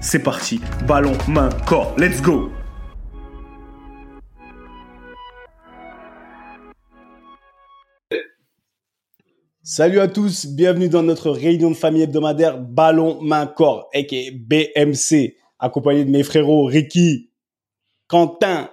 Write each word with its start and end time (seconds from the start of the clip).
c'est 0.00 0.22
parti. 0.22 0.60
Ballon, 0.86 1.12
main, 1.28 1.50
corps. 1.66 1.94
Let's 1.98 2.20
go 2.20 2.50
Salut 9.62 10.00
à 10.00 10.08
tous, 10.08 10.46
bienvenue 10.46 10.88
dans 10.88 11.04
notre 11.04 11.30
réunion 11.30 11.70
de 11.70 11.76
famille 11.76 12.02
hebdomadaire 12.02 12.58
Ballon, 12.58 13.20
main, 13.22 13.46
corps, 13.46 13.88
aka 13.94 14.16
BMC, 14.34 15.36
accompagné 15.60 16.04
de 16.04 16.10
mes 16.10 16.24
frérots 16.24 16.64
Ricky, 16.64 17.30
Quentin, 18.08 18.68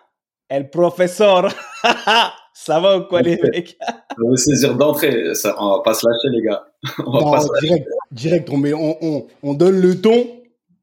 El 0.49 0.71
Professeur. 0.71 1.49
Ça 2.53 2.79
va 2.79 2.97
ou 2.97 3.03
quoi 3.03 3.21
les 3.21 3.37
mecs? 3.37 3.77
On 4.19 4.31
veut 4.31 4.37
saisir 4.37 4.75
d'entrée, 4.75 5.31
on 5.59 5.77
va 5.77 5.83
pas 5.83 5.93
se 5.93 6.07
lâcher 6.07 6.35
les 6.35 6.41
gars. 6.41 6.65
On 7.05 7.31
va 7.31 7.43
direct, 7.61 7.87
direct, 8.11 8.49
on, 8.49 8.57
met, 8.57 8.73
on, 8.73 9.27
on 9.43 9.53
donne 9.53 9.79
le 9.79 10.01
ton 10.01 10.25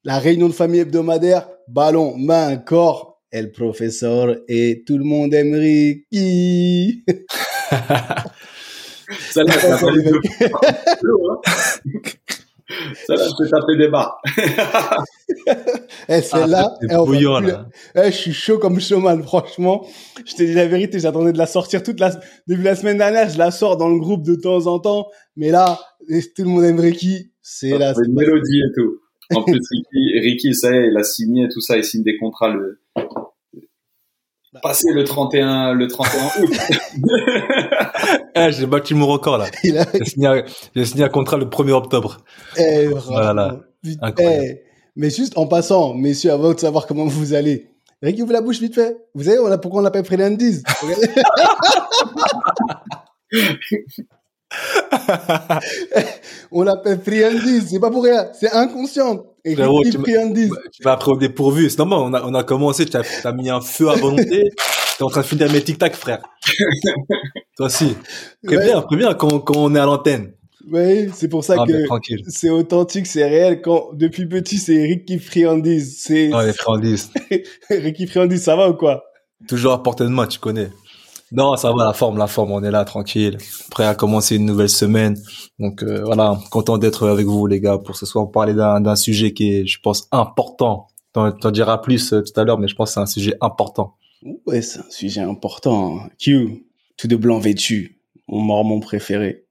la 0.04 0.18
réunion 0.18 0.48
de 0.48 0.54
famille 0.54 0.80
hebdomadaire, 0.80 1.48
ballon, 1.68 2.16
main, 2.16 2.56
corps, 2.56 3.14
et 3.34 3.42
le 3.42 3.50
professeur 3.50 4.36
et 4.46 4.84
tout 4.86 4.96
le 4.96 5.02
monde 5.04 5.34
aime 5.34 5.54
Ricky. 5.54 7.04
Ça 9.30 9.42
là, 9.42 9.52
ça 9.52 9.76
fait 9.76 9.92
des 9.92 10.12
Ça 13.06 13.14
là, 13.14 13.26
je 13.26 13.50
taper 13.50 13.76
des 13.76 13.88
barres. 13.88 14.22
eh, 16.08 16.22
celle-là, 16.22 16.74
ah, 17.94 18.10
je 18.10 18.16
suis 18.16 18.32
chaud 18.32 18.58
comme 18.58 18.80
showman, 18.80 19.22
franchement. 19.22 19.86
Je 20.24 20.34
te 20.34 20.42
dis 20.42 20.54
la 20.54 20.66
vérité, 20.66 20.98
j'attendais 20.98 21.32
de 21.32 21.38
la 21.38 21.46
sortir 21.46 21.82
toute 21.82 22.00
la, 22.00 22.10
depuis 22.46 22.62
la 22.62 22.76
semaine 22.76 22.96
dernière, 22.98 23.28
je 23.28 23.36
la 23.36 23.50
sors 23.50 23.76
dans 23.76 23.90
le 23.90 23.98
groupe 23.98 24.24
de 24.24 24.36
temps 24.36 24.66
en 24.66 24.78
temps, 24.78 25.08
mais 25.36 25.50
là, 25.50 25.78
tout 26.08 26.42
le 26.42 26.48
monde 26.48 26.64
aime 26.64 26.80
Ricky, 26.80 27.32
c'est 27.42 27.76
là. 27.76 27.92
Une 28.02 28.14
mélodie 28.14 28.60
et 28.60 28.72
tout. 28.74 29.00
En 29.34 29.42
plus, 29.42 29.60
Ricky, 29.70 30.18
Ricky, 30.20 30.54
ça 30.54 30.72
y 30.72 30.76
est, 30.76 30.88
il 30.88 30.96
a 30.96 31.04
signé 31.04 31.48
tout 31.48 31.60
ça, 31.60 31.76
il 31.76 31.84
signe 31.84 32.02
des 32.02 32.16
contrats 32.18 32.48
le, 32.48 32.80
passé 34.62 34.92
le 34.92 35.04
31, 35.04 35.74
le 35.74 35.88
31 35.88 36.42
août. 36.42 36.50
eh, 38.34 38.52
j'ai 38.52 38.66
battu 38.66 38.94
mon 38.94 39.06
record, 39.06 39.38
là. 39.38 39.46
J'ai 39.62 40.04
signé, 40.04 40.42
signé, 40.84 41.04
un 41.04 41.08
contrat 41.08 41.36
le 41.36 41.46
1er 41.46 41.72
octobre. 41.72 42.18
Eh, 42.56 42.86
voilà. 42.88 43.60
Eh, 44.18 44.62
mais 44.96 45.10
juste 45.10 45.36
en 45.36 45.46
passant, 45.46 45.94
messieurs, 45.94 46.32
avant 46.32 46.52
de 46.54 46.60
savoir 46.60 46.86
comment 46.86 47.06
vous 47.06 47.34
allez, 47.34 47.68
Ricky 48.02 48.22
ouvre 48.22 48.32
la 48.32 48.40
bouche 48.42 48.60
vite 48.60 48.74
fait. 48.74 48.96
Vous 49.14 49.24
savez, 49.24 49.38
on 49.38 49.46
a, 49.46 49.58
pourquoi 49.58 49.80
on 49.80 49.84
l'appelle 49.84 50.04
Fernandez? 50.04 50.62
on 56.52 56.62
l'appelle 56.62 57.00
friandise, 57.00 57.68
c'est 57.70 57.80
pas 57.80 57.90
pour 57.90 58.04
rien, 58.04 58.26
c'est 58.38 58.52
inconscient. 58.52 59.24
Et 59.44 59.54
Frérot, 59.54 59.82
tu, 59.84 59.98
vas 60.82 60.92
après 60.92 61.10
au 61.10 61.16
dépourvu, 61.16 61.68
c'est 61.68 61.78
normal, 61.78 61.98
on 62.00 62.14
a, 62.14 62.22
on 62.22 62.34
a 62.34 62.44
commencé, 62.44 62.86
tu 62.86 62.96
as, 62.96 63.32
mis 63.32 63.50
un 63.50 63.60
feu 63.60 63.90
à 63.90 63.94
volonté, 63.94 64.24
tu 64.26 65.00
es 65.00 65.02
en 65.02 65.08
train 65.08 65.20
de 65.20 65.26
finir 65.26 65.52
mes 65.52 65.62
tic-tac, 65.62 65.94
frère. 65.94 66.22
Toi 67.56 67.66
aussi. 67.66 67.96
Préviens, 68.42 68.78
ouais. 68.78 68.84
préviens 68.86 69.14
quand, 69.14 69.40
quand 69.40 69.56
on 69.56 69.74
est 69.74 69.78
à 69.78 69.84
l'antenne. 69.84 70.32
Oui, 70.70 71.10
c'est 71.12 71.28
pour 71.28 71.44
ça 71.44 71.56
ah, 71.58 71.66
que 71.66 71.72
c'est 72.28 72.48
authentique, 72.48 73.06
c'est 73.06 73.24
réel. 73.24 73.60
Quand 73.60 73.90
depuis 73.92 74.26
petit, 74.26 74.56
c'est 74.56 74.82
Ricky 74.82 75.18
Friandise. 75.18 75.98
C'est. 76.00 76.30
Oh, 76.32 76.40
les 76.40 76.52
friandises. 76.52 77.10
Ricky 77.70 78.06
Friandise, 78.06 78.42
ça 78.42 78.56
va 78.56 78.70
ou 78.70 78.74
quoi? 78.74 79.04
Toujours 79.46 79.72
à 79.72 79.82
portée 79.82 80.04
de 80.04 80.08
main, 80.08 80.26
tu 80.26 80.38
connais. 80.38 80.70
Non, 81.34 81.56
ça 81.56 81.72
va, 81.72 81.84
la 81.84 81.92
forme, 81.92 82.16
la 82.16 82.28
forme, 82.28 82.52
on 82.52 82.62
est 82.62 82.70
là, 82.70 82.84
tranquille, 82.84 83.38
prêt 83.68 83.84
à 83.84 83.96
commencer 83.96 84.36
une 84.36 84.46
nouvelle 84.46 84.68
semaine. 84.68 85.16
Donc 85.58 85.82
euh, 85.82 86.04
voilà, 86.04 86.38
content 86.52 86.78
d'être 86.78 87.08
avec 87.08 87.26
vous 87.26 87.48
les 87.48 87.60
gars 87.60 87.76
pour 87.76 87.96
ce 87.96 88.06
soir, 88.06 88.30
parler 88.30 88.54
d'un 88.54 88.94
sujet 88.94 89.32
qui 89.32 89.52
est, 89.52 89.66
je 89.66 89.80
pense, 89.80 90.06
important. 90.12 90.86
T'en, 91.12 91.32
t'en 91.32 91.50
diras 91.50 91.78
plus 91.78 92.12
euh, 92.12 92.22
tout 92.22 92.40
à 92.40 92.44
l'heure, 92.44 92.58
mais 92.60 92.68
je 92.68 92.76
pense 92.76 92.90
que 92.90 92.94
c'est 92.94 93.00
un 93.00 93.06
sujet 93.06 93.34
important. 93.40 93.96
Ouais, 94.46 94.62
c'est 94.62 94.78
un 94.78 94.90
sujet 94.90 95.22
important. 95.22 95.98
Q, 96.18 96.66
tout 96.96 97.08
de 97.08 97.16
blanc 97.16 97.40
vêtu, 97.40 97.98
mon 98.28 98.40
mormon 98.40 98.78
préféré. 98.78 99.44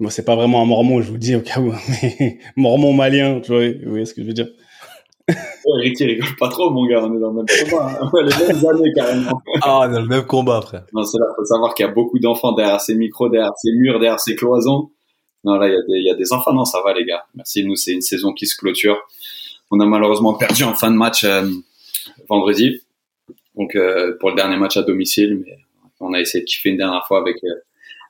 Moi, 0.00 0.10
c'est 0.10 0.24
pas 0.24 0.36
vraiment 0.36 0.60
un 0.60 0.66
mormon, 0.66 1.00
je 1.00 1.06
vous 1.06 1.14
le 1.14 1.18
dis 1.20 1.36
au 1.36 1.40
cas 1.40 1.58
où, 1.58 1.72
mais 2.02 2.38
mormon 2.56 2.92
malien, 2.92 3.40
tu 3.40 3.52
vois, 3.52 3.66
vous 3.66 3.90
voyez 3.90 4.04
ce 4.04 4.12
que 4.12 4.20
je 4.20 4.26
veux 4.26 4.34
dire? 4.34 4.48
Ricky 5.66 6.04
rigole 6.04 6.36
pas 6.38 6.48
trop, 6.48 6.70
mon 6.70 6.86
gars. 6.86 7.02
On 7.02 7.16
est 7.16 7.20
dans 7.20 7.30
le 7.30 7.36
même 7.36 7.46
combat. 7.46 7.98
Hein. 8.00 8.10
les 8.14 8.46
mêmes 8.46 8.66
années, 8.66 8.92
carrément. 8.94 9.42
Ah, 9.62 9.80
on 9.80 9.90
est 9.90 9.94
dans 9.94 10.00
le 10.02 10.06
même 10.06 10.26
combat, 10.26 10.60
frère. 10.60 10.84
Non, 10.92 11.04
c'est 11.04 11.18
là. 11.18 11.26
Faut 11.36 11.44
savoir 11.44 11.74
qu'il 11.74 11.86
y 11.86 11.88
a 11.88 11.92
beaucoup 11.92 12.18
d'enfants 12.18 12.52
derrière 12.52 12.80
ces 12.80 12.94
micros, 12.94 13.28
derrière 13.28 13.52
ces 13.56 13.72
murs, 13.72 13.98
derrière 13.98 14.20
ces 14.20 14.36
cloisons. 14.36 14.90
Non, 15.44 15.56
là, 15.56 15.68
il 15.68 15.72
y 15.72 15.76
a 15.76 15.82
des, 15.82 15.98
il 15.98 16.06
y 16.06 16.10
a 16.10 16.14
des 16.14 16.32
enfants. 16.32 16.52
Non, 16.52 16.64
ça 16.64 16.82
va, 16.82 16.92
les 16.92 17.04
gars. 17.04 17.24
Merci. 17.34 17.64
Nous, 17.64 17.76
c'est 17.76 17.92
une 17.92 18.02
saison 18.02 18.32
qui 18.32 18.46
se 18.46 18.56
clôture. 18.56 18.98
On 19.70 19.80
a 19.80 19.86
malheureusement 19.86 20.34
perdu 20.34 20.64
en 20.64 20.74
fin 20.74 20.90
de 20.90 20.96
match 20.96 21.24
euh, 21.24 21.48
vendredi. 22.28 22.82
Donc, 23.56 23.76
euh, 23.76 24.16
pour 24.20 24.30
le 24.30 24.36
dernier 24.36 24.56
match 24.56 24.76
à 24.76 24.82
domicile. 24.82 25.42
Mais 25.44 25.56
on 26.00 26.12
a 26.12 26.20
essayé 26.20 26.44
de 26.44 26.48
kiffer 26.48 26.70
une 26.70 26.76
dernière 26.76 27.06
fois 27.06 27.20
avec, 27.20 27.42
euh, 27.44 27.54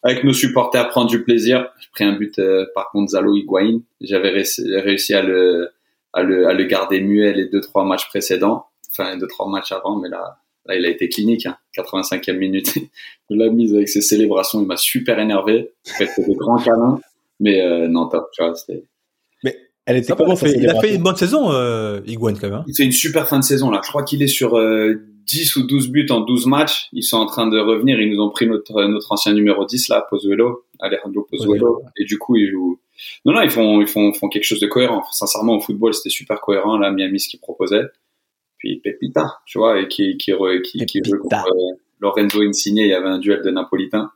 avec 0.03 0.25
nos 0.25 0.33
supporters, 0.33 0.89
prendre 0.89 1.09
du 1.09 1.23
plaisir. 1.23 1.69
J'ai 1.81 1.89
pris 1.93 2.05
un 2.05 2.17
but 2.17 2.41
par 2.75 2.91
contre 2.91 3.11
Zalo 3.13 3.37
Higuain. 3.37 3.81
J'avais 4.01 4.31
réussi 4.31 5.15
à 5.15 5.23
le, 5.23 5.71
à 6.15 6.23
le, 6.23 6.49
à 6.49 6.55
le 6.55 6.65
garder 6.65 7.01
muet 7.01 7.33
les 7.35 7.47
deux 7.47 7.61
trois 7.61 7.85
matchs 7.85 8.09
précédents, 8.09 8.67
enfin 8.91 9.13
les 9.13 9.21
deux 9.21 9.27
trois 9.27 9.49
matchs 9.49 9.73
avant, 9.73 9.99
mais 9.99 10.09
là, 10.09 10.39
là 10.65 10.77
il 10.77 10.87
a 10.87 10.89
été 10.89 11.09
clinique, 11.09 11.47
hein, 11.47 11.57
85e 11.77 12.39
minute. 12.39 12.75
il 13.31 13.39
l'a 13.39 13.51
mise 13.51 13.75
avec 13.75 13.89
ses 13.89 14.01
célébrations, 14.01 14.63
il 14.63 14.67
m'a 14.67 14.77
super 14.77 15.19
énervé. 15.19 15.73
C'était 15.83 16.25
des 16.25 16.35
grands 16.35 16.59
câlins, 16.59 17.01
mais 17.41 17.61
euh, 17.61 17.89
non 17.89 18.09
top, 18.09 18.31
tu 18.33 18.43
vois, 18.43 18.55
c'était. 18.55 18.85
Mais 19.43 19.59
elle 19.87 19.97
était 19.97 20.15
comment 20.17 20.37
fait, 20.37 20.53
Il 20.53 20.71
a 20.71 20.81
fait 20.81 20.95
une 20.95 21.03
bonne 21.03 21.17
saison, 21.17 21.51
euh, 21.51 22.01
Iguane 22.07 22.39
quand 22.39 22.49
même. 22.49 22.59
Hein. 22.59 22.65
Il 22.69 22.75
fait 22.75 22.85
une 22.85 22.93
super 22.93 23.29
fin 23.29 23.41
de 23.41 23.45
saison 23.45 23.71
là. 23.71 23.81
Je 23.83 23.89
crois 23.89 24.05
qu'il 24.05 24.23
est 24.23 24.29
sur 24.29 24.57
euh, 24.57 25.03
10 25.27 25.57
ou 25.57 25.67
12 25.67 25.89
buts 25.89 26.07
en 26.11 26.21
12 26.21 26.47
matchs. 26.47 26.89
Ils 26.93 27.03
sont 27.03 27.17
en 27.17 27.27
train 27.27 27.49
de 27.49 27.59
revenir. 27.59 28.01
Ils 28.01 28.11
nous 28.11 28.23
ont 28.23 28.31
pris 28.31 28.47
notre, 28.47 28.85
notre 28.85 29.11
ancien 29.11 29.33
numéro 29.33 29.65
10 29.65 29.89
là, 29.89 30.07
Pozuelo, 30.09 30.65
Alejandro 30.79 31.27
Pozuelo. 31.29 31.83
Et 31.99 32.05
du 32.05 32.19
coup, 32.19 32.37
ils 32.37 32.51
jouent 32.51 32.79
non, 33.25 33.35
non, 33.35 33.43
ils 33.43 33.51
font, 33.51 33.81
ils 33.81 33.87
font, 33.87 34.13
font 34.13 34.29
quelque 34.29 34.45
chose 34.45 34.61
de 34.61 34.67
cohérent. 34.67 35.03
Sincèrement, 35.13 35.57
au 35.57 35.61
football, 35.61 35.95
c'était 35.95 36.11
super 36.11 36.41
cohérent, 36.41 36.79
là, 36.79 36.91
Miami, 36.91 37.21
ce 37.21 37.29
qu'ils 37.29 37.41
proposaient. 37.41 37.85
Puis 38.59 38.81
Pepita, 38.81 39.39
tu 39.47 39.59
vois, 39.59 39.81
et 39.81 39.89
qui, 39.89 40.17
qui, 40.17 40.33
qui, 40.63 40.87
qui 40.87 41.01
joue 41.05 41.19
contre 41.19 41.47
euh, 41.49 41.77
Lorenzo 42.01 42.43
Insigne, 42.43 42.79
il 42.79 42.89
y 42.89 42.95
avait 42.95 43.09
un 43.09 43.19
duel 43.19 43.43
de 43.43 43.51
Napolitain. 43.51 44.11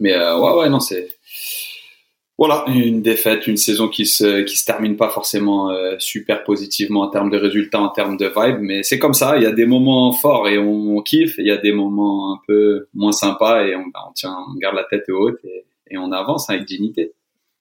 Mais, 0.00 0.12
euh, 0.12 0.38
ouais, 0.38 0.52
ouais, 0.60 0.68
non, 0.68 0.80
c'est, 0.80 1.08
voilà, 2.38 2.64
une 2.68 3.00
défaite, 3.00 3.46
une 3.46 3.56
saison 3.56 3.88
qui 3.88 4.04
se, 4.04 4.42
qui 4.42 4.58
se 4.58 4.66
termine 4.66 4.96
pas 4.96 5.08
forcément 5.08 5.70
euh, 5.70 5.96
super 5.98 6.44
positivement 6.44 7.00
en 7.02 7.08
termes 7.08 7.30
de 7.30 7.38
résultats, 7.38 7.80
en 7.80 7.88
termes 7.88 8.18
de 8.18 8.26
vibe, 8.26 8.58
mais 8.60 8.82
c'est 8.82 8.98
comme 8.98 9.14
ça. 9.14 9.38
Il 9.38 9.42
y 9.42 9.46
a 9.46 9.52
des 9.52 9.64
moments 9.64 10.12
forts 10.12 10.46
et 10.46 10.58
on, 10.58 11.00
kiffe, 11.00 11.36
il 11.38 11.46
y 11.46 11.50
a 11.50 11.56
des 11.56 11.72
moments 11.72 12.34
un 12.34 12.40
peu 12.46 12.88
moins 12.92 13.12
sympas 13.12 13.64
et 13.64 13.74
on, 13.74 13.84
on 13.84 14.12
tient, 14.12 14.36
on 14.50 14.54
garde 14.58 14.76
la 14.76 14.84
tête 14.84 15.08
haute 15.08 15.38
et, 15.44 15.64
et 15.90 15.96
on 15.96 16.12
avance 16.12 16.50
avec 16.50 16.66
dignité. 16.66 17.14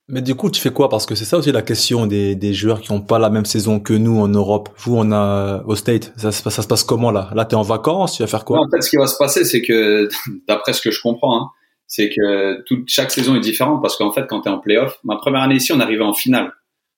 Mais 0.07 0.21
du 0.21 0.35
coup, 0.35 0.51
tu 0.51 0.61
fais 0.61 0.71
quoi? 0.71 0.87
Parce 0.87 1.07
que 1.07 1.15
c'est 1.15 1.25
ça 1.25 1.37
aussi 1.37 1.51
la 1.51 1.63
question 1.63 2.05
des, 2.05 2.35
des 2.35 2.53
joueurs 2.53 2.79
qui 2.79 2.93
n'ont 2.93 3.01
pas 3.01 3.17
la 3.17 3.31
même 3.31 3.45
saison 3.45 3.79
que 3.79 3.93
nous 3.93 4.19
en 4.19 4.27
Europe. 4.27 4.69
Vous, 4.77 4.95
on 4.95 5.11
a 5.11 5.63
au 5.65 5.75
State. 5.75 6.13
Ça, 6.15 6.31
ça, 6.31 6.61
se 6.61 6.67
passe 6.67 6.83
comment 6.83 7.09
là? 7.09 7.31
Là, 7.33 7.45
tu 7.45 7.53
es 7.53 7.55
en 7.55 7.63
vacances 7.63 8.17
Tu 8.17 8.21
vas 8.21 8.27
faire 8.27 8.45
quoi? 8.45 8.59
En 8.59 8.69
fait, 8.69 8.81
ce 8.81 8.89
qui 8.91 8.97
va 8.97 9.07
se 9.07 9.17
passer, 9.17 9.43
c'est 9.45 9.63
que 9.63 10.07
d'après 10.47 10.73
ce 10.73 10.81
que 10.81 10.91
je 10.91 11.01
comprends, 11.01 11.41
hein, 11.41 11.49
c'est 11.87 12.09
que 12.09 12.61
toute 12.63 12.87
chaque 12.87 13.09
saison 13.09 13.35
est 13.35 13.39
différente 13.39 13.81
parce 13.81 13.97
qu'en 13.97 14.11
fait, 14.11 14.27
quand 14.27 14.41
tu 14.41 14.49
es 14.49 14.51
en 14.51 14.59
playoff, 14.59 14.99
ma 15.03 15.15
première 15.15 15.41
année 15.41 15.55
ici, 15.55 15.71
on 15.73 15.79
arrivait 15.79 16.03
en 16.03 16.13
finale. 16.13 16.51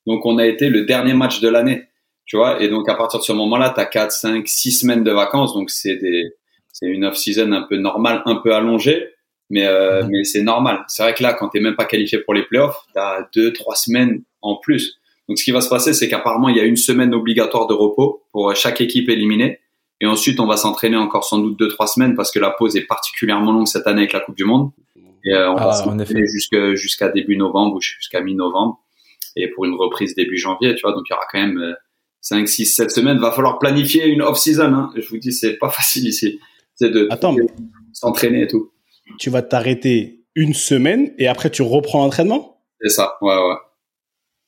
Donc, 0.05 0.25
on 0.25 0.37
a 0.37 0.45
été 0.45 0.69
le 0.69 0.85
dernier 0.85 1.13
match 1.13 1.39
de 1.39 1.47
l'année, 1.47 1.83
tu 2.25 2.35
vois? 2.35 2.61
Et 2.61 2.67
donc, 2.67 2.89
à 2.89 2.95
partir 2.95 3.19
de 3.19 3.25
ce 3.25 3.31
moment-là, 3.31 3.71
tu 3.73 3.79
as 3.79 3.85
4, 3.85 4.11
5, 4.11 4.45
6 4.45 4.71
semaines 4.71 5.03
de 5.05 5.11
vacances. 5.11 5.53
Donc, 5.53 5.69
c'est 5.69 5.95
des, 5.95 6.33
c'est 6.73 6.87
une 6.87 7.05
off-season 7.05 7.53
un 7.53 7.63
peu 7.63 7.77
normale, 7.77 8.21
un 8.25 8.35
peu 8.35 8.53
allongée, 8.53 9.07
mais, 9.49 9.65
euh, 9.65 10.03
mais 10.09 10.23
c'est 10.23 10.41
normal. 10.41 10.83
C'est 10.87 11.03
vrai 11.03 11.13
que 11.13 11.23
là, 11.23 11.33
quand 11.33 11.49
tu 11.49 11.59
même 11.59 11.75
pas 11.75 11.85
qualifié 11.85 12.19
pour 12.19 12.33
les 12.33 12.43
playoffs, 12.43 12.77
tu 12.93 12.99
as 12.99 13.27
2, 13.33 13.53
3 13.53 13.75
semaines 13.75 14.23
en 14.41 14.55
plus. 14.57 14.99
Donc, 15.27 15.37
ce 15.37 15.43
qui 15.43 15.51
va 15.51 15.61
se 15.61 15.69
passer, 15.69 15.93
c'est 15.93 16.07
qu'apparemment, 16.07 16.49
il 16.49 16.57
y 16.57 16.59
a 16.59 16.63
une 16.63 16.77
semaine 16.77 17.13
obligatoire 17.13 17.67
de 17.67 17.73
repos 17.73 18.23
pour 18.31 18.55
chaque 18.55 18.81
équipe 18.81 19.09
éliminée. 19.09 19.59
Et 19.99 20.05
ensuite, 20.05 20.39
on 20.39 20.45
va 20.45 20.57
s'entraîner 20.57 20.97
encore 20.97 21.23
sans 21.23 21.39
doute 21.39 21.57
deux 21.57 21.67
trois 21.69 21.87
semaines 21.87 22.15
parce 22.15 22.31
que 22.31 22.39
la 22.39 22.51
pause 22.51 22.75
est 22.75 22.85
particulièrement 22.85 23.51
longue 23.51 23.67
cette 23.67 23.87
année 23.87 24.01
avec 24.01 24.13
la 24.13 24.19
Coupe 24.19 24.35
du 24.35 24.45
Monde. 24.45 24.71
Et 25.25 25.33
euh, 25.33 25.51
on 25.51 25.55
va 25.55 25.69
ah, 25.69 25.73
s'entraîner 25.73 26.23
jusqu'à 26.75 27.09
début 27.09 27.35
novembre 27.35 27.77
ou 27.77 27.81
jusqu'à 27.81 28.21
mi-novembre. 28.21 28.79
Et 29.35 29.47
pour 29.49 29.65
une 29.65 29.73
reprise 29.73 30.15
début 30.15 30.37
janvier, 30.37 30.75
tu 30.75 30.81
vois. 30.83 30.93
Donc 30.93 31.05
il 31.09 31.13
y 31.13 31.15
aura 31.15 31.25
quand 31.31 31.39
même 31.39 31.75
5, 32.21 32.47
6, 32.47 32.65
7 32.65 32.91
semaines. 32.91 33.17
Va 33.17 33.31
falloir 33.31 33.59
planifier 33.59 34.05
une 34.05 34.21
off-season. 34.21 34.73
Hein. 34.73 34.91
Je 34.95 35.07
vous 35.09 35.17
dis, 35.17 35.31
c'est 35.31 35.57
pas 35.57 35.69
facile 35.69 36.07
ici. 36.07 36.39
C'est 36.75 36.91
de 36.91 37.09
s'entraîner 37.91 38.43
et 38.43 38.47
tout. 38.47 38.71
Tu 39.19 39.29
vas 39.29 39.41
t'arrêter 39.41 40.25
une 40.35 40.53
semaine 40.53 41.13
et 41.17 41.27
après 41.27 41.49
tu 41.49 41.61
reprends 41.61 42.03
l'entraînement? 42.03 42.63
C'est 42.81 42.89
ça, 42.89 43.17
ouais, 43.21 43.35
ouais. 43.35 43.55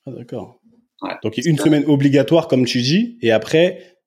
Ah, 0.05 0.11
d'accord. 0.11 0.59
Ouais, 1.01 1.11
Donc 1.23 1.37
une 1.37 1.57
semaine 1.57 1.85
obligatoire, 1.87 2.47
comme 2.47 2.65
tu 2.65 2.81
dis, 2.81 3.17
et 3.21 3.31
après, 3.31 3.99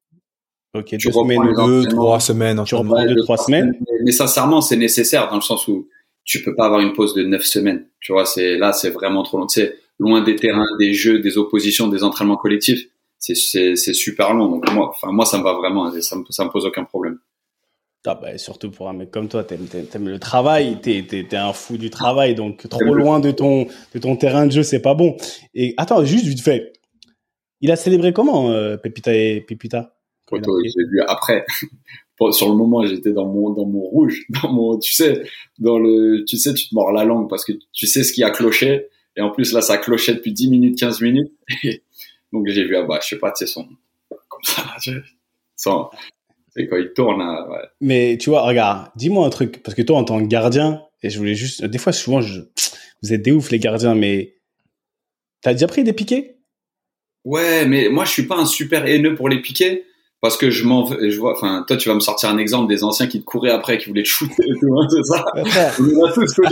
Ok, 0.74 0.92
deux 0.92 1.12
semaines, 1.12 1.54
deux, 1.54 1.86
trois 1.88 2.18
semaines. 2.18 2.62
Tu 2.64 2.74
reprends 2.74 3.04
deux, 3.04 3.22
trois 3.22 3.36
semaines. 3.36 3.74
Mais, 4.04 4.12
sincèrement, 4.12 4.62
c'est 4.62 4.76
nécessaire 4.76 5.28
dans 5.28 5.36
le 5.36 5.42
sens 5.42 5.68
où 5.68 5.88
tu 6.24 6.42
peux 6.42 6.54
pas 6.54 6.64
avoir 6.64 6.80
une 6.80 6.94
pause 6.94 7.14
de 7.14 7.24
neuf 7.24 7.44
semaines. 7.44 7.86
Tu 8.00 8.12
vois, 8.12 8.24
c'est 8.24 8.56
là, 8.56 8.72
c'est 8.72 8.90
vraiment 8.90 9.22
trop 9.22 9.38
long. 9.38 9.46
Tu 9.46 9.60
sais, 9.60 9.76
loin 9.98 10.22
des 10.22 10.34
terrains, 10.34 10.64
des 10.78 10.94
jeux, 10.94 11.18
des 11.18 11.36
oppositions, 11.36 11.88
des 11.88 12.04
entraînements 12.04 12.38
collectifs, 12.38 12.86
c'est 13.18 13.34
c'est 13.34 13.92
super 13.92 14.32
long. 14.32 14.48
Donc 14.48 14.70
moi, 14.72 14.88
enfin 14.88 15.12
moi, 15.12 15.26
ça 15.26 15.38
me 15.38 15.44
va 15.44 15.52
vraiment. 15.52 15.90
Ça 16.00 16.16
me 16.16 16.24
ça 16.30 16.44
me 16.44 16.50
pose 16.50 16.64
aucun 16.64 16.84
problème. 16.84 17.18
Ah 18.04 18.18
bah, 18.20 18.36
surtout 18.36 18.70
pour 18.70 18.88
un 18.88 18.94
mec 18.94 19.10
comme 19.12 19.28
toi, 19.28 19.44
t'aimes, 19.44 19.68
aimes 19.94 20.08
le 20.08 20.18
travail, 20.18 20.80
t'es, 20.80 21.36
un 21.36 21.52
fou 21.52 21.76
du 21.76 21.88
travail, 21.88 22.34
donc 22.34 22.68
trop 22.68 22.94
loin 22.94 23.20
de 23.20 23.30
ton, 23.30 23.66
de 23.94 23.98
ton 24.00 24.16
terrain 24.16 24.46
de 24.46 24.50
jeu, 24.50 24.64
c'est 24.64 24.82
pas 24.82 24.94
bon. 24.94 25.16
Et 25.54 25.74
attends, 25.76 26.04
juste 26.04 26.26
vite 26.26 26.40
fait, 26.40 26.72
il 27.60 27.70
a 27.70 27.76
célébré 27.76 28.12
comment, 28.12 28.50
euh, 28.50 28.76
Pépita 28.76 29.14
et 29.14 29.40
Pépita 29.40 29.94
j'ai 30.64 30.84
vu 30.90 31.00
après. 31.06 31.44
Sur 32.30 32.50
le 32.50 32.54
moment, 32.54 32.86
j'étais 32.86 33.12
dans 33.12 33.26
mon 33.26 33.50
dans 33.50 33.66
mon 33.66 33.80
rouge, 33.80 34.22
dans 34.42 34.52
mon, 34.52 34.78
tu 34.78 34.94
sais, 34.94 35.24
dans 35.58 35.78
le, 35.78 36.24
tu 36.24 36.36
sais, 36.36 36.54
tu 36.54 36.68
te 36.68 36.74
mords 36.74 36.92
la 36.92 37.04
langue 37.04 37.28
parce 37.28 37.44
que 37.44 37.52
tu 37.72 37.86
sais 37.88 38.04
ce 38.04 38.12
qui 38.12 38.22
a 38.22 38.30
cloché. 38.30 38.86
Et 39.16 39.20
en 39.20 39.30
plus 39.30 39.52
là, 39.52 39.60
ça 39.60 39.76
clochait 39.76 40.14
depuis 40.14 40.32
10 40.32 40.48
minutes, 40.48 40.78
15 40.78 41.00
minutes. 41.00 41.32
donc 42.32 42.46
j'ai 42.46 42.64
vu, 42.64 42.76
ah 42.76 42.84
bah, 42.84 43.00
je 43.02 43.08
sais 43.08 43.18
pas, 43.18 43.32
tu 43.32 43.44
sais, 43.44 43.52
son, 43.52 43.66
comme 44.28 44.42
ça, 44.44 44.64
sans, 45.56 45.90
c'est 46.54 46.66
quand 46.68 46.76
il 46.76 46.92
tourne. 46.92 47.20
ouais. 47.20 47.68
Mais 47.80 48.18
tu 48.18 48.30
vois, 48.30 48.42
regarde, 48.42 48.88
dis-moi 48.96 49.26
un 49.26 49.30
truc, 49.30 49.62
parce 49.62 49.74
que 49.74 49.82
toi, 49.82 49.98
en 49.98 50.04
tant 50.04 50.20
que 50.20 50.26
gardien, 50.26 50.82
et 51.02 51.10
je 51.10 51.18
voulais 51.18 51.34
juste, 51.34 51.64
des 51.64 51.78
fois, 51.78 51.92
souvent, 51.92 52.20
je, 52.20 52.40
vous 53.02 53.12
êtes 53.12 53.22
des 53.22 53.32
ouf 53.32 53.50
les 53.50 53.58
gardiens, 53.58 53.94
mais 53.94 54.36
t'as 55.40 55.52
déjà 55.52 55.66
pris 55.66 55.84
des 55.84 55.92
piquets? 55.92 56.38
Ouais, 57.24 57.66
mais 57.66 57.88
moi, 57.88 58.04
je 58.04 58.10
suis 58.10 58.26
pas 58.26 58.36
un 58.36 58.46
super 58.46 58.86
haineux 58.86 59.14
pour 59.14 59.28
les 59.28 59.40
piquets 59.40 59.84
parce 60.20 60.36
que 60.36 60.50
je 60.50 60.64
m'en 60.64 60.86
je 60.86 61.18
vois 61.18 61.32
enfin 61.32 61.64
toi 61.66 61.76
tu 61.76 61.88
vas 61.88 61.96
me 61.96 62.00
sortir 62.00 62.30
un 62.30 62.38
exemple 62.38 62.68
des 62.68 62.84
anciens 62.84 63.08
qui 63.08 63.20
te 63.20 63.24
couraient 63.24 63.50
après 63.50 63.76
qui 63.76 63.88
voulaient 63.88 64.04
te 64.04 64.08
shooter 64.08 64.34
hein, 64.62 64.86
c'est 64.88 65.02
ça? 65.02 65.24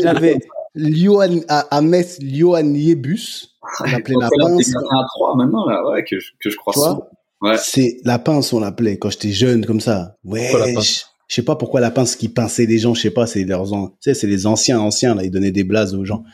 J'avais 0.03 0.38
Liohan 0.75 1.41
à, 1.49 1.81
Metz 1.81 2.19
Liohan 2.20 2.75
Yebus 2.75 3.46
on 3.79 3.85
la 3.85 4.00
pince. 4.00 4.75
À 4.75 5.05
3 5.14 5.37
maintenant 5.37 5.67
là 5.67 5.88
ouais 5.88 6.03
que 6.03 6.19
je, 6.19 6.32
que 6.41 6.50
je 6.50 6.56
crois 6.56 6.73
ça 6.75 6.99
ouais. 7.41 7.57
c'est 7.59 7.99
la 8.05 8.19
pince 8.19 8.53
on 8.53 8.61
l'appelait 8.61 8.99
quand 8.99 9.11
j'étais 9.11 9.33
jeune 9.33 9.65
comme 9.67 9.81
ça. 9.81 10.17
Ouais 10.25 10.51
je, 10.81 11.35
sais 11.35 11.45
pas 11.45 11.57
pourquoi 11.57 11.81
la 11.81 11.91
pince 11.91 12.17
qui 12.17 12.29
pinçait 12.29 12.67
les 12.67 12.79
gens 12.79 12.95
je 12.95 13.03
sais 13.03 13.11
pas 13.11 13.27
c'est 13.27 13.45
leurs 13.45 13.67
tu 13.67 13.77
sais 14.01 14.15
c'est 14.15 14.27
les 14.27 14.47
anciens 14.47 14.81
anciens 14.81 15.15
là 15.15 15.23
ils 15.25 15.31
donnaient 15.31 15.53
des 15.53 15.65
blazes 15.65 15.95
aux 15.95 16.05
gens. 16.05 16.25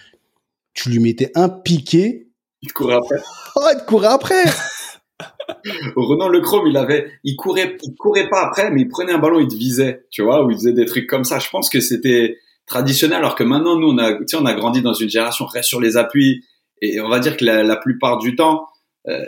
Tu 0.74 0.90
lui 0.90 0.98
mettais 0.98 1.32
un 1.34 1.48
piqué. 1.48 2.28
Il 2.60 2.68
te 2.68 2.74
courait 2.74 2.96
après. 2.96 3.16
Oh 3.58 3.68
il 3.72 3.80
te 3.80 3.86
courait 3.86 4.08
après. 4.08 4.44
Renan 5.96 6.28
Lechrome, 6.28 6.66
il 6.66 6.76
avait, 6.76 7.10
il 7.24 7.36
courait, 7.36 7.76
il 7.82 7.94
courait 7.94 8.28
pas 8.28 8.42
après, 8.46 8.70
mais 8.70 8.82
il 8.82 8.88
prenait 8.88 9.12
un 9.12 9.18
ballon, 9.18 9.40
il 9.40 9.48
te 9.48 9.54
visait, 9.54 10.06
tu 10.10 10.22
vois, 10.22 10.44
ou 10.44 10.50
il 10.50 10.56
faisait 10.56 10.72
des 10.72 10.84
trucs 10.84 11.06
comme 11.06 11.24
ça. 11.24 11.38
Je 11.38 11.48
pense 11.48 11.70
que 11.70 11.80
c'était 11.80 12.36
traditionnel, 12.66 13.18
alors 13.18 13.34
que 13.34 13.44
maintenant, 13.44 13.78
nous, 13.78 13.88
on 13.88 13.98
a, 13.98 14.14
tu 14.14 14.24
sais, 14.26 14.36
on 14.36 14.44
a 14.44 14.54
grandi 14.54 14.82
dans 14.82 14.92
une 14.92 15.08
génération 15.08 15.46
reste 15.46 15.68
sur 15.68 15.80
les 15.80 15.96
appuis, 15.96 16.44
et 16.82 17.00
on 17.00 17.08
va 17.08 17.20
dire 17.20 17.36
que 17.36 17.44
la, 17.44 17.76
plupart 17.76 18.18
du 18.18 18.36
temps, 18.36 18.66
euh, 19.08 19.24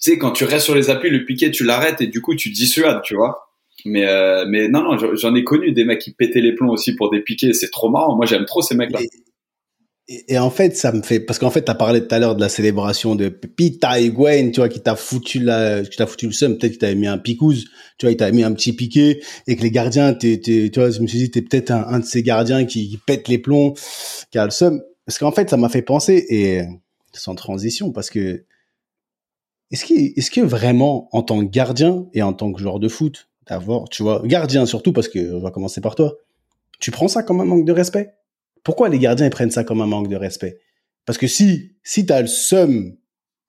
tu 0.00 0.10
sais, 0.12 0.18
quand 0.18 0.32
tu 0.32 0.44
restes 0.44 0.64
sur 0.64 0.74
les 0.74 0.90
appuis, 0.90 1.10
le 1.10 1.24
piqué, 1.24 1.50
tu 1.50 1.64
l'arrêtes 1.64 2.00
et 2.00 2.06
du 2.06 2.20
coup, 2.20 2.34
tu 2.34 2.50
dissuades, 2.50 3.02
tu 3.02 3.14
vois. 3.14 3.50
Mais, 3.84 4.06
euh, 4.06 4.46
mais 4.48 4.68
non, 4.68 4.82
non, 4.82 4.96
j'en 5.14 5.34
ai 5.34 5.44
connu 5.44 5.72
des 5.72 5.84
mecs 5.84 6.00
qui 6.00 6.12
pétaient 6.12 6.40
les 6.40 6.54
plombs 6.54 6.70
aussi 6.70 6.94
pour 6.94 7.10
des 7.10 7.20
piquets. 7.20 7.52
C'est 7.52 7.70
trop 7.70 7.90
marrant. 7.90 8.16
Moi, 8.16 8.26
j'aime 8.26 8.46
trop 8.46 8.62
ces 8.62 8.74
mecs-là. 8.74 9.00
Et, 10.06 10.38
en 10.38 10.50
fait, 10.50 10.76
ça 10.76 10.92
me 10.92 11.02
fait 11.02 11.18
parce 11.18 11.38
qu'en 11.38 11.50
fait, 11.50 11.64
tu 11.64 11.70
as 11.70 11.74
parlé 11.74 12.06
tout 12.06 12.14
à 12.14 12.18
l'heure 12.18 12.36
de 12.36 12.40
la 12.40 12.50
célébration 12.50 13.14
de 13.14 13.28
Pita 13.30 14.00
Gwen, 14.08 14.52
tu 14.52 14.60
vois, 14.60 14.68
qui 14.68 14.82
t'a 14.82 14.96
foutu 14.96 15.38
la, 15.38 15.82
qui 15.82 16.02
foutu 16.06 16.26
le 16.26 16.32
seum. 16.32 16.58
Peut-être 16.58 16.72
qu'il 16.72 16.80
t'avait 16.80 16.94
mis 16.94 17.06
un 17.06 17.16
picouse, 17.16 17.64
tu 17.98 18.04
vois, 18.04 18.12
il 18.12 18.16
t'avait 18.16 18.32
mis 18.32 18.42
un 18.42 18.52
petit 18.52 18.74
piqué 18.74 19.22
et 19.46 19.56
que 19.56 19.62
les 19.62 19.70
gardiens, 19.70 20.12
t'es, 20.12 20.38
tu 20.40 20.70
vois, 20.74 20.90
je 20.90 21.00
me 21.00 21.06
suis 21.06 21.18
dit, 21.18 21.30
t'es 21.30 21.40
peut-être 21.40 21.70
un, 21.70 22.00
de 22.00 22.04
ces 22.04 22.22
gardiens 22.22 22.66
qui, 22.66 22.98
pète 23.06 23.28
les 23.28 23.38
plombs, 23.38 23.72
qui 24.30 24.38
a 24.38 24.44
le 24.44 24.50
seum. 24.50 24.82
Parce 25.06 25.18
qu'en 25.18 25.32
fait, 25.32 25.48
ça 25.48 25.56
m'a 25.56 25.70
fait 25.70 25.82
penser 25.82 26.26
et 26.28 26.62
sans 27.14 27.34
transition 27.34 27.90
parce 27.90 28.10
que 28.10 28.44
est-ce 29.70 29.84
que, 29.84 30.18
est-ce 30.18 30.30
que 30.30 30.40
vraiment, 30.40 31.08
en 31.12 31.22
tant 31.22 31.40
que 31.40 31.50
gardien 31.50 32.06
et 32.12 32.22
en 32.22 32.32
tant 32.32 32.52
que 32.52 32.60
joueur 32.60 32.78
de 32.78 32.88
foot, 32.88 33.28
d'avoir, 33.46 33.88
tu 33.88 34.02
vois, 34.02 34.22
gardien 34.24 34.66
surtout 34.66 34.92
parce 34.92 35.08
que 35.08 35.34
on 35.34 35.40
va 35.40 35.50
commencer 35.50 35.80
par 35.80 35.94
toi, 35.94 36.14
tu 36.80 36.90
prends 36.90 37.08
ça 37.08 37.22
comme 37.22 37.40
un 37.40 37.44
manque 37.44 37.64
de 37.64 37.72
respect? 37.72 38.14
Pourquoi 38.62 38.88
les 38.88 38.98
gardiens 38.98 39.26
ils 39.26 39.30
prennent 39.30 39.50
ça 39.50 39.64
comme 39.64 39.80
un 39.80 39.86
manque 39.86 40.08
de 40.08 40.16
respect? 40.16 40.58
Parce 41.06 41.18
que 41.18 41.26
si 41.26 41.72
si 41.82 42.06
as 42.10 42.22
le 42.22 42.26
seum, 42.26 42.96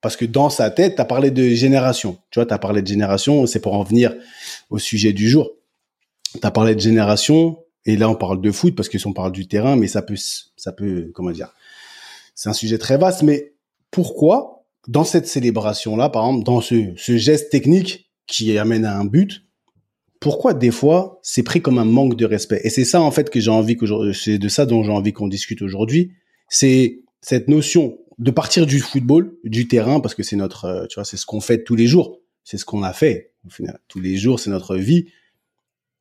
parce 0.00 0.16
que 0.16 0.24
dans 0.24 0.50
sa 0.50 0.70
tête, 0.70 0.96
tu 0.96 1.00
as 1.00 1.04
parlé 1.04 1.30
de 1.30 1.48
génération. 1.48 2.18
Tu 2.30 2.38
vois, 2.38 2.46
tu 2.46 2.52
as 2.54 2.58
parlé 2.58 2.82
de 2.82 2.86
génération, 2.86 3.46
c'est 3.46 3.60
pour 3.60 3.74
en 3.74 3.82
venir 3.82 4.14
au 4.70 4.78
sujet 4.78 5.12
du 5.12 5.28
jour. 5.28 5.50
Tu 6.32 6.46
as 6.46 6.50
parlé 6.50 6.74
de 6.74 6.80
génération, 6.80 7.58
et 7.86 7.96
là 7.96 8.10
on 8.10 8.14
parle 8.14 8.40
de 8.40 8.50
foot 8.50 8.74
parce 8.74 8.88
qu'on 8.88 9.12
parle 9.12 9.32
du 9.32 9.48
terrain, 9.48 9.76
mais 9.76 9.88
ça 9.88 10.02
peut, 10.02 10.16
ça 10.16 10.72
peut, 10.72 11.10
comment 11.14 11.30
dire, 11.30 11.52
c'est 12.34 12.48
un 12.48 12.52
sujet 12.52 12.78
très 12.78 12.98
vaste. 12.98 13.22
Mais 13.22 13.54
pourquoi 13.90 14.55
dans 14.88 15.04
cette 15.04 15.26
célébration-là, 15.26 16.08
par 16.08 16.26
exemple, 16.26 16.44
dans 16.44 16.60
ce, 16.60 16.94
geste 16.96 17.50
technique 17.50 18.10
qui 18.26 18.56
amène 18.58 18.84
à 18.84 18.96
un 18.98 19.04
but, 19.04 19.44
pourquoi 20.20 20.54
des 20.54 20.70
fois 20.70 21.18
c'est 21.22 21.42
pris 21.42 21.60
comme 21.60 21.78
un 21.78 21.84
manque 21.84 22.16
de 22.16 22.24
respect? 22.24 22.60
Et 22.64 22.70
c'est 22.70 22.84
ça 22.84 23.00
en 23.00 23.10
fait 23.10 23.30
que 23.30 23.40
j'ai 23.40 23.50
envie 23.50 23.76
c'est 24.14 24.38
de 24.38 24.48
ça 24.48 24.66
dont 24.66 24.82
j'ai 24.82 24.90
envie 24.90 25.12
qu'on 25.12 25.28
discute 25.28 25.62
aujourd'hui. 25.62 26.12
C'est 26.48 27.00
cette 27.20 27.48
notion 27.48 27.98
de 28.18 28.30
partir 28.30 28.66
du 28.66 28.80
football, 28.80 29.36
du 29.44 29.68
terrain, 29.68 30.00
parce 30.00 30.14
que 30.14 30.22
c'est 30.22 30.36
notre, 30.36 30.64
euh, 30.64 30.86
tu 30.86 30.94
vois, 30.94 31.04
c'est 31.04 31.18
ce 31.18 31.26
qu'on 31.26 31.40
fait 31.40 31.64
tous 31.64 31.76
les 31.76 31.86
jours, 31.86 32.20
c'est 32.44 32.56
ce 32.56 32.64
qu'on 32.64 32.82
a 32.82 32.92
fait 32.92 33.32
au 33.46 33.50
final. 33.50 33.78
Tous 33.88 34.00
les 34.00 34.16
jours, 34.16 34.40
c'est 34.40 34.50
notre 34.50 34.76
vie, 34.76 35.06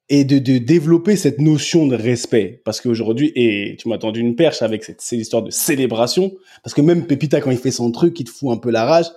et 0.10 0.24
de, 0.24 0.38
de 0.38 0.60
développer 0.60 1.16
cette 1.16 1.40
notion 1.40 1.88
de 1.88 1.96
respect, 1.96 2.62
parce 2.64 2.80
qu'aujourd'hui, 2.80 3.32
et 3.36 3.76
tu 3.80 3.90
m'as 3.90 3.98
tendu 3.98 4.20
une 4.20 4.36
perche 4.36 4.62
avec 4.62 4.84
cette, 4.84 5.02
cette 5.02 5.20
histoire 5.20 5.42
de 5.42 5.50
célébration, 5.50 6.32
parce 6.64 6.74
que 6.74 6.82
même 6.82 7.08
Pépita 7.08 7.42
quand 7.42 7.52
il 7.52 7.58
fait 7.58 7.72
son 7.72 7.92
truc, 7.92 8.20
il 8.20 8.26
te 8.26 8.30
fout 8.30 8.52
un 8.52 8.58
peu 8.58 8.70
la 8.70 8.86
rage. 8.86 9.08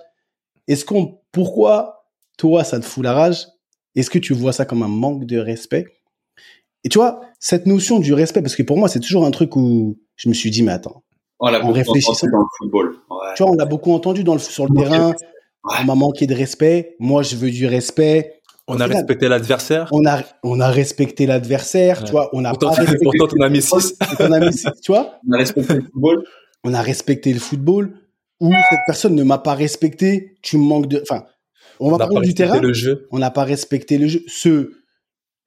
Est-ce 0.67 0.85
qu'on, 0.85 1.19
pourquoi 1.31 2.05
toi 2.37 2.63
ça 2.63 2.79
te 2.79 2.85
fout 2.85 3.03
la 3.03 3.13
rage? 3.13 3.47
Est-ce 3.95 4.09
que 4.09 4.19
tu 4.19 4.33
vois 4.33 4.53
ça 4.53 4.65
comme 4.65 4.83
un 4.83 4.87
manque 4.87 5.25
de 5.25 5.37
respect? 5.37 5.85
Et 6.83 6.89
tu 6.89 6.97
vois, 6.97 7.21
cette 7.39 7.65
notion 7.65 7.99
du 7.99 8.13
respect, 8.13 8.41
parce 8.41 8.55
que 8.55 8.63
pour 8.63 8.77
moi, 8.77 8.87
c'est 8.87 8.99
toujours 8.99 9.25
un 9.25 9.31
truc 9.31 9.55
où 9.55 9.99
je 10.15 10.29
me 10.29 10.33
suis 10.33 10.49
dit, 10.49 10.63
mais 10.63 10.71
attends, 10.71 11.03
on 11.39 11.49
l'a 11.49 11.59
beaucoup 11.59 11.81
entendu 11.89 12.31
dans 12.31 12.39
le 12.39 12.45
football. 12.57 12.95
Tu 13.35 13.43
vois, 13.43 13.51
on 13.51 13.55
l'a 13.55 13.65
beaucoup 13.65 13.91
entendu 13.91 14.23
dans 14.23 14.33
le, 14.33 14.39
sur 14.39 14.65
le 14.65 14.75
terrain. 14.75 15.13
On 15.63 15.83
m'a 15.83 15.95
manqué 15.95 16.25
de 16.25 16.33
respect. 16.33 16.95
Moi, 16.99 17.21
je 17.21 17.35
veux 17.35 17.51
du 17.51 17.67
respect. 17.67 18.38
On 18.69 18.79
a 18.79 18.85
respecté 18.85 19.27
l'adversaire. 19.27 19.89
On 19.91 20.05
a, 20.05 20.23
on 20.43 20.59
a 20.59 20.69
respecté 20.69 21.25
l'adversaire. 21.25 22.03
Tu 22.03 22.11
vois, 22.11 22.29
on 22.33 22.45
a 22.45 22.53
pas 22.53 22.69
respecté. 22.69 23.03
Pourtant, 23.03 23.35
on 23.37 23.41
a 23.41 23.49
mis 23.49 23.61
6. 23.61 23.95
tu 24.81 24.91
vois. 24.91 25.19
On 25.27 25.33
a 25.33 25.37
respecté 25.37 25.73
le 25.73 25.81
football. 25.81 26.23
On 26.63 26.73
a 26.73 26.81
respecté 26.81 27.33
le 27.33 27.39
football. 27.39 27.93
Ou 28.39 28.53
cette 28.69 28.79
personne 28.85 29.15
ne 29.15 29.23
m'a 29.23 29.37
pas 29.37 29.55
respecté. 29.55 30.37
Tu 30.41 30.57
me 30.57 30.63
manques 30.63 30.87
de, 30.87 31.01
enfin, 31.01 31.25
on 31.79 31.91
va 31.91 31.97
parler 31.97 32.27
du 32.27 32.33
terrain. 32.33 32.59
Le 32.59 32.73
jeu. 32.73 33.07
On 33.11 33.19
n'a 33.19 33.31
pas 33.31 33.43
respecté 33.43 33.97
le 33.97 34.07
jeu. 34.07 34.23
Ce, 34.27 34.71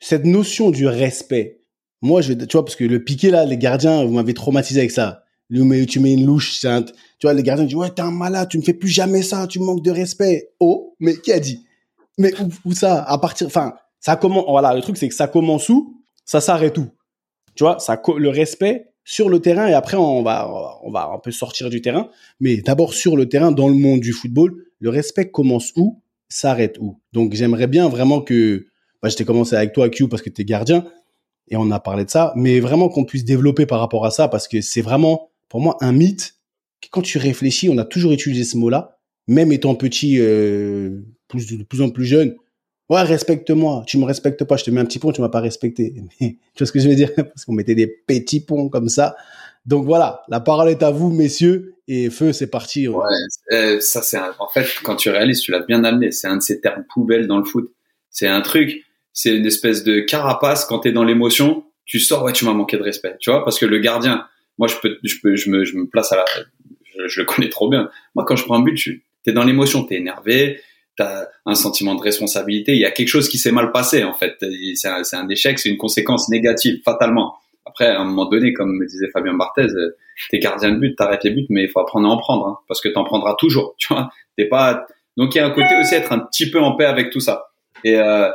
cette 0.00 0.24
notion 0.24 0.70
du 0.70 0.86
respect. 0.86 1.62
Moi, 2.02 2.20
je, 2.20 2.32
tu 2.32 2.52
vois, 2.52 2.64
parce 2.64 2.76
que 2.76 2.84
le 2.84 3.04
piqué 3.04 3.30
là, 3.30 3.44
les 3.44 3.56
gardiens, 3.56 4.04
vous 4.04 4.12
m'avez 4.12 4.34
traumatisé 4.34 4.80
avec 4.80 4.90
ça. 4.90 5.22
Tu 5.50 6.00
mets 6.00 6.14
une 6.14 6.26
louche. 6.26 6.60
Tu 6.60 6.68
vois, 7.22 7.34
les 7.34 7.42
gardiens 7.42 7.66
disent, 7.66 7.76
ouais, 7.76 7.90
t'es 7.90 8.02
un 8.02 8.10
malade, 8.10 8.48
tu 8.48 8.58
ne 8.58 8.62
fais 8.62 8.74
plus 8.74 8.88
jamais 8.88 9.22
ça, 9.22 9.46
tu 9.46 9.60
manques 9.60 9.82
de 9.82 9.90
respect. 9.90 10.50
Oh, 10.58 10.96
mais 10.98 11.14
qui 11.16 11.32
a 11.32 11.38
dit? 11.38 11.64
Mais 12.19 12.33
où, 12.64 12.73
ça? 12.73 13.02
À 13.02 13.19
partir, 13.19 13.47
enfin, 13.47 13.75
ça 14.00 14.16
commence, 14.16 14.45
voilà, 14.49 14.75
le 14.75 14.83
truc, 14.83 14.97
c'est 14.97 15.09
que 15.09 15.14
ça 15.14 15.28
commence 15.28 15.69
où? 15.69 16.02
Ça 16.25 16.40
s'arrête 16.40 16.76
où? 16.78 16.87
Tu 17.54 17.64
vois, 17.64 17.78
ça, 17.78 18.00
le 18.16 18.28
respect, 18.28 18.92
sur 19.04 19.28
le 19.28 19.40
terrain 19.40 19.66
et 19.66 19.75
après 19.75 19.97
on 19.97 20.23
va 20.23 20.49
on 20.83 20.90
va 20.90 21.11
un 21.12 21.19
peu 21.19 21.31
sortir 21.31 21.71
du 21.71 21.81
terrain. 21.83 22.09
Mais 22.40 22.59
d'abord 22.59 22.95
sur 22.95 23.16
le 23.16 23.28
terrain, 23.28 23.52
dans 23.52 23.69
le 23.69 23.75
monde 23.75 24.00
du 24.00 24.12
football, 24.12 24.64
le 24.78 24.90
respect 24.90 25.31
commence 25.31 25.73
où, 25.76 26.02
s'arrête 26.28 26.78
où? 26.81 27.00
Donc 27.12 27.35
j'aimerais 27.35 27.66
bien 27.66 27.88
vraiment 27.88 28.21
que, 28.21 28.66
bah, 29.02 29.09
je 29.09 29.16
t'ai 29.16 29.25
commencé 29.25 29.57
avec 29.57 29.73
toi 29.73 29.88
Q 29.88 30.09
parce 30.09 30.23
que 30.23 30.31
tu 30.31 30.42
es 30.42 30.45
gardien 30.45 30.87
et 31.49 31.57
on 31.57 31.71
a 31.71 31.81
parlé 31.81 32.04
de 32.04 32.11
ça, 32.11 32.33
mais 32.37 32.61
vraiment 32.61 32.88
qu'on 32.88 33.04
puisse 33.04 33.25
développer 33.25 33.66
par 33.66 33.81
rapport 33.81 34.07
à 34.07 34.11
ça 34.11 34.28
parce 34.28 34.49
que 34.49 34.61
c'est 34.61 34.83
vraiment 34.83 35.31
pour 35.49 35.61
moi 35.61 35.76
un 35.81 35.92
mythe. 35.92 36.37
Quand 36.90 37.02
tu 37.02 37.19
réfléchis, 37.19 37.69
on 37.69 37.78
a 37.78 37.85
toujours 37.85 38.12
utilisé 38.12 38.45
ce 38.45 38.57
mot-là, 38.57 38.99
même 39.28 39.52
étant 39.52 39.75
petit, 39.75 40.19
euh, 40.19 41.02
plus, 41.32 41.58
de 41.58 41.64
plus 41.64 41.82
en 41.82 41.90
plus 41.90 42.04
jeune 42.04 42.36
Ouais, 42.88 43.02
respecte-moi. 43.02 43.84
Tu 43.86 43.96
me 43.96 44.04
respectes 44.04 44.44
pas, 44.44 44.56
je 44.56 44.64
te 44.64 44.70
mets 44.70 44.80
un 44.80 44.84
petit 44.84 44.98
pont, 44.98 45.12
tu 45.12 45.22
m'as 45.22 45.30
pas 45.30 45.40
respecté. 45.40 45.94
tu 46.18 46.36
vois 46.58 46.66
ce 46.66 46.72
que 46.72 46.78
je 46.78 46.88
veux 46.88 46.94
dire? 46.94 47.10
Parce 47.16 47.46
qu'on 47.46 47.54
mettait 47.54 47.74
des 47.74 47.86
petits 47.86 48.44
ponts 48.44 48.68
comme 48.68 48.90
ça. 48.90 49.16
Donc 49.64 49.86
voilà, 49.86 50.24
la 50.28 50.40
parole 50.40 50.68
est 50.68 50.82
à 50.82 50.90
vous, 50.90 51.10
messieurs, 51.10 51.76
et 51.88 52.10
feu, 52.10 52.32
c'est 52.32 52.50
parti. 52.50 52.88
Ouais, 52.88 53.04
euh, 53.52 53.80
ça 53.80 54.02
c'est 54.02 54.18
en 54.18 54.48
fait 54.48 54.66
quand 54.82 54.96
tu 54.96 55.08
réalises, 55.08 55.40
tu 55.40 55.52
l'as 55.52 55.60
bien 55.60 55.84
amené. 55.84 56.10
C'est 56.10 56.26
un 56.26 56.36
de 56.36 56.42
ces 56.42 56.60
termes 56.60 56.84
poubelles 56.92 57.26
dans 57.28 57.38
le 57.38 57.44
foot. 57.44 57.72
C'est 58.10 58.26
un 58.26 58.40
truc, 58.40 58.84
c'est 59.12 59.34
une 59.34 59.46
espèce 59.46 59.84
de 59.84 60.00
carapace 60.00 60.64
quand 60.64 60.80
t'es 60.80 60.92
dans 60.92 61.04
l'émotion. 61.04 61.64
Tu 61.84 62.00
sors, 62.00 62.24
ouais, 62.24 62.32
tu 62.32 62.44
m'as 62.44 62.52
manqué 62.52 62.76
de 62.76 62.82
respect, 62.82 63.16
tu 63.20 63.30
vois, 63.30 63.44
parce 63.44 63.58
que 63.58 63.66
le 63.66 63.78
gardien, 63.78 64.26
moi 64.58 64.68
je 64.68 64.74
peux, 64.82 64.98
je 65.02 65.14
peux, 65.22 65.36
je 65.36 65.48
me, 65.48 65.64
je 65.64 65.76
me 65.76 65.86
place 65.86 66.12
à 66.12 66.16
la, 66.16 66.24
je, 66.84 67.08
je 67.08 67.20
le 67.20 67.26
connais 67.26 67.48
trop 67.48 67.70
bien. 67.70 67.88
Moi 68.14 68.24
quand 68.26 68.36
je 68.36 68.44
prends 68.44 68.56
un 68.56 68.62
but, 68.62 68.76
tu 68.76 69.02
es 69.26 69.32
dans 69.32 69.44
l'émotion, 69.44 69.84
t'es 69.84 69.94
énervé, 69.94 70.60
t'as 70.96 71.26
un 71.46 71.54
sentiment 71.54 71.94
de 71.94 72.02
responsabilité. 72.02 72.72
Il 72.72 72.80
y 72.80 72.84
a 72.84 72.90
quelque 72.90 73.08
chose 73.08 73.28
qui 73.28 73.38
s'est 73.38 73.52
mal 73.52 73.72
passé 73.72 74.04
en 74.04 74.14
fait. 74.14 74.37
C'est 74.75 74.88
un, 74.88 75.02
un, 75.12 75.28
échec, 75.28 75.58
c'est 75.58 75.68
une 75.68 75.76
conséquence 75.78 76.28
négative 76.28 76.80
fatalement. 76.84 77.34
Après, 77.64 77.87
à 77.87 78.00
un 78.00 78.04
moment 78.04 78.26
donné, 78.26 78.52
comme 78.52 78.76
me 78.76 78.87
disait 78.87 79.08
Fabien 79.12 79.34
Barthez, 79.34 79.62
euh, 79.62 79.96
t'es 80.30 80.38
gardien 80.38 80.72
de 80.72 80.78
but, 80.78 80.96
t'arrêtes 80.96 81.25
les 81.25 81.30
buts, 81.30 81.46
mais 81.49 81.62
il 81.64 81.70
faut 81.70 81.80
apprendre 81.80 82.08
à 82.08 82.11
en 82.11 82.16
prendre, 82.16 82.46
hein, 82.46 82.58
parce 82.66 82.80
que 82.80 82.88
t'en 82.88 83.04
prendras 83.04 83.34
toujours. 83.38 83.75
Tu 83.78 83.92
vois, 83.92 84.11
t'es 84.37 84.46
pas. 84.46 84.87
Donc 85.16 85.34
il 85.34 85.38
y 85.38 85.40
a 85.40 85.46
un 85.46 85.50
côté 85.50 85.75
aussi 85.80 85.94
être 85.94 86.12
un 86.12 86.18
petit 86.18 86.50
peu 86.50 86.61
en 86.61 86.76
paix 86.76 86.87
avec 86.87 87.11
tout 87.11 87.20
ça. 87.20 87.52
Et 87.84 87.96
euh, 87.96 88.30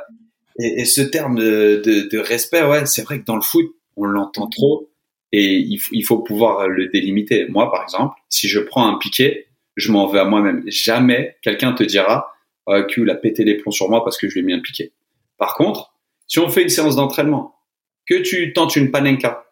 et, 0.59 0.81
et, 0.81 0.85
ce 0.85 1.01
terme 1.01 1.35
de, 1.35 1.81
de, 1.85 2.09
de 2.09 2.17
respect, 2.17 2.63
ouais, 2.63 2.87
c'est 2.87 3.03
vrai 3.03 3.19
que 3.19 3.25
dans 3.25 3.35
le 3.35 3.43
foot, 3.43 3.67
on 3.95 4.05
l'entend 4.05 4.47
trop, 4.47 4.89
et 5.31 5.57
il, 5.57 5.79
il 5.91 6.03
faut 6.03 6.19
pouvoir 6.19 6.67
le 6.67 6.87
délimiter. 6.87 7.45
Moi, 7.47 7.69
par 7.69 7.83
exemple, 7.83 8.15
si 8.29 8.47
je 8.47 8.59
prends 8.59 8.87
un 8.87 8.97
piqué, 8.97 9.47
je 9.75 9.91
m'en 9.91 10.07
veux 10.07 10.19
à 10.19 10.25
moi-même. 10.25 10.63
Jamais 10.65 11.37
quelqu'un 11.43 11.73
te 11.73 11.83
dira 11.83 12.33
ah, 12.67 12.83
Q, 12.83 13.09
a 13.09 13.15
pété 13.15 13.43
les 13.43 13.55
plombs 13.55 13.71
sur 13.71 13.89
moi 13.89 14.03
parce 14.03 14.17
que 14.17 14.27
je 14.27 14.35
lui 14.35 14.41
ai 14.41 14.43
mis 14.43 14.53
un 14.53 14.59
piqué. 14.59 14.93
Par 15.37 15.55
contre, 15.55 15.93
si 16.27 16.39
on 16.39 16.49
fait 16.49 16.63
une 16.63 16.69
séance 16.69 16.95
d'entraînement, 16.95 17.55
que 18.07 18.15
tu 18.15 18.53
tentes 18.53 18.75
une 18.75 18.91
panenka, 18.91 19.45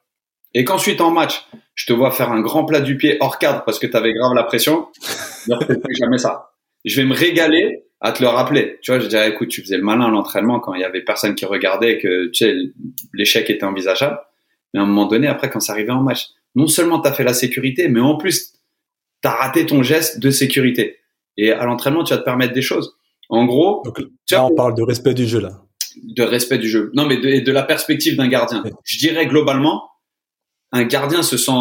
et 0.54 0.64
qu'ensuite 0.64 1.02
en 1.02 1.12
match, 1.12 1.46
je 1.76 1.86
te 1.86 1.94
vois 1.94 2.12
faire 2.12 2.32
un 2.32 2.40
grand 2.40 2.64
plat 2.66 2.80
du 2.80 2.96
pied 2.96 3.18
hors 3.20 3.38
cadre 3.38 3.64
parce 3.66 3.78
que 3.78 3.88
tu 3.88 3.96
avais 3.96 4.14
grave 4.14 4.34
la 4.34 4.44
pression, 4.44 4.88
ne 5.48 5.56
jamais 5.98 6.18
ça. 6.18 6.54
Je 6.86 6.96
vais 7.02 7.06
me 7.06 7.14
régaler 7.14 7.84
à 8.00 8.14
te 8.14 8.24
le 8.24 8.30
rappeler. 8.30 8.80
Tu 8.82 8.92
vois, 8.92 9.00
je 9.00 9.08
dirais, 9.08 9.30
écoute, 9.30 9.50
tu 9.50 9.62
faisais 9.62 9.78
le 9.78 9.84
malin 9.84 10.06
à 10.06 10.10
l'entraînement 10.10 10.60
quand 10.62 10.74
il 10.74 10.82
y 10.82 10.86
avait 10.86 11.02
personne 11.02 11.36
qui 11.36 11.46
regardait 11.46 11.98
que, 11.98 12.28
tu 12.28 12.46
sais, 12.46 12.56
l'échec 13.14 13.50
était 13.50 13.66
envisageable. 13.66 14.18
Mais 14.74 14.80
à 14.80 14.84
un 14.84 14.86
moment 14.86 15.08
donné, 15.08 15.28
après, 15.28 15.50
quand 15.50 15.60
ça 15.60 15.74
arrivait 15.74 15.92
en 15.92 16.02
match, 16.02 16.28
non 16.56 16.68
seulement 16.68 17.02
tu 17.02 17.10
as 17.10 17.14
fait 17.14 17.24
la 17.24 17.34
sécurité, 17.34 17.90
mais 17.90 18.00
en 18.00 18.16
plus, 18.16 18.54
tu 19.22 19.28
as 19.28 19.32
raté 19.32 19.66
ton 19.66 19.84
geste 19.84 20.20
de 20.20 20.30
sécurité. 20.30 21.00
Et 21.36 21.52
à 21.52 21.66
l'entraînement, 21.66 22.04
tu 22.04 22.14
vas 22.14 22.20
te 22.20 22.24
permettre 22.26 22.54
des 22.54 22.62
choses. 22.62 22.96
En 23.30 23.46
gros, 23.46 23.84
on 24.34 24.56
parle 24.56 24.76
de 24.76 24.84
respect 24.84 25.14
du 25.14 25.28
jeu 25.28 25.40
là. 25.40 25.62
De 26.04 26.24
respect 26.24 26.58
du 26.58 26.70
jeu. 26.70 26.92
Non, 26.94 27.06
mais 27.06 27.18
de, 27.18 27.44
de 27.44 27.52
la 27.52 27.64
perspective 27.64 28.18
d'un 28.18 28.28
gardien. 28.28 28.64
Je 28.84 28.98
dirais 28.98 29.28
globalement, 29.28 29.90
un 30.72 30.84
gardien 30.84 31.24
se 31.24 31.38
sent 31.38 31.52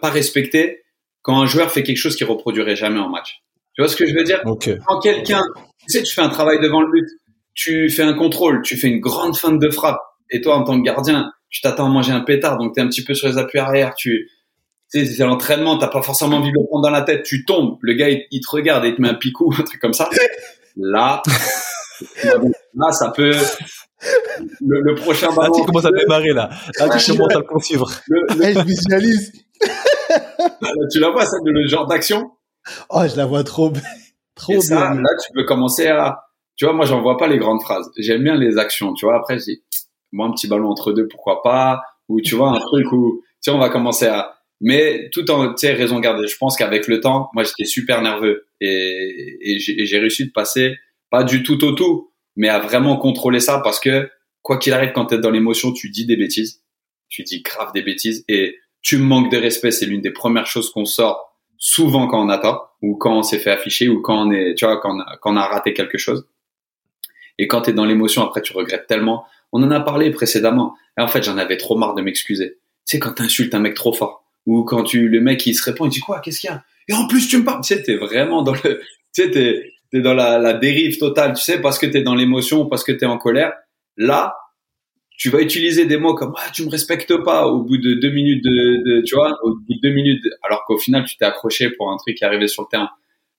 pas 0.00 0.10
respecté 0.10 0.84
quand 1.22 1.40
un 1.40 1.46
joueur 1.46 1.70
fait 1.70 1.82
quelque 1.82 1.98
chose 1.98 2.16
qu'il 2.16 2.26
reproduirait 2.26 2.76
jamais 2.76 2.98
en 2.98 3.08
match. 3.08 3.42
Tu 3.74 3.82
vois 3.82 3.88
ce 3.88 3.96
que 3.96 4.06
je 4.06 4.14
veux 4.14 4.24
dire? 4.24 4.40
Quand 4.86 5.00
quelqu'un, 5.00 5.42
tu 5.80 5.88
sais, 5.88 6.02
tu 6.02 6.14
fais 6.14 6.22
un 6.22 6.28
travail 6.28 6.60
devant 6.60 6.80
le 6.80 6.90
but, 6.90 7.08
tu 7.54 7.88
fais 7.90 8.02
un 8.02 8.14
contrôle, 8.14 8.62
tu 8.62 8.76
fais 8.76 8.88
une 8.88 9.00
grande 9.00 9.36
feinte 9.36 9.58
de 9.58 9.70
frappe, 9.70 10.00
et 10.30 10.40
toi 10.40 10.56
en 10.56 10.64
tant 10.64 10.78
que 10.78 10.84
gardien, 10.84 11.32
tu 11.48 11.60
t'attends 11.60 11.86
à 11.86 11.88
manger 11.88 12.12
un 12.12 12.20
pétard, 12.20 12.58
donc 12.58 12.74
tu 12.74 12.80
es 12.80 12.82
un 12.82 12.88
petit 12.88 13.04
peu 13.04 13.14
sur 13.14 13.28
les 13.28 13.38
appuis 13.38 13.58
arrière, 13.58 13.94
tu 13.94 14.30
tu 14.92 15.00
sais, 15.00 15.06
c'est 15.06 15.24
l'entraînement, 15.24 15.78
t'as 15.78 15.88
pas 15.88 16.02
forcément 16.02 16.36
envie 16.36 16.50
de 16.50 16.56
le 16.58 16.66
prendre 16.66 16.82
dans 16.82 16.90
la 16.90 17.02
tête, 17.02 17.24
tu 17.24 17.44
tombes, 17.44 17.78
le 17.80 17.94
gars 17.94 18.10
il, 18.10 18.26
il 18.30 18.40
te 18.40 18.50
regarde 18.50 18.84
et 18.84 18.88
il 18.88 18.94
te 18.94 19.00
met 19.00 19.08
un 19.08 19.14
picou, 19.14 19.52
un 19.58 19.62
truc 19.62 19.80
comme 19.80 19.94
ça. 19.94 20.08
Là, 20.76 21.22
là, 22.74 22.92
ça 22.92 23.10
peut. 23.10 23.32
Le, 24.60 24.80
le 24.80 24.94
prochain 24.96 25.28
ballon. 25.28 25.52
Là, 25.52 25.60
tu 25.60 25.64
commences 25.66 25.84
à 25.84 25.90
démarrer 25.90 26.32
là. 26.32 26.50
Là, 26.78 26.98
tu 26.98 27.12
commences 27.12 27.34
à 27.34 27.38
le 27.38 27.46
poursuivre. 27.46 27.90
je 28.08 28.64
visualise. 28.64 29.32
tu 30.92 31.00
la 31.00 31.10
vois, 31.10 31.24
ça, 31.24 31.36
le 31.44 31.68
genre 31.68 31.86
d'action? 31.86 32.32
Oh, 32.90 33.02
je 33.08 33.16
la 33.16 33.26
vois 33.26 33.44
trop, 33.44 33.72
trop 34.34 34.52
Et 34.52 34.60
ça, 34.60 34.90
bien. 34.90 35.00
Là, 35.00 35.10
tu 35.24 35.32
peux 35.32 35.44
commencer 35.44 35.86
à. 35.86 36.24
Tu 36.56 36.64
vois, 36.64 36.74
moi, 36.74 36.86
j'en 36.86 37.02
vois 37.02 37.16
pas 37.16 37.26
les 37.26 37.38
grandes 37.38 37.62
phrases. 37.62 37.90
J'aime 37.98 38.22
bien 38.22 38.36
les 38.36 38.58
actions. 38.58 38.92
Tu 38.94 39.06
vois, 39.06 39.16
après, 39.16 39.38
je 39.38 39.44
dis, 39.44 39.62
moi, 40.12 40.26
un 40.28 40.32
petit 40.32 40.48
ballon 40.48 40.70
entre 40.70 40.92
deux, 40.92 41.08
pourquoi 41.08 41.42
pas? 41.42 41.82
Ou 42.08 42.20
tu 42.20 42.34
vois, 42.34 42.50
un 42.50 42.60
truc 42.60 42.92
où, 42.92 43.22
tu 43.22 43.28
sais, 43.40 43.50
on 43.50 43.58
va 43.58 43.70
commencer 43.70 44.06
à 44.06 44.34
mais 44.64 45.10
tout 45.12 45.30
en, 45.30 45.50
tu 45.50 45.66
sais, 45.66 45.74
raison 45.74 46.00
gardée. 46.00 46.26
Je 46.26 46.38
pense 46.38 46.56
qu'avec 46.56 46.88
le 46.88 46.98
temps, 46.98 47.28
moi, 47.34 47.44
j'étais 47.44 47.66
super 47.66 48.00
nerveux 48.00 48.48
et, 48.62 49.36
et 49.42 49.58
j'ai 49.58 49.98
réussi 49.98 50.24
de 50.24 50.32
passer 50.32 50.76
pas 51.10 51.22
du 51.22 51.42
tout 51.42 51.62
au 51.64 51.72
tout, 51.72 52.10
mais 52.34 52.48
à 52.48 52.58
vraiment 52.60 52.96
contrôler 52.96 53.40
ça 53.40 53.60
parce 53.62 53.78
que 53.78 54.08
quoi 54.40 54.56
qu'il 54.56 54.72
arrive, 54.72 54.92
quand 54.92 55.04
tu 55.04 55.16
es 55.16 55.18
dans 55.18 55.30
l'émotion, 55.30 55.70
tu 55.70 55.90
dis 55.90 56.06
des 56.06 56.16
bêtises, 56.16 56.62
tu 57.10 57.22
dis 57.24 57.42
grave 57.42 57.72
des 57.74 57.82
bêtises 57.82 58.24
et 58.26 58.56
tu 58.80 58.96
manques 58.96 59.30
de 59.30 59.36
respect. 59.36 59.70
C'est 59.70 59.84
l'une 59.84 60.00
des 60.00 60.12
premières 60.12 60.46
choses 60.46 60.70
qu'on 60.70 60.86
sort 60.86 61.38
souvent 61.58 62.06
quand 62.06 62.24
on 62.24 62.30
a 62.30 62.38
tort 62.38 62.74
ou 62.80 62.96
quand 62.96 63.18
on 63.18 63.22
s'est 63.22 63.38
fait 63.38 63.50
afficher 63.50 63.90
ou 63.90 64.00
quand 64.00 64.26
on 64.26 64.30
est, 64.30 64.54
tu 64.54 64.64
vois, 64.64 64.80
quand 64.80 64.96
on 64.96 65.00
a, 65.00 65.18
quand 65.20 65.34
on 65.34 65.36
a 65.36 65.46
raté 65.46 65.74
quelque 65.74 65.98
chose. 65.98 66.26
Et 67.36 67.48
quand 67.48 67.60
tu 67.60 67.70
es 67.70 67.72
dans 67.74 67.84
l'émotion, 67.84 68.22
après, 68.22 68.40
tu 68.40 68.54
regrettes 68.54 68.86
tellement. 68.86 69.26
On 69.52 69.62
en 69.62 69.70
a 69.70 69.80
parlé 69.80 70.10
précédemment. 70.10 70.74
Et 70.98 71.02
en 71.02 71.08
fait, 71.08 71.22
j'en 71.22 71.36
avais 71.36 71.58
trop 71.58 71.76
marre 71.76 71.94
de 71.94 72.00
m'excuser. 72.00 72.54
Tu 72.86 72.96
sais, 72.96 72.98
quand 72.98 73.12
tu 73.12 73.22
insultes 73.22 73.54
un 73.54 73.60
mec 73.60 73.74
trop 73.74 73.92
fort, 73.92 74.23
ou 74.46 74.64
quand 74.64 74.82
tu 74.82 75.08
le 75.08 75.20
mec 75.20 75.46
il 75.46 75.54
se 75.54 75.62
répond 75.62 75.86
il 75.86 75.90
dit 75.90 76.00
quoi 76.00 76.20
qu'est-ce 76.20 76.40
qu'il 76.40 76.50
y 76.50 76.52
a? 76.52 76.64
Et 76.88 76.92
en 76.94 77.06
plus 77.06 77.28
tu 77.28 77.38
me 77.38 77.44
parles. 77.44 77.62
Tu 77.62 77.74
sais 77.74 77.82
t'es 77.82 77.96
vraiment 77.96 78.42
dans 78.42 78.54
le 78.54 78.80
tu 79.14 79.22
sais 79.22 79.30
t'es 79.30 79.70
es 79.92 80.00
dans 80.00 80.14
la, 80.14 80.38
la 80.38 80.54
dérive 80.54 80.98
totale 80.98 81.34
tu 81.34 81.42
sais 81.42 81.60
parce 81.60 81.78
que 81.78 81.86
t'es 81.86 82.02
dans 82.02 82.14
l'émotion 82.14 82.66
parce 82.66 82.84
que 82.84 82.92
t'es 82.92 83.06
en 83.06 83.18
colère. 83.18 83.52
Là 83.96 84.36
tu 85.16 85.30
vas 85.30 85.40
utiliser 85.40 85.86
des 85.86 85.96
mots 85.96 86.14
comme 86.14 86.34
ah 86.36 86.50
tu 86.52 86.64
me 86.64 86.70
respectes 86.70 87.16
pas 87.22 87.46
au 87.46 87.62
bout 87.62 87.78
de 87.78 87.94
deux 87.94 88.10
minutes 88.10 88.44
de, 88.44 88.82
de 88.82 89.02
tu 89.02 89.14
vois 89.14 89.38
au 89.44 89.54
bout 89.54 89.74
de 89.74 89.80
deux 89.80 89.94
minutes 89.94 90.24
alors 90.42 90.64
qu'au 90.66 90.78
final 90.78 91.04
tu 91.04 91.16
t'es 91.16 91.24
accroché 91.24 91.70
pour 91.70 91.90
un 91.90 91.96
truc 91.96 92.16
qui 92.16 92.24
arrivé 92.24 92.48
sur 92.48 92.62
le 92.64 92.68
terrain. 92.68 92.90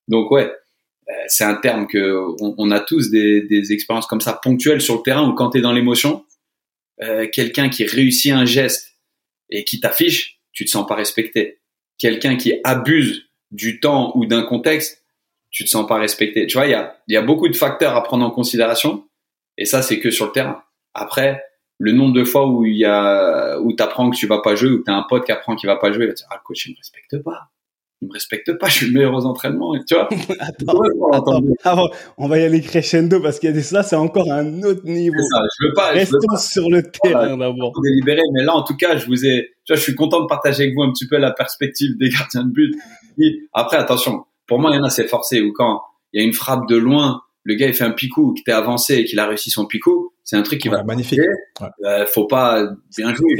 Donc 0.07 0.31
ouais 0.31 0.51
euh, 1.09 1.13
c'est 1.27 1.43
un 1.43 1.55
terme 1.55 1.87
que 1.87 2.25
on, 2.41 2.55
on 2.57 2.71
a 2.71 2.79
tous 2.79 3.11
des, 3.11 3.41
des, 3.41 3.73
expériences 3.73 4.07
comme 4.07 4.21
ça 4.21 4.33
ponctuelles 4.33 4.81
sur 4.81 4.95
le 4.95 5.01
terrain 5.03 5.27
où 5.29 5.33
quand 5.33 5.51
t'es 5.51 5.61
dans 5.61 5.73
l'émotion 5.73 6.25
euh, 7.03 7.27
quelqu'un 7.31 7.69
qui 7.69 7.85
réussit 7.85 8.31
un 8.31 8.45
geste 8.45 8.95
et 9.49 9.63
qui 9.65 9.79
t'affiche 9.79 10.34
tu 10.55 10.65
te 10.65 10.71
sens 10.71 10.87
pas 10.87 10.95
respecté. 10.95 11.59
Quelqu'un 11.99 12.35
qui 12.37 12.59
abuse 12.63 13.29
du 13.51 13.79
temps 13.79 14.11
ou 14.15 14.25
d'un 14.25 14.41
contexte, 14.41 15.05
tu 15.51 15.63
te 15.63 15.69
sens 15.69 15.87
pas 15.87 15.97
respecté. 15.97 16.47
Tu 16.47 16.57
vois, 16.57 16.65
il 16.65 16.91
y 17.07 17.15
a, 17.15 17.21
beaucoup 17.21 17.47
de 17.47 17.55
facteurs 17.55 17.95
à 17.95 18.03
prendre 18.03 18.25
en 18.25 18.31
considération, 18.31 19.07
et 19.57 19.65
ça, 19.65 19.83
c'est 19.83 19.99
que 19.99 20.09
sur 20.09 20.25
le 20.25 20.31
terrain. 20.31 20.63
Après, 20.93 21.43
le 21.77 21.91
nombre 21.91 22.13
de 22.13 22.23
fois 22.23 22.47
où 22.47 22.65
il 22.65 22.77
y 22.77 22.85
a, 22.85 23.59
où 23.59 23.73
t'apprends 23.73 24.09
que 24.09 24.15
tu 24.15 24.27
vas 24.27 24.41
pas 24.41 24.55
jouer, 24.55 24.71
ou 24.71 24.79
t'as 24.79 24.93
un 24.93 25.03
pote 25.03 25.25
qui 25.25 25.31
apprend 25.31 25.55
qu'il 25.55 25.67
va 25.67 25.75
pas 25.75 25.91
jouer, 25.91 26.05
il 26.05 26.07
va 26.07 26.13
te 26.13 26.17
dire, 26.17 26.27
ah, 26.31 26.35
le 26.35 26.41
coach, 26.43 26.65
il 26.65 26.71
me 26.71 26.77
respecte 26.77 27.21
pas 27.23 27.51
il 28.05 28.09
me 28.09 28.13
respecte 28.13 28.57
pas, 28.57 28.67
je 28.69 28.73
suis 28.73 28.87
le 28.87 28.93
meilleur 28.93 29.13
aux 29.13 29.25
entraînements, 29.25 29.73
tu 29.87 29.95
vois. 29.95 30.07
attends, 31.59 31.89
on 32.17 32.27
va 32.27 32.39
y 32.39 32.43
aller 32.43 32.61
crescendo 32.61 33.19
parce 33.19 33.39
qu'il 33.39 33.49
y 33.49 33.51
a 33.51 33.55
des 33.55 33.61
ça, 33.61 33.83
c'est 33.83 33.95
encore 33.95 34.31
un 34.31 34.61
autre 34.63 34.85
niveau. 34.85 35.21
Ça, 35.31 35.41
je 35.59 35.67
veux 35.67 35.73
pas. 35.73 35.91
Restons 35.91 36.17
je 36.21 36.27
veux 36.27 36.33
pas, 36.33 36.37
sur 36.37 36.69
le 36.69 36.83
terrain 36.83 37.37
d'abord. 37.37 37.73
Délibéré, 37.83 38.21
mais 38.33 38.43
là, 38.43 38.55
en 38.55 38.63
tout 38.63 38.75
cas, 38.75 38.97
je 38.97 39.05
vous 39.07 39.25
ai, 39.25 39.49
tu 39.65 39.73
vois, 39.73 39.77
je 39.77 39.81
suis 39.81 39.95
content 39.95 40.21
de 40.21 40.27
partager 40.27 40.63
avec 40.63 40.75
vous 40.75 40.83
un 40.83 40.91
petit 40.91 41.07
peu 41.07 41.17
la 41.17 41.31
perspective 41.31 41.97
des 41.97 42.09
gardiens 42.09 42.43
de 42.43 42.51
but. 42.51 42.75
après, 43.53 43.77
attention, 43.77 44.25
pour 44.47 44.59
moi, 44.59 44.71
il 44.71 44.77
y 44.77 44.79
en 44.79 44.83
a, 44.83 44.89
c'est 44.89 45.07
forcé, 45.07 45.41
ou 45.41 45.51
quand 45.53 45.81
il 46.13 46.21
y 46.21 46.23
a 46.23 46.27
une 46.27 46.33
frappe 46.33 46.67
de 46.67 46.75
loin, 46.75 47.21
le 47.43 47.55
gars, 47.55 47.67
il 47.67 47.73
fait 47.73 47.83
un 47.83 47.91
picou, 47.91 48.33
que 48.33 48.41
t'es 48.43 48.51
avancé 48.51 48.95
et 48.95 49.05
qu'il 49.05 49.19
a 49.19 49.27
réussi 49.27 49.49
son 49.49 49.65
picou, 49.65 50.13
c'est 50.23 50.35
un 50.35 50.41
truc 50.41 50.59
qui 50.59 50.69
va. 50.69 50.83
Magnifique. 50.83 51.19
Ouais. 51.19 51.67
Euh, 51.85 52.05
faut 52.07 52.25
pas 52.25 52.67
bien 52.97 53.13
jouer. 53.13 53.35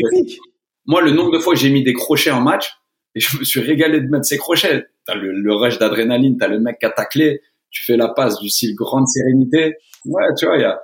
Moi, 0.86 1.02
le 1.02 1.12
nombre 1.12 1.32
de 1.32 1.40
fois 1.40 1.54
que 1.54 1.60
j'ai 1.60 1.72
mis 1.72 1.84
des 1.84 1.94
crochets 1.94 2.32
en 2.32 2.42
match, 2.42 2.72
et 3.16 3.20
je 3.20 3.38
me 3.38 3.44
suis 3.44 3.62
régalé 3.62 4.02
de 4.02 4.08
mettre 4.08 4.26
ces 4.26 4.38
crochets. 4.38 4.88
T'as 5.06 5.16
le, 5.16 5.32
le 5.32 5.54
rush 5.54 5.80
d'adrénaline, 5.80 6.38
t'as 6.38 6.48
le 6.48 6.60
mec 6.60 6.80
qui 6.80 6.86
a 6.86 6.90
taclé, 6.90 7.42
tu 7.72 7.84
fais 7.84 7.98
la 7.98 8.10
passe 8.10 8.40
du 8.40 8.50
style 8.50 8.76
grande 8.76 9.08
sérénité. 9.08 9.76
Ouais, 10.06 10.24
tu 10.38 10.46
vois, 10.46 10.58
il 10.58 10.62
y 10.62 10.66
a 10.66 10.80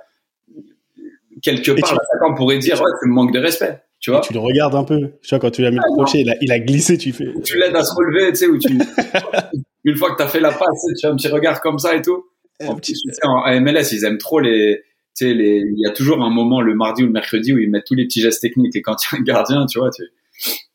quelque 1.42 1.72
part, 1.80 1.94
l'attaquant 1.94 2.34
pourrait 2.34 2.58
dire, 2.58 2.80
ouais, 2.80 2.90
tu 3.02 3.08
me 3.08 3.14
manques 3.14 3.32
de 3.32 3.38
respect. 3.38 3.82
Tu 4.00 4.10
vois. 4.10 4.20
tu 4.20 4.32
le 4.32 4.40
regardes 4.40 4.74
un 4.74 4.82
peu. 4.82 4.98
Tu 5.22 5.30
vois, 5.30 5.38
quand 5.38 5.50
tu 5.50 5.62
l'as 5.62 5.70
mis 5.70 5.76
le 5.76 5.94
crochet, 5.94 6.20
il 6.20 6.30
a, 6.30 6.34
il 6.40 6.50
a, 6.50 6.58
glissé, 6.58 6.98
tu 6.98 7.12
fais. 7.12 7.28
Tu 7.44 7.56
l'aides 7.56 7.76
à 7.76 7.84
se 7.84 7.94
relever, 7.94 8.30
tu 8.30 8.36
sais, 8.36 8.46
ou 8.46 8.58
tu, 8.58 8.68
une 9.84 9.96
fois 9.96 10.12
que 10.12 10.16
t'as 10.16 10.26
fait 10.26 10.40
la 10.40 10.50
passe, 10.50 10.86
tu 10.98 11.06
as 11.06 11.10
un 11.10 11.16
petit 11.16 11.28
regard 11.28 11.60
comme 11.60 11.78
ça 11.78 11.94
et 11.94 12.02
tout. 12.02 12.24
En, 12.64 12.76
petit, 12.76 12.94
en 13.22 13.60
MLS, 13.60 13.92
ils 13.92 14.04
aiment 14.04 14.18
trop 14.18 14.40
les, 14.40 14.82
tu 15.16 15.26
sais, 15.26 15.34
les, 15.34 15.58
il 15.58 15.78
y 15.78 15.86
a 15.86 15.92
toujours 15.92 16.22
un 16.22 16.30
moment 16.30 16.60
le 16.60 16.74
mardi 16.74 17.02
ou 17.02 17.06
le 17.06 17.12
mercredi 17.12 17.52
où 17.52 17.58
ils 17.58 17.70
mettent 17.70 17.86
tous 17.86 17.94
les 17.94 18.04
petits 18.04 18.20
gestes 18.20 18.40
techniques 18.40 18.74
et 18.76 18.82
quand 18.82 18.96
il 19.02 19.14
y 19.14 19.16
a 19.16 19.20
un 19.20 19.22
gardien, 19.22 19.66
tu 19.66 19.78
vois, 19.78 19.90
tu, 19.90 20.02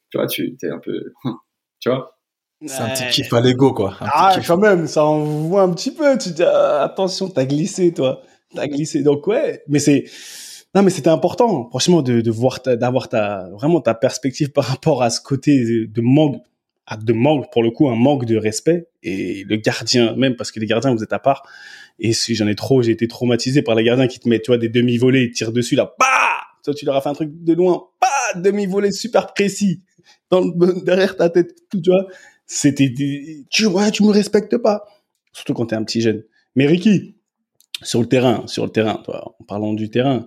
Tu 0.09 0.17
vois, 0.17 0.27
tu 0.27 0.57
es 0.61 0.69
un 0.69 0.79
peu, 0.79 1.13
tu 1.87 1.95
vois. 1.95 2.17
C'est 2.65 2.81
un 2.81 2.89
petit 2.89 3.07
kiff 3.21 3.33
à 3.33 3.41
l'ego, 3.41 3.71
quoi. 3.71 3.95
ah, 4.01 4.35
quand 4.45 4.57
même, 4.57 4.87
ça 4.87 5.05
envoie 5.05 5.61
un 5.61 5.71
petit 5.71 5.91
peu. 5.91 6.17
Tu 6.17 6.31
dis, 6.31 6.43
ah, 6.43 6.83
attention, 6.83 7.29
t'as 7.29 7.45
glissé, 7.45 7.93
toi. 7.93 8.21
T'as 8.55 8.67
glissé. 8.67 9.03
Donc, 9.03 9.27
ouais, 9.27 9.61
mais 9.67 9.77
c'est, 9.79 10.05
non, 10.73 10.81
mais 10.81 10.89
c'était 10.89 11.09
important, 11.09 11.69
franchement, 11.69 12.01
de, 12.01 12.21
de 12.21 12.31
voir, 12.31 12.59
d'avoir 12.65 13.09
ta, 13.09 13.47
vraiment 13.51 13.79
ta 13.79 13.93
perspective 13.93 14.51
par 14.51 14.65
rapport 14.65 15.03
à 15.03 15.09
ce 15.11 15.21
côté 15.21 15.87
de, 15.87 16.01
manque, 16.01 16.41
à 16.87 16.97
de 16.97 17.13
manque, 17.13 17.51
pour 17.51 17.61
le 17.61 17.69
coup, 17.69 17.89
un 17.89 17.95
manque 17.95 18.25
de 18.25 18.37
respect. 18.37 18.87
Et 19.03 19.43
le 19.43 19.57
gardien, 19.57 20.15
même 20.15 20.35
parce 20.35 20.51
que 20.51 20.59
les 20.59 20.65
gardiens, 20.65 20.95
vous 20.95 21.03
êtes 21.03 21.13
à 21.13 21.19
part. 21.19 21.43
Et 21.99 22.13
si 22.13 22.33
j'en 22.33 22.47
ai 22.47 22.55
trop, 22.55 22.81
j'ai 22.81 22.91
été 22.91 23.07
traumatisé 23.07 23.61
par 23.61 23.75
les 23.75 23.83
gardiens 23.83 24.07
qui 24.07 24.19
te 24.19 24.27
mettent, 24.27 24.43
tu 24.43 24.51
vois, 24.51 24.57
des 24.57 24.69
demi-volets, 24.69 25.25
ils 25.25 25.31
tirent 25.31 25.51
dessus, 25.51 25.75
là, 25.75 25.93
bah! 25.99 26.05
Toi, 26.63 26.73
tu 26.73 26.85
leur 26.85 26.95
as 26.95 27.01
fait 27.01 27.09
un 27.09 27.13
truc 27.13 27.29
de 27.31 27.53
loin, 27.53 27.83
bah! 28.01 28.39
Demi-volée 28.41 28.91
super 28.91 29.33
précis. 29.33 29.83
Dans 30.29 30.41
le, 30.41 30.83
derrière 30.83 31.15
ta 31.15 31.29
tête, 31.29 31.55
tu 31.71 31.79
vois 31.89 32.07
c'était 32.47 32.93
tu 33.49 33.65
vois, 33.65 33.91
tu 33.91 34.03
me 34.03 34.11
respectes 34.11 34.57
pas. 34.57 34.85
Surtout 35.33 35.53
quand 35.53 35.67
t'es 35.67 35.75
un 35.75 35.83
petit 35.83 36.01
jeune. 36.01 36.23
Mais 36.55 36.65
Ricky, 36.65 37.15
sur 37.83 37.99
le 37.99 38.07
terrain, 38.07 38.43
sur 38.47 38.65
le 38.65 38.71
terrain, 38.71 39.01
toi, 39.03 39.35
en 39.39 39.43
parlant 39.43 39.73
du 39.73 39.89
terrain, 39.89 40.25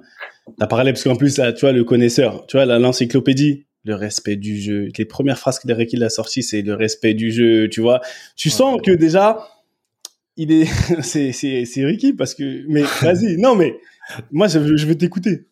t'as 0.59 0.67
parlé 0.67 0.93
parce 0.93 1.03
qu'en 1.03 1.17
plus 1.17 1.39
là, 1.39 1.53
tu 1.53 1.63
vois, 1.63 1.73
le 1.73 1.83
connaisseur, 1.83 2.47
tu 2.47 2.57
vois, 2.57 2.67
l'encyclopédie, 2.67 3.65
le 3.85 3.95
respect 3.95 4.37
du 4.37 4.61
jeu. 4.61 4.89
Les 4.97 5.05
premières 5.07 5.39
phrases 5.39 5.59
que 5.59 5.73
Ricky 5.73 6.01
a 6.05 6.11
sorties, 6.11 6.43
c'est 6.43 6.63
le 6.63 6.75
respect 6.75 7.15
du 7.15 7.33
jeu, 7.33 7.69
tu 7.69 7.81
vois. 7.81 8.01
Tu 8.37 8.51
sens 8.51 8.81
que 8.83 8.93
déjà, 8.93 9.49
il 10.37 10.53
est, 10.53 10.67
c'est, 11.03 11.33
c'est, 11.33 11.65
c'est 11.65 11.85
Ricky 11.85 12.13
parce 12.13 12.35
que, 12.35 12.65
mais 12.69 12.83
vas-y, 13.01 13.39
non 13.39 13.57
mais, 13.57 13.81
moi 14.31 14.47
je, 14.47 14.77
je 14.77 14.87
vais 14.87 14.95
t'écouter. 14.95 15.47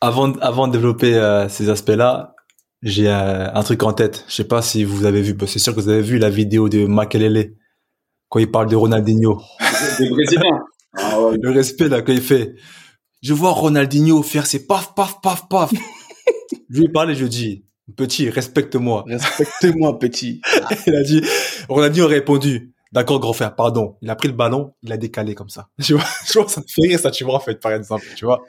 Avant, 0.00 0.32
avant 0.38 0.66
de 0.66 0.72
développer 0.72 1.14
euh, 1.14 1.48
ces 1.50 1.68
aspects-là, 1.68 2.35
j'ai 2.82 3.08
un 3.08 3.62
truc 3.62 3.82
en 3.82 3.92
tête. 3.92 4.24
Je 4.28 4.34
sais 4.34 4.44
pas 4.44 4.62
si 4.62 4.84
vous 4.84 5.04
avez 5.04 5.22
vu, 5.22 5.36
c'est 5.46 5.58
sûr 5.58 5.74
que 5.74 5.80
vous 5.80 5.88
avez 5.88 6.02
vu 6.02 6.18
la 6.18 6.30
vidéo 6.30 6.68
de 6.68 6.86
Makelele 6.86 7.54
quand 8.28 8.38
il 8.38 8.50
parle 8.50 8.68
de 8.68 8.76
Ronaldinho. 8.76 9.40
Ah 10.98 11.18
Le 11.42 11.50
respect 11.50 11.90
là 11.90 12.00
quand 12.00 12.14
il 12.14 12.22
fait. 12.22 12.54
Je 13.22 13.34
vois 13.34 13.50
Ronaldinho 13.50 14.22
faire 14.22 14.46
ses 14.46 14.66
paf 14.66 14.94
paf 14.94 15.20
paf 15.20 15.46
paf. 15.46 15.70
je 16.70 16.78
lui 16.78 16.86
ai 16.86 16.88
parlé, 16.88 17.14
je 17.14 17.26
dis 17.26 17.66
petit, 17.96 18.30
respecte-moi. 18.30 19.04
Respecte-moi 19.06 19.98
petit. 19.98 20.40
il 20.86 20.96
a 20.96 21.02
dit 21.02 21.20
Ronaldinho 21.68 22.06
a 22.06 22.08
répondu 22.08 22.72
D'accord, 22.92 23.20
grand 23.20 23.34
frère, 23.34 23.54
pardon. 23.54 23.98
Il 24.00 24.08
a 24.08 24.16
pris 24.16 24.28
le 24.28 24.34
ballon, 24.34 24.72
il 24.82 24.90
a 24.90 24.96
décalé 24.96 25.34
comme 25.34 25.50
ça. 25.50 25.68
Tu 25.82 25.92
vois, 25.92 26.04
tu 26.26 26.38
vois 26.38 26.48
ça 26.48 26.62
me 26.62 26.66
fait 26.66 26.88
rire, 26.88 26.98
ça, 26.98 27.10
tu 27.10 27.24
vois, 27.24 27.34
en 27.34 27.40
fait, 27.40 27.60
par 27.60 27.72
exemple, 27.72 28.06
tu 28.16 28.24
vois. 28.24 28.42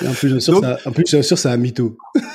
En 0.00 0.12
plus, 0.12 0.28
je 0.28 0.38
suis 0.38 0.42
sûr, 0.42 0.60
ça, 0.60 0.78
en 0.86 0.92
plus, 0.92 1.04
je 1.06 1.22
sûr, 1.22 1.38
c'est 1.38 1.48
un 1.48 1.56
mytho. 1.56 1.96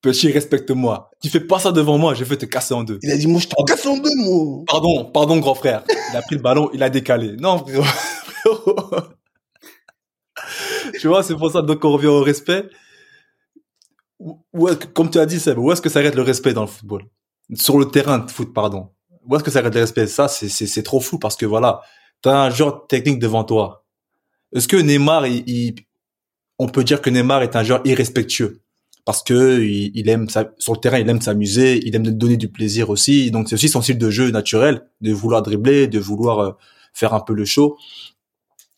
Petit, 0.00 0.30
respecte-moi. 0.30 1.10
Tu 1.20 1.28
fais 1.28 1.40
pas 1.40 1.58
ça 1.58 1.72
devant 1.72 1.98
moi, 1.98 2.14
je 2.14 2.22
vais 2.22 2.36
te 2.36 2.46
casser 2.46 2.72
en 2.72 2.84
deux. 2.84 3.00
Il 3.02 3.10
a 3.10 3.16
dit, 3.16 3.26
moi, 3.26 3.40
je 3.40 3.48
te 3.48 3.54
casse 3.66 3.84
en 3.84 3.96
deux, 3.96 4.14
moi. 4.16 4.62
Pardon, 4.66 5.04
pardon, 5.06 5.38
grand 5.38 5.56
frère. 5.56 5.82
Il 6.12 6.16
a 6.16 6.22
pris 6.22 6.36
le 6.36 6.42
ballon, 6.42 6.70
il 6.72 6.84
a 6.84 6.90
décalé. 6.90 7.34
Non, 7.36 7.58
frérot. 7.58 7.84
tu 11.00 11.08
vois, 11.08 11.24
c'est 11.24 11.34
pour 11.34 11.50
ça, 11.50 11.62
donc 11.62 11.84
on 11.84 11.90
revient 11.90 12.06
au 12.06 12.22
respect. 12.22 12.68
comme 14.94 15.10
tu 15.10 15.18
as 15.18 15.26
dit, 15.26 15.40
Seb, 15.40 15.58
où 15.58 15.72
est-ce 15.72 15.82
que 15.82 15.88
s'arrête 15.88 16.14
le 16.14 16.22
respect 16.22 16.52
dans 16.52 16.62
le 16.62 16.68
football? 16.68 17.02
Sur 17.54 17.76
le 17.78 17.86
terrain 17.86 18.18
de 18.18 18.30
foot, 18.30 18.54
pardon. 18.54 18.90
Où 19.26 19.34
est-ce 19.34 19.42
que 19.42 19.50
s'arrête 19.50 19.74
le 19.74 19.80
respect? 19.80 20.06
Ça, 20.06 20.28
c'est, 20.28 20.48
c'est, 20.48 20.84
trop 20.84 21.00
fou 21.00 21.18
parce 21.18 21.36
que 21.36 21.44
voilà, 21.44 21.80
t'as 22.22 22.44
un 22.44 22.50
joueur 22.50 22.86
technique 22.86 23.18
devant 23.18 23.42
toi 23.42 23.84
est-ce 24.54 24.68
que 24.68 24.76
Neymar, 24.76 25.26
il, 25.26 25.74
on 26.58 26.68
peut 26.68 26.84
dire 26.84 27.00
que 27.02 27.10
Neymar 27.10 27.42
est 27.42 27.56
un 27.56 27.62
joueur 27.62 27.80
irrespectueux? 27.84 28.60
Parce 29.04 29.22
que 29.22 29.62
il, 29.62 30.08
aime 30.10 30.28
sur 30.58 30.74
le 30.74 30.80
terrain, 30.80 30.98
il 30.98 31.08
aime 31.08 31.22
s'amuser, 31.22 31.80
il 31.86 31.96
aime 31.96 32.02
donner 32.10 32.36
du 32.36 32.50
plaisir 32.50 32.90
aussi. 32.90 33.30
Donc 33.30 33.48
c'est 33.48 33.54
aussi 33.54 33.70
son 33.70 33.80
style 33.80 33.96
de 33.96 34.10
jeu 34.10 34.30
naturel 34.30 34.82
de 35.00 35.12
vouloir 35.12 35.42
dribbler, 35.42 35.86
de 35.86 35.98
vouloir 35.98 36.38
euh, 36.40 36.52
faire 36.92 37.14
un 37.14 37.20
peu 37.20 37.32
le 37.32 37.46
show. 37.46 37.78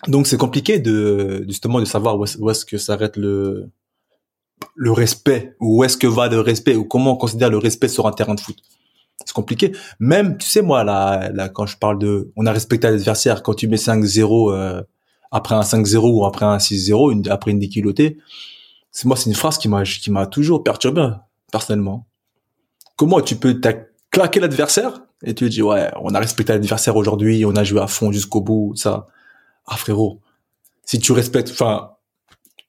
Donc 0.06 0.28
c'est 0.28 0.36
compliqué 0.36 0.78
de 0.78 1.44
justement 1.48 1.80
de 1.80 1.84
savoir 1.84 2.16
où 2.16 2.50
est-ce, 2.50 2.64
que 2.64 2.78
s'arrête 2.78 3.16
le 3.16 3.70
le 4.76 4.92
respect, 4.92 5.56
où 5.58 5.82
est-ce 5.82 5.96
que 5.96 6.06
va 6.06 6.28
le 6.28 6.40
respect, 6.40 6.76
ou 6.76 6.84
comment 6.84 7.14
on 7.14 7.16
considère 7.16 7.50
le 7.50 7.58
respect 7.58 7.88
sur 7.88 8.06
un 8.06 8.12
terrain 8.12 8.34
de 8.34 8.40
foot. 8.40 8.56
C'est 9.24 9.34
compliqué. 9.34 9.72
Même, 9.98 10.38
tu 10.38 10.48
sais, 10.48 10.62
moi, 10.62 10.84
là, 10.84 11.30
là, 11.32 11.48
quand 11.48 11.66
je 11.66 11.76
parle 11.76 11.98
de, 11.98 12.30
on 12.36 12.46
a 12.46 12.52
respecté 12.52 12.88
l'adversaire, 12.88 13.42
quand 13.42 13.54
tu 13.54 13.68
mets 13.68 13.76
5-0, 13.76 14.52
euh, 14.52 14.82
après 15.30 15.54
un 15.54 15.60
5-0 15.60 15.98
ou 15.98 16.24
après 16.24 16.46
un 16.46 16.56
6-0, 16.56 17.28
après 17.30 17.50
une 17.50 17.58
déculottée, 17.58 18.18
c'est 18.90 19.06
moi, 19.06 19.16
c'est 19.16 19.30
une 19.30 19.36
phrase 19.36 19.58
qui 19.58 19.68
m'a, 19.68 19.84
qui 19.84 20.10
m'a 20.10 20.26
toujours 20.26 20.64
perturbé, 20.64 21.08
personnellement. 21.52 22.06
Comment 22.96 23.20
tu 23.20 23.36
peux 23.36 23.60
claquer 24.10 24.40
l'adversaire 24.40 25.02
et 25.22 25.34
tu 25.34 25.48
dis, 25.48 25.62
ouais, 25.62 25.90
on 26.00 26.14
a 26.14 26.18
respecté 26.18 26.52
l'adversaire 26.52 26.96
aujourd'hui, 26.96 27.44
on 27.44 27.54
a 27.54 27.64
joué 27.64 27.80
à 27.80 27.86
fond 27.86 28.10
jusqu'au 28.10 28.40
bout, 28.40 28.74
ça. 28.74 29.06
Ah, 29.66 29.76
frérot. 29.76 30.20
Si 30.84 30.98
tu 30.98 31.12
respectes, 31.12 31.50
enfin, 31.50 31.92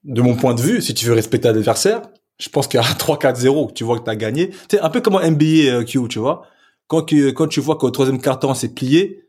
de 0.04 0.22
mon 0.22 0.36
point 0.36 0.54
de 0.54 0.62
vue, 0.62 0.82
si 0.82 0.94
tu 0.94 1.06
veux 1.06 1.14
respecter 1.14 1.48
l'adversaire, 1.48 2.02
je 2.38 2.50
pense 2.50 2.68
qu'à 2.68 2.82
3-4-0, 2.82 3.74
tu 3.74 3.84
vois 3.84 4.00
que 4.00 4.04
tu 4.04 4.10
as 4.10 4.16
gagné. 4.16 4.52
C'est 4.70 4.82
un 4.82 4.90
peu 4.90 5.02
comme 5.02 5.16
un 5.16 5.32
NBA 5.32 5.46
euh, 5.46 5.84
Q, 5.84 6.08
tu 6.10 6.20
vois. 6.20 6.44
Quand, 6.88 7.06
quand 7.10 7.48
tu 7.48 7.62
vois 7.62 7.78
qu'au 7.78 7.90
troisième 7.90 8.20
quart-temps, 8.20 8.54
c'est 8.54 8.76
plié, 8.76 9.24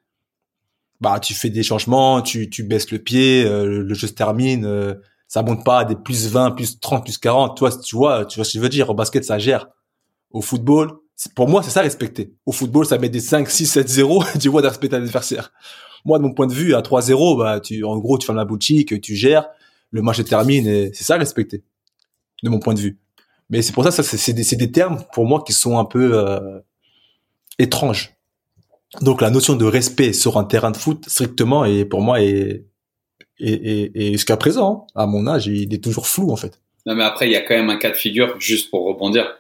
bah 1.02 1.18
tu 1.18 1.34
fais 1.34 1.50
des 1.50 1.64
changements, 1.64 2.22
tu, 2.22 2.48
tu 2.48 2.62
baisses 2.62 2.92
le 2.92 3.00
pied, 3.00 3.44
euh, 3.44 3.82
le 3.82 3.94
jeu 3.94 4.06
se 4.06 4.12
termine, 4.12 4.64
euh, 4.64 4.94
ça 5.26 5.42
monte 5.42 5.64
pas 5.64 5.80
à 5.80 5.84
des 5.84 5.96
plus 5.96 6.28
20, 6.28 6.52
plus 6.52 6.78
30, 6.78 7.04
plus 7.04 7.18
40. 7.18 7.56
Toi, 7.56 7.70
tu 7.84 7.96
vois, 7.96 8.24
tu 8.24 8.38
vois 8.38 8.44
ce 8.44 8.52
que 8.52 8.58
je 8.58 8.62
veux 8.62 8.68
dire. 8.68 8.88
Au 8.88 8.94
basket, 8.94 9.24
ça 9.24 9.36
gère. 9.38 9.68
Au 10.30 10.40
football, 10.40 10.92
pour 11.34 11.48
moi, 11.48 11.62
c'est 11.64 11.70
ça 11.70 11.80
respecter. 11.82 12.34
Au 12.46 12.52
football, 12.52 12.86
ça 12.86 12.98
met 12.98 13.08
des 13.08 13.18
5, 13.18 13.50
6, 13.50 13.66
7, 13.66 13.88
0, 13.88 14.22
tu 14.40 14.48
vois, 14.48 14.62
de 14.62 14.68
respecter 14.68 14.96
l'adversaire. 14.96 15.52
Moi, 16.04 16.18
de 16.18 16.22
mon 16.22 16.32
point 16.34 16.46
de 16.46 16.54
vue, 16.54 16.74
à 16.74 16.82
3-0, 16.82 17.36
bah, 17.36 17.58
tu, 17.58 17.82
en 17.82 17.98
gros, 17.98 18.16
tu 18.16 18.26
fermes 18.26 18.38
la 18.38 18.44
boutique, 18.44 19.00
tu 19.00 19.16
gères, 19.16 19.48
le 19.90 20.02
match 20.02 20.18
se 20.18 20.22
termine 20.22 20.66
et 20.68 20.92
c'est 20.94 21.04
ça 21.04 21.16
respecter. 21.16 21.64
De 22.44 22.48
mon 22.48 22.60
point 22.60 22.74
de 22.74 22.80
vue. 22.80 23.00
Mais 23.50 23.60
c'est 23.62 23.72
pour 23.72 23.82
ça, 23.84 23.90
ça 23.90 24.02
c'est 24.04 24.32
des, 24.32 24.44
des 24.44 24.72
termes, 24.72 25.02
pour 25.12 25.26
moi, 25.26 25.42
qui 25.44 25.52
sont 25.52 25.78
un 25.78 25.84
peu, 25.84 26.16
euh, 26.16 26.60
étranges 27.58 28.14
donc 29.00 29.22
la 29.22 29.30
notion 29.30 29.56
de 29.56 29.64
respect 29.64 30.12
sur 30.12 30.36
un 30.36 30.44
terrain 30.44 30.70
de 30.70 30.76
foot 30.76 31.04
strictement 31.08 31.64
et 31.64 31.84
pour 31.84 32.02
moi 32.02 32.20
est 32.20 32.66
et, 33.44 33.90
et, 33.94 34.12
jusqu'à 34.12 34.36
présent, 34.36 34.86
à 34.94 35.06
mon 35.06 35.26
âge, 35.26 35.48
il 35.48 35.74
est 35.74 35.82
toujours 35.82 36.06
flou 36.06 36.30
en 36.30 36.36
fait. 36.36 36.60
Non 36.86 36.94
mais 36.94 37.02
après 37.02 37.26
il 37.26 37.32
y 37.32 37.36
a 37.36 37.40
quand 37.40 37.54
même 37.54 37.70
un 37.70 37.76
cas 37.76 37.90
de 37.90 37.96
figure 37.96 38.38
juste 38.38 38.70
pour 38.70 38.86
rebondir. 38.86 39.36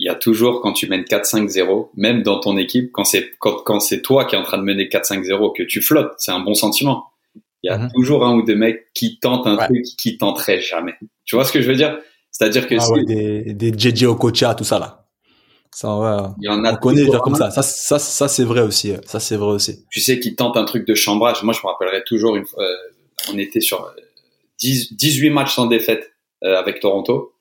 Il 0.00 0.06
y 0.06 0.08
a 0.08 0.14
toujours 0.14 0.60
quand 0.60 0.72
tu 0.72 0.88
mènes 0.88 1.02
4-5-0, 1.02 1.90
même 1.96 2.22
dans 2.22 2.38
ton 2.40 2.56
équipe, 2.56 2.90
quand 2.92 3.04
c'est 3.04 3.30
quand, 3.38 3.62
quand 3.64 3.80
c'est 3.80 4.00
toi 4.00 4.24
qui 4.24 4.36
es 4.36 4.38
en 4.38 4.42
train 4.42 4.58
de 4.58 4.62
mener 4.62 4.84
4-5-0 4.84 5.56
que 5.56 5.62
tu 5.64 5.82
flottes, 5.82 6.14
c'est 6.18 6.30
un 6.30 6.40
bon 6.40 6.54
sentiment. 6.54 7.06
Il 7.62 7.70
y 7.70 7.74
a 7.74 7.78
mhm. 7.78 7.90
toujours 7.92 8.24
un 8.24 8.34
ou 8.34 8.42
deux 8.42 8.54
mecs 8.54 8.86
qui 8.94 9.18
tentent 9.18 9.46
un 9.46 9.56
truc 9.56 9.84
qui 9.98 10.16
tenteraient 10.16 10.60
jamais. 10.60 10.94
Tu 11.24 11.34
vois 11.34 11.44
ce 11.44 11.52
que 11.52 11.60
je 11.60 11.68
veux 11.68 11.76
dire? 11.76 11.98
C'est-à-dire 12.30 12.68
que 12.68 12.76
ah 12.78 13.04
des 13.04 13.54
des 13.54 13.72
JJ 13.76 14.04
Okocha 14.04 14.54
tout 14.54 14.64
ça 14.64 14.78
là. 14.78 14.97
Ça, 15.72 15.96
ouais. 15.96 16.28
Il 16.40 16.46
y 16.46 16.48
en 16.48 16.64
a 16.64 16.72
on 16.72 16.76
connaît 16.76 17.04
déjà 17.04 17.18
comme 17.18 17.34
ça. 17.34 17.50
Ça, 17.50 17.62
ça, 17.62 17.98
ça 17.98 18.28
c'est 18.28 18.44
vrai 18.44 18.62
aussi. 18.62 18.92
Ça, 19.06 19.20
c'est 19.20 19.36
vrai 19.36 19.52
aussi. 19.52 19.84
Tu 19.90 20.00
sais 20.00 20.18
qu'ils 20.18 20.34
tentent 20.34 20.56
un 20.56 20.64
truc 20.64 20.86
de 20.86 20.94
chambrage. 20.94 21.42
Moi, 21.42 21.54
je 21.54 21.60
me 21.60 21.70
rappellerai 21.70 22.02
toujours 22.04 22.36
une 22.36 22.46
fois, 22.46 22.62
euh, 22.62 23.32
on 23.32 23.38
était 23.38 23.60
sur 23.60 23.94
10, 24.60 24.96
18 24.96 25.30
matchs 25.30 25.54
sans 25.54 25.66
défaite 25.66 26.12
euh, 26.44 26.56
avec 26.56 26.80
Toronto. 26.80 27.32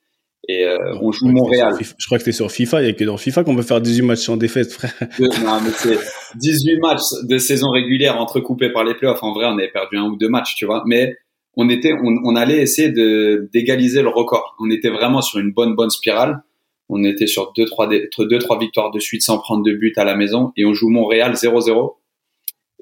Et 0.48 0.66
euh, 0.66 0.96
on 1.02 1.12
joue 1.12 1.28
Montréal. 1.28 1.76
Je 1.80 2.06
crois 2.06 2.18
que 2.18 2.24
c'était 2.24 2.36
sur 2.36 2.50
FIFA. 2.50 2.82
Il 2.82 2.86
y 2.88 2.90
a 2.90 2.94
que 2.94 3.04
dans 3.04 3.18
FIFA 3.18 3.44
qu'on 3.44 3.56
peut 3.56 3.63
faire 3.63 3.82
18 3.82 4.02
matchs 4.04 4.20
sans 4.20 4.38
défaite, 4.38 4.72
frère. 4.72 4.94
non, 5.20 5.60
mais 5.62 5.72
c'est 5.76 6.00
18 6.36 6.80
matchs 6.80 7.02
de 7.24 7.38
saison 7.38 7.70
régulière 7.70 8.20
entrecoupés 8.20 8.72
par 8.72 8.86
les 8.86 8.94
playoffs. 8.94 9.24
En 9.24 9.34
vrai, 9.34 9.46
on 9.48 9.58
avait 9.58 9.72
perdu 9.72 9.98
un 9.98 10.06
ou 10.06 10.16
deux 10.16 10.30
matchs, 10.30 10.56
tu 10.56 10.66
vois. 10.66 10.84
Mais 10.86 11.18
on 11.56 11.68
était, 11.70 11.92
on, 11.92 12.16
on 12.24 12.36
allait 12.36 12.62
essayer 12.62 12.90
de 12.90 13.50
d'égaliser 13.52 14.02
le 14.02 14.10
record. 14.10 14.56
On 14.60 14.70
était 14.70 14.90
vraiment 14.90 15.22
sur 15.22 15.40
une 15.40 15.52
bonne 15.52 15.76
bonne 15.76 15.90
spirale. 15.90 16.44
On 16.89 17.04
était 17.04 17.28
sur 17.28 17.54
deux 17.54 17.65
trois 17.65 17.88
deux 17.89 18.39
trois 18.39 18.60
victoires 18.60 18.91
de 18.91 19.00
suite 19.00 19.21
sans 19.21 19.39
prendre 19.39 19.63
de 19.63 19.73
but 19.73 19.97
à 19.97 20.06
la 20.06 20.15
maison 20.15 20.52
et 20.56 20.65
on 20.65 20.73
joue 20.73 20.89
Montréal 20.89 21.34
0-0. 21.34 21.95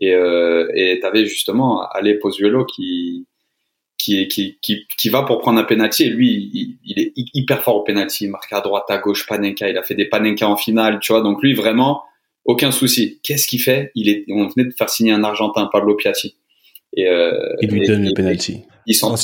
Et 0.02 0.14
euh, 0.14 0.70
et 0.76 1.00
t'avais 1.00 1.26
justement 1.26 1.88
Ale 1.90 2.20
Pozuelo 2.20 2.66
qui 2.66 3.26
qui, 3.98 4.28
qui, 4.28 4.60
qui, 4.62 4.86
qui 4.98 5.10
va 5.10 5.24
pour 5.24 5.40
prendre 5.40 5.60
un 5.60 5.64
penalty 5.64 6.04
et 6.04 6.10
lui 6.10 6.78
il, 6.84 7.00
est 7.00 7.14
hyper 7.34 7.64
fort 7.64 7.78
au 7.78 7.84
penalty, 7.84 8.26
il 8.26 8.30
marque 8.30 8.52
à 8.54 8.62
droite, 8.62 8.84
à 8.90 8.98
gauche, 9.00 9.26
panenka, 9.26 9.70
il 9.70 9.78
a 9.78 9.84
fait 9.84 9.96
des 9.96 10.06
panenka 10.06 10.48
en 10.48 10.58
finale, 10.58 11.00
tu 11.02 11.12
vois. 11.12 11.22
Donc 11.22 11.42
lui 11.42 11.54
vraiment 11.54 12.04
aucun 12.44 12.72
souci. 12.72 13.20
Qu'est-ce 13.24 13.48
qu'il 13.48 13.62
fait? 13.62 13.92
Il 13.96 14.10
est 14.10 14.26
on 14.30 14.48
venait 14.48 14.68
de 14.68 14.74
faire 14.78 14.90
signer 14.90 15.12
un 15.12 15.24
argentin 15.24 15.68
Pablo 15.72 15.96
Piatti. 15.96 16.36
Et 16.96 17.08
euh, 17.08 17.32
il 17.62 17.70
lui 17.72 17.88
donne 17.88 18.06
le 18.06 18.14
penalty. 18.14 18.62
Ils 18.86 18.94
sont 18.94 19.16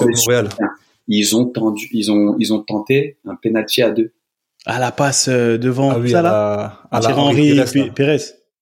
ils 1.07 1.35
ont 1.35 1.45
tendu, 1.45 1.87
ils 1.91 2.11
ont 2.11 2.35
ils 2.39 2.53
ont 2.53 2.61
tenté 2.61 3.17
un 3.25 3.35
penalty 3.35 3.81
à 3.81 3.91
deux. 3.91 4.13
À 4.65 4.79
la 4.79 4.91
passe 4.91 5.27
euh, 5.27 5.57
devant 5.57 5.91
ah 5.91 6.07
ça 6.07 6.21
là 6.21 6.79
à 6.91 6.99
la, 6.99 7.17
Henry 7.17 7.59
Pérez. 7.95 8.17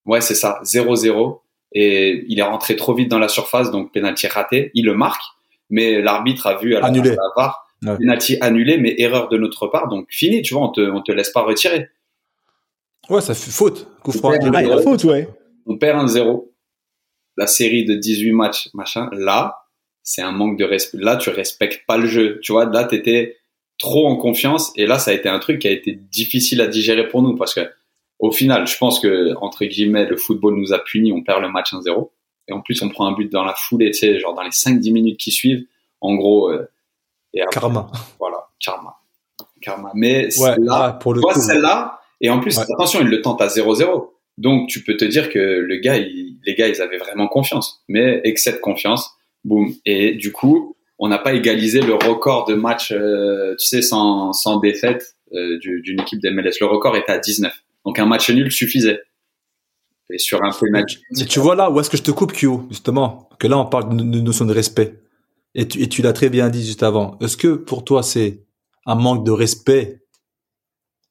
Ouais, 0.06 0.22
c'est 0.22 0.36
ça, 0.36 0.60
0-0 0.64 1.42
et 1.72 2.26
il 2.28 2.40
est 2.40 2.44
rentré 2.44 2.76
trop 2.76 2.96
vite 2.96 3.10
dans 3.10 3.20
la 3.20 3.28
surface 3.28 3.70
donc 3.70 3.92
penalty 3.94 4.28
raté, 4.28 4.72
il 4.74 4.86
le 4.86 4.96
marque 4.96 5.22
mais 5.70 6.02
l'arbitre 6.02 6.48
a 6.48 6.58
vu 6.58 6.76
à 6.76 6.80
la, 6.80 6.88
Annulé. 6.88 7.16
VAR 7.36 7.70
Ouais. 7.86 7.98
penalty 7.98 8.38
annulé, 8.42 8.78
mais 8.78 8.96
erreur 8.98 9.30
de 9.30 9.38
notre 9.38 9.68
part, 9.68 9.88
donc 9.88 10.08
fini, 10.10 10.42
tu 10.42 10.54
vois, 10.54 10.64
on 10.64 10.70
te, 10.70 10.82
on 10.82 11.02
te 11.02 11.12
laisse 11.12 11.30
pas 11.30 11.44
retirer. 11.44 11.88
Ouais, 13.10 13.22
ça 13.22 13.34
fait 13.34 13.52
faute. 13.52 13.88
Coup 14.04 14.12
franc. 14.12 14.32
Ah, 14.32 14.62
il 14.62 14.72
a 14.72 14.82
faute, 14.82 15.04
ouais. 15.06 15.30
On 15.66 15.78
perd 15.78 16.06
1-0. 16.06 16.52
La 17.38 17.48
série 17.48 17.86
de 17.86 17.96
18 17.96 18.34
matchs, 18.34 18.70
machin. 18.74 19.10
Là, 19.14 19.66
c'est 20.04 20.22
un 20.22 20.32
manque 20.32 20.58
de 20.58 20.66
respect. 20.66 20.98
Là, 21.00 21.16
tu 21.16 21.30
respectes 21.30 21.86
pas 21.88 21.98
le 21.98 22.06
jeu. 22.06 22.40
Tu 22.44 22.52
vois, 22.52 22.66
là, 22.66 22.84
t'étais 22.84 23.38
trop 23.80 24.08
en 24.08 24.16
confiance. 24.18 24.72
Et 24.76 24.86
là, 24.86 25.00
ça 25.00 25.10
a 25.12 25.14
été 25.16 25.28
un 25.30 25.40
truc 25.40 25.60
qui 25.60 25.68
a 25.68 25.72
été 25.72 25.94
difficile 25.94 26.62
à 26.62 26.68
digérer 26.68 27.08
pour 27.08 27.24
nous 27.24 27.36
parce 27.36 27.54
que, 27.56 27.62
au 28.20 28.32
final, 28.32 28.68
je 28.68 28.78
pense 28.78 29.00
que, 29.00 29.34
entre 29.42 29.66
guillemets, 29.66 30.06
le 30.06 30.18
football 30.18 30.56
nous 30.58 30.74
a 30.74 30.80
punis. 30.80 31.12
On 31.14 31.24
perd 31.24 31.42
le 31.42 31.50
match 31.50 31.74
1-0. 31.74 32.12
Et 32.50 32.54
en 32.54 32.62
plus, 32.62 32.82
on 32.82 32.90
prend 32.90 33.08
un 33.08 33.14
but 33.14 33.32
dans 33.32 33.44
la 33.44 33.54
foulée, 33.56 33.92
tu 33.92 34.00
sais, 34.00 34.20
genre 34.20 34.34
dans 34.36 34.42
les 34.44 34.52
5-10 34.52 34.92
minutes 34.92 35.18
qui 35.20 35.32
suivent. 35.32 35.66
En 36.02 36.16
gros, 36.16 36.50
euh, 36.52 36.68
et 37.34 37.42
après, 37.42 37.60
Karma. 37.60 37.90
voilà, 38.20 38.48
karma. 38.60 38.96
Karma. 39.62 39.92
Mais 39.96 40.28
Ouais, 40.40 40.56
ah, 40.70 40.98
pour 41.02 41.14
le 41.14 41.22
celle-là, 41.36 42.00
et 42.22 42.30
en 42.30 42.40
plus, 42.40 42.58
Ouais. 42.58 42.64
attention, 42.74 43.02
il 43.02 43.08
le 43.08 43.22
tente 43.22 43.42
à 43.42 43.48
0-0. 43.48 44.14
Donc, 44.38 44.68
tu 44.70 44.84
peux 44.84 44.98
te 44.98 45.06
dire 45.06 45.30
que 45.30 45.38
le 45.40 45.76
gars, 45.78 45.98
il- 45.98 46.38
les 46.46 46.56
gars, 46.56 46.68
ils 46.68 46.82
avaient 46.82 46.98
vraiment 46.98 47.28
confiance. 47.28 47.84
Mais 47.88 48.22
excès 48.24 48.52
de 48.54 48.58
confiance, 48.58 49.12
boum. 49.44 49.74
Et 49.86 50.14
du 50.14 50.32
coup, 50.32 50.76
on 51.00 51.08
n'a 51.08 51.18
pas 51.18 51.34
égalisé 51.34 51.82
le 51.82 51.94
record 51.96 52.46
de 52.46 52.54
match, 52.56 52.92
euh, 52.92 53.56
tu 53.58 53.66
sais, 53.68 53.82
sans, 53.82 54.34
sans 54.34 54.58
défaite 54.58 55.16
euh, 55.34 55.58
du- 55.60 55.82
d'une 55.82 56.02
équipe 56.02 56.20
d'MLS. 56.22 56.60
Le 56.60 56.66
record 56.68 56.96
était 56.98 57.12
à 57.12 57.18
19. 57.20 57.54
Donc, 57.86 57.98
un 58.00 58.06
match 58.06 58.30
nul 58.30 58.52
suffisait. 58.52 59.02
Et 60.12 60.18
sur 60.18 60.44
un 60.44 60.50
penalty. 60.52 60.98
Mais 61.18 61.26
tu 61.26 61.40
vois 61.40 61.56
là 61.56 61.70
où 61.70 61.80
est-ce 61.80 61.90
que 61.90 61.96
je 61.98 62.02
te 62.02 62.10
coupe, 62.12 62.34
Kyo, 62.34 62.66
justement? 62.70 63.30
Que 63.40 63.48
là, 63.48 63.60
on 63.60 63.66
parle 63.68 63.96
de, 63.96 64.04
notion 64.22 64.44
de 64.46 64.54
respect. 64.54 65.00
Et 65.56 65.68
tu, 65.68 65.82
et 65.82 65.88
tu 65.88 66.02
l'as 66.02 66.14
très 66.14 66.30
bien 66.30 66.50
dit 66.50 66.66
juste 66.66 66.82
avant. 66.84 67.16
Est-ce 67.22 67.38
que 67.38 67.50
pour 67.54 67.84
toi, 67.86 68.02
c'est 68.04 68.44
un 68.88 68.96
manque 68.96 69.24
de 69.24 69.32
respect 69.32 70.02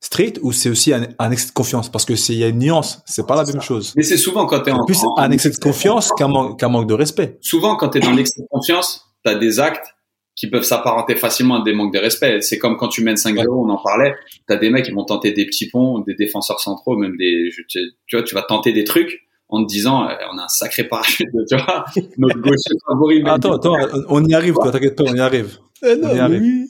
strict 0.01 0.38
ou 0.42 0.53
c'est 0.53 0.68
aussi 0.68 0.92
un, 0.92 1.07
un 1.18 1.31
excès 1.31 1.48
de 1.48 1.53
confiance? 1.53 1.88
Parce 1.90 2.05
que 2.05 2.16
c'est 2.16 2.33
il 2.33 2.38
y 2.40 2.44
a 2.44 2.48
une 2.48 2.59
nuance. 2.59 3.01
C'est 3.07 3.27
pas 3.27 3.37
la 3.37 3.44
même 3.44 3.62
chose. 3.62 3.92
Mais 3.96 4.03
c'est 4.03 4.16
souvent 4.16 4.46
quand 4.46 4.61
t'es 4.62 4.72
en, 4.72 4.85
Plus 4.85 5.03
en- 5.05 5.16
un 5.16 5.31
excès 5.31 5.51
de 5.51 5.57
confiance 5.59 6.11
qu'un 6.16 6.29
manque, 6.29 6.59
qu'un 6.59 6.68
manque 6.68 6.88
de 6.88 6.94
respect. 6.94 7.38
souvent 7.40 7.77
quand 7.77 7.90
tu 7.90 7.98
es 7.98 8.01
dans 8.01 8.11
l'excès 8.12 8.42
de 8.42 8.46
confiance, 8.51 9.07
tu 9.24 9.31
as 9.31 9.35
des 9.37 9.61
actes 9.61 9.94
qui 10.37 10.48
peuvent 10.48 10.62
s'apparenter 10.62 11.16
facilement 11.16 11.61
à 11.61 11.64
des 11.64 11.72
manques 11.72 11.92
de 11.92 11.98
respect. 11.98 12.40
C'est 12.42 12.59
comme 12.59 12.76
quand 12.76 12.88
tu 12.88 13.02
mènes 13.02 13.16
5-0, 13.16 13.46
on 13.48 13.68
en 13.70 13.83
parlait, 13.83 14.14
tu 14.46 14.54
as 14.54 14.57
des 14.57 14.70
mecs 14.70 14.85
qui 14.85 14.92
vont 14.92 15.04
tenter 15.04 15.33
des 15.33 15.46
petits 15.46 15.68
ponts, 15.68 15.98
des 16.00 16.14
défenseurs 16.14 16.61
centraux, 16.61 16.96
même 16.96 17.16
des 17.16 17.50
tu 17.52 17.66
tu 18.07 18.16
vois, 18.16 18.22
tu 18.24 18.35
vas 18.35 18.42
tenter 18.42 18.72
des 18.72 18.85
trucs 18.85 19.22
en 19.48 19.64
te 19.64 19.68
disant 19.68 20.09
euh, 20.09 20.14
on 20.33 20.38
a 20.38 20.44
un 20.44 20.48
sacré 20.48 20.85
parachute, 20.85 21.26
tu 21.50 21.57
vois, 21.57 21.85
notre 22.18 22.38
gaucher 22.40 22.74
favori. 22.87 23.22
mais- 23.22 23.31
Attends, 23.31 23.54
attends, 23.54 23.74
on 24.09 24.24
y 24.24 24.35
arrive, 24.35 24.54
toi, 24.54 24.70
t'inquiète 24.70 24.94
pas, 24.94 25.04
on 25.09 25.14
y 25.14 25.20
arrive. 25.20 25.59
Euh, 25.83 25.96
non, 25.96 26.11
On 26.11 26.14
y 26.14 26.18
arrive. 26.20 26.40
oui. 26.42 26.66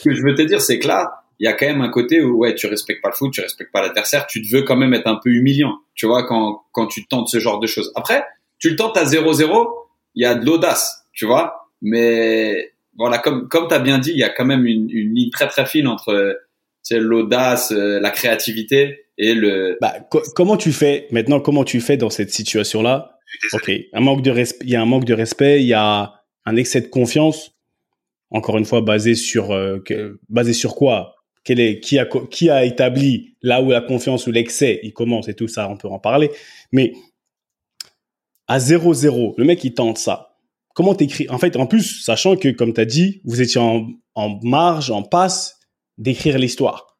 Ce 0.00 0.08
que 0.08 0.14
je 0.14 0.22
veux 0.22 0.34
te 0.34 0.42
dire, 0.42 0.60
c'est 0.60 0.78
que 0.78 0.86
là, 0.88 1.10
il 1.40 1.44
y 1.44 1.48
a 1.48 1.54
quand 1.54 1.66
même 1.66 1.80
un 1.80 1.88
côté 1.90 2.20
où 2.22 2.38
ouais, 2.38 2.54
tu 2.54 2.66
respectes 2.66 3.00
pas 3.02 3.08
le 3.08 3.14
foot, 3.14 3.32
tu 3.32 3.40
respectes 3.40 3.72
pas 3.72 3.80
l'adversaire, 3.80 4.26
tu 4.26 4.42
te 4.42 4.54
veux 4.54 4.62
quand 4.62 4.76
même 4.76 4.92
être 4.92 5.06
un 5.06 5.16
peu 5.22 5.30
humiliant, 5.30 5.78
tu 5.94 6.06
vois, 6.06 6.26
quand, 6.26 6.62
quand 6.72 6.86
tu 6.88 7.06
tentes 7.06 7.28
ce 7.28 7.38
genre 7.38 7.58
de 7.60 7.66
choses. 7.66 7.90
Après, 7.94 8.24
tu 8.58 8.68
le 8.70 8.76
tentes 8.76 8.96
à 8.98 9.04
0-0, 9.04 9.66
il 10.14 10.22
y 10.22 10.26
a 10.26 10.34
de 10.34 10.44
l'audace, 10.44 11.04
tu 11.12 11.24
vois, 11.26 11.67
mais 11.82 12.72
voilà, 12.96 13.18
comme, 13.18 13.48
comme 13.48 13.68
tu 13.68 13.74
as 13.74 13.78
bien 13.78 13.98
dit, 13.98 14.10
il 14.10 14.18
y 14.18 14.24
a 14.24 14.28
quand 14.30 14.44
même 14.44 14.66
une, 14.66 14.88
une 14.90 15.14
ligne 15.14 15.30
très 15.30 15.46
très 15.48 15.66
fine 15.66 15.86
entre 15.86 16.38
tu 16.84 16.94
sais, 16.94 17.00
l'audace, 17.00 17.72
euh, 17.72 18.00
la 18.00 18.10
créativité 18.10 19.04
et 19.18 19.34
le... 19.34 19.76
Bah, 19.80 19.94
co- 20.10 20.22
comment 20.34 20.56
tu 20.56 20.72
fais 20.72 21.06
maintenant 21.10 21.40
Comment 21.40 21.64
tu 21.64 21.80
fais 21.80 21.96
dans 21.96 22.10
cette 22.10 22.30
situation-là? 22.30 23.18
Ok, 23.52 23.70
un 23.92 24.00
manque 24.00 24.22
de 24.22 24.30
respect. 24.30 24.64
Il 24.64 24.70
y 24.70 24.76
a 24.76 24.80
un 24.82 24.86
manque 24.86 25.04
de 25.04 25.12
respect. 25.14 25.60
Il 25.60 25.66
y 25.66 25.74
a 25.74 26.14
un 26.46 26.56
excès 26.56 26.80
de 26.80 26.86
confiance. 26.86 27.52
Encore 28.30 28.58
une 28.58 28.64
fois, 28.64 28.80
basé 28.80 29.14
sur 29.14 29.50
euh, 29.52 29.80
que- 29.84 30.18
basé 30.28 30.52
sur 30.52 30.74
quoi? 30.74 31.14
Quel 31.44 31.60
est 31.60 31.80
qui 31.80 31.98
a 31.98 32.06
qui 32.30 32.50
a 32.50 32.64
établi 32.64 33.36
là 33.42 33.62
où 33.62 33.70
la 33.70 33.80
confiance 33.80 34.26
ou 34.26 34.32
l'excès 34.32 34.80
il 34.82 34.92
commence 34.92 35.28
et 35.28 35.34
tout 35.34 35.48
ça, 35.48 35.68
on 35.68 35.76
peut 35.76 35.88
en 35.88 35.98
parler. 35.98 36.30
Mais 36.72 36.92
à 38.46 38.58
0-0, 38.58 39.34
le 39.36 39.44
mec 39.44 39.62
il 39.64 39.74
tente 39.74 39.98
ça. 39.98 40.27
Comment 40.78 40.94
t'écris? 40.94 41.26
En 41.28 41.38
fait, 41.38 41.56
en 41.56 41.66
plus, 41.66 42.04
sachant 42.04 42.36
que 42.36 42.50
comme 42.50 42.72
t'as 42.72 42.84
dit, 42.84 43.20
vous 43.24 43.40
étiez 43.42 43.60
en, 43.60 43.88
en 44.14 44.38
marge, 44.44 44.92
en 44.92 45.02
passe 45.02 45.58
d'écrire 45.96 46.38
l'histoire. 46.38 46.96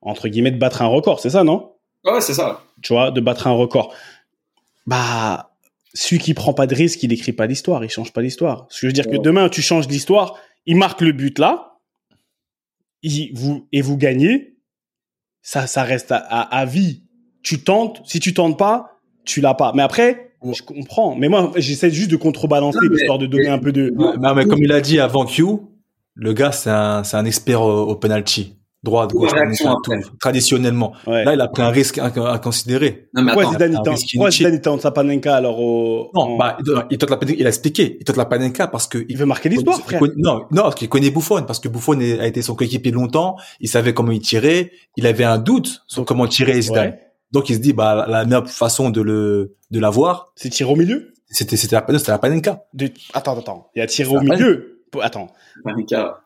Entre 0.00 0.28
guillemets, 0.28 0.52
de 0.52 0.58
battre 0.58 0.80
un 0.80 0.86
record, 0.86 1.18
c'est 1.18 1.30
ça, 1.30 1.42
non? 1.42 1.74
Ouais, 2.04 2.20
c'est 2.20 2.34
ça. 2.34 2.62
tu 2.80 2.92
vois, 2.92 3.10
de 3.10 3.20
battre 3.20 3.48
un 3.48 3.50
record. 3.50 3.92
Bah, 4.86 5.50
celui 5.92 6.20
qui 6.20 6.34
prend 6.34 6.54
pas 6.54 6.68
de 6.68 6.74
risque, 6.76 7.02
il 7.02 7.12
écrit 7.12 7.32
pas 7.32 7.46
l'histoire, 7.46 7.82
il 7.82 7.90
change 7.90 8.12
pas 8.12 8.22
l'histoire. 8.22 8.68
Ce 8.70 8.76
que 8.76 8.80
je 8.82 8.86
veux 8.86 8.92
dire 8.92 9.10
que 9.10 9.20
demain, 9.20 9.48
tu 9.48 9.60
changes 9.60 9.88
l'histoire, 9.88 10.38
il 10.64 10.76
marque 10.76 11.00
le 11.00 11.10
but 11.10 11.36
là, 11.40 11.80
il, 13.02 13.32
vous, 13.34 13.66
et 13.72 13.82
vous 13.82 13.96
gagnez, 13.96 14.56
ça, 15.42 15.66
ça 15.66 15.82
reste 15.82 16.12
à, 16.12 16.18
à, 16.18 16.42
à 16.42 16.64
vie. 16.64 17.02
Tu 17.42 17.60
tentes, 17.64 18.02
si 18.04 18.20
tu 18.20 18.34
tentes 18.34 18.56
pas, 18.56 19.00
tu 19.24 19.40
l'as 19.40 19.54
pas. 19.54 19.72
Mais 19.74 19.82
après. 19.82 20.27
Je 20.44 20.62
comprends. 20.62 21.14
Mais 21.16 21.28
moi, 21.28 21.52
j'essaie 21.56 21.90
juste 21.90 22.10
de 22.10 22.16
contrebalancer, 22.16 22.78
Non, 22.82 22.88
mais- 22.90 22.96
histoire 22.96 23.18
de 23.18 23.26
donner 23.26 23.48
un 23.48 23.58
peu 23.58 23.72
de... 23.72 23.92
Ouais, 23.96 24.12
mais, 24.20 24.34
mais 24.34 24.44
comme 24.46 24.62
il 24.62 24.72
a 24.72 24.80
dit 24.80 25.00
avant 25.00 25.24
Q, 25.26 25.44
le 26.14 26.32
gars, 26.32 26.52
c'est 26.52 26.70
un, 26.70 27.04
c'est 27.04 27.16
un 27.16 27.24
expert 27.24 27.62
au, 27.62 27.82
au 27.82 27.96
penalty. 27.96 28.54
Droite, 28.84 29.12
Ou 29.12 29.18
gauche, 29.18 29.32
traditionnellement. 30.20 30.92
Ouais. 31.06 31.24
Là, 31.24 31.34
il 31.34 31.40
a 31.40 31.48
pris 31.48 31.62
un 31.62 31.68
risque 31.70 31.98
à, 31.98 32.06
à 32.06 32.38
considérer. 32.38 33.08
Non, 33.12 33.22
mais 33.22 33.32
Pourquoi 33.32 33.42
attends, 33.42 33.52
Zidane, 33.54 33.72
il 33.72 33.82
tente, 33.82 33.98
pourquoi. 34.12 34.30
Zidane, 34.30 34.54
il 34.54 34.60
tente 34.60 34.80
sa 34.82 34.90
panenka 34.92 35.34
alors 35.34 35.58
au... 35.60 36.10
Non, 36.14 36.20
en- 36.22 36.36
bah, 36.36 36.56
il, 36.90 36.96
tente 36.96 37.10
la 37.10 37.16
Panenka, 37.16 37.40
il 37.40 37.44
a 37.46 37.48
expliqué. 37.48 37.96
Il 38.00 38.04
tente 38.04 38.16
la 38.16 38.24
Panenka 38.24 38.68
parce 38.68 38.86
que 38.86 39.04
il 39.08 39.16
veut 39.16 39.26
marquer 39.26 39.48
l'histoire, 39.48 39.78
il 39.78 39.82
frère. 39.84 39.98
connaît- 39.98 40.12
non, 40.16 40.42
non, 40.52 40.62
parce 40.62 40.76
qu'il 40.76 40.88
connaît 40.88 41.10
Buffon, 41.10 41.42
parce 41.42 41.58
que 41.58 41.68
Buffon 41.68 41.98
a 42.00 42.26
été 42.26 42.40
son 42.40 42.54
coéquipier 42.54 42.92
longtemps. 42.92 43.34
Il 43.60 43.68
savait 43.68 43.94
comment 43.94 44.12
il 44.12 44.20
tirait. 44.20 44.70
Il 44.96 45.06
avait 45.08 45.24
un 45.24 45.38
doute 45.38 45.82
sur 45.88 46.04
comment 46.04 46.28
tirer 46.28 46.60
Zidane. 46.62 46.90
Ouais. 46.90 46.98
Donc, 47.32 47.50
il 47.50 47.56
se 47.56 47.60
dit, 47.60 47.72
bah, 47.72 48.06
la 48.08 48.24
meilleure 48.24 48.48
façon 48.48 48.90
de 48.90 49.00
le, 49.02 49.56
de 49.70 49.80
l'avoir, 49.80 50.32
C'est 50.36 50.48
tiré 50.50 50.70
au 50.72 50.76
milieu? 50.76 51.12
c'était, 51.30 51.56
c'était 51.56 51.76
la, 51.76 51.84
c'était 51.98 52.10
la 52.12 52.18
Panenka. 52.18 52.64
de... 52.72 52.90
Attends, 53.12 53.38
attends. 53.38 53.70
Il 53.74 53.80
y 53.80 53.82
a 53.82 53.86
tiré 53.86 54.08
au 54.08 54.20
milieu. 54.20 54.82
Attends. 55.00 55.26
Panenka. 55.62 56.20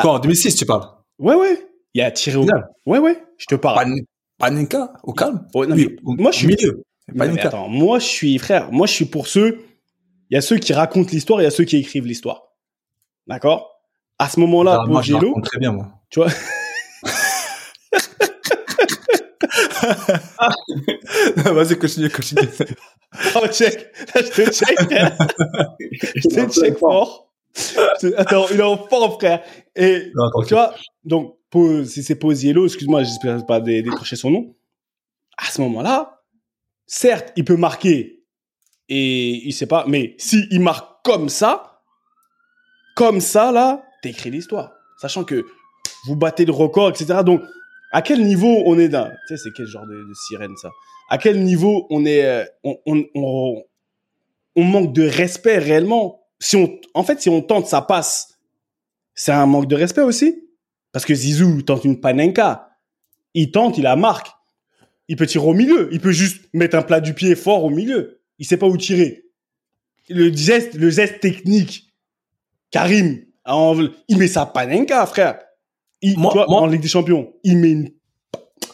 Quoi, 0.00 0.12
en 0.12 0.18
2006, 0.18 0.54
tu 0.56 0.64
parles? 0.66 0.86
Ouais, 1.18 1.34
ouais. 1.34 1.68
Il 1.94 1.98
y 2.00 2.02
a 2.02 2.10
tiré 2.10 2.36
au. 2.36 2.42
Final. 2.42 2.68
Ouais, 2.86 2.98
ouais. 2.98 3.22
Je 3.36 3.46
te 3.46 3.54
parle. 3.56 3.84
Pan- 3.84 3.96
Panenka, 4.38 4.92
au 5.02 5.12
calme? 5.12 5.46
Ouais, 5.54 5.66
non, 5.66 5.74
Oui, 5.76 5.88
mais 5.90 5.96
au- 6.04 6.14
moi, 6.14 6.30
je 6.30 6.36
au 6.36 6.40
suis. 6.40 6.46
milieu. 6.48 6.72
Non, 6.72 7.14
mais 7.14 7.18
Panenka. 7.26 7.48
attends, 7.48 7.68
moi, 7.68 7.98
je 7.98 8.04
suis 8.06 8.38
frère. 8.38 8.70
Moi, 8.72 8.86
je 8.86 8.92
suis 8.92 9.04
pour 9.06 9.26
ceux. 9.26 9.60
Il 10.30 10.34
y 10.34 10.38
a 10.38 10.40
ceux 10.40 10.56
qui 10.58 10.72
racontent 10.72 11.08
l'histoire, 11.12 11.40
il 11.40 11.44
y 11.44 11.46
a 11.46 11.50
ceux 11.50 11.64
qui 11.64 11.76
écrivent 11.76 12.06
l'histoire. 12.06 12.42
D'accord? 13.26 13.80
À 14.18 14.28
ce 14.28 14.38
moment-là, 14.40 14.80
Ah, 14.82 14.86
moi, 14.86 15.00
je 15.02 15.14
très 15.42 15.58
bien, 15.58 15.72
moi. 15.72 15.88
tu 16.10 16.20
vois? 16.20 16.28
Vas-y, 21.36 21.78
continue, 21.78 22.10
continue. 22.10 22.48
Oh, 23.36 23.46
check. 23.50 23.90
Là, 24.14 24.20
je 24.22 24.28
te 24.30 24.50
check, 24.52 24.78
frère. 24.82 25.16
Je 26.14 26.28
te 26.28 26.52
check 26.52 26.76
fort. 26.76 27.32
Je 27.56 28.08
te- 28.10 28.14
Attends, 28.18 28.44
il 28.50 28.60
est 28.60 28.62
en 28.62 28.76
forme, 28.86 29.12
frère. 29.18 29.42
Et 29.74 30.12
Non, 30.14 30.42
tu 30.46 30.52
vois, 30.52 30.74
donc, 31.04 31.36
si 31.86 32.02
c'est 32.02 32.16
Posiello, 32.16 32.66
excuse-moi, 32.66 33.04
j'espère 33.04 33.46
pas 33.46 33.60
dé- 33.60 33.80
décrocher 33.82 34.14
son 34.16 34.30
nom. 34.30 34.54
À 35.38 35.46
ce 35.50 35.62
moment-là, 35.62 36.20
certes, 36.86 37.32
il 37.36 37.44
peut 37.46 37.56
marquer 37.56 38.22
et 38.90 39.46
il 39.46 39.52
sait 39.52 39.66
pas, 39.66 39.84
mais 39.88 40.14
si 40.18 40.46
il 40.50 40.60
marque 40.60 41.02
comme 41.02 41.30
ça, 41.30 41.80
comme 42.94 43.20
ça, 43.22 43.52
là, 43.52 43.82
t'écris 44.02 44.30
l'histoire. 44.30 44.72
Sachant 45.00 45.24
que 45.24 45.46
vous 46.04 46.14
battez 46.16 46.44
le 46.44 46.52
record, 46.52 46.90
etc. 46.90 47.20
Donc, 47.24 47.40
à 47.92 48.02
quel 48.02 48.24
niveau 48.24 48.62
on 48.66 48.78
est 48.78 48.88
d'un, 48.88 49.10
tu 49.26 49.36
sais, 49.36 49.42
c'est 49.44 49.50
quel 49.56 49.66
genre 49.66 49.86
de, 49.86 50.12
sirène, 50.14 50.56
ça? 50.60 50.70
À 51.10 51.18
quel 51.18 51.42
niveau 51.42 51.86
on 51.90 52.04
est, 52.04 52.24
euh, 52.24 52.44
on, 52.64 52.78
on, 52.86 53.04
on, 53.14 53.64
on 54.56 54.64
manque 54.64 54.92
de 54.92 55.08
respect 55.08 55.58
réellement? 55.58 56.26
Si 56.38 56.56
on, 56.56 56.78
en 56.94 57.02
fait, 57.02 57.20
si 57.20 57.28
on 57.28 57.40
tente, 57.40 57.66
ça 57.66 57.80
passe. 57.80 58.38
C'est 59.14 59.32
un 59.32 59.46
manque 59.46 59.66
de 59.68 59.74
respect 59.74 60.02
aussi? 60.02 60.48
Parce 60.92 61.04
que 61.04 61.14
Zizou 61.14 61.62
tente 61.62 61.84
une 61.84 62.00
panenka. 62.00 62.76
Il 63.34 63.50
tente, 63.50 63.78
il 63.78 63.82
la 63.82 63.96
marque. 63.96 64.28
Il 65.08 65.16
peut 65.16 65.26
tirer 65.26 65.46
au 65.46 65.54
milieu. 65.54 65.88
Il 65.92 66.00
peut 66.00 66.12
juste 66.12 66.48
mettre 66.52 66.76
un 66.76 66.82
plat 66.82 67.00
du 67.00 67.14
pied 67.14 67.34
fort 67.34 67.64
au 67.64 67.70
milieu. 67.70 68.20
Il 68.38 68.46
sait 68.46 68.56
pas 68.56 68.66
où 68.66 68.76
tirer. 68.76 69.24
Le 70.08 70.32
geste, 70.32 70.74
le 70.74 70.90
geste 70.90 71.20
technique. 71.20 71.92
Karim, 72.70 73.24
il 74.08 74.18
met 74.18 74.28
sa 74.28 74.46
panenka, 74.46 75.06
frère. 75.06 75.40
Il, 76.02 76.18
Moi- 76.18 76.30
tu 76.32 76.38
vois, 76.38 76.46
moi- 76.48 76.60
en 76.62 76.66
Ligue 76.66 76.82
des 76.82 76.88
Champions, 76.88 77.32
il 77.44 77.56
met 77.58 77.70
une, 77.70 77.90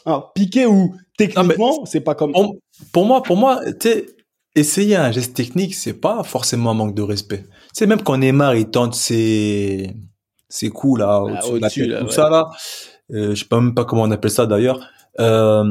un 0.07 0.23
piqué 0.35 0.67
où, 0.67 0.95
techniquement, 1.17 1.85
c'est 1.87 2.01
pas 2.01 2.15
comme... 2.15 2.33
On- 2.35 2.59
pour 2.93 3.07
moi, 3.07 3.23
pour 3.23 3.37
moi, 3.37 3.61
tu 3.81 3.89
sais, 3.89 4.07
essayer 4.55 4.97
un 4.97 5.11
geste 5.13 5.35
technique, 5.35 5.75
c'est 5.75 5.95
pas 5.95 6.23
forcément 6.23 6.73
un 6.73 6.75
manque 6.75 6.95
de 6.95 7.03
respect. 7.03 7.45
C'est 7.73 7.87
même 7.87 8.03
quand 8.03 8.17
Neymar 8.19 8.55
il 8.57 8.67
tente 8.71 8.95
ses 8.95 9.91
ses 10.49 10.69
coups 10.71 11.01
là 11.01 11.21
au-dessus 11.23 11.53
de 11.53 11.59
la 11.59 11.67
au-dessus, 11.67 11.81
tête, 11.81 11.91
là, 11.91 11.99
tout 12.01 12.07
ouais. 12.07 12.13
ça 12.13 12.31
là. 12.31 12.51
Euh, 13.13 13.35
je 13.35 13.41
sais 13.41 13.49
pas 13.49 13.61
même 13.61 13.75
pas 13.75 13.85
comment 13.85 14.03
on 14.03 14.11
appelle 14.13 14.31
ça 14.31 14.47
d'ailleurs. 14.47 14.79
Euh, 15.19 15.65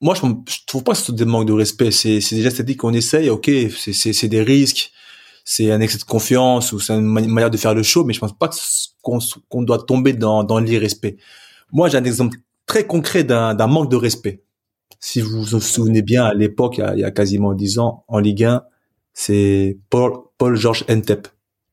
moi, 0.00 0.14
je, 0.14 0.20
je 0.50 0.58
trouve 0.66 0.84
pas 0.84 0.92
que 0.92 0.98
ce 0.98 1.04
soit 1.06 1.14
des 1.14 1.24
manques 1.24 1.46
de 1.46 1.52
respect. 1.52 1.90
C'est 1.90 2.20
c'est 2.20 2.36
des 2.36 2.42
gestes 2.42 2.58
techniques 2.58 2.78
qu'on 2.78 2.92
essaye. 2.92 3.30
Ok, 3.30 3.50
c'est 3.76 3.92
c'est 3.92 4.12
c'est 4.12 4.28
des 4.28 4.42
risques. 4.42 4.90
c'est 5.44 5.70
un 5.72 5.80
excès 5.80 5.96
de 5.98 6.04
confiance 6.04 6.72
ou 6.72 6.80
c'est 6.80 6.92
une 6.94 7.00
manière 7.06 7.50
de 7.50 7.56
faire 7.56 7.74
le 7.74 7.82
show, 7.82 8.04
mais 8.04 8.12
je 8.12 8.20
pense 8.20 8.36
pas 8.36 8.50
qu'on 9.48 9.62
doit 9.62 9.78
tomber 9.78 10.12
dans, 10.12 10.44
dans 10.44 10.58
l'irrespect. 10.58 11.16
Moi, 11.72 11.88
j'ai 11.88 11.98
un 11.98 12.04
exemple 12.04 12.38
très 12.66 12.86
concret 12.86 13.24
d'un 13.24 13.66
manque 13.66 13.90
de 13.90 13.96
respect. 13.96 14.42
Si 15.00 15.20
vous 15.20 15.42
vous 15.42 15.60
souvenez 15.60 16.02
bien, 16.02 16.24
à 16.24 16.34
l'époque, 16.34 16.78
il, 16.78 17.00
y 17.00 17.04
a 17.04 17.10
quasiment 17.10 17.54
dix 17.54 17.78
ans, 17.78 18.04
en 18.08 18.18
Ligue 18.18 18.44
1, 18.44 18.64
c'est 19.12 19.78
Paul, 19.90 20.12
Paul 20.36 20.56
Georges 20.56 20.84
Entep. 20.88 21.28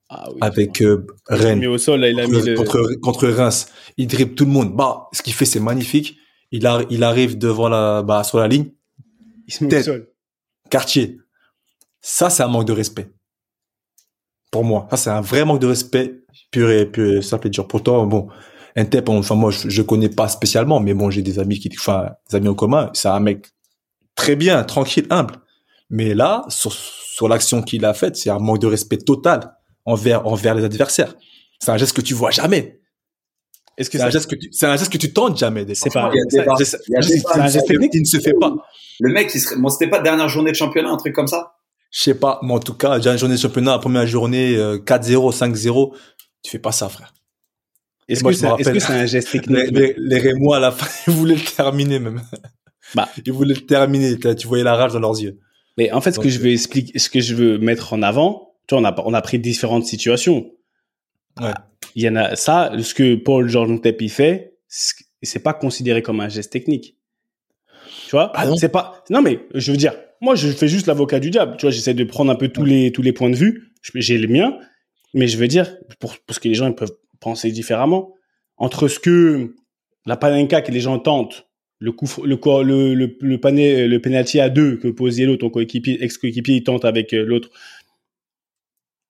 Ah 0.10 0.26
oui, 0.32 0.38
avec 0.42 0.82
euh, 0.82 1.08
Rennes 1.28 1.66
au 1.66 1.80
sol, 1.80 2.06
il 2.06 2.20
a 2.20 2.26
contre, 2.26 2.50
mis 2.50 2.56
contre, 2.56 2.94
contre, 3.02 3.28
Reims. 3.28 3.68
Il 3.98 4.08
dribble 4.08 4.36
tout 4.36 4.46
le 4.46 4.52
monde. 4.52 4.76
Bah, 4.76 5.10
ce 5.12 5.24
qu'il 5.24 5.34
fait, 5.34 5.46
c'est 5.46 5.60
magnifique. 5.60 6.18
Il, 6.52 6.68
a, 6.68 6.84
il 6.92 7.04
arrive 7.04 7.40
devant 7.40 7.70
la, 7.70 8.04
bah, 8.04 8.24
sur 8.24 8.38
la 8.38 8.48
ligne. 8.48 8.72
Il 9.48 9.54
se 9.54 9.64
met 9.64 9.80
au 9.80 9.82
sol. 9.82 10.10
Quartier. 10.70 11.20
Ça, 12.02 12.30
c'est 12.30 12.44
un 12.44 12.48
manque 12.48 12.68
de 12.68 12.74
respect. 12.74 13.10
Pour 14.52 14.64
moi. 14.64 14.88
Ça, 14.92 14.98
c'est 14.98 15.10
un 15.10 15.22
vrai 15.22 15.44
manque 15.44 15.60
de 15.60 15.68
respect 15.68 16.25
pur 16.52 16.70
et, 16.70 16.86
pur 16.86 17.24
simple 17.24 17.48
et 17.48 17.50
dur. 17.50 17.68
Pourtant, 17.68 18.06
bon, 18.06 18.28
Entep, 18.78 19.08
enfin, 19.10 19.36
moi, 19.36 19.52
je, 19.52 19.70
je 19.70 19.82
connais 19.82 20.10
pas 20.10 20.28
spécialement, 20.28 20.80
mais 20.80 20.94
bon, 20.94 21.10
j'ai 21.10 21.22
des 21.22 21.40
amis 21.40 21.60
qui, 21.60 21.70
enfin, 21.78 22.10
des 22.30 22.38
amis 22.38 22.50
en 22.50 22.56
commun. 22.56 22.90
C'est 22.94 23.08
un 23.08 23.20
mec 23.20 23.48
très 24.16 24.36
bien, 24.36 24.64
tranquille, 24.64 25.08
humble. 25.10 25.36
Mais 25.90 26.14
là, 26.14 26.44
sur, 26.50 26.74
sur 26.74 27.28
l'action 27.28 27.62
qu'il 27.62 27.86
a 27.86 27.94
faite, 27.94 28.18
c'est 28.18 28.30
un 28.30 28.40
manque 28.40 28.60
de 28.60 28.68
respect 28.68 28.98
total 28.98 29.56
envers 29.86 30.28
envers 30.28 30.56
les 30.56 30.64
adversaires. 30.64 31.14
C'est 31.60 31.72
un 31.72 31.78
geste 31.78 31.96
que 31.96 32.02
tu 32.02 32.14
vois 32.14 32.32
jamais. 32.32 32.82
Est-ce 33.78 33.90
que 33.90 33.98
c'est 33.98 34.04
un 34.04 34.10
geste 34.10 34.30
que 34.30 34.36
tu 34.36 34.50
c'est 34.52 34.66
un 34.66 34.78
geste 34.78 34.92
que 34.92 34.98
tu 34.98 35.14
tentes 35.14 35.38
jamais 35.38 35.66
C'est 35.74 35.92
pas 35.92 36.12
c'est 36.30 36.48
un 36.48 37.48
geste 37.48 37.68
qui 37.92 38.00
ne 38.00 38.06
se 38.06 38.20
fait 38.20 38.34
pas. 38.34 38.54
Le 39.00 39.12
mec 39.12 39.32
il 39.34 39.40
serait 39.40 39.58
bon 39.58 39.70
c'était 39.70 39.90
pas 39.90 40.00
dernière 40.00 40.30
journée 40.30 40.52
de 40.52 40.56
championnat 40.56 40.90
un 40.90 40.98
truc 40.98 41.14
comme 41.14 41.28
ça? 41.28 41.56
Je 41.92 42.02
sais 42.02 42.16
pas, 42.16 42.40
mais 42.44 42.52
en 42.52 42.60
tout 42.60 42.74
cas, 42.74 43.00
dernière 43.00 43.18
journée 43.18 43.36
de 43.36 43.40
championnat, 43.40 43.80
première 43.80 44.06
journée 44.06 44.58
4-0, 44.58 45.28
euh, 45.28 45.32
5-0, 45.32 45.96
tu 46.46 46.52
fais 46.52 46.60
pas 46.60 46.72
ça 46.72 46.90
frère. 46.90 47.14
Est-ce 48.08 48.24
que 48.24 48.32
c'est 48.80 48.94
un 48.94 49.06
geste 49.08 49.32
technique 49.32 49.72
Les, 49.72 49.96
les, 49.98 50.20
Rémois 50.20 50.58
à 50.58 50.60
la 50.60 50.72
fin, 50.72 50.86
ils 51.08 51.14
voulaient 51.14 51.36
le 51.36 51.42
terminer 51.42 51.98
même. 51.98 52.22
Bah, 52.94 53.10
ils 53.26 53.34
voulaient 53.34 53.56
le 53.56 53.66
terminer, 53.66 54.18
tu 54.20 54.48
voyais 54.48 54.64
la 54.64 54.76
rage 54.76 54.94
dans 54.94 55.00
leurs 55.00 55.20
yeux. 55.20 55.40
Mais 55.78 55.92
en 55.92 56.02
fait, 56.02 56.12
ce 56.12 56.20
que 56.20 56.30
je 56.30 56.38
veux 56.38 56.52
expliquer, 56.52 57.00
ce 57.00 57.10
que 57.10 57.20
je 57.20 57.34
veux 57.34 57.58
mettre 57.58 57.94
en 57.94 58.04
avant, 58.04 58.54
tu 58.68 58.76
vois, 58.76 58.82
on 58.82 58.86
a, 58.86 58.96
on 59.06 59.14
a 59.14 59.22
pris 59.22 59.40
différentes 59.40 59.86
situations. 59.86 60.52
Ouais. 61.42 61.52
Il 61.96 62.04
y 62.04 62.10
en 62.10 62.16
a 62.16 62.36
ça, 62.36 62.72
ce 62.80 62.94
que 62.94 63.16
Paul 63.16 63.50
George 63.50 63.82
Tepi 63.82 64.08
fait, 64.08 64.58
c'est 64.68 65.40
pas 65.40 65.54
considéré 65.54 66.04
comme 66.04 66.20
un 66.20 66.30
geste 66.30 66.52
technique. 66.52 66.96
Tu 68.06 68.12
vois, 68.12 68.32
ah 68.36 68.46
c'est 68.56 68.70
pas. 68.70 69.04
Non 69.10 69.24
mais 69.24 69.48
je 69.56 69.72
veux 69.72 69.78
dire, 69.78 69.96
moi 70.22 70.36
je 70.36 70.50
fais 70.50 70.68
juste 70.68 70.86
l'avocat 70.86 71.20
du 71.20 71.32
diable. 71.32 71.56
Tu 71.58 71.66
vois, 71.66 71.72
j'essaie 71.72 71.96
de 71.96 72.04
prendre 72.04 72.32
un 72.32 72.36
peu 72.36 72.50
tous 72.50 72.66
les 72.66 72.92
tous 72.92 73.02
les 73.02 73.14
points 73.14 73.32
de 73.32 73.36
vue. 73.36 73.74
J'ai 73.96 74.20
les 74.20 74.28
miens, 74.28 74.58
mais 75.16 75.28
je 75.28 75.38
veux 75.38 75.48
dire 75.48 75.76
pour 76.00 76.18
parce 76.28 76.38
que 76.38 76.48
les 76.48 76.54
gens 76.54 76.72
peuvent 76.72 76.96
penser 77.20 77.52
différemment 77.52 78.14
entre 78.58 78.88
ce 78.88 79.00
que 79.00 79.56
la 80.06 80.18
panenka 80.18 80.62
que 80.62 80.72
les 80.72 80.82
gens 80.82 81.00
tentent, 81.00 81.48
le 81.80 81.92
coup 81.92 82.08
le 82.24 83.38
pané, 83.38 83.88
le 83.88 84.02
penalty 84.02 84.40
à 84.40 84.50
deux 84.50 84.78
que 84.78 84.90
pose 84.90 85.18
Yellow, 85.18 85.38
ton 85.38 85.50
coéquipier 85.50 86.04
ex 86.04 86.20
coéquipier 86.20 86.58
il 86.58 86.64
tente 86.64 86.86
avec 86.86 87.14
euh, 87.14 87.26
l'autre 87.26 87.50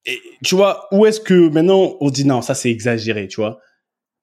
et 0.06 0.22
tu 0.44 0.56
vois, 0.56 0.88
où 0.92 1.06
est-ce 1.06 1.20
que 1.20 1.50
maintenant 1.50 1.98
on 2.00 2.10
dit 2.10 2.26
non, 2.26 2.42
ça 2.42 2.54
c'est 2.54 2.70
exagéré, 2.70 3.28
tu 3.28 3.38
vois. 3.38 3.60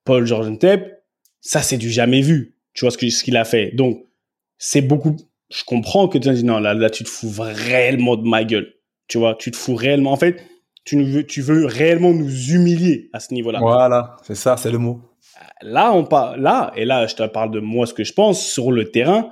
Paul 0.04 0.26
Tep, 0.58 1.02
ça 1.40 1.62
c'est 1.62 1.76
du 1.76 1.90
jamais 1.90 2.20
vu, 2.20 2.56
tu 2.74 2.84
vois 2.84 2.90
ce 2.90 3.10
ce 3.10 3.24
qu'il 3.24 3.36
a 3.36 3.44
fait. 3.44 3.72
Donc 3.74 4.06
c'est 4.58 4.82
beaucoup. 4.82 5.16
Je 5.50 5.64
comprends 5.64 6.08
que 6.08 6.18
tu 6.18 6.32
dis 6.32 6.44
non, 6.44 6.58
là, 6.60 6.74
là 6.74 6.88
tu 6.88 7.04
te 7.04 7.08
fous 7.08 7.32
réellement 7.38 8.16
de 8.16 8.26
ma 8.26 8.44
gueule, 8.44 8.72
tu 9.08 9.18
vois, 9.18 9.34
tu 9.34 9.50
te 9.50 9.56
fous 9.56 9.74
réellement. 9.74 10.12
En 10.12 10.16
fait, 10.16 10.42
tu 10.84 11.02
veux, 11.02 11.24
tu 11.24 11.42
veux 11.42 11.66
réellement 11.66 12.12
nous 12.12 12.50
humilier 12.50 13.10
à 13.12 13.20
ce 13.20 13.34
niveau-là. 13.34 13.60
Voilà, 13.60 14.16
c'est 14.22 14.34
ça, 14.34 14.56
c'est 14.56 14.70
le 14.70 14.78
mot. 14.78 15.00
Là, 15.62 15.92
on 15.92 16.04
parle, 16.04 16.40
là, 16.40 16.72
et 16.76 16.84
là, 16.84 17.06
je 17.06 17.14
te 17.14 17.26
parle 17.26 17.50
de 17.52 17.60
moi, 17.60 17.86
ce 17.86 17.94
que 17.94 18.04
je 18.04 18.12
pense 18.12 18.44
sur 18.44 18.72
le 18.72 18.90
terrain. 18.90 19.30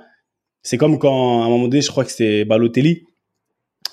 C'est 0.63 0.77
comme 0.77 0.99
quand, 0.99 1.41
à 1.41 1.45
un 1.45 1.49
moment 1.49 1.67
donné, 1.67 1.81
je 1.81 1.89
crois 1.89 2.05
que 2.05 2.11
c'était 2.11 2.45
Balotelli 2.45 3.03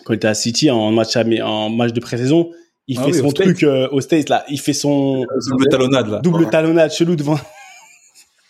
quand 0.09 0.15
il 0.15 0.17
était 0.17 0.29
à 0.29 0.35
City 0.35 0.71
en 0.71 0.91
match 0.91 1.17
en 1.17 1.69
match 1.69 1.93
de 1.93 2.01
pré-saison, 2.01 2.51
il 2.87 2.99
ah 2.99 3.05
fait 3.05 3.13
son 3.13 3.31
truc 3.31 3.63
euh, 3.63 3.89
au 3.93 4.01
States 4.01 4.31
là, 4.31 4.45
il 4.49 4.59
fait 4.59 4.73
son 4.73 5.27
double 5.51 5.69
talonnade 5.69 6.09
là. 6.09 6.21
Double 6.21 6.49
talonnade 6.49 6.91
chelou 6.91 7.15
devant. 7.15 7.39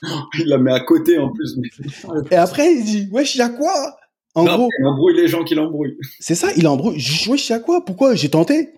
il 0.39 0.47
la 0.47 0.59
met 0.59 0.73
à 0.73 0.79
côté 0.79 1.19
en 1.19 1.31
plus. 1.33 1.59
Et 2.31 2.37
après 2.37 2.73
il 2.73 2.85
dit 2.85 3.09
wesh 3.11 3.35
y 3.35 3.43
a 3.43 3.49
quoi? 3.49 3.97
En 4.37 4.45
gros, 4.45 4.69
il 4.79 4.87
embrouille 4.87 5.17
les 5.17 5.27
gens 5.27 5.43
qui 5.43 5.57
l'embrouillent. 5.57 5.97
C'est 6.21 6.37
ça, 6.37 6.51
il 6.57 6.69
embrouille. 6.69 7.03
Wesh 7.29 7.49
y 7.49 7.53
a 7.55 7.59
quoi? 7.59 7.85
Pourquoi? 7.85 8.15
J'ai 8.15 8.29
tenté 8.29 8.71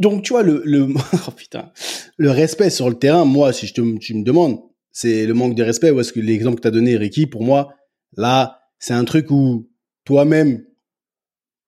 donc 0.00 0.24
tu 0.24 0.32
vois 0.32 0.42
le 0.42 0.62
le 0.64 0.88
oh, 1.28 1.30
putain 1.30 1.70
le 2.16 2.30
respect 2.30 2.70
sur 2.70 2.88
le 2.88 2.96
terrain 2.98 3.24
moi 3.24 3.52
si 3.52 3.66
je 3.66 3.74
te 3.74 3.98
tu 3.98 4.14
me 4.14 4.24
demandes 4.24 4.58
c'est 4.90 5.26
le 5.26 5.34
manque 5.34 5.54
de 5.54 5.62
respect 5.62 5.90
ou 5.90 6.00
est-ce 6.00 6.12
que 6.12 6.20
l'exemple 6.20 6.56
que 6.56 6.62
tu 6.62 6.68
as 6.68 6.72
donné 6.72 6.96
Ricky 6.96 7.26
pour 7.26 7.44
moi 7.44 7.74
là 8.16 8.60
c'est 8.78 8.94
un 8.94 9.04
truc 9.04 9.30
où 9.30 9.70
toi-même 10.04 10.64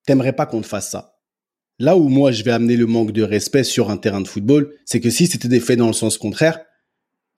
t'aimerais 0.05 0.33
pas 0.33 0.45
qu'on 0.45 0.61
te 0.61 0.67
fasse 0.67 0.91
ça. 0.91 1.17
Là 1.79 1.97
où 1.97 2.07
moi 2.07 2.31
je 2.31 2.43
vais 2.43 2.51
amener 2.51 2.75
le 2.75 2.85
manque 2.85 3.11
de 3.11 3.23
respect 3.23 3.63
sur 3.63 3.89
un 3.89 3.97
terrain 3.97 4.21
de 4.21 4.27
football, 4.27 4.73
c'est 4.85 4.99
que 4.99 5.09
si 5.09 5.27
c'était 5.27 5.47
des 5.47 5.59
faits 5.59 5.79
dans 5.79 5.87
le 5.87 5.93
sens 5.93 6.17
contraire, 6.17 6.59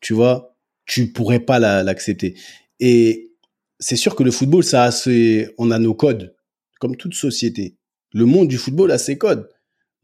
tu 0.01 0.13
vois, 0.13 0.57
tu 0.85 1.11
pourrais 1.11 1.39
pas 1.39 1.59
l'accepter. 1.59 2.35
Et 2.79 3.31
c'est 3.79 3.95
sûr 3.95 4.15
que 4.15 4.23
le 4.23 4.31
football, 4.31 4.63
ça 4.63 4.83
a 4.83 4.91
ses, 4.91 5.49
on 5.57 5.71
a 5.71 5.79
nos 5.79 5.93
codes, 5.93 6.35
comme 6.79 6.95
toute 6.95 7.13
société. 7.13 7.77
Le 8.13 8.25
monde 8.25 8.47
du 8.47 8.57
football 8.57 8.91
a 8.91 8.97
ses 8.97 9.17
codes. 9.17 9.49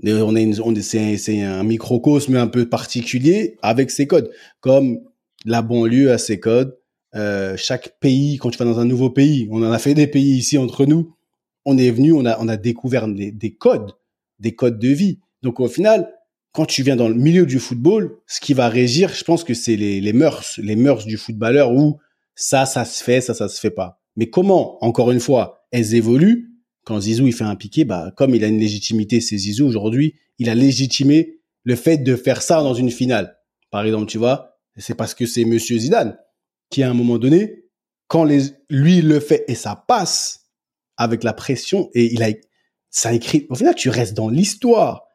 On 0.03 0.35
est, 0.35 0.59
on 0.59 0.73
c'est 0.75 1.41
un 1.41 1.63
microcosme 1.63 2.35
un 2.35 2.47
peu 2.47 2.67
particulier 2.67 3.57
avec 3.61 3.91
ses 3.91 4.07
codes, 4.07 4.31
comme 4.59 4.99
la 5.45 5.61
banlieue 5.61 6.11
a 6.11 6.17
ses 6.17 6.39
codes. 6.39 6.77
Euh, 7.13 7.55
chaque 7.57 7.99
pays, 7.99 8.37
quand 8.37 8.49
tu 8.51 8.57
vas 8.57 8.65
dans 8.65 8.79
un 8.79 8.85
nouveau 8.85 9.09
pays, 9.09 9.47
on 9.51 9.61
en 9.63 9.71
a 9.71 9.79
fait 9.79 9.93
des 9.93 10.07
pays 10.07 10.37
ici 10.37 10.57
entre 10.57 10.85
nous 10.85 11.13
on 11.65 11.77
est 11.77 11.91
venu, 11.91 12.13
on 12.13 12.25
a, 12.25 12.39
on 12.39 12.47
a 12.47 12.57
découvert 12.57 13.07
des, 13.07 13.55
codes, 13.57 13.91
des 14.39 14.55
codes 14.55 14.79
de 14.79 14.89
vie. 14.89 15.19
Donc 15.41 15.59
au 15.59 15.67
final, 15.67 16.11
quand 16.53 16.65
tu 16.65 16.83
viens 16.83 16.95
dans 16.95 17.09
le 17.09 17.15
milieu 17.15 17.45
du 17.45 17.59
football, 17.59 18.17
ce 18.27 18.39
qui 18.39 18.53
va 18.53 18.69
régir, 18.69 19.13
je 19.13 19.23
pense 19.23 19.43
que 19.43 19.53
c'est 19.53 19.75
les, 19.75 20.01
les 20.01 20.13
mœurs, 20.13 20.59
les 20.61 20.75
mœurs 20.75 21.05
du 21.05 21.17
footballeur 21.17 21.71
où 21.73 21.99
ça, 22.35 22.65
ça 22.65 22.85
se 22.85 23.03
fait, 23.03 23.21
ça, 23.21 23.33
ça 23.33 23.47
se 23.47 23.59
fait 23.59 23.71
pas. 23.71 24.01
Mais 24.15 24.29
comment, 24.29 24.83
encore 24.83 25.11
une 25.11 25.19
fois, 25.19 25.65
elles 25.71 25.95
évoluent 25.95 26.50
quand 26.83 26.99
Zizou 27.01 27.27
il 27.27 27.33
fait 27.33 27.43
un 27.43 27.55
piqué, 27.55 27.85
bah 27.85 28.11
comme 28.15 28.35
il 28.35 28.43
a 28.43 28.47
une 28.47 28.59
légitimité, 28.59 29.21
c'est 29.21 29.37
Zizou 29.37 29.67
aujourd'hui, 29.67 30.15
il 30.39 30.49
a 30.49 30.55
légitimé 30.55 31.39
le 31.63 31.75
fait 31.75 31.97
de 31.97 32.15
faire 32.15 32.41
ça 32.41 32.61
dans 32.61 32.73
une 32.73 32.91
finale. 32.91 33.37
Par 33.69 33.85
exemple, 33.85 34.07
tu 34.07 34.17
vois, 34.17 34.57
c'est 34.77 34.95
parce 34.95 35.13
que 35.13 35.25
c'est 35.25 35.45
Monsieur 35.45 35.77
Zidane 35.77 36.17
qui 36.69 36.83
à 36.83 36.89
un 36.89 36.93
moment 36.93 37.17
donné, 37.17 37.65
quand 38.07 38.23
les, 38.23 38.43
lui 38.69 39.01
le 39.01 39.19
fait 39.19 39.43
et 39.47 39.55
ça 39.55 39.75
passe, 39.75 40.41
avec 41.01 41.23
la 41.23 41.33
pression 41.33 41.89
et 41.93 42.13
il 42.13 42.23
a 42.23 42.29
ça 42.89 43.13
écrit. 43.13 43.47
Au 43.49 43.55
final, 43.55 43.73
tu 43.73 43.89
restes 43.89 44.13
dans 44.13 44.29
l'histoire. 44.29 45.05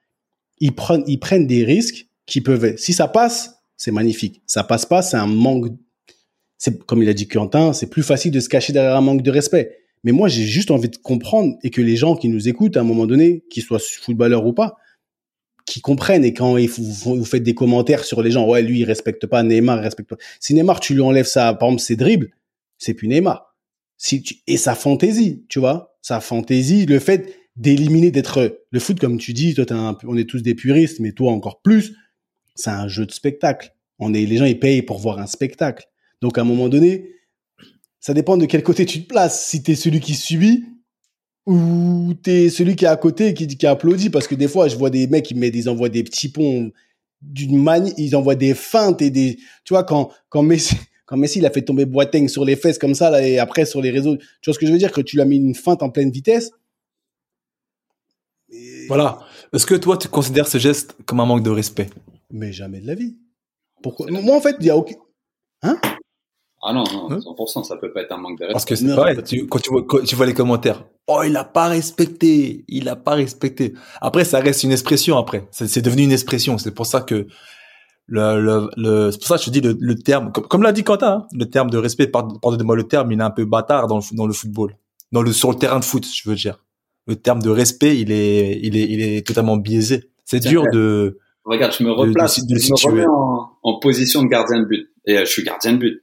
Ils 0.58 0.74
prennent, 0.74 1.04
ils 1.06 1.20
prennent 1.20 1.46
des 1.46 1.62
risques 1.62 2.08
qui 2.24 2.40
peuvent. 2.40 2.76
Si 2.78 2.92
ça 2.92 3.06
passe, 3.06 3.56
c'est 3.76 3.92
magnifique. 3.92 4.42
Ça 4.46 4.64
passe 4.64 4.86
pas, 4.86 5.02
c'est 5.02 5.18
un 5.18 5.26
manque. 5.26 5.66
C'est 6.56 6.82
comme 6.84 7.02
il 7.02 7.08
a 7.08 7.12
dit 7.12 7.28
Quentin, 7.28 7.74
c'est 7.74 7.88
plus 7.88 8.02
facile 8.02 8.32
de 8.32 8.40
se 8.40 8.48
cacher 8.48 8.72
derrière 8.72 8.96
un 8.96 9.02
manque 9.02 9.22
de 9.22 9.30
respect. 9.30 9.78
Mais 10.06 10.12
moi, 10.12 10.28
j'ai 10.28 10.44
juste 10.44 10.70
envie 10.70 10.88
de 10.88 10.96
comprendre 10.96 11.56
et 11.64 11.70
que 11.70 11.82
les 11.82 11.96
gens 11.96 12.14
qui 12.14 12.28
nous 12.28 12.48
écoutent 12.48 12.76
à 12.76 12.80
un 12.80 12.84
moment 12.84 13.06
donné, 13.06 13.42
qu'ils 13.50 13.64
soient 13.64 13.80
footballeurs 13.80 14.46
ou 14.46 14.52
pas, 14.52 14.76
qui 15.66 15.80
comprennent 15.80 16.24
et 16.24 16.32
quand 16.32 16.56
vous, 16.56 17.24
faites 17.24 17.42
des 17.42 17.54
commentaires 17.54 18.04
sur 18.04 18.22
les 18.22 18.30
gens, 18.30 18.48
ouais, 18.48 18.62
lui, 18.62 18.78
il 18.78 18.84
respecte 18.84 19.26
pas 19.26 19.42
Neymar, 19.42 19.78
il 19.78 19.82
respecte 19.82 20.08
pas. 20.08 20.16
Si 20.38 20.54
Neymar, 20.54 20.78
tu 20.78 20.94
lui 20.94 21.00
enlèves 21.00 21.26
ça, 21.26 21.52
par 21.54 21.70
exemple, 21.70 21.82
ses 21.82 21.96
dribbles, 21.96 22.30
c'est 22.78 22.94
plus 22.94 23.08
Neymar 23.08 23.56
si 23.96 24.22
tu, 24.22 24.36
et 24.46 24.56
sa 24.56 24.76
fantaisie, 24.76 25.44
tu 25.48 25.58
vois, 25.58 25.96
sa 26.02 26.20
fantaisie, 26.20 26.86
le 26.86 27.00
fait 27.00 27.34
d'éliminer, 27.56 28.12
d'être 28.12 28.60
le 28.70 28.78
foot, 28.78 29.00
comme 29.00 29.18
tu 29.18 29.32
dis, 29.32 29.54
toi, 29.54 29.64
un, 29.70 29.98
on 30.04 30.16
est 30.16 30.28
tous 30.28 30.40
des 30.40 30.54
puristes, 30.54 31.00
mais 31.00 31.10
toi 31.10 31.32
encore 31.32 31.62
plus, 31.62 31.96
c'est 32.54 32.70
un 32.70 32.86
jeu 32.86 33.06
de 33.06 33.12
spectacle. 33.12 33.74
On 33.98 34.14
est, 34.14 34.24
les 34.24 34.36
gens, 34.36 34.44
ils 34.44 34.60
payent 34.60 34.82
pour 34.82 34.98
voir 34.98 35.18
un 35.18 35.26
spectacle. 35.26 35.88
Donc, 36.20 36.38
à 36.38 36.42
un 36.42 36.44
moment 36.44 36.68
donné, 36.68 37.10
ça 38.06 38.14
dépend 38.14 38.36
de 38.36 38.46
quel 38.46 38.62
côté 38.62 38.86
tu 38.86 39.02
te 39.02 39.08
places. 39.08 39.48
Si 39.48 39.64
tu 39.64 39.72
es 39.72 39.74
celui 39.74 39.98
qui 39.98 40.14
subit 40.14 40.64
ou 41.44 42.14
tu 42.22 42.30
es 42.30 42.50
celui 42.50 42.76
qui 42.76 42.84
est 42.84 42.88
à 42.88 42.96
côté 42.96 43.26
et 43.26 43.34
qui, 43.34 43.48
qui 43.48 43.66
applaudit. 43.66 44.10
Parce 44.10 44.28
que 44.28 44.36
des 44.36 44.46
fois, 44.46 44.68
je 44.68 44.76
vois 44.76 44.90
des 44.90 45.08
mecs 45.08 45.24
qui 45.24 45.34
mettent, 45.34 45.56
ils 45.56 45.68
envoient 45.68 45.88
des 45.88 46.04
petits 46.04 46.28
ponts 46.28 46.70
d'une 47.20 47.60
manière, 47.60 47.92
ils 47.98 48.14
envoient 48.14 48.36
des 48.36 48.54
feintes 48.54 49.02
et 49.02 49.10
des, 49.10 49.38
tu 49.64 49.74
vois, 49.74 49.82
quand, 49.82 50.12
quand 50.28 50.44
Messi, 50.44 50.76
quand 51.06 51.16
Messi 51.16 51.40
il 51.40 51.46
a 51.46 51.50
fait 51.50 51.62
tomber 51.62 51.84
Boateng 51.84 52.28
sur 52.28 52.44
les 52.44 52.54
fesses 52.54 52.78
comme 52.78 52.94
ça 52.94 53.10
là, 53.10 53.26
et 53.26 53.40
après 53.40 53.66
sur 53.66 53.82
les 53.82 53.90
réseaux, 53.90 54.16
tu 54.16 54.24
vois 54.44 54.54
ce 54.54 54.60
que 54.60 54.66
je 54.66 54.70
veux 54.70 54.78
dire? 54.78 54.92
Que 54.92 55.00
tu 55.00 55.16
lui 55.16 55.22
as 55.22 55.26
mis 55.26 55.38
une 55.38 55.56
feinte 55.56 55.82
en 55.82 55.90
pleine 55.90 56.12
vitesse. 56.12 56.52
Voilà. 58.86 59.18
Est-ce 59.52 59.66
que 59.66 59.74
toi 59.74 59.96
tu 59.96 60.06
considères 60.06 60.46
ce 60.46 60.58
geste 60.58 60.94
comme 61.06 61.18
un 61.18 61.26
manque 61.26 61.42
de 61.42 61.50
respect? 61.50 61.90
Mais 62.30 62.52
jamais 62.52 62.78
de 62.78 62.86
la 62.86 62.94
vie. 62.94 63.16
Pourquoi? 63.82 64.08
Moi 64.12 64.36
en 64.36 64.40
fait, 64.40 64.54
il 64.60 64.66
y 64.66 64.70
a 64.70 64.76
aucun. 64.76 64.94
Hein? 65.62 65.80
Ah 66.68 66.72
non, 66.72 66.82
non, 66.82 67.08
100%, 67.08 67.58
hein 67.60 67.62
ça 67.62 67.76
peut 67.76 67.92
pas 67.92 68.02
être 68.02 68.10
un 68.10 68.16
manque 68.16 68.40
de 68.40 68.44
respect. 68.44 68.52
Parce 68.52 68.64
que 68.64 68.74
c'est 68.74 68.96
pareil, 68.96 69.16
quand, 69.48 69.60
tu 69.60 69.70
vois, 69.70 69.84
tu 70.04 70.16
vois 70.16 70.26
les 70.26 70.34
commentaires, 70.34 70.82
oh, 71.06 71.22
il 71.24 71.36
a 71.36 71.44
pas 71.44 71.68
respecté, 71.68 72.64
il 72.66 72.88
a 72.88 72.96
pas 72.96 73.14
respecté. 73.14 73.74
Après, 74.00 74.24
ça 74.24 74.40
reste 74.40 74.64
une 74.64 74.72
expression 74.72 75.16
après. 75.16 75.46
C'est 75.52 75.80
devenu 75.80 76.02
une 76.02 76.10
expression. 76.10 76.58
C'est 76.58 76.74
pour 76.74 76.86
ça 76.86 77.02
que 77.02 77.28
le, 78.08 78.40
le, 78.40 78.68
le 78.76 79.10
c'est 79.12 79.18
pour 79.18 79.28
ça 79.28 79.38
que 79.38 79.44
je 79.44 79.50
dis 79.50 79.60
le, 79.60 79.76
le 79.78 79.94
terme, 79.94 80.32
comme, 80.32 80.48
comme 80.48 80.62
l'a 80.64 80.72
dit 80.72 80.82
Quentin, 80.82 81.12
hein, 81.12 81.26
le 81.32 81.44
terme 81.44 81.70
de 81.70 81.78
respect, 81.78 82.08
pardonnez-moi 82.08 82.74
le 82.74 82.84
terme, 82.84 83.12
il 83.12 83.20
est 83.20 83.22
un 83.22 83.30
peu 83.30 83.44
bâtard 83.44 83.86
dans 83.86 83.98
le, 83.98 84.16
dans 84.16 84.26
le 84.26 84.32
football. 84.32 84.76
Dans 85.12 85.22
le, 85.22 85.32
sur 85.32 85.50
le 85.50 85.56
terrain 85.56 85.78
de 85.78 85.84
foot, 85.84 86.04
je 86.12 86.28
veux 86.28 86.34
dire. 86.34 86.64
Le 87.06 87.14
terme 87.14 87.40
de 87.40 87.50
respect, 87.50 87.96
il 87.96 88.10
est, 88.10 88.58
il 88.60 88.76
est, 88.76 88.88
il 88.88 89.00
est 89.00 89.24
totalement 89.24 89.56
biaisé. 89.56 90.10
C'est 90.24 90.40
dur 90.40 90.64
de, 90.72 91.20
Regarde, 91.44 91.72
je 91.78 91.84
me 91.84 91.92
replace, 91.92 92.40
je 92.40 92.72
me 92.72 92.86
remets 92.88 93.06
en, 93.06 93.52
en, 93.62 93.78
position 93.78 94.24
de 94.24 94.26
gardien 94.26 94.58
de 94.58 94.64
but. 94.64 94.88
Et 95.06 95.16
euh, 95.16 95.20
je 95.20 95.30
suis 95.30 95.44
gardien 95.44 95.74
de 95.74 95.78
but 95.78 96.02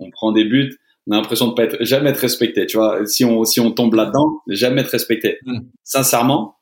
on 0.00 0.10
prend 0.10 0.32
des 0.32 0.44
buts, 0.44 0.78
on 1.06 1.12
a 1.12 1.16
l'impression 1.16 1.48
de 1.48 1.54
pas 1.54 1.64
être, 1.64 1.84
jamais 1.84 2.10
être 2.10 2.18
respecté. 2.18 2.66
Tu 2.66 2.76
vois, 2.76 3.04
si 3.06 3.24
on, 3.24 3.44
si 3.44 3.60
on 3.60 3.70
tombe 3.70 3.94
là-dedans, 3.94 4.40
jamais 4.48 4.80
être 4.80 4.90
respecté. 4.90 5.38
Mm. 5.44 5.60
Sincèrement, 5.82 6.56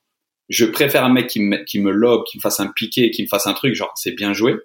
je 0.48 0.64
préfère 0.64 1.04
un 1.04 1.12
mec 1.12 1.28
qui 1.28 1.40
me, 1.40 1.64
qui 1.64 1.80
me 1.80 1.90
lobe, 1.90 2.24
qui 2.24 2.38
me 2.38 2.42
fasse 2.42 2.60
un 2.60 2.66
piqué, 2.68 3.10
qui 3.10 3.22
me 3.22 3.28
fasse 3.28 3.46
un 3.46 3.54
truc, 3.54 3.74
genre, 3.74 3.92
c'est 3.94 4.12
bien 4.12 4.32
joué, 4.32 4.56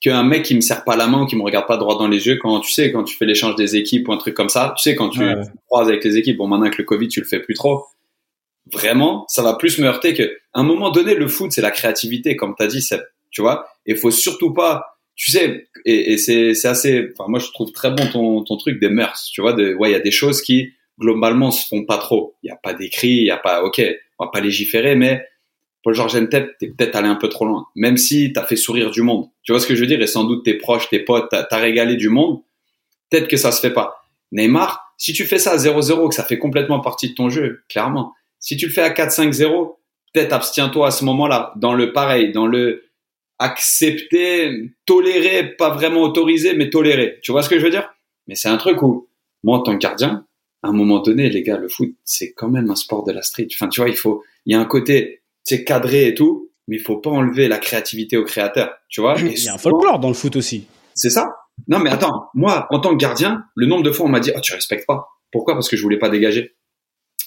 qu'un 0.00 0.22
mec 0.22 0.44
qui 0.44 0.54
me 0.54 0.60
serre 0.60 0.84
pas 0.84 0.96
la 0.96 1.06
main 1.08 1.22
ou 1.22 1.26
qui 1.26 1.36
me 1.36 1.42
regarde 1.42 1.66
pas 1.66 1.76
droit 1.76 1.98
dans 1.98 2.08
les 2.08 2.26
yeux 2.26 2.36
quand, 2.36 2.60
tu 2.60 2.72
sais, 2.72 2.92
quand 2.92 3.04
tu 3.04 3.16
fais 3.16 3.24
l'échange 3.24 3.56
des 3.56 3.76
équipes 3.76 4.08
ou 4.08 4.12
un 4.12 4.18
truc 4.18 4.34
comme 4.34 4.48
ça. 4.48 4.74
Tu 4.76 4.82
sais, 4.82 4.94
quand 4.94 5.08
tu 5.08 5.20
croises 5.66 5.88
avec 5.88 6.04
les 6.04 6.16
équipes, 6.16 6.36
bon, 6.36 6.46
maintenant 6.46 6.66
avec 6.66 6.78
le 6.78 6.84
Covid, 6.84 7.08
tu 7.08 7.20
le 7.20 7.26
fais 7.26 7.40
plus 7.40 7.54
trop. 7.54 7.84
Vraiment, 8.72 9.24
ça 9.28 9.42
va 9.42 9.54
plus 9.54 9.78
me 9.78 9.86
heurter 9.86 10.14
que, 10.14 10.22
à 10.52 10.60
un 10.60 10.62
moment 10.62 10.90
donné, 10.90 11.14
le 11.14 11.26
foot, 11.26 11.50
c'est 11.50 11.62
la 11.62 11.70
créativité, 11.70 12.36
comme 12.36 12.54
tu 12.56 12.62
as 12.62 12.66
dit, 12.66 12.86
tu 13.30 13.40
vois. 13.40 13.66
Et 13.86 13.96
faut 13.96 14.10
surtout 14.10 14.52
pas, 14.52 14.97
tu 15.18 15.32
sais, 15.32 15.68
et, 15.84 16.12
et 16.12 16.16
c'est, 16.16 16.64
assez, 16.64 17.08
enfin, 17.12 17.28
moi, 17.28 17.40
je 17.40 17.48
trouve 17.48 17.72
très 17.72 17.90
bon 17.90 18.06
ton, 18.06 18.44
ton 18.44 18.56
truc 18.56 18.80
des 18.80 18.88
mœurs, 18.88 19.28
tu 19.32 19.40
vois, 19.40 19.52
de, 19.52 19.74
ouais, 19.74 19.90
il 19.90 19.92
y 19.92 19.96
a 19.96 20.00
des 20.00 20.12
choses 20.12 20.40
qui, 20.40 20.70
globalement, 20.98 21.50
se 21.50 21.66
font 21.66 21.84
pas 21.84 21.98
trop. 21.98 22.36
Il 22.44 22.48
y 22.48 22.50
a 22.52 22.56
pas 22.56 22.72
d'écrit, 22.72 23.08
il 23.08 23.24
y 23.24 23.30
a 23.32 23.36
pas, 23.36 23.64
ok, 23.64 23.82
on 24.18 24.26
va 24.26 24.30
pas 24.30 24.40
légiférer, 24.40 24.94
mais 24.94 25.26
Paul 25.82 25.94
Georges 25.94 26.14
Entep, 26.14 26.56
t'es 26.58 26.68
peut-être 26.68 26.94
allé 26.94 27.08
un 27.08 27.16
peu 27.16 27.28
trop 27.28 27.46
loin. 27.46 27.66
Même 27.74 27.96
si 27.96 28.32
t'as 28.32 28.46
fait 28.46 28.54
sourire 28.54 28.92
du 28.92 29.02
monde. 29.02 29.26
Tu 29.42 29.50
vois 29.50 29.60
ce 29.60 29.66
que 29.66 29.74
je 29.74 29.80
veux 29.80 29.86
dire? 29.88 30.00
Et 30.00 30.06
sans 30.06 30.22
doute 30.22 30.44
tes 30.44 30.54
proches, 30.54 30.88
tes 30.88 31.00
potes, 31.00 31.28
t'as, 31.30 31.46
as 31.50 31.56
régalé 31.56 31.96
du 31.96 32.10
monde. 32.10 32.40
Peut-être 33.10 33.26
que 33.26 33.36
ça 33.36 33.50
se 33.50 33.60
fait 33.60 33.72
pas. 33.72 33.96
Neymar, 34.30 34.94
si 34.98 35.12
tu 35.12 35.24
fais 35.24 35.38
ça 35.38 35.52
à 35.52 35.56
0-0, 35.56 36.10
que 36.10 36.14
ça 36.14 36.24
fait 36.24 36.38
complètement 36.38 36.78
partie 36.78 37.10
de 37.10 37.14
ton 37.14 37.28
jeu, 37.28 37.64
clairement. 37.68 38.14
Si 38.38 38.56
tu 38.56 38.66
le 38.66 38.72
fais 38.72 38.82
à 38.82 38.90
4-5-0, 38.90 39.76
peut-être 40.12 40.32
abstiens-toi 40.32 40.86
à 40.86 40.90
ce 40.92 41.04
moment-là. 41.04 41.52
Dans 41.56 41.74
le 41.74 41.92
pareil, 41.92 42.30
dans 42.30 42.46
le, 42.46 42.87
accepter, 43.38 44.72
tolérer, 44.84 45.54
pas 45.56 45.70
vraiment 45.70 46.02
autoriser, 46.02 46.54
mais 46.54 46.70
tolérer. 46.70 47.18
Tu 47.22 47.32
vois 47.32 47.42
ce 47.42 47.48
que 47.48 47.58
je 47.58 47.64
veux 47.64 47.70
dire? 47.70 47.88
Mais 48.26 48.34
c'est 48.34 48.48
un 48.48 48.56
truc 48.56 48.82
où, 48.82 49.08
moi, 49.44 49.58
en 49.58 49.62
tant 49.62 49.72
que 49.72 49.78
gardien, 49.78 50.26
à 50.62 50.68
un 50.68 50.72
moment 50.72 51.00
donné, 51.00 51.30
les 51.30 51.42
gars, 51.42 51.56
le 51.56 51.68
foot, 51.68 51.94
c'est 52.04 52.32
quand 52.32 52.48
même 52.48 52.70
un 52.70 52.74
sport 52.74 53.04
de 53.04 53.12
la 53.12 53.22
street. 53.22 53.48
Enfin, 53.52 53.68
tu 53.68 53.80
vois, 53.80 53.88
il 53.88 53.96
faut, 53.96 54.24
il 54.44 54.52
y 54.52 54.56
a 54.56 54.60
un 54.60 54.64
côté, 54.64 55.22
c'est 55.44 55.64
cadré 55.64 56.08
et 56.08 56.14
tout, 56.14 56.50
mais 56.66 56.76
il 56.76 56.82
faut 56.82 56.96
pas 56.96 57.10
enlever 57.10 57.48
la 57.48 57.58
créativité 57.58 58.16
au 58.16 58.24
créateur. 58.24 58.70
Tu 58.88 59.00
vois 59.00 59.14
Il 59.18 59.38
y 59.38 59.48
a 59.48 59.54
un 59.54 59.58
folklore 59.58 60.00
dans 60.00 60.08
le 60.08 60.14
foot 60.14 60.36
aussi. 60.36 60.66
C'est 60.94 61.10
ça? 61.10 61.32
Non, 61.68 61.78
mais 61.78 61.90
attends, 61.90 62.28
moi, 62.34 62.66
en 62.70 62.80
tant 62.80 62.90
que 62.90 63.00
gardien, 63.00 63.44
le 63.54 63.66
nombre 63.66 63.82
de 63.82 63.90
fois 63.90 64.06
on 64.06 64.10
m'a 64.10 64.20
dit, 64.20 64.30
oh, 64.36 64.40
tu 64.40 64.52
respectes 64.52 64.86
pas. 64.86 65.08
Pourquoi? 65.32 65.54
Parce 65.54 65.68
que 65.68 65.76
je 65.76 65.82
voulais 65.82 65.98
pas 65.98 66.08
dégager. 66.08 66.54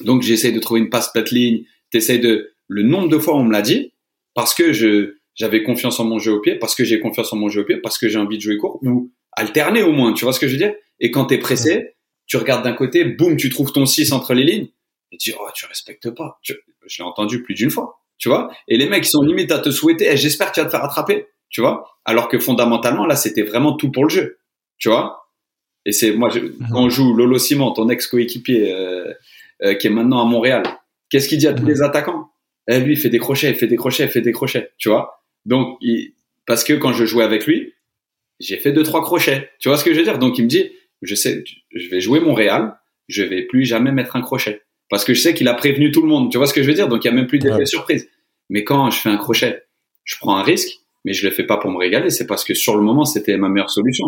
Donc, 0.02 0.22
j'essaye 0.22 0.54
de 0.54 0.60
trouver 0.60 0.82
une 0.82 0.90
passe 0.90 1.12
plate 1.12 1.32
ligne. 1.32 1.64
T'essayes 1.92 2.20
de, 2.20 2.54
le 2.68 2.84
nombre 2.84 3.10
de 3.10 3.18
fois 3.18 3.36
on 3.36 3.44
me 3.44 3.52
l'a 3.52 3.62
dit, 3.62 3.94
parce 4.34 4.54
que 4.54 4.74
je, 4.74 5.16
j'avais 5.36 5.64
confiance 5.64 6.00
en 6.00 6.06
mon 6.06 6.20
jeu 6.20 6.34
au 6.34 6.40
pied, 6.40 6.56
parce 6.56 6.76
que 6.76 6.84
j'ai 6.84 7.00
confiance 7.00 7.32
en 7.34 7.38
mon 7.38 7.50
jeu 7.50 7.62
au 7.62 7.66
pied, 7.66 7.78
parce 7.78 7.98
que 7.98 8.08
j'ai 8.08 8.18
envie 8.18 8.38
de 8.38 8.42
jouer 8.42 8.58
court, 8.58 8.80
ou 8.84 9.12
alterner 9.34 9.84
au 9.84 9.92
moins, 9.92 10.14
tu 10.14 10.26
vois 10.26 10.34
ce 10.34 10.40
que 10.40 10.48
je 10.48 10.54
veux 10.54 10.58
dire? 10.58 10.74
Et 11.00 11.12
quand 11.12 11.26
t'es 11.26 11.38
pressé, 11.38 11.96
tu 12.28 12.38
regardes 12.38 12.64
d'un 12.64 12.74
côté, 12.74 13.06
boum, 13.06 13.38
tu 13.38 13.50
trouves 13.50 13.72
ton 13.72 13.86
6 13.86 14.12
entre 14.14 14.34
les 14.34 14.44
lignes, 14.44 14.68
et 15.12 15.18
tu 15.18 15.32
dis, 15.32 15.36
oh, 15.40 15.48
tu 15.54 15.66
respectes 15.66 16.10
pas. 16.12 16.40
Je, 16.42 16.54
l'ai 16.98 17.04
entendu 17.04 17.44
plus 17.44 17.54
d'une 17.54 17.70
fois, 17.70 18.02
tu 18.18 18.30
vois? 18.30 18.52
Et 18.68 18.78
les 18.78 18.88
mecs, 18.88 19.06
ils 19.06 19.10
sont 19.10 19.22
limite 19.22 19.52
à 19.52 19.60
te 19.60 19.72
souhaiter, 19.72 20.08
eh, 20.10 20.18
j'espère 20.18 20.50
que 20.50 20.56
tu 20.56 20.60
vas 20.60 20.66
te 20.66 20.72
faire 20.72 20.84
attraper, 20.84 21.28
tu 21.50 21.62
vois? 21.62 21.86
Alors 22.06 22.28
que 22.28 22.40
fondamentalement, 22.40 23.06
là, 23.06 23.16
c'était 23.16 23.44
vraiment 23.44 23.76
tout 23.76 23.92
pour 23.92 24.04
le 24.04 24.10
jeu, 24.10 24.40
tu 24.78 24.90
vois? 24.90 25.28
Et 25.86 25.92
c'est, 25.92 26.12
moi, 26.12 26.30
mhm. 26.30 26.68
quand 26.72 26.84
on 26.84 26.90
joue 26.90 27.14
Lolo 27.14 27.38
Simon, 27.38 27.72
ton 27.72 27.90
ex-coéquipier, 27.90 28.74
euh, 28.74 29.14
euh, 29.64 29.74
qui 29.76 29.88
est 29.88 29.92
maintenant 29.92 30.22
à 30.22 30.26
Montréal, 30.26 30.64
qu'est-ce 31.10 31.28
qu'il 31.28 31.40
dit 31.40 31.48
à 31.48 31.54
tous 31.54 31.64
mhm. 31.64 31.70
les 31.70 31.82
attaquants? 31.82 32.30
Eh, 32.68 32.80
lui, 32.80 32.94
il 32.94 33.00
fait 33.00 33.10
des 33.10 33.20
crochets, 33.20 33.50
il 33.50 33.56
fait 33.56 33.68
des 33.68 33.76
crochets, 33.76 34.04
il 34.06 34.10
fait 34.10 34.22
des 34.22 34.32
crochets, 34.32 34.72
tu 34.78 34.90
vois? 34.90 35.21
Donc, 35.46 35.80
parce 36.46 36.64
que 36.64 36.74
quand 36.74 36.94
je 36.94 37.06
jouais 37.06 37.24
avec 37.24 37.46
lui, 37.46 37.74
j'ai 38.40 38.58
fait 38.58 38.72
deux 38.72 38.84
trois 38.84 39.02
crochets. 39.02 39.52
Tu 39.60 39.70
vois 39.70 39.78
ce 39.78 39.84
que 39.84 39.94
je 39.94 40.00
veux 40.00 40.04
dire? 40.04 40.20
Donc 40.20 40.38
il 40.38 40.44
me 40.44 40.50
dit, 40.50 40.72
je 41.02 41.16
sais, 41.16 41.44
je 41.74 41.90
vais 41.90 42.02
jouer 42.02 42.20
Montréal, 42.20 42.76
je 43.08 43.24
vais 43.24 43.44
plus 43.44 43.66
jamais 43.66 43.92
mettre 43.92 44.16
un 44.16 44.22
crochet 44.22 44.62
parce 44.90 45.06
que 45.06 45.14
je 45.14 45.22
sais 45.22 45.34
qu'il 45.34 45.48
a 45.48 45.54
prévenu 45.54 45.92
tout 45.92 46.02
le 46.02 46.08
monde. 46.08 46.32
Tu 46.32 46.38
vois 46.38 46.48
ce 46.48 46.54
que 46.54 46.62
je 46.62 46.68
veux 46.68 46.74
dire? 46.74 46.88
Donc 46.88 47.04
il 47.04 47.08
y 47.08 47.12
a 47.12 47.14
même 47.14 47.28
plus 47.28 47.40
d'effet 47.40 47.66
surprise. 47.66 48.10
Mais 48.50 48.64
quand 48.64 48.90
je 48.90 49.00
fais 49.00 49.10
un 49.10 49.18
crochet, 49.18 49.64
je 50.04 50.16
prends 50.20 50.36
un 50.36 50.44
risque, 50.44 50.80
mais 51.06 51.14
je 51.14 51.26
le 51.26 51.32
fais 51.32 51.46
pas 51.46 51.58
pour 51.58 51.72
me 51.72 51.78
régaler. 51.78 52.10
C'est 52.10 52.28
parce 52.28 52.44
que 52.44 52.54
sur 52.54 52.76
le 52.76 52.82
moment 52.82 53.06
c'était 53.06 53.38
ma 53.38 53.50
meilleure 53.50 53.70
solution. 53.70 54.06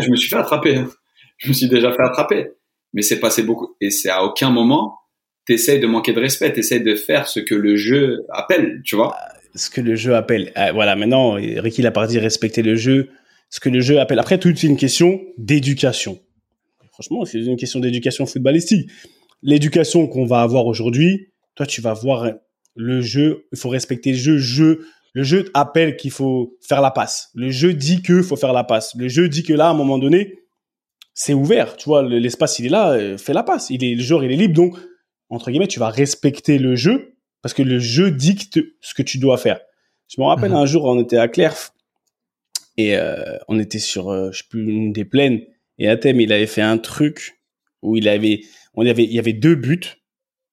je 0.00 0.10
me 0.10 0.16
suis 0.16 0.28
fait 0.28 0.36
attraper. 0.36 0.76
Hein. 0.76 0.90
Je 1.38 1.48
me 1.48 1.52
suis 1.52 1.66
déjà 1.66 1.90
fait 1.90 2.02
attraper. 2.02 2.46
Mais 2.92 3.02
c'est 3.02 3.18
passé 3.18 3.42
beaucoup 3.42 3.74
et 3.80 3.90
c'est 3.90 4.08
à 4.08 4.22
aucun 4.22 4.50
moment 4.50 5.00
t'essayes 5.46 5.80
de 5.80 5.86
manquer 5.86 6.12
de 6.12 6.20
respect, 6.20 6.52
t'essayes 6.52 6.82
de 6.82 6.94
faire 6.94 7.28
ce 7.28 7.40
que 7.40 7.54
le 7.54 7.76
jeu 7.76 8.24
appelle, 8.30 8.80
tu 8.84 8.96
vois? 8.96 9.16
Ce 9.54 9.70
que 9.70 9.80
le 9.80 9.94
jeu 9.94 10.16
appelle. 10.16 10.52
Ah, 10.54 10.72
voilà, 10.72 10.96
maintenant, 10.96 11.32
Ricky 11.32 11.82
l'a 11.82 11.90
pas 11.90 12.06
dit 12.06 12.18
respecter 12.18 12.62
le 12.62 12.76
jeu, 12.76 13.10
ce 13.50 13.60
que 13.60 13.68
le 13.68 13.80
jeu 13.80 14.00
appelle. 14.00 14.18
Après, 14.18 14.38
tout 14.38 14.48
est 14.48 14.62
une 14.62 14.76
question 14.76 15.20
d'éducation. 15.38 16.20
Franchement, 16.92 17.24
c'est 17.24 17.40
une 17.40 17.56
question 17.56 17.80
d'éducation 17.80 18.26
footballistique. 18.26 18.90
L'éducation 19.42 20.06
qu'on 20.06 20.26
va 20.26 20.42
avoir 20.42 20.66
aujourd'hui, 20.66 21.28
toi, 21.54 21.66
tu 21.66 21.80
vas 21.80 21.92
voir 21.92 22.32
le 22.76 23.00
jeu, 23.00 23.46
il 23.52 23.58
faut 23.58 23.68
respecter 23.68 24.12
le 24.12 24.38
jeu. 24.38 24.86
le 25.12 25.22
jeu 25.22 25.50
appelle 25.54 25.96
qu'il 25.96 26.10
faut 26.10 26.56
faire 26.60 26.80
la 26.80 26.90
passe. 26.90 27.30
Le 27.34 27.50
jeu 27.50 27.74
dit 27.74 28.02
qu'il 28.02 28.22
faut 28.22 28.36
faire 28.36 28.52
la 28.52 28.64
passe. 28.64 28.94
Le 28.96 29.08
jeu 29.08 29.28
dit 29.28 29.42
que 29.42 29.52
là, 29.52 29.68
à 29.68 29.70
un 29.70 29.74
moment 29.74 29.98
donné, 29.98 30.38
c'est 31.14 31.34
ouvert. 31.34 31.76
Tu 31.76 31.84
vois, 31.84 32.02
l'espace, 32.02 32.58
il 32.58 32.66
est 32.66 32.70
là, 32.70 32.92
euh, 32.92 33.16
fais 33.16 33.32
la 33.32 33.44
passe. 33.44 33.70
Il 33.70 33.84
est, 33.84 33.94
le 33.94 34.02
joueur, 34.02 34.24
il 34.24 34.32
est 34.32 34.36
libre. 34.36 34.54
Donc, 34.54 34.76
entre 35.28 35.50
guillemets, 35.50 35.68
tu 35.68 35.78
vas 35.78 35.90
respecter 35.90 36.58
le 36.58 36.74
jeu 36.74 37.13
parce 37.44 37.52
que 37.52 37.62
le 37.62 37.78
jeu 37.78 38.10
dicte 38.10 38.58
ce 38.80 38.94
que 38.94 39.02
tu 39.02 39.18
dois 39.18 39.36
faire. 39.36 39.60
Je 40.08 40.18
me 40.18 40.24
rappelle 40.24 40.52
mhm. 40.52 40.56
un 40.56 40.64
jour, 40.64 40.86
on 40.86 40.98
était 40.98 41.18
à 41.18 41.28
Clerf 41.28 41.74
et 42.78 42.96
euh, 42.96 43.36
on 43.48 43.58
était 43.58 43.78
sur, 43.78 44.08
euh, 44.08 44.30
je 44.32 44.38
sais 44.38 44.44
plus, 44.48 44.66
une 44.66 44.94
des 44.94 45.04
plaines 45.04 45.42
et 45.76 45.90
à 45.90 45.98
thème, 45.98 46.22
il 46.22 46.32
avait 46.32 46.46
fait 46.46 46.62
un 46.62 46.78
truc 46.78 47.42
où 47.82 47.98
il 47.98 48.08
avait, 48.08 48.40
on 48.72 48.86
avait, 48.86 49.04
il 49.04 49.12
y 49.12 49.18
avait 49.18 49.34
deux 49.34 49.56
buts. 49.56 49.82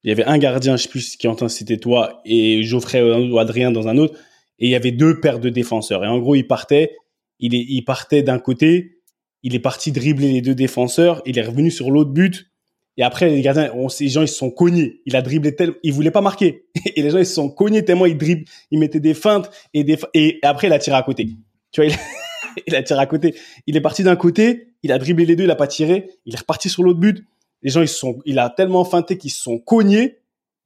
Il 0.04 0.10
y 0.10 0.12
avait 0.12 0.26
un 0.26 0.38
gardien, 0.38 0.76
je 0.76 0.84
sais 0.84 0.90
plus 0.90 1.16
qui 1.16 1.30
entend, 1.30 1.48
c'était 1.48 1.78
toi 1.78 2.20
et 2.26 2.62
Geoffrey 2.62 3.02
ou 3.02 3.40
Adrien 3.40 3.72
dans 3.72 3.88
un 3.88 3.98
autre, 3.98 4.20
et 4.60 4.66
il 4.66 4.72
y 4.72 4.76
avait 4.76 4.92
deux 4.92 5.22
paires 5.22 5.40
de 5.40 5.48
défenseurs. 5.48 6.04
Et 6.04 6.08
en 6.08 6.20
gros, 6.20 6.36
il 6.36 6.46
partait, 6.46 6.98
il 7.40 7.56
est, 7.56 7.66
il 7.70 7.84
partait 7.84 8.22
d'un 8.22 8.40
côté, 8.40 8.98
il 9.44 9.56
est 9.56 9.60
parti 9.60 9.94
dribbler 9.94 10.34
les 10.34 10.42
deux 10.42 10.56
défenseurs, 10.56 11.22
il 11.26 11.40
est 11.40 11.44
revenu 11.44 11.72
sur 11.72 11.90
l'autre 11.90 12.12
but, 12.12 12.51
et 12.98 13.04
après, 13.04 13.30
les 13.30 13.42
gardiens, 13.42 13.72
on, 13.74 13.88
les 14.00 14.10
gens, 14.10 14.22
ils 14.22 14.28
se 14.28 14.36
sont 14.36 14.52
cognés. 14.52 15.02
Il 15.06 15.16
a 15.16 15.22
dribblé 15.22 15.56
tellement, 15.56 15.76
il 15.84 15.94
voulait 15.94 16.12
pas 16.12 16.22
marquer. 16.22 16.66
Et 16.96 17.02
les 17.02 17.10
gens, 17.10 17.20
ils 17.20 17.26
se 17.26 17.34
sont 17.34 17.50
cognés 17.50 17.86
tellement 17.86 18.06
il 18.06 18.18
dribble, 18.18 18.44
il 18.70 18.80
mettait 18.80 19.00
des 19.00 19.14
feintes 19.14 19.50
et 19.74 19.84
des, 19.84 19.98
et 20.14 20.40
après, 20.44 20.68
il 20.68 20.74
a 20.74 20.80
tiré 20.80 20.98
à 20.98 21.04
côté. 21.04 21.30
Tu 21.72 21.82
vois, 21.82 21.92
il, 22.68 22.76
a 22.76 22.84
tiré 22.84 23.00
à 23.00 23.06
côté. 23.06 23.36
Il 23.66 23.78
est 23.78 23.82
parti 23.82 24.04
d'un 24.04 24.18
côté, 24.18 24.68
il 24.84 24.92
a 24.92 24.98
dribblé 24.98 25.26
les 25.26 25.36
deux, 25.36 25.46
il 25.46 25.52
a 25.52 25.56
pas 25.56 25.68
tiré. 25.68 26.10
Il 26.26 26.34
est 26.34 26.40
reparti 26.40 26.70
sur 26.70 26.84
l'autre 26.84 27.00
but. 27.00 27.24
Les 27.64 27.70
gens, 27.70 27.82
ils 27.82 27.88
se 27.88 27.98
sont, 27.98 28.20
il 28.26 28.40
a 28.40 28.50
tellement 28.50 28.84
feinté 28.84 29.18
qu'ils 29.18 29.32
se 29.32 29.42
sont 29.42 29.58
cognés. 29.58 30.18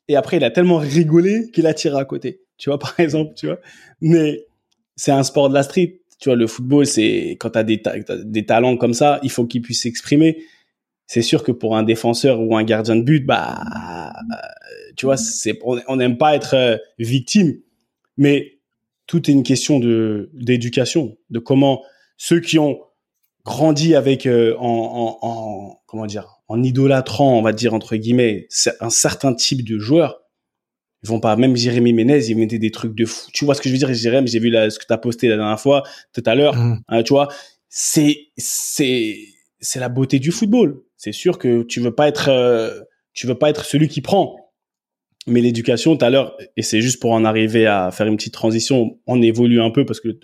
Et 0.07 0.15
après, 0.15 0.38
il 0.38 0.43
a 0.43 0.51
tellement 0.51 0.77
rigolé 0.77 1.51
qu'il 1.53 1.67
a 1.67 1.73
tiré 1.73 1.97
à 1.97 2.05
côté. 2.05 2.41
Tu 2.57 2.69
vois, 2.69 2.79
par 2.79 2.99
exemple, 2.99 3.33
tu 3.35 3.45
vois. 3.45 3.59
Mais 4.01 4.45
c'est 4.95 5.11
un 5.11 5.23
sport 5.23 5.49
de 5.49 5.53
la 5.53 5.61
street. 5.61 5.99
Tu 6.19 6.29
vois, 6.29 6.35
le 6.35 6.47
football, 6.47 6.88
c'est 6.88 7.38
quand 7.39 7.51
tu 7.51 7.59
as 7.59 7.63
des 7.63 8.45
talents 8.45 8.77
comme 8.77 8.93
ça, 8.93 9.19
il 9.21 9.29
faut 9.29 9.45
qu'ils 9.45 9.61
puissent 9.61 9.83
s'exprimer 9.83 10.38
c'est 11.07 11.21
sûr 11.21 11.43
que 11.43 11.51
pour 11.51 11.77
un 11.77 11.83
défenseur 11.83 12.39
ou 12.41 12.55
un 12.55 12.63
gardien 12.63 12.95
de 12.95 13.01
but, 13.01 13.25
bah, 13.25 13.61
tu 14.95 15.05
vois, 15.05 15.17
c'est, 15.17 15.59
on 15.63 15.95
n'aime 15.95 16.17
pas 16.17 16.35
être 16.35 16.55
euh, 16.55 16.77
victime, 16.99 17.60
mais 18.17 18.60
tout 19.08 19.29
est 19.29 19.33
une 19.33 19.43
question 19.43 19.79
de 19.79 20.29
d'éducation, 20.33 21.17
de 21.29 21.39
comment 21.39 21.83
ceux 22.17 22.39
qui 22.39 22.58
ont 22.58 22.79
grandi 23.43 23.93
avec 23.93 24.25
euh, 24.25 24.56
en, 24.58 25.19
en, 25.21 25.27
en, 25.27 25.81
comment 25.85 26.06
dire, 26.06 26.39
en 26.47 26.63
idolâtrant, 26.63 27.37
on 27.37 27.41
va 27.41 27.53
dire 27.53 27.73
entre 27.73 27.95
guillemets, 27.95 28.47
un 28.79 28.89
certain 28.89 29.33
type 29.33 29.63
de 29.63 29.77
joueur, 29.77 30.21
ils 31.03 31.10
vont 31.10 31.19
pas. 31.19 31.35
Même 31.35 31.56
Jérémy 31.56 31.93
Ménez, 31.93 32.25
il 32.29 32.37
mettait 32.37 32.58
des 32.58 32.71
trucs 32.71 32.95
de 32.95 33.06
fou. 33.06 33.29
Tu 33.31 33.45
vois 33.45 33.53
ce 33.53 33.62
que 33.62 33.69
je 33.69 33.73
veux 33.73 33.79
dire, 33.79 33.93
Jérémy 33.93 34.27
J'ai 34.27 34.39
vu 34.39 34.49
là, 34.49 34.69
ce 34.71 34.79
que 34.79 34.85
tu 34.85 34.93
as 34.93 34.97
posté 34.97 35.27
la 35.27 35.37
dernière 35.37 35.60
fois, 35.60 35.83
tout 36.13 36.23
à 36.25 36.33
l'heure. 36.33 36.56
Mmh. 36.56 36.81
Hein, 36.87 37.03
tu 37.03 37.13
vois, 37.13 37.27
c'est 37.69 38.29
c'est 38.37 39.15
c'est 39.60 39.79
la 39.79 39.89
beauté 39.89 40.19
du 40.19 40.31
football 40.31 40.85
c'est 40.97 41.12
sûr 41.12 41.37
que 41.37 41.63
tu 41.63 41.79
veux 41.79 41.93
pas 41.93 42.08
être, 42.08 42.29
euh, 42.29 42.81
tu 43.13 43.27
veux 43.27 43.35
pas 43.35 43.49
être 43.49 43.65
celui 43.65 43.87
qui 43.87 44.01
prend. 44.01 44.51
Mais 45.27 45.41
l'éducation, 45.41 45.97
tout 45.97 46.06
à 46.06 46.10
l'heure, 46.10 46.37
et 46.56 46.62
c'est 46.62 46.81
juste 46.81 47.01
pour 47.01 47.12
en 47.12 47.25
arriver 47.25 47.65
à 47.65 47.91
faire 47.91 48.08
une 48.08 48.15
petite 48.15 48.33
transition, 48.33 48.99
on 49.08 49.21
évolue 49.21 49.60
un 49.62 49.71
peu 49.71 49.85
parce 49.85 49.99
que 49.99 50.19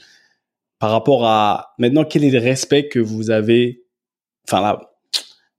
par 0.79 0.91
rapport 0.91 1.25
à 1.25 1.73
maintenant, 1.79 2.05
quel 2.05 2.23
est 2.23 2.29
le 2.29 2.39
respect 2.39 2.88
que 2.88 2.99
vous 2.99 3.32
avez 3.32 3.84
enfin 4.47 4.61
là, 4.61 4.91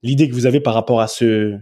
l'idée 0.02 0.28
que 0.28 0.34
vous 0.34 0.46
avez 0.46 0.60
par 0.60 0.74
rapport 0.74 1.00
à 1.00 1.08
ce, 1.08 1.56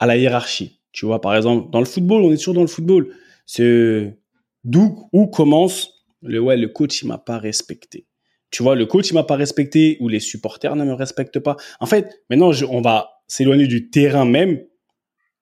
à 0.00 0.06
la 0.06 0.16
hiérarchie? 0.16 0.80
Tu 0.92 1.06
vois, 1.06 1.20
par 1.20 1.36
exemple, 1.36 1.70
dans 1.70 1.78
le 1.78 1.86
football, 1.86 2.22
on 2.22 2.32
est 2.32 2.36
toujours 2.36 2.54
dans 2.54 2.62
le 2.62 2.66
football. 2.66 3.14
C'est 3.46 4.18
d'où 4.64 5.08
où 5.12 5.28
commence 5.28 6.04
le 6.22 6.40
ouais, 6.40 6.56
le 6.56 6.68
coach 6.68 7.02
il 7.02 7.08
m'a 7.08 7.18
pas 7.18 7.38
respecté. 7.38 8.06
Tu 8.50 8.62
vois, 8.62 8.74
le 8.74 8.86
coach 8.86 9.10
il 9.10 9.14
m'a 9.14 9.24
pas 9.24 9.36
respecté 9.36 9.96
ou 10.00 10.08
les 10.08 10.20
supporters 10.20 10.74
ne 10.76 10.84
me 10.84 10.92
respectent 10.92 11.38
pas. 11.38 11.56
En 11.78 11.86
fait, 11.86 12.22
maintenant 12.30 12.50
on 12.68 12.80
va 12.80 13.10
s'éloigner 13.28 13.66
du 13.66 13.90
terrain 13.90 14.24
même 14.24 14.60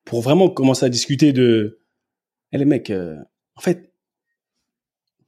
pour 0.05 0.21
vraiment 0.21 0.49
commencer 0.49 0.85
à 0.85 0.89
discuter 0.89 1.33
de 1.33 1.81
eh 2.53 2.59
les 2.59 2.65
mecs, 2.65 2.91
euh, 2.91 3.17
en 3.57 3.61
fait, 3.61 3.93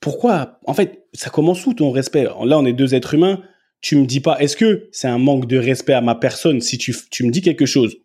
pourquoi 0.01 0.59
En 0.67 0.75
fait, 0.75 1.07
ça 1.13 1.29
commence 1.29 1.67
où 1.67 1.75
ton 1.75 1.91
respect? 1.91 2.25
Là, 2.25 2.59
on 2.59 2.65
est 2.65 2.73
deux 2.73 2.95
êtres 2.95 3.15
humains. 3.15 3.43
Tu 3.83 3.97
me 3.97 4.07
dis 4.07 4.21
pas, 4.21 4.39
est-ce 4.41 4.57
que 4.57 4.89
c'est 4.93 5.09
un 5.09 5.19
manque 5.19 5.47
de 5.47 5.59
respect 5.59 5.93
à 5.93 6.01
ma 6.01 6.15
personne 6.15 6.61
si 6.61 6.79
tu, 6.79 6.95
tu 7.11 7.25
me 7.25 7.31
dis 7.31 7.43
quelque 7.43 7.67
chose 7.67 7.97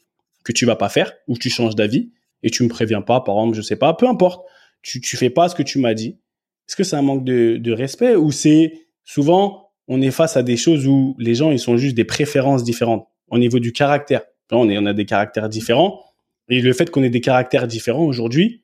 que 0.43 0.51
tu 0.51 0.65
vas 0.65 0.75
pas 0.75 0.89
faire 0.89 1.13
ou 1.27 1.37
tu 1.37 1.49
changes 1.49 1.75
d'avis 1.75 2.11
et 2.43 2.49
tu 2.49 2.63
me 2.63 2.69
préviens 2.69 3.01
pas, 3.01 3.21
par 3.21 3.35
exemple, 3.35 3.55
je 3.57 3.61
sais 3.61 3.75
pas, 3.75 3.93
peu 3.93 4.07
importe, 4.07 4.45
tu, 4.81 5.01
tu 5.01 5.17
fais 5.17 5.29
pas 5.29 5.49
ce 5.49 5.55
que 5.55 5.63
tu 5.63 5.79
m'as 5.79 5.93
dit. 5.93 6.19
Est-ce 6.67 6.75
que 6.75 6.83
c'est 6.83 6.95
un 6.95 7.01
manque 7.01 7.23
de, 7.23 7.57
de 7.57 7.71
respect 7.71 8.15
ou 8.15 8.31
c'est 8.31 8.73
souvent 9.03 9.64
on 9.87 10.01
est 10.01 10.11
face 10.11 10.37
à 10.37 10.43
des 10.43 10.57
choses 10.57 10.87
où 10.87 11.15
les 11.19 11.35
gens 11.35 11.51
ils 11.51 11.59
sont 11.59 11.77
juste 11.77 11.95
des 11.95 12.05
préférences 12.05 12.63
différentes 12.63 13.07
au 13.29 13.37
niveau 13.37 13.59
du 13.59 13.71
caractère. 13.71 14.21
On, 14.51 14.85
a 14.85 14.93
des 14.93 15.05
caractères 15.05 15.49
différents 15.49 16.03
et 16.49 16.61
le 16.61 16.73
fait 16.73 16.91
qu'on 16.91 17.03
ait 17.03 17.09
des 17.09 17.21
caractères 17.21 17.67
différents 17.67 18.05
aujourd'hui 18.05 18.63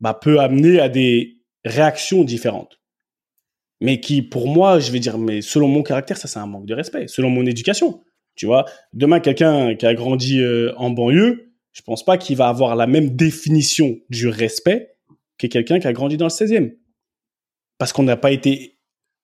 bah, 0.00 0.14
peut 0.14 0.40
amener 0.40 0.80
à 0.80 0.88
des 0.88 1.38
réactions 1.64 2.24
différentes. 2.24 2.80
Mais 3.80 4.00
qui, 4.00 4.22
pour 4.22 4.48
moi, 4.48 4.80
je 4.80 4.90
vais 4.90 4.98
dire, 4.98 5.18
mais 5.18 5.40
selon 5.40 5.68
mon 5.68 5.82
caractère, 5.82 6.16
ça 6.16 6.26
c'est 6.26 6.38
un 6.38 6.46
manque 6.46 6.66
de 6.66 6.74
respect. 6.74 7.06
Selon 7.06 7.30
mon 7.30 7.46
éducation, 7.46 8.00
tu 8.34 8.46
vois, 8.46 8.64
demain 8.92 9.20
quelqu'un 9.20 9.76
qui 9.76 9.86
a 9.86 9.94
grandi 9.94 10.40
euh, 10.40 10.72
en 10.76 10.90
banlieue, 10.90 11.52
je 11.72 11.82
pense 11.82 12.04
pas 12.04 12.18
qu'il 12.18 12.36
va 12.36 12.48
avoir 12.48 12.76
la 12.76 12.86
même 12.86 13.10
définition 13.10 13.98
du 14.10 14.28
respect 14.28 14.96
que 15.38 15.46
quelqu'un 15.46 15.80
qui 15.80 15.86
a 15.86 15.92
grandi 15.92 16.16
dans 16.16 16.26
le 16.26 16.30
16e. 16.30 16.76
Parce 17.78 17.92
qu'on 17.92 18.04
n'a 18.04 18.16
pas 18.16 18.30
été 18.30 18.73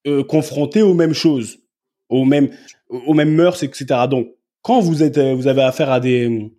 euh, 0.06 0.24
confronté 0.24 0.82
aux 0.82 0.94
mêmes 0.94 1.14
choses, 1.14 1.58
aux 2.08 2.24
mêmes, 2.24 2.50
aux 2.88 3.14
mêmes 3.14 3.34
mœurs, 3.34 3.62
etc. 3.62 3.86
Donc, 4.08 4.28
quand 4.62 4.80
vous 4.80 5.02
êtes, 5.02 5.18
euh, 5.18 5.34
vous 5.34 5.46
avez 5.46 5.62
affaire 5.62 5.90
à 5.90 6.00
des, 6.00 6.50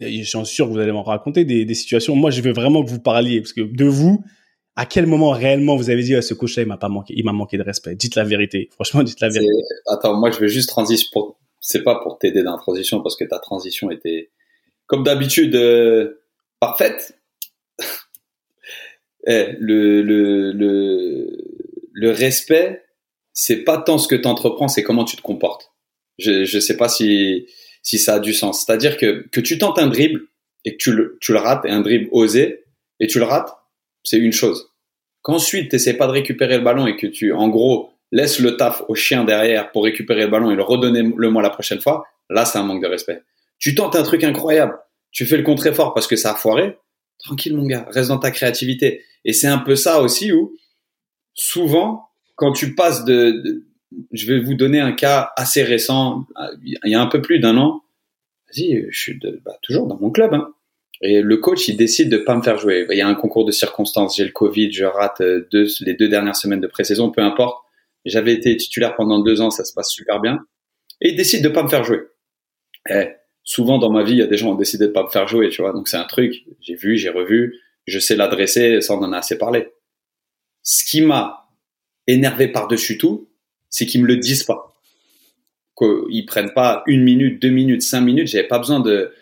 je 0.00 0.22
suis 0.22 0.46
sûr 0.46 0.66
que 0.66 0.72
vous 0.72 0.78
allez 0.78 0.92
m'en 0.92 1.02
raconter 1.02 1.44
des, 1.44 1.64
des, 1.64 1.74
situations. 1.74 2.14
Moi, 2.14 2.30
je 2.30 2.40
veux 2.42 2.52
vraiment 2.52 2.84
que 2.84 2.90
vous 2.90 3.00
parliez 3.00 3.40
parce 3.40 3.52
que 3.52 3.60
de 3.60 3.84
vous, 3.84 4.24
à 4.76 4.86
quel 4.86 5.06
moment 5.06 5.30
réellement 5.30 5.76
vous 5.76 5.90
avez 5.90 6.02
dit 6.02 6.14
à 6.14 6.22
ce 6.22 6.34
coach-là, 6.34 6.62
il 6.62 6.68
m'a 6.68 6.76
pas 6.76 6.88
manqué, 6.88 7.12
il 7.16 7.24
m'a 7.24 7.32
manqué 7.32 7.58
de 7.58 7.64
respect. 7.64 7.96
Dites 7.96 8.14
la 8.14 8.22
vérité. 8.22 8.68
Franchement, 8.72 9.02
dites 9.02 9.20
la 9.20 9.28
vérité. 9.28 9.50
Attends, 9.86 10.16
moi, 10.16 10.30
je 10.30 10.38
veux 10.38 10.46
juste 10.46 10.68
transition 10.68 11.08
pour, 11.12 11.38
c'est 11.60 11.82
pas 11.82 12.00
pour 12.00 12.18
t'aider 12.18 12.44
dans 12.44 12.52
la 12.52 12.58
transition 12.58 13.02
parce 13.02 13.16
que 13.16 13.24
ta 13.24 13.40
transition 13.40 13.90
était, 13.90 14.30
comme 14.86 15.02
d'habitude, 15.02 15.56
euh, 15.56 16.22
parfaite. 16.60 17.18
eh, 19.26 19.56
le, 19.58 20.02
le, 20.02 20.52
le 21.98 22.12
respect, 22.12 22.84
c'est 23.32 23.64
pas 23.64 23.78
tant 23.78 23.98
ce 23.98 24.06
que 24.06 24.14
tu 24.14 24.28
entreprends, 24.28 24.68
c'est 24.68 24.84
comment 24.84 25.04
tu 25.04 25.16
te 25.16 25.22
comportes. 25.22 25.72
Je, 26.18 26.44
je 26.44 26.58
sais 26.60 26.76
pas 26.76 26.88
si, 26.88 27.46
si 27.82 27.98
ça 27.98 28.14
a 28.14 28.20
du 28.20 28.32
sens. 28.32 28.64
C'est-à-dire 28.64 28.96
que, 28.96 29.26
que 29.32 29.40
tu 29.40 29.58
tentes 29.58 29.78
un 29.80 29.88
dribble 29.88 30.22
et 30.64 30.72
que 30.72 30.76
tu 30.76 30.92
le, 30.92 31.18
tu 31.20 31.32
le 31.32 31.38
rates, 31.38 31.64
et 31.64 31.70
un 31.70 31.80
dribble 31.80 32.08
osé, 32.12 32.64
et 33.00 33.08
tu 33.08 33.18
le 33.18 33.24
rates, 33.24 33.52
c'est 34.04 34.18
une 34.18 34.32
chose. 34.32 34.70
Qu'ensuite, 35.22 35.70
tu 35.70 35.94
pas 35.94 36.06
de 36.06 36.12
récupérer 36.12 36.58
le 36.58 36.64
ballon 36.64 36.86
et 36.86 36.96
que 36.96 37.08
tu, 37.08 37.32
en 37.32 37.48
gros, 37.48 37.90
laisses 38.12 38.38
le 38.38 38.56
taf 38.56 38.82
au 38.88 38.94
chien 38.94 39.24
derrière 39.24 39.72
pour 39.72 39.84
récupérer 39.84 40.22
le 40.22 40.30
ballon 40.30 40.50
et 40.52 40.56
le 40.56 40.62
redonner 40.62 41.02
le 41.02 41.30
moi 41.30 41.42
la 41.42 41.50
prochaine 41.50 41.80
fois, 41.80 42.04
là, 42.30 42.44
c'est 42.44 42.58
un 42.58 42.62
manque 42.62 42.82
de 42.82 42.88
respect. 42.88 43.22
Tu 43.58 43.74
tentes 43.74 43.96
un 43.96 44.04
truc 44.04 44.22
incroyable, 44.22 44.78
tu 45.10 45.26
fais 45.26 45.36
le 45.36 45.42
contre-effort 45.42 45.94
parce 45.94 46.06
que 46.06 46.16
ça 46.16 46.32
a 46.32 46.34
foiré, 46.36 46.78
tranquille 47.18 47.56
mon 47.56 47.66
gars, 47.66 47.86
reste 47.90 48.08
dans 48.08 48.18
ta 48.18 48.30
créativité. 48.30 49.02
Et 49.24 49.32
c'est 49.32 49.48
un 49.48 49.58
peu 49.58 49.74
ça 49.74 50.00
aussi 50.00 50.32
où, 50.32 50.54
souvent, 51.38 52.08
quand 52.36 52.52
tu 52.52 52.74
passes 52.74 53.04
de 53.04 53.64
je 54.12 54.26
vais 54.26 54.40
vous 54.40 54.54
donner 54.54 54.80
un 54.80 54.92
cas 54.92 55.30
assez 55.36 55.62
récent, 55.62 56.26
il 56.62 56.78
y 56.84 56.94
a 56.94 57.00
un 57.00 57.06
peu 57.06 57.22
plus 57.22 57.38
d'un 57.38 57.56
an. 57.56 57.82
Vas-y, 58.48 58.86
je 58.90 58.98
suis 58.98 59.18
bah, 59.44 59.58
toujours 59.62 59.86
dans 59.86 59.98
mon 59.98 60.10
club. 60.10 60.34
Hein. 60.34 60.52
Et 61.00 61.22
le 61.22 61.36
coach, 61.36 61.68
il 61.68 61.76
décide 61.76 62.10
de 62.10 62.18
pas 62.18 62.34
me 62.34 62.42
faire 62.42 62.58
jouer. 62.58 62.86
Il 62.90 62.96
y 62.96 63.00
a 63.00 63.08
un 63.08 63.14
concours 63.14 63.44
de 63.44 63.52
circonstances. 63.52 64.16
J'ai 64.16 64.24
le 64.24 64.32
Covid, 64.32 64.72
je 64.72 64.84
rate 64.84 65.20
euh, 65.20 65.46
deux, 65.52 65.66
les 65.80 65.94
deux 65.94 66.08
dernières 66.08 66.36
semaines 66.36 66.60
de 66.60 66.66
pré-saison, 66.66 67.10
peu 67.10 67.22
importe. 67.22 67.64
J'avais 68.04 68.32
été 68.32 68.56
titulaire 68.56 68.94
pendant 68.96 69.20
deux 69.20 69.40
ans, 69.40 69.50
ça 69.50 69.64
se 69.64 69.72
passe 69.72 69.90
super 69.90 70.20
bien. 70.20 70.40
Et 71.00 71.10
il 71.10 71.16
décide 71.16 71.42
de 71.44 71.48
pas 71.48 71.62
me 71.62 71.68
faire 71.68 71.84
jouer. 71.84 72.00
Eh, 72.90 73.08
souvent 73.44 73.78
dans 73.78 73.90
ma 73.90 74.02
vie, 74.02 74.12
il 74.12 74.18
y 74.18 74.22
a 74.22 74.26
des 74.26 74.36
gens 74.36 74.46
qui 74.46 74.52
ont 74.52 74.56
décidé 74.56 74.86
de 74.86 74.92
pas 74.92 75.04
me 75.04 75.08
faire 75.08 75.28
jouer, 75.28 75.48
tu 75.50 75.62
vois. 75.62 75.72
Donc 75.72 75.88
c'est 75.88 75.96
un 75.96 76.04
truc, 76.04 76.44
j'ai 76.60 76.74
vu, 76.74 76.96
j'ai 76.96 77.10
revu, 77.10 77.60
je 77.86 77.98
sais 77.98 78.16
l'adresser, 78.16 78.80
ça 78.80 78.94
on 78.94 79.02
en 79.02 79.12
a 79.12 79.18
assez 79.18 79.38
parlé. 79.38 79.68
Ce 80.70 80.84
qui 80.84 81.00
m'a 81.00 81.48
énervé 82.06 82.46
par-dessus 82.46 82.98
tout, 82.98 83.30
c'est 83.70 83.86
qu'ils 83.86 84.02
me 84.02 84.06
le 84.06 84.18
disent 84.18 84.42
pas. 84.42 84.78
Qu'ils 85.78 86.26
prennent 86.26 86.52
pas 86.52 86.82
une 86.86 87.04
minute, 87.04 87.40
deux 87.40 87.48
minutes, 87.48 87.80
cinq 87.80 88.02
minutes. 88.02 88.28
J'avais 88.28 88.46
pas 88.46 88.58
besoin 88.58 88.78
de, 88.80 89.14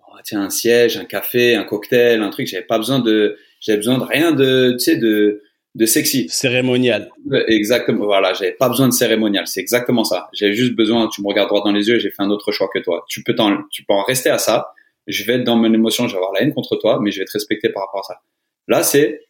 oh, 0.00 0.16
tiens, 0.24 0.42
un 0.42 0.50
siège, 0.50 0.96
un 0.96 1.04
café, 1.04 1.54
un 1.54 1.62
cocktail, 1.62 2.20
un 2.20 2.30
truc. 2.30 2.48
J'avais 2.48 2.66
pas 2.66 2.78
besoin 2.78 2.98
de, 2.98 3.38
j'avais 3.60 3.76
besoin 3.76 3.96
de 3.98 4.02
rien 4.02 4.32
de, 4.32 4.72
tu 4.72 4.80
sais, 4.80 4.96
de, 4.96 5.44
de 5.76 5.86
sexy. 5.86 6.26
Cérémonial. 6.30 7.12
Exactement. 7.46 8.06
Voilà. 8.06 8.32
J'avais 8.32 8.56
pas 8.58 8.68
besoin 8.68 8.88
de 8.88 8.92
cérémonial. 8.92 9.46
C'est 9.46 9.60
exactement 9.60 10.02
ça. 10.02 10.28
J'avais 10.32 10.54
juste 10.54 10.74
besoin, 10.74 11.06
tu 11.06 11.22
me 11.22 11.28
regardes 11.28 11.48
droit 11.48 11.62
dans 11.62 11.70
les 11.70 11.88
yeux, 11.88 12.00
j'ai 12.00 12.10
fait 12.10 12.22
un 12.22 12.30
autre 12.30 12.50
choix 12.50 12.68
que 12.74 12.80
toi. 12.80 13.04
Tu 13.08 13.22
peux 13.22 13.36
t'en, 13.36 13.62
tu 13.70 13.84
peux 13.84 13.94
en 13.94 14.02
rester 14.02 14.30
à 14.30 14.38
ça. 14.38 14.72
Je 15.06 15.22
vais 15.22 15.34
être 15.34 15.44
dans 15.44 15.54
mon 15.54 15.72
émotion, 15.72 16.08
je 16.08 16.14
vais 16.14 16.18
avoir 16.18 16.32
la 16.32 16.42
haine 16.42 16.52
contre 16.52 16.74
toi, 16.74 16.98
mais 17.00 17.12
je 17.12 17.20
vais 17.20 17.24
te 17.24 17.32
respecter 17.34 17.68
par 17.68 17.84
rapport 17.84 18.00
à 18.00 18.14
ça. 18.14 18.20
Là, 18.66 18.82
c'est, 18.82 19.27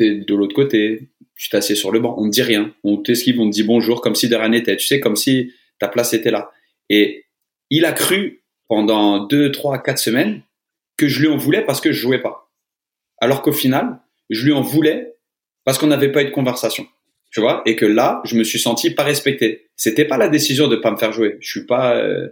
de 0.00 0.34
l'autre 0.34 0.54
côté, 0.54 1.10
tu 1.36 1.48
t'assieds 1.48 1.74
sur 1.74 1.90
le 1.90 2.00
banc, 2.00 2.14
on 2.18 2.26
ne 2.26 2.30
dit 2.30 2.42
rien, 2.42 2.74
on 2.84 2.98
t'esquive, 2.98 3.40
on 3.40 3.48
te 3.48 3.54
dit 3.54 3.62
bonjour 3.62 4.00
comme 4.00 4.14
si 4.14 4.28
de 4.28 4.36
rien 4.36 4.50
n'était, 4.50 4.76
tu 4.76 4.86
sais, 4.86 5.00
comme 5.00 5.16
si 5.16 5.52
ta 5.78 5.88
place 5.88 6.12
était 6.12 6.30
là. 6.30 6.50
Et 6.88 7.24
il 7.70 7.84
a 7.84 7.92
cru 7.92 8.44
pendant 8.68 9.24
deux, 9.26 9.50
trois, 9.50 9.78
quatre 9.78 9.98
semaines 9.98 10.42
que 10.96 11.08
je 11.08 11.20
lui 11.20 11.28
en 11.28 11.36
voulais 11.36 11.64
parce 11.64 11.80
que 11.80 11.92
je 11.92 12.00
jouais 12.00 12.20
pas. 12.20 12.50
Alors 13.18 13.42
qu'au 13.42 13.52
final, 13.52 14.00
je 14.28 14.44
lui 14.44 14.52
en 14.52 14.60
voulais 14.60 15.14
parce 15.64 15.78
qu'on 15.78 15.86
n'avait 15.86 16.12
pas 16.12 16.22
eu 16.22 16.26
de 16.26 16.30
conversation. 16.30 16.86
Tu 17.30 17.40
vois, 17.40 17.62
et 17.64 17.76
que 17.76 17.86
là, 17.86 18.20
je 18.24 18.36
me 18.36 18.42
suis 18.42 18.58
senti 18.58 18.90
pas 18.90 19.04
respecté. 19.04 19.70
C'était 19.76 20.04
pas 20.04 20.16
la 20.16 20.28
décision 20.28 20.66
de 20.66 20.76
pas 20.76 20.90
me 20.90 20.96
faire 20.96 21.12
jouer. 21.12 21.36
Je 21.40 21.48
suis 21.48 21.64
pas 21.64 21.94
euh, 21.94 22.28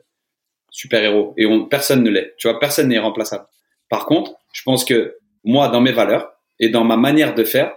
super 0.71 1.03
héros 1.03 1.35
et 1.37 1.47
on, 1.47 1.67
personne 1.67 2.03
ne 2.03 2.11
l'est. 2.11 2.35
Tu 2.37 2.49
vois, 2.49 2.59
personne 2.59 2.89
n'est 2.89 2.99
remplaçable. 2.99 3.47
Par 3.89 4.07
contre, 4.07 4.35
je 4.53 4.63
pense 4.63 4.85
que 4.85 5.17
moi, 5.45 5.69
dans 5.69 5.81
mes 5.81 5.93
valeurs 5.93 6.33
et 6.61 6.69
dans 6.69 6.85
ma 6.85 6.97
manière 6.97 7.35
de 7.35 7.45
faire, 7.45 7.75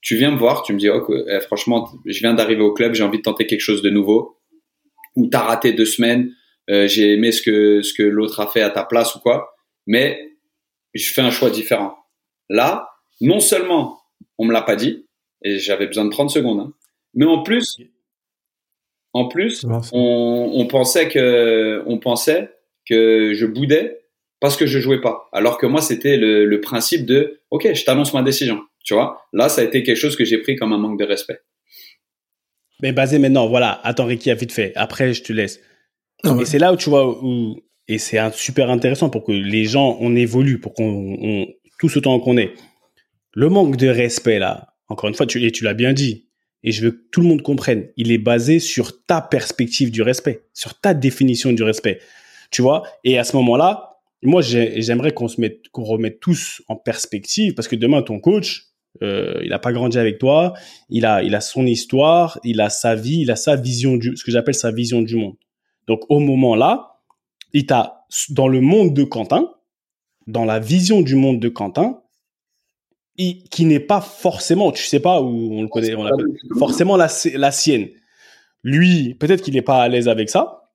tu 0.00 0.16
viens 0.16 0.30
me 0.30 0.38
voir, 0.38 0.62
tu 0.62 0.72
me 0.72 0.78
dis, 0.78 0.88
oh, 0.88 1.06
franchement, 1.42 1.90
je 2.04 2.18
viens 2.20 2.34
d'arriver 2.34 2.62
au 2.62 2.72
club, 2.72 2.94
j'ai 2.94 3.02
envie 3.02 3.18
de 3.18 3.22
tenter 3.22 3.46
quelque 3.46 3.60
chose 3.60 3.82
de 3.82 3.90
nouveau, 3.90 4.38
ou 5.16 5.26
t'as 5.26 5.42
raté 5.42 5.72
deux 5.72 5.86
semaines, 5.86 6.32
euh, 6.70 6.86
j'ai 6.86 7.12
aimé 7.12 7.32
ce 7.32 7.42
que 7.42 7.82
ce 7.82 7.94
que 7.94 8.02
l'autre 8.02 8.40
a 8.40 8.46
fait 8.46 8.62
à 8.62 8.70
ta 8.70 8.84
place 8.84 9.14
ou 9.14 9.20
quoi, 9.20 9.54
mais 9.86 10.36
je 10.94 11.12
fais 11.12 11.22
un 11.22 11.30
choix 11.30 11.50
différent. 11.50 11.96
Là, 12.48 12.88
non 13.20 13.40
seulement 13.40 14.00
on 14.38 14.44
me 14.44 14.52
l'a 14.52 14.62
pas 14.62 14.76
dit 14.76 15.06
et 15.42 15.58
j'avais 15.58 15.86
besoin 15.86 16.04
de 16.04 16.10
30 16.10 16.30
secondes, 16.30 16.60
hein, 16.60 16.72
mais 17.14 17.24
en 17.24 17.42
plus, 17.42 17.78
en 19.12 19.28
plus, 19.28 19.64
on, 19.92 20.52
on, 20.54 20.66
pensait 20.66 21.08
que 21.08 21.82
on 21.86 21.98
pensait 21.98 22.50
que 22.88 23.32
je 23.34 23.46
boudais 23.46 24.05
parce 24.46 24.56
que 24.56 24.66
je 24.66 24.78
jouais 24.78 25.00
pas, 25.00 25.28
alors 25.32 25.58
que 25.58 25.66
moi 25.66 25.80
c'était 25.80 26.16
le, 26.16 26.44
le 26.44 26.60
principe 26.60 27.04
de, 27.04 27.40
ok, 27.50 27.74
je 27.74 27.84
t'annonce 27.84 28.14
ma 28.14 28.22
décision. 28.22 28.60
Tu 28.84 28.94
vois, 28.94 29.20
là, 29.32 29.48
ça 29.48 29.60
a 29.60 29.64
été 29.64 29.82
quelque 29.82 29.96
chose 29.96 30.14
que 30.14 30.24
j'ai 30.24 30.38
pris 30.38 30.54
comme 30.54 30.72
un 30.72 30.78
manque 30.78 31.00
de 31.00 31.04
respect. 31.04 31.40
Mais 32.80 32.92
basé 32.92 33.18
maintenant, 33.18 33.48
voilà, 33.48 33.80
attends 33.82 34.04
Ricky 34.04 34.30
a 34.30 34.36
vite 34.36 34.52
fait. 34.52 34.70
Après, 34.76 35.14
je 35.14 35.24
te 35.24 35.32
laisse. 35.32 35.58
et 36.40 36.44
c'est 36.44 36.60
là 36.60 36.72
où 36.72 36.76
tu 36.76 36.90
vois 36.90 37.08
où 37.24 37.56
et 37.88 37.98
c'est 37.98 38.20
super 38.34 38.70
intéressant 38.70 39.10
pour 39.10 39.24
que 39.24 39.32
les 39.32 39.64
gens 39.64 39.96
on 40.00 40.14
évolue, 40.14 40.60
pour 40.60 40.74
qu'on 40.74 41.48
tout 41.80 41.88
ce 41.88 41.98
temps 41.98 42.20
qu'on 42.20 42.36
est. 42.36 42.52
Le 43.34 43.48
manque 43.48 43.74
de 43.74 43.88
respect 43.88 44.38
là, 44.38 44.74
encore 44.88 45.08
une 45.08 45.16
fois, 45.16 45.26
tu 45.26 45.44
et 45.44 45.50
tu 45.50 45.64
l'as 45.64 45.74
bien 45.74 45.92
dit. 45.92 46.28
Et 46.62 46.70
je 46.70 46.82
veux 46.82 46.92
que 46.92 47.02
tout 47.10 47.20
le 47.20 47.26
monde 47.26 47.42
comprenne, 47.42 47.88
il 47.96 48.12
est 48.12 48.18
basé 48.18 48.60
sur 48.60 49.04
ta 49.06 49.20
perspective 49.20 49.90
du 49.90 50.02
respect, 50.02 50.44
sur 50.54 50.78
ta 50.78 50.94
définition 50.94 51.52
du 51.52 51.64
respect. 51.64 51.98
Tu 52.52 52.62
vois? 52.62 52.84
Et 53.02 53.18
à 53.18 53.24
ce 53.24 53.34
moment-là, 53.34 53.95
moi, 54.22 54.42
j'aimerais 54.42 55.12
qu'on 55.12 55.28
se 55.28 55.40
mette, 55.40 55.68
qu'on 55.68 55.84
remette 55.84 56.20
tous 56.20 56.62
en 56.68 56.76
perspective, 56.76 57.54
parce 57.54 57.68
que 57.68 57.76
demain, 57.76 58.02
ton 58.02 58.18
coach, 58.18 58.66
euh, 59.02 59.40
il 59.42 59.50
n'a 59.50 59.58
pas 59.58 59.72
grandi 59.72 59.98
avec 59.98 60.18
toi. 60.18 60.54
Il 60.88 61.04
a, 61.06 61.22
il 61.22 61.34
a 61.34 61.40
son 61.40 61.66
histoire, 61.66 62.38
il 62.44 62.60
a 62.60 62.70
sa 62.70 62.94
vie, 62.94 63.20
il 63.20 63.30
a 63.30 63.36
sa 63.36 63.56
vision 63.56 63.96
du, 63.96 64.16
ce 64.16 64.24
que 64.24 64.32
j'appelle 64.32 64.54
sa 64.54 64.70
vision 64.70 65.02
du 65.02 65.16
monde. 65.16 65.36
Donc 65.86 66.02
au 66.08 66.18
moment 66.18 66.56
là, 66.56 66.96
il 67.52 67.66
t'a 67.66 68.06
dans 68.30 68.48
le 68.48 68.60
monde 68.60 68.94
de 68.94 69.04
Quentin, 69.04 69.52
dans 70.26 70.44
la 70.44 70.58
vision 70.58 71.02
du 71.02 71.14
monde 71.14 71.40
de 71.40 71.48
Quentin, 71.48 72.00
qui 73.16 73.64
n'est 73.64 73.80
pas 73.80 74.02
forcément, 74.02 74.72
tu 74.72 74.84
sais 74.84 75.00
pas 75.00 75.22
où 75.22 75.54
on 75.54 75.62
le 75.62 75.68
connaît, 75.68 75.94
on 75.94 76.06
forcément 76.58 76.96
la, 76.96 77.08
la 77.34 77.50
sienne. 77.50 77.88
Lui, 78.62 79.14
peut-être 79.14 79.42
qu'il 79.42 79.54
n'est 79.54 79.62
pas 79.62 79.82
à 79.82 79.88
l'aise 79.88 80.08
avec 80.08 80.28
ça, 80.28 80.65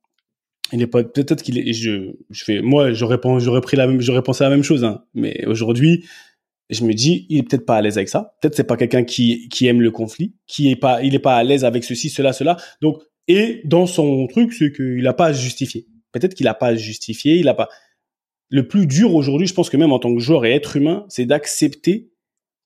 il 0.72 0.82
est 0.82 0.88
pas 0.88 1.04
peut-être 1.04 1.44
qu'il 1.44 1.58
est 1.58 1.74
je 1.74 2.14
je 2.30 2.44
fais 2.44 2.62
moi 2.62 2.94
j'aurais 2.94 3.20
j'aurais 3.40 3.62
pris 3.62 3.78
la 3.78 3.88
même 3.88 4.02
j'aurais 4.02 4.24
pensé 4.24 4.44
la 4.44 4.50
même 4.50 4.64
chose 4.64 4.84
hein. 4.84 5.04
mais 5.14 5.46
aujourd'hui 5.46 6.06
je 6.72 6.86
me 6.86 6.94
dis 6.94 7.26
il 7.30 7.40
est 7.40 7.44
peut-être 7.44 7.66
pas 7.66 7.76
à 7.76 7.82
l'aise 7.82 7.98
avec 7.98 8.10
ça. 8.10 8.34
Peut-être 8.42 8.56
c'est 8.56 8.64
pas 8.64 8.78
quelqu'un 8.78 9.04
qui 9.04 9.50
qui 9.50 9.68
aime 9.68 9.82
le 9.82 9.92
conflit 9.92 10.34
qui 10.48 10.72
est 10.72 10.78
pas 10.78 11.04
il 11.04 11.14
est 11.14 11.20
pas 11.20 11.36
à 11.36 11.44
l'aise 11.44 11.66
avec 11.66 11.84
ceci 11.84 12.10
cela 12.10 12.34
cela. 12.34 12.58
Donc 12.82 13.02
et 13.28 13.62
dans 13.66 13.86
son 13.86 14.26
truc 14.28 14.54
c'est 14.54 14.72
qu'il 14.72 15.06
a 15.06 15.14
pas 15.14 15.34
justifier 15.34 15.86
peut-être 16.12 16.34
qu'il 16.34 16.48
a 16.48 16.54
pas 16.54 16.76
justifier 16.76 17.36
il 17.36 17.48
a 17.48 17.54
pas. 17.54 17.70
Le 18.50 18.68
plus 18.68 18.88
dur 18.88 19.14
aujourd'hui 19.14 19.48
je 19.48 19.54
pense 19.54 19.70
que 19.70 19.78
même 19.78 19.92
en 19.92 20.00
tant 20.00 20.14
que 20.14 20.22
joueur 20.22 20.46
et 20.46 20.54
être 20.54 20.78
humain 20.78 21.06
c'est 21.10 21.26
d'accepter 21.26 22.12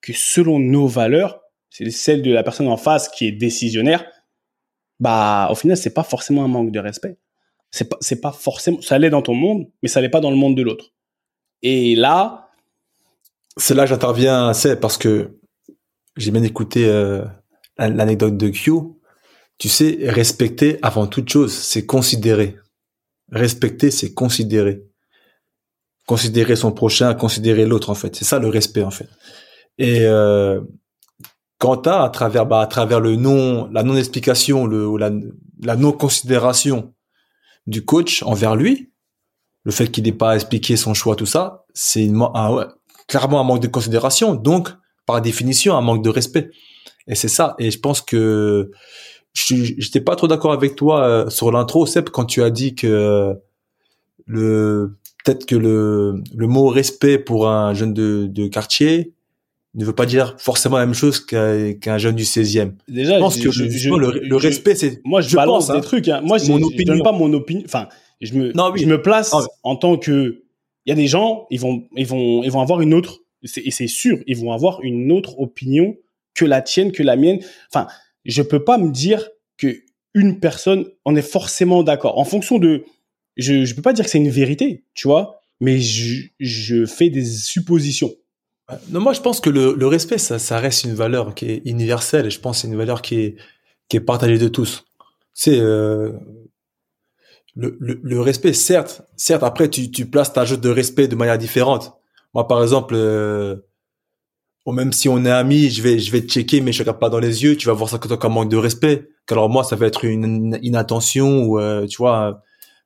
que 0.02 0.14
selon 0.14 0.60
nos 0.60 0.88
valeurs 0.88 1.42
c'est 1.72 1.90
celle 1.90 2.22
de 2.22 2.32
la 2.32 2.44
personne 2.44 2.68
en 2.68 2.78
face 2.78 3.10
qui 3.10 3.26
est 3.26 3.32
décisionnaire 3.32 4.06
bah 5.00 5.48
au 5.52 5.56
final 5.56 5.76
c'est 5.76 5.94
pas 5.94 6.04
forcément 6.04 6.46
un 6.46 6.48
manque 6.48 6.72
de 6.72 6.80
respect 6.80 7.18
c'est 7.76 7.90
pas 7.90 7.98
c'est 8.00 8.22
pas 8.22 8.32
forcément 8.32 8.82
ça 8.82 8.98
l'est 8.98 9.10
dans 9.10 9.22
ton 9.22 9.34
monde 9.34 9.68
mais 9.84 9.90
ça 9.90 10.00
l'est 10.00 10.10
pas 10.10 10.22
dans 10.22 10.32
le 10.32 10.38
monde 10.38 10.56
de 10.56 10.62
l'autre. 10.62 10.94
Et 11.62 11.96
là 11.96 12.52
c'est 13.58 13.74
là 13.74 13.84
que 13.84 13.90
j'interviens 13.90 14.54
c'est 14.54 14.80
parce 14.80 14.98
que 14.98 15.38
j'ai 16.16 16.32
bien 16.32 16.44
écouté 16.44 16.88
euh, 16.88 17.26
l'anecdote 17.78 18.38
de 18.38 18.48
Q. 18.48 18.72
Tu 19.58 19.68
sais 19.68 19.98
respecter 20.04 20.80
avant 20.84 21.06
toute 21.06 21.28
chose 21.28 21.54
c'est 21.54 21.86
considérer. 21.86 22.56
Respecter 23.30 23.92
c'est 23.92 24.14
considérer. 24.14 24.86
Considérer 26.08 26.56
son 26.56 26.72
prochain 26.72 27.14
considérer 27.14 27.66
l'autre 27.66 27.90
en 27.90 27.96
fait. 27.96 28.16
C'est 28.16 28.26
ça 28.26 28.40
le 28.40 28.48
respect 28.48 28.84
en 28.84 28.92
fait. 28.92 29.10
Et 29.78 30.06
euh, 30.06 30.62
quant 31.58 31.82
à 31.82 32.06
à 32.06 32.10
travers 32.10 32.46
bah, 32.46 32.62
à 32.62 32.68
travers 32.68 33.02
le 33.02 33.18
non 33.18 33.70
la 33.70 33.84
non 33.84 33.98
explication 33.98 34.66
le 34.66 34.96
la, 34.98 35.12
la 35.62 35.76
non 35.76 35.92
considération 35.92 36.95
du 37.68 37.84
coach 37.84 38.24
envers 38.24 38.56
lui, 38.56 38.92
le 39.64 39.72
fait 39.72 39.88
qu'il 39.88 40.04
n'ait 40.04 40.12
pas 40.12 40.36
expliqué 40.36 40.78
son 40.78 40.94
choix, 40.94 41.16
tout 41.16 41.26
ça, 41.26 41.66
c'est 41.74 42.10
clairement 43.08 43.40
un 43.40 43.44
manque 43.44 43.62
de 43.62 43.68
considération, 43.68 44.36
donc 44.36 44.70
par 45.06 45.22
définition 45.22 45.76
un 45.76 45.82
manque 45.82 46.04
de 46.04 46.10
respect. 46.10 46.52
Et 47.08 47.16
c'est 47.16 47.28
ça. 47.28 47.56
Et 47.60 47.72
je 47.72 47.80
pense 47.80 48.02
que 48.02 48.72
j'étais 49.34 50.02
pas 50.02 50.16
trop 50.16 50.28
d'accord 50.28 50.54
avec 50.54 50.76
toi 50.76 51.06
euh, 51.06 51.30
sur 51.30 51.52
l'intro, 51.52 51.86
Seb, 51.86 52.10
quand 52.10 52.26
tu 52.26 52.42
as 52.42 52.50
dit 52.50 52.76
que 52.76 53.36
le 54.26 54.98
peut-être 55.24 55.46
que 55.46 55.56
le, 55.56 56.22
le 56.36 56.48
mot 56.48 56.68
respect 56.68 57.18
pour 57.18 57.50
un 57.50 57.74
jeune 57.74 57.94
de, 57.94 58.28
de 58.30 58.48
quartier 58.48 59.14
ne 59.76 59.86
veut 59.86 59.94
pas 59.94 60.06
dire 60.06 60.36
forcément 60.38 60.78
la 60.78 60.86
même 60.86 60.96
chose 60.96 61.20
qu'un 61.20 61.98
jeune 61.98 62.16
du 62.16 62.24
16e. 62.24 62.72
Déjà, 62.88 63.16
je 63.16 63.20
pense 63.20 63.38
que 63.38 63.50
le, 63.50 64.36
respect, 64.36 64.76
c'est. 64.76 65.02
Moi, 65.04 65.22
je, 65.22 65.36
balance 65.36 65.68
des 65.68 65.74
hein, 65.74 65.82
trucs. 65.82 66.08
Hein. 66.08 66.22
Moi, 66.24 66.38
mon 66.48 66.60
je 66.70 66.84
donne 66.84 67.04
pas 67.04 67.12
mon 67.12 67.32
opinion. 67.34 67.64
Enfin, 67.66 67.90
je 68.22 68.34
me, 68.34 68.52
je 68.52 68.86
me 68.86 69.02
place 69.02 69.34
en 69.64 69.76
tant 69.76 69.98
que. 69.98 70.44
Il 70.86 70.92
y 70.92 70.94
a 70.94 70.96
des 70.96 71.08
gens, 71.08 71.48
ils 71.50 71.60
vont, 71.60 71.84
ils 71.96 72.06
vont, 72.06 72.44
ils 72.44 72.52
vont 72.52 72.62
avoir 72.62 72.82
une 72.82 72.94
autre. 72.94 73.20
Et 73.44 73.72
c'est 73.72 73.88
sûr, 73.88 74.20
ils 74.28 74.38
vont 74.38 74.52
avoir 74.52 74.82
une 74.82 75.12
autre 75.12 75.40
opinion 75.40 75.96
que 76.36 76.46
la 76.46 76.62
tienne, 76.62 76.92
que 76.92 77.04
la 77.04 77.16
mienne. 77.16 77.40
Enfin, 77.72 77.88
je 78.24 78.42
peux 78.42 78.64
pas 78.64 78.78
me 78.78 78.92
dire 78.92 79.30
que 79.58 79.82
une 80.14 80.40
personne, 80.40 80.86
on 81.04 81.16
est 81.16 81.22
forcément 81.22 81.84
d'accord. 81.84 82.18
En 82.18 82.24
fonction 82.24 82.58
de, 82.60 82.86
je, 83.36 83.66
je 83.66 83.76
peux 83.76 83.82
pas 83.82 83.94
dire 83.94 84.06
que 84.06 84.12
c'est 84.12 84.18
une 84.18 84.30
vérité, 84.30 84.86
tu 84.94 85.08
vois, 85.08 85.42
mais 85.60 85.80
je, 85.80 86.28
je 86.40 86.86
fais 86.86 87.10
des 87.10 87.26
suppositions. 87.26 88.14
Non, 88.90 89.00
moi 89.00 89.14
je 89.14 89.22
pense 89.22 89.40
que 89.40 89.50
le, 89.50 89.74
le 89.74 89.88
respect, 89.88 90.18
ça, 90.18 90.40
ça, 90.40 90.60
reste 90.60 90.86
une 90.86 90.96
valeur 90.96 91.36
qui 91.36 91.52
est 91.52 91.62
universelle 91.66 92.26
et 92.26 92.30
je 92.32 92.40
pense 92.40 92.58
que 92.58 92.62
c'est 92.64 92.68
une 92.68 92.78
valeur 92.78 93.02
qui 93.02 93.16
est, 93.20 93.36
qui 93.90 93.98
est 93.98 94.02
partagée 94.02 94.40
de 94.40 94.48
tous. 94.48 94.86
C'est 95.34 95.60
euh, 95.60 96.14
le, 97.56 97.78
le, 97.80 98.00
le, 98.02 98.22
respect, 98.22 98.54
certes, 98.54 99.04
certes. 99.18 99.44
Après, 99.44 99.70
tu, 99.70 99.92
tu 99.92 100.08
places 100.10 100.34
ta 100.34 100.46
jeu 100.46 100.58
de 100.58 100.70
respect 100.70 101.08
de 101.08 101.16
manière 101.16 101.38
différente. 101.38 101.94
Moi, 102.34 102.48
par 102.48 102.64
exemple, 102.64 102.96
euh, 102.96 103.58
même 104.68 104.94
si 104.94 105.10
on 105.10 105.24
est 105.26 105.32
amis, 105.32 105.70
je 105.70 105.84
vais, 105.84 106.00
je 106.00 106.12
vais 106.12 106.22
te 106.22 106.28
checker, 106.28 106.62
mais 106.62 106.72
je 106.74 106.80
regarde 106.80 107.00
pas 107.00 107.10
dans 107.10 107.20
les 107.20 107.44
yeux. 107.44 107.56
Tu 107.56 107.68
vas 107.68 107.74
voir 107.74 107.90
ça 107.90 108.00
comme 108.00 108.32
un 108.32 108.36
manque 108.36 108.50
de 108.50 108.58
respect. 108.58 109.10
Alors 109.30 109.50
moi, 109.50 109.64
ça 109.64 109.76
va 109.76 109.86
être 109.86 110.06
une 110.06 110.58
inattention 110.64 111.44
ou 111.44 111.60
euh, 111.60 111.86
tu 111.86 111.98
vois. 111.98 112.42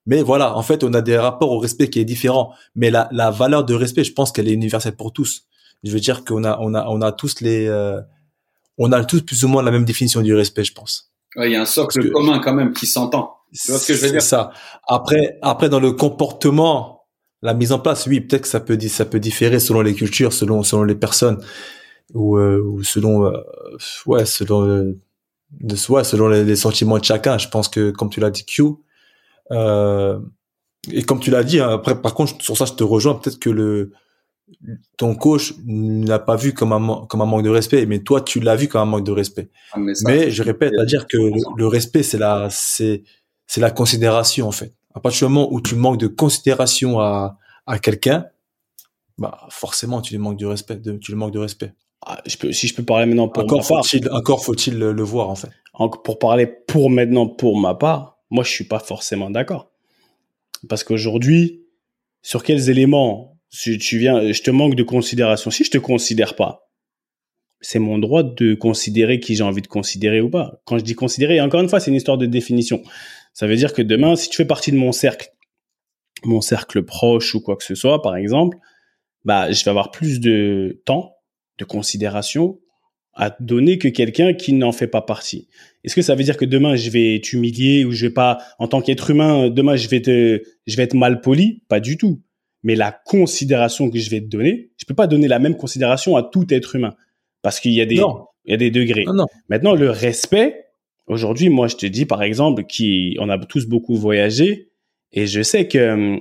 Mais 0.05 0.23
voilà, 0.23 0.57
en 0.57 0.63
fait, 0.63 0.83
on 0.83 0.93
a 0.93 1.01
des 1.01 1.17
rapports 1.17 1.51
au 1.51 1.59
respect 1.59 1.89
qui 1.89 1.99
est 1.99 2.05
différent. 2.05 2.53
Mais 2.75 2.89
la, 2.91 3.07
la 3.11 3.31
valeur 3.31 3.63
de 3.63 3.73
respect, 3.73 4.03
je 4.03 4.13
pense 4.13 4.31
qu'elle 4.31 4.47
est 4.49 4.53
universelle 4.53 4.95
pour 4.95 5.13
tous 5.13 5.45
je 5.83 5.91
veux 5.91 5.99
dire 5.99 6.25
qu'on 6.25 6.43
a 6.43 6.57
on 6.59 6.73
a 6.73 6.85
on 6.87 7.01
a 7.01 7.11
tous 7.11 7.41
les 7.41 7.67
euh, 7.67 8.01
on 8.77 8.91
a 8.91 9.03
tous 9.03 9.21
plus 9.21 9.43
ou 9.43 9.47
moins 9.47 9.63
la 9.63 9.71
même 9.71 9.85
définition 9.85 10.21
du 10.21 10.33
respect, 10.33 10.63
je 10.63 10.73
pense. 10.73 11.11
il 11.37 11.51
y 11.51 11.55
a 11.55 11.61
un 11.61 11.65
socle 11.65 12.11
commun 12.11 12.39
quand 12.39 12.53
même 12.53 12.73
qui 12.73 12.87
s'entend. 12.87 13.35
Tu 13.53 13.71
vois 13.71 13.79
ce 13.79 13.87
que 13.87 13.93
je 13.93 14.05
veux 14.05 14.11
dire? 14.11 14.21
ça. 14.21 14.51
Après 14.87 15.37
après 15.41 15.69
dans 15.69 15.79
le 15.79 15.91
comportement, 15.91 17.07
la 17.41 17.53
mise 17.53 17.71
en 17.71 17.79
place, 17.79 18.05
oui, 18.07 18.21
peut-être 18.21 18.43
que 18.43 18.47
ça 18.47 18.59
peut 18.59 18.79
ça 18.87 19.05
peut 19.05 19.19
différer 19.19 19.59
selon 19.59 19.81
les 19.81 19.93
cultures, 19.93 20.33
selon 20.33 20.63
selon 20.63 20.83
les 20.83 20.95
personnes 20.95 21.43
ou 22.13 22.37
euh, 22.37 22.61
ou 22.61 22.83
selon 22.83 23.25
euh, 23.25 23.37
ouais, 24.05 24.25
selon 24.25 24.95
de 25.51 25.75
ouais, 25.89 26.03
selon 26.03 26.27
les, 26.27 26.55
sentiments 26.55 26.97
de 26.99 27.05
chacun. 27.05 27.37
Je 27.37 27.47
pense 27.47 27.69
que 27.69 27.91
comme 27.91 28.09
tu 28.09 28.19
l'as 28.19 28.31
dit 28.31 28.45
Q 28.45 28.63
et 30.93 31.03
comme 31.03 31.19
tu 31.19 31.31
l'as 31.31 31.43
dit 31.43 31.59
hein, 31.59 31.69
après 31.69 32.01
par 32.01 32.13
contre 32.13 32.41
sur 32.41 32.55
ça 32.55 32.65
je 32.65 32.73
te 32.73 32.83
rejoins 32.83 33.15
peut-être 33.15 33.39
que 33.39 33.49
le 33.49 33.91
ton 34.97 35.15
coach 35.15 35.53
n'a 35.65 36.19
pas 36.19 36.35
vu 36.35 36.53
comme 36.53 36.73
un, 36.73 37.05
comme 37.07 37.21
un 37.21 37.25
manque 37.25 37.43
de 37.43 37.49
respect, 37.49 37.85
mais 37.85 37.99
toi, 37.99 38.21
tu 38.21 38.39
l'as 38.39 38.55
vu 38.55 38.67
comme 38.67 38.81
un 38.81 38.85
manque 38.85 39.05
de 39.05 39.11
respect. 39.11 39.49
Ah, 39.71 39.79
mais, 39.79 40.31
je 40.31 40.43
répète, 40.43 40.73
à 40.79 40.85
dire 40.85 41.07
que 41.07 41.17
le, 41.17 41.67
respect, 41.67 42.03
c'est 42.03 42.17
la, 42.17 42.49
c'est, 42.51 43.03
c'est 43.47 43.61
la 43.61 43.71
considération, 43.71 44.47
en 44.47 44.51
fait. 44.51 44.73
À 44.93 44.99
partir 44.99 45.27
du 45.27 45.33
moment 45.33 45.51
où 45.51 45.61
tu 45.61 45.75
manques 45.75 45.99
de 45.99 46.07
considération 46.07 46.99
à, 46.99 47.37
à 47.65 47.79
quelqu'un, 47.79 48.25
bah, 49.17 49.47
forcément, 49.49 50.01
tu 50.01 50.13
lui 50.13 50.19
manques 50.19 50.37
du 50.37 50.45
respect, 50.45 50.77
de, 50.77 50.93
tu 50.93 51.11
lui 51.11 51.17
manques 51.17 51.33
de 51.33 51.39
respect. 51.39 51.73
Ah, 52.05 52.21
je 52.25 52.37
peux, 52.37 52.51
si 52.51 52.67
je 52.67 52.75
peux 52.75 52.83
parler 52.83 53.05
maintenant 53.05 53.27
pour 53.27 53.43
encore 53.43 53.65
faut-il, 53.65 54.09
encore 54.11 54.43
faut-il 54.43 54.77
le, 54.77 55.03
voir, 55.03 55.29
en 55.29 55.35
fait. 55.35 55.49
Pour 56.03 56.19
parler 56.19 56.47
pour 56.47 56.89
maintenant 56.89 57.27
pour 57.27 57.59
ma 57.59 57.75
part, 57.75 58.17
moi, 58.29 58.43
je 58.43 58.49
suis 58.49 58.65
pas 58.65 58.79
forcément 58.79 59.29
d'accord. 59.29 59.71
Parce 60.67 60.83
qu'aujourd'hui, 60.83 61.63
sur 62.21 62.43
quels 62.43 62.69
éléments 62.69 63.38
si 63.49 63.77
tu 63.77 63.97
viens, 63.97 64.31
je 64.31 64.41
te 64.41 64.51
manque 64.51 64.75
de 64.75 64.83
considération. 64.83 65.51
Si 65.51 65.63
je 65.63 65.71
te 65.71 65.77
considère 65.77 66.35
pas, 66.35 66.69
c'est 67.61 67.79
mon 67.79 67.97
droit 67.97 68.23
de 68.23 68.53
considérer 68.53 69.19
qui 69.19 69.35
j'ai 69.35 69.43
envie 69.43 69.61
de 69.61 69.67
considérer 69.67 70.21
ou 70.21 70.29
pas. 70.29 70.61
Quand 70.65 70.77
je 70.77 70.83
dis 70.83 70.95
considérer, 70.95 71.41
encore 71.41 71.61
une 71.61 71.69
fois, 71.69 71.79
c'est 71.79 71.91
une 71.91 71.97
histoire 71.97 72.17
de 72.17 72.25
définition. 72.25 72.81
Ça 73.33 73.47
veut 73.47 73.55
dire 73.55 73.73
que 73.73 73.81
demain, 73.81 74.15
si 74.15 74.29
tu 74.29 74.37
fais 74.37 74.45
partie 74.45 74.71
de 74.71 74.77
mon 74.77 74.91
cercle, 74.91 75.29
mon 76.23 76.41
cercle 76.41 76.83
proche 76.83 77.35
ou 77.35 77.41
quoi 77.41 77.57
que 77.57 77.63
ce 77.63 77.75
soit, 77.75 78.01
par 78.01 78.15
exemple, 78.15 78.57
bah, 79.25 79.51
je 79.51 79.63
vais 79.63 79.69
avoir 79.69 79.91
plus 79.91 80.19
de 80.19 80.81
temps, 80.85 81.15
de 81.57 81.65
considération 81.65 82.59
à 83.13 83.35
donner 83.41 83.77
que 83.77 83.89
quelqu'un 83.89 84.33
qui 84.33 84.53
n'en 84.53 84.71
fait 84.71 84.87
pas 84.87 85.01
partie. 85.01 85.49
Est-ce 85.83 85.95
que 85.95 86.01
ça 86.01 86.15
veut 86.15 86.23
dire 86.23 86.37
que 86.37 86.45
demain 86.45 86.77
je 86.77 86.89
vais 86.89 87.19
t'humilier 87.21 87.83
ou 87.83 87.91
je 87.91 88.05
vais 88.05 88.13
pas, 88.13 88.37
en 88.59 88.67
tant 88.67 88.81
qu'être 88.81 89.09
humain, 89.09 89.49
demain 89.49 89.75
je 89.75 89.89
vais 89.89 90.01
te, 90.01 90.41
je 90.67 90.77
vais 90.77 90.83
être 90.83 90.93
mal 90.93 91.19
poli? 91.19 91.63
Pas 91.67 91.81
du 91.81 91.97
tout 91.97 92.21
mais 92.63 92.75
la 92.75 92.91
considération 92.91 93.89
que 93.89 93.99
je 93.99 94.09
vais 94.09 94.21
te 94.21 94.27
donner, 94.27 94.71
je 94.77 94.85
peux 94.85 94.93
pas 94.93 95.07
donner 95.07 95.27
la 95.27 95.39
même 95.39 95.55
considération 95.55 96.15
à 96.15 96.23
tout 96.23 96.53
être 96.53 96.75
humain 96.75 96.95
parce 97.41 97.59
qu'il 97.59 97.73
y 97.73 97.81
a 97.81 97.85
des 97.85 98.01
il 98.45 98.51
y 98.51 98.53
a 98.53 98.57
des 98.57 98.71
degrés. 98.71 99.05
Maintenant 99.49 99.75
le 99.75 99.89
respect, 99.89 100.65
aujourd'hui 101.07 101.49
moi 101.49 101.67
je 101.67 101.75
te 101.75 101.85
dis 101.85 102.05
par 102.05 102.23
exemple 102.23 102.63
qui 102.63 103.17
on 103.19 103.29
a 103.29 103.37
tous 103.37 103.67
beaucoup 103.67 103.95
voyagé 103.95 104.71
et 105.11 105.27
je 105.27 105.41
sais 105.41 105.67
que 105.67 105.93
hum, 105.93 106.19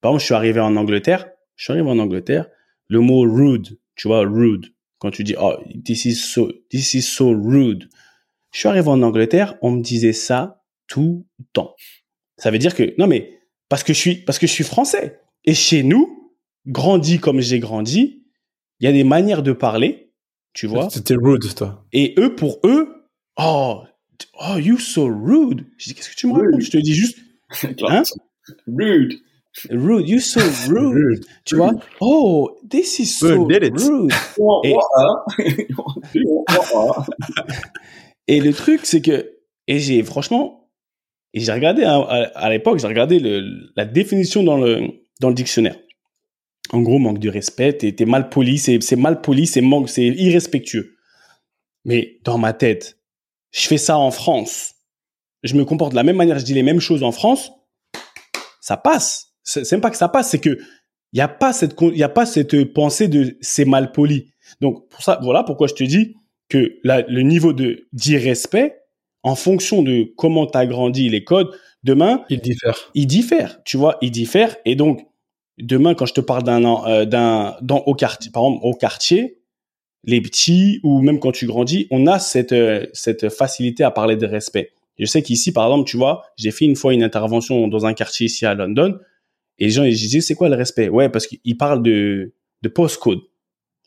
par 0.00 0.10
exemple 0.10 0.20
je 0.20 0.24
suis 0.26 0.34
arrivé 0.34 0.60
en 0.60 0.76
Angleterre, 0.76 1.28
je 1.56 1.64
suis 1.64 1.72
arrivé 1.72 1.88
en 1.88 1.98
Angleterre, 1.98 2.48
le 2.88 3.00
mot 3.00 3.22
rude, 3.22 3.78
tu 3.96 4.08
vois 4.08 4.20
rude 4.20 4.66
quand 4.98 5.10
tu 5.10 5.24
dis 5.24 5.34
oh 5.40 5.56
this 5.84 6.04
is 6.04 6.14
so 6.14 6.50
this 6.70 6.94
is 6.94 7.02
so 7.02 7.30
rude. 7.30 7.88
Je 8.52 8.58
suis 8.58 8.68
arrivé 8.68 8.88
en 8.88 9.02
Angleterre, 9.02 9.56
on 9.62 9.70
me 9.72 9.82
disait 9.82 10.12
ça 10.12 10.62
tout 10.86 11.26
le 11.38 11.44
temps. 11.52 11.74
Ça 12.36 12.50
veut 12.50 12.58
dire 12.58 12.74
que 12.74 12.94
non 12.98 13.06
mais 13.06 13.38
parce 13.68 13.82
que 13.82 13.92
je 13.92 13.98
suis 13.98 14.16
parce 14.16 14.38
que 14.38 14.46
je 14.46 14.52
suis 14.52 14.64
français. 14.64 15.20
Et 15.44 15.54
chez 15.54 15.82
nous, 15.82 16.32
grandi 16.66 17.18
comme 17.18 17.40
j'ai 17.40 17.58
grandi, 17.58 18.24
il 18.80 18.84
y 18.84 18.88
a 18.88 18.92
des 18.92 19.04
manières 19.04 19.42
de 19.42 19.52
parler, 19.52 20.12
tu 20.52 20.66
vois. 20.66 20.90
C'était 20.90 21.14
rude, 21.14 21.54
toi. 21.54 21.84
Et 21.92 22.14
eux, 22.18 22.34
pour 22.34 22.60
eux, 22.64 23.08
oh, 23.38 23.82
oh, 24.40 24.58
you 24.58 24.78
so 24.78 25.06
rude. 25.06 25.66
Je 25.78 25.88
dis, 25.88 25.94
qu'est-ce 25.94 26.10
que 26.10 26.16
tu 26.16 26.26
me 26.26 26.34
racontes? 26.34 26.60
Je 26.60 26.70
te 26.70 26.78
dis 26.78 26.94
juste, 26.94 27.18
hein? 27.88 28.02
Rude. 28.66 29.14
Rude, 29.70 30.08
you 30.08 30.18
so 30.18 30.40
rude. 30.68 31.24
Tu 31.44 31.56
vois? 31.56 31.72
Oh, 32.00 32.58
this 32.68 32.98
is 32.98 33.06
so 33.06 33.44
rude. 33.44 33.72
Et, 34.64 34.76
et 38.28 38.40
le 38.40 38.52
truc, 38.52 38.80
c'est 38.84 39.02
que, 39.02 39.38
et 39.66 39.78
j'ai, 39.78 40.02
franchement, 40.02 40.70
et 41.34 41.40
j'ai 41.40 41.52
regardé, 41.52 41.84
hein, 41.84 42.00
à, 42.34 42.50
l'époque, 42.50 42.78
j'ai 42.78 42.86
regardé 42.86 43.18
le, 43.18 43.70
la 43.76 43.84
définition 43.84 44.42
dans 44.42 44.58
le, 44.58 45.01
dans 45.20 45.28
le 45.28 45.34
dictionnaire. 45.34 45.78
En 46.70 46.80
gros, 46.80 46.98
manque 46.98 47.18
de 47.18 47.28
respect, 47.28 47.74
t'es 47.74 48.04
mal 48.04 48.30
poli, 48.30 48.58
c'est 48.58 48.96
mal 48.96 49.20
poli, 49.20 49.46
c'est 49.46 49.60
manque, 49.60 49.88
c'est 49.88 50.06
irrespectueux. 50.06 50.96
Mais 51.84 52.20
dans 52.24 52.38
ma 52.38 52.52
tête, 52.52 52.98
je 53.50 53.66
fais 53.66 53.78
ça 53.78 53.98
en 53.98 54.10
France. 54.10 54.74
Je 55.42 55.54
me 55.54 55.64
comporte 55.64 55.90
de 55.90 55.96
la 55.96 56.04
même 56.04 56.16
manière, 56.16 56.38
je 56.38 56.44
dis 56.44 56.54
les 56.54 56.62
mêmes 56.62 56.80
choses 56.80 57.02
en 57.02 57.12
France. 57.12 57.50
ça 58.60 58.76
passe. 58.76 59.34
C'est 59.42 59.70
même 59.72 59.80
pas 59.80 59.90
que 59.90 59.96
ça 59.96 60.08
passe, 60.08 60.30
c'est 60.30 60.38
que 60.38 60.58
il 61.12 61.18
y 61.18 61.20
a 61.20 61.28
pas 61.28 61.52
cette 61.52 61.74
y 61.80 62.02
a 62.02 62.08
pas 62.08 62.24
cette 62.24 62.72
pensée 62.72 63.08
de 63.08 63.36
c'est 63.40 63.64
mal 63.64 63.92
poli. 63.92 64.32
Donc 64.60 64.88
pour 64.88 65.02
ça, 65.02 65.18
voilà 65.22 65.42
pourquoi 65.42 65.66
je 65.66 65.74
te 65.74 65.84
dis 65.84 66.14
que 66.48 66.78
le 66.84 67.22
niveau 67.22 67.52
de 67.52 67.88
d'irrespect 67.92 68.81
en 69.22 69.34
fonction 69.34 69.82
de 69.82 70.12
comment 70.16 70.46
tu 70.46 70.58
as 70.58 70.66
grandi 70.66 71.08
les 71.08 71.24
codes, 71.24 71.50
demain 71.84 72.24
il 72.28 72.40
diffère. 72.40 72.78
Il 72.94 73.06
diffère, 73.06 73.62
tu 73.64 73.76
vois, 73.76 73.98
il 74.02 74.10
diffère 74.10 74.56
et 74.64 74.74
donc 74.74 75.06
demain 75.58 75.94
quand 75.94 76.06
je 76.06 76.14
te 76.14 76.20
parle 76.20 76.42
d'un 76.42 76.64
euh, 76.86 77.04
d'un 77.04 77.56
dans 77.62 77.78
au 77.78 77.94
quartier 77.94 78.30
par 78.30 78.44
exemple 78.44 78.60
au 78.64 78.74
quartier 78.74 79.38
les 80.04 80.20
petits 80.20 80.80
ou 80.82 81.00
même 81.00 81.20
quand 81.20 81.32
tu 81.32 81.46
grandis, 81.46 81.86
on 81.90 82.06
a 82.06 82.18
cette 82.18 82.52
euh, 82.52 82.86
cette 82.92 83.28
facilité 83.28 83.84
à 83.84 83.90
parler 83.90 84.16
de 84.16 84.26
respect. 84.26 84.72
Je 84.98 85.06
sais 85.06 85.22
qu'ici 85.22 85.52
par 85.52 85.66
exemple, 85.66 85.88
tu 85.88 85.96
vois, 85.96 86.24
j'ai 86.36 86.50
fait 86.50 86.64
une 86.64 86.76
fois 86.76 86.92
une 86.92 87.02
intervention 87.02 87.68
dans 87.68 87.86
un 87.86 87.94
quartier 87.94 88.26
ici 88.26 88.44
à 88.46 88.54
London 88.54 88.98
et 89.58 89.66
les 89.66 89.70
gens 89.70 89.84
ils 89.84 89.94
disaient 89.94 90.20
c'est 90.20 90.34
quoi 90.34 90.48
le 90.48 90.56
respect? 90.56 90.88
Ouais, 90.88 91.08
parce 91.08 91.26
qu'ils 91.26 91.56
parlent 91.56 91.82
de 91.82 92.34
de 92.62 92.68
postcode. 92.68 93.20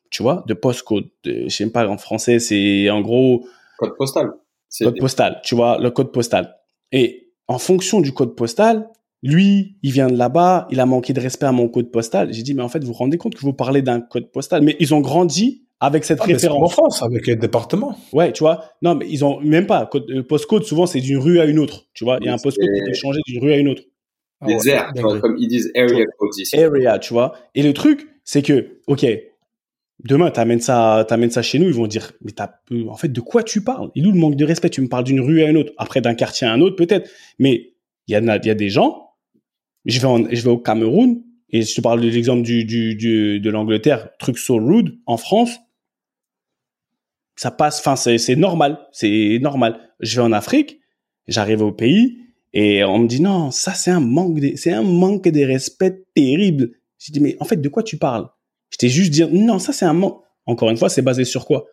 Tu 0.09 0.23
vois, 0.23 0.43
de 0.47 0.53
postcode. 0.53 1.09
Je 1.25 1.49
sais 1.49 1.69
pas 1.69 1.87
en 1.87 1.97
français, 1.97 2.39
c'est 2.39 2.89
en 2.89 3.01
gros 3.01 3.47
code 3.77 3.95
postal. 3.97 4.31
Code 4.79 4.99
postal, 4.99 5.41
tu 5.43 5.55
vois, 5.55 5.79
le 5.79 5.91
code 5.91 6.11
postal. 6.11 6.55
Et 6.91 7.31
en 7.47 7.57
fonction 7.57 8.01
du 8.01 8.11
code 8.11 8.35
postal, 8.35 8.89
lui, 9.23 9.77
il 9.81 9.91
vient 9.91 10.07
de 10.07 10.17
là-bas, 10.17 10.67
il 10.69 10.79
a 10.79 10.85
manqué 10.85 11.13
de 11.13 11.19
respect 11.19 11.45
à 11.45 11.51
mon 11.51 11.67
code 11.67 11.91
postal. 11.91 12.33
J'ai 12.33 12.43
dit, 12.43 12.53
mais 12.53 12.61
en 12.61 12.69
fait, 12.69 12.79
vous 12.79 12.87
vous 12.87 12.93
rendez 12.93 13.17
compte 13.17 13.35
que 13.35 13.41
vous 13.41 13.53
parlez 13.53 13.81
d'un 13.81 14.01
code 14.01 14.31
postal. 14.31 14.61
Mais 14.61 14.75
ils 14.79 14.93
ont 14.93 15.01
grandi 15.01 15.65
avec 15.79 16.03
cette 16.05 16.19
ah, 16.21 16.25
référence. 16.25 16.63
en 16.63 16.69
France, 16.69 17.03
avec 17.03 17.27
les 17.27 17.35
départements. 17.35 17.97
Ouais, 18.13 18.31
tu 18.31 18.43
vois. 18.43 18.65
Non, 18.81 18.95
mais 18.95 19.07
ils 19.09 19.25
ont 19.25 19.39
même 19.41 19.65
pas. 19.65 19.89
Le 20.07 20.21
postcode, 20.21 20.63
souvent, 20.63 20.85
c'est 20.85 21.01
d'une 21.01 21.17
rue 21.17 21.39
à 21.39 21.45
une 21.45 21.59
autre. 21.59 21.85
Tu 21.93 22.03
vois, 22.03 22.17
il 22.21 22.27
y 22.27 22.29
a 22.29 22.33
un 22.33 22.37
postcode 22.37 22.67
qui 22.67 22.83
peut 22.85 22.93
changer 22.93 23.19
d'une 23.25 23.43
rue 23.43 23.53
à 23.53 23.57
une 23.57 23.69
autre. 23.69 23.81
Des 24.45 24.57
ah 24.69 24.91
comme 24.93 25.37
ils 25.39 25.47
disent 25.47 25.71
area 25.75 26.05
codes 26.19 26.37
ici. 26.37 26.55
Area, 26.57 26.99
tu 26.99 27.13
vois. 27.13 27.33
Et 27.55 27.63
le 27.63 27.73
truc, 27.73 28.07
c'est 28.23 28.41
que, 28.41 28.79
ok, 28.87 29.05
demain, 30.05 30.31
t'amènes 30.31 30.61
ça, 30.61 31.05
t'amènes 31.07 31.31
ça 31.31 31.41
chez 31.41 31.59
nous, 31.59 31.65
ils 31.65 31.73
vont 31.73 31.87
dire, 31.87 32.11
mais 32.21 32.31
t'as, 32.31 32.49
en 32.87 32.95
fait, 32.95 33.09
de 33.09 33.21
quoi 33.21 33.43
tu 33.43 33.63
parles? 33.63 33.89
Il 33.95 34.05
est 34.05 34.07
où 34.07 34.11
le 34.11 34.19
manque 34.19 34.35
de 34.35 34.45
respect? 34.45 34.69
Tu 34.69 34.81
me 34.81 34.87
parles 34.87 35.03
d'une 35.03 35.19
rue 35.19 35.43
à 35.43 35.49
une 35.49 35.57
autre. 35.57 35.73
Après, 35.77 36.01
d'un 36.01 36.13
quartier 36.13 36.47
à 36.47 36.53
un 36.53 36.61
autre, 36.61 36.75
peut-être. 36.75 37.09
Mais 37.39 37.73
il 38.07 38.13
y 38.13 38.15
a, 38.15 38.55
des 38.55 38.69
gens, 38.69 39.09
je 39.85 39.99
vais, 39.99 40.47
au 40.47 40.57
Cameroun, 40.59 41.23
et 41.49 41.63
je 41.63 41.75
te 41.75 41.81
parle 41.81 42.01
de 42.01 42.07
l'exemple 42.07 42.43
du, 42.43 42.65
de 43.39 43.49
l'Angleterre, 43.49 44.09
truc 44.19 44.37
so 44.37 44.57
rude, 44.57 44.99
en 45.07 45.17
France, 45.17 45.57
ça 47.35 47.51
passe, 47.51 47.79
enfin, 47.79 47.95
c'est 47.95 48.35
normal, 48.35 48.79
c'est 48.91 49.39
normal. 49.41 49.79
Je 49.99 50.15
vais 50.15 50.21
en 50.21 50.31
Afrique, 50.31 50.79
j'arrive 51.27 51.63
au 51.63 51.71
pays, 51.71 52.19
et 52.53 52.83
on 52.83 52.99
me 52.99 53.07
dit, 53.07 53.21
non, 53.21 53.51
ça, 53.51 53.73
c'est 53.73 53.91
un 53.91 53.99
manque 53.99 54.39
c'est 54.55 54.71
un 54.71 54.83
manque 54.83 55.27
de 55.27 55.43
respect 55.43 56.03
terrible. 56.15 56.71
Je 56.99 57.11
dis, 57.11 57.19
mais 57.19 57.35
en 57.39 57.45
fait, 57.45 57.57
de 57.57 57.69
quoi 57.69 57.83
tu 57.83 57.97
parles? 57.97 58.27
J'étais 58.71 58.89
juste 58.89 59.11
dire, 59.11 59.29
non, 59.31 59.59
ça, 59.59 59.73
c'est 59.73 59.85
un 59.85 59.93
manque. 59.93 60.21
Encore 60.45 60.69
une 60.69 60.77
fois, 60.77 60.89
c'est 60.89 61.01
basé 61.01 61.25
sur 61.25 61.45
quoi? 61.45 61.65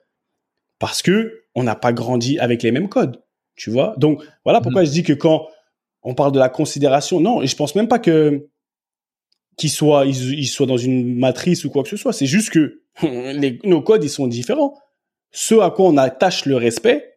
Parce 0.78 1.02
que 1.02 1.44
on 1.54 1.62
n'a 1.62 1.74
pas 1.74 1.92
grandi 1.92 2.38
avec 2.38 2.62
les 2.62 2.72
mêmes 2.72 2.88
codes. 2.88 3.22
Tu 3.54 3.70
vois? 3.70 3.94
Donc, 3.98 4.22
voilà 4.44 4.60
pourquoi 4.60 4.82
mm. 4.82 4.86
je 4.86 4.90
dis 4.90 5.02
que 5.02 5.12
quand 5.12 5.48
on 6.02 6.14
parle 6.14 6.32
de 6.32 6.38
la 6.38 6.48
considération. 6.48 7.20
Non, 7.20 7.42
et 7.42 7.46
je 7.46 7.56
pense 7.56 7.74
même 7.74 7.88
pas 7.88 7.98
que 7.98 8.48
qu'ils 9.56 9.70
soient 9.70 10.06
ils, 10.06 10.46
soient 10.46 10.66
dans 10.66 10.78
une 10.78 11.18
matrice 11.18 11.64
ou 11.64 11.70
quoi 11.70 11.82
que 11.82 11.88
ce 11.88 11.96
soit. 11.96 12.12
C'est 12.12 12.26
juste 12.26 12.50
que 12.50 12.82
les, 13.02 13.58
nos 13.64 13.82
codes 13.82 14.02
ils 14.04 14.10
sont 14.10 14.26
différents. 14.26 14.74
Ce 15.30 15.54
à 15.54 15.70
quoi 15.70 15.86
on 15.86 15.96
attache 15.96 16.46
le 16.46 16.56
respect 16.56 17.08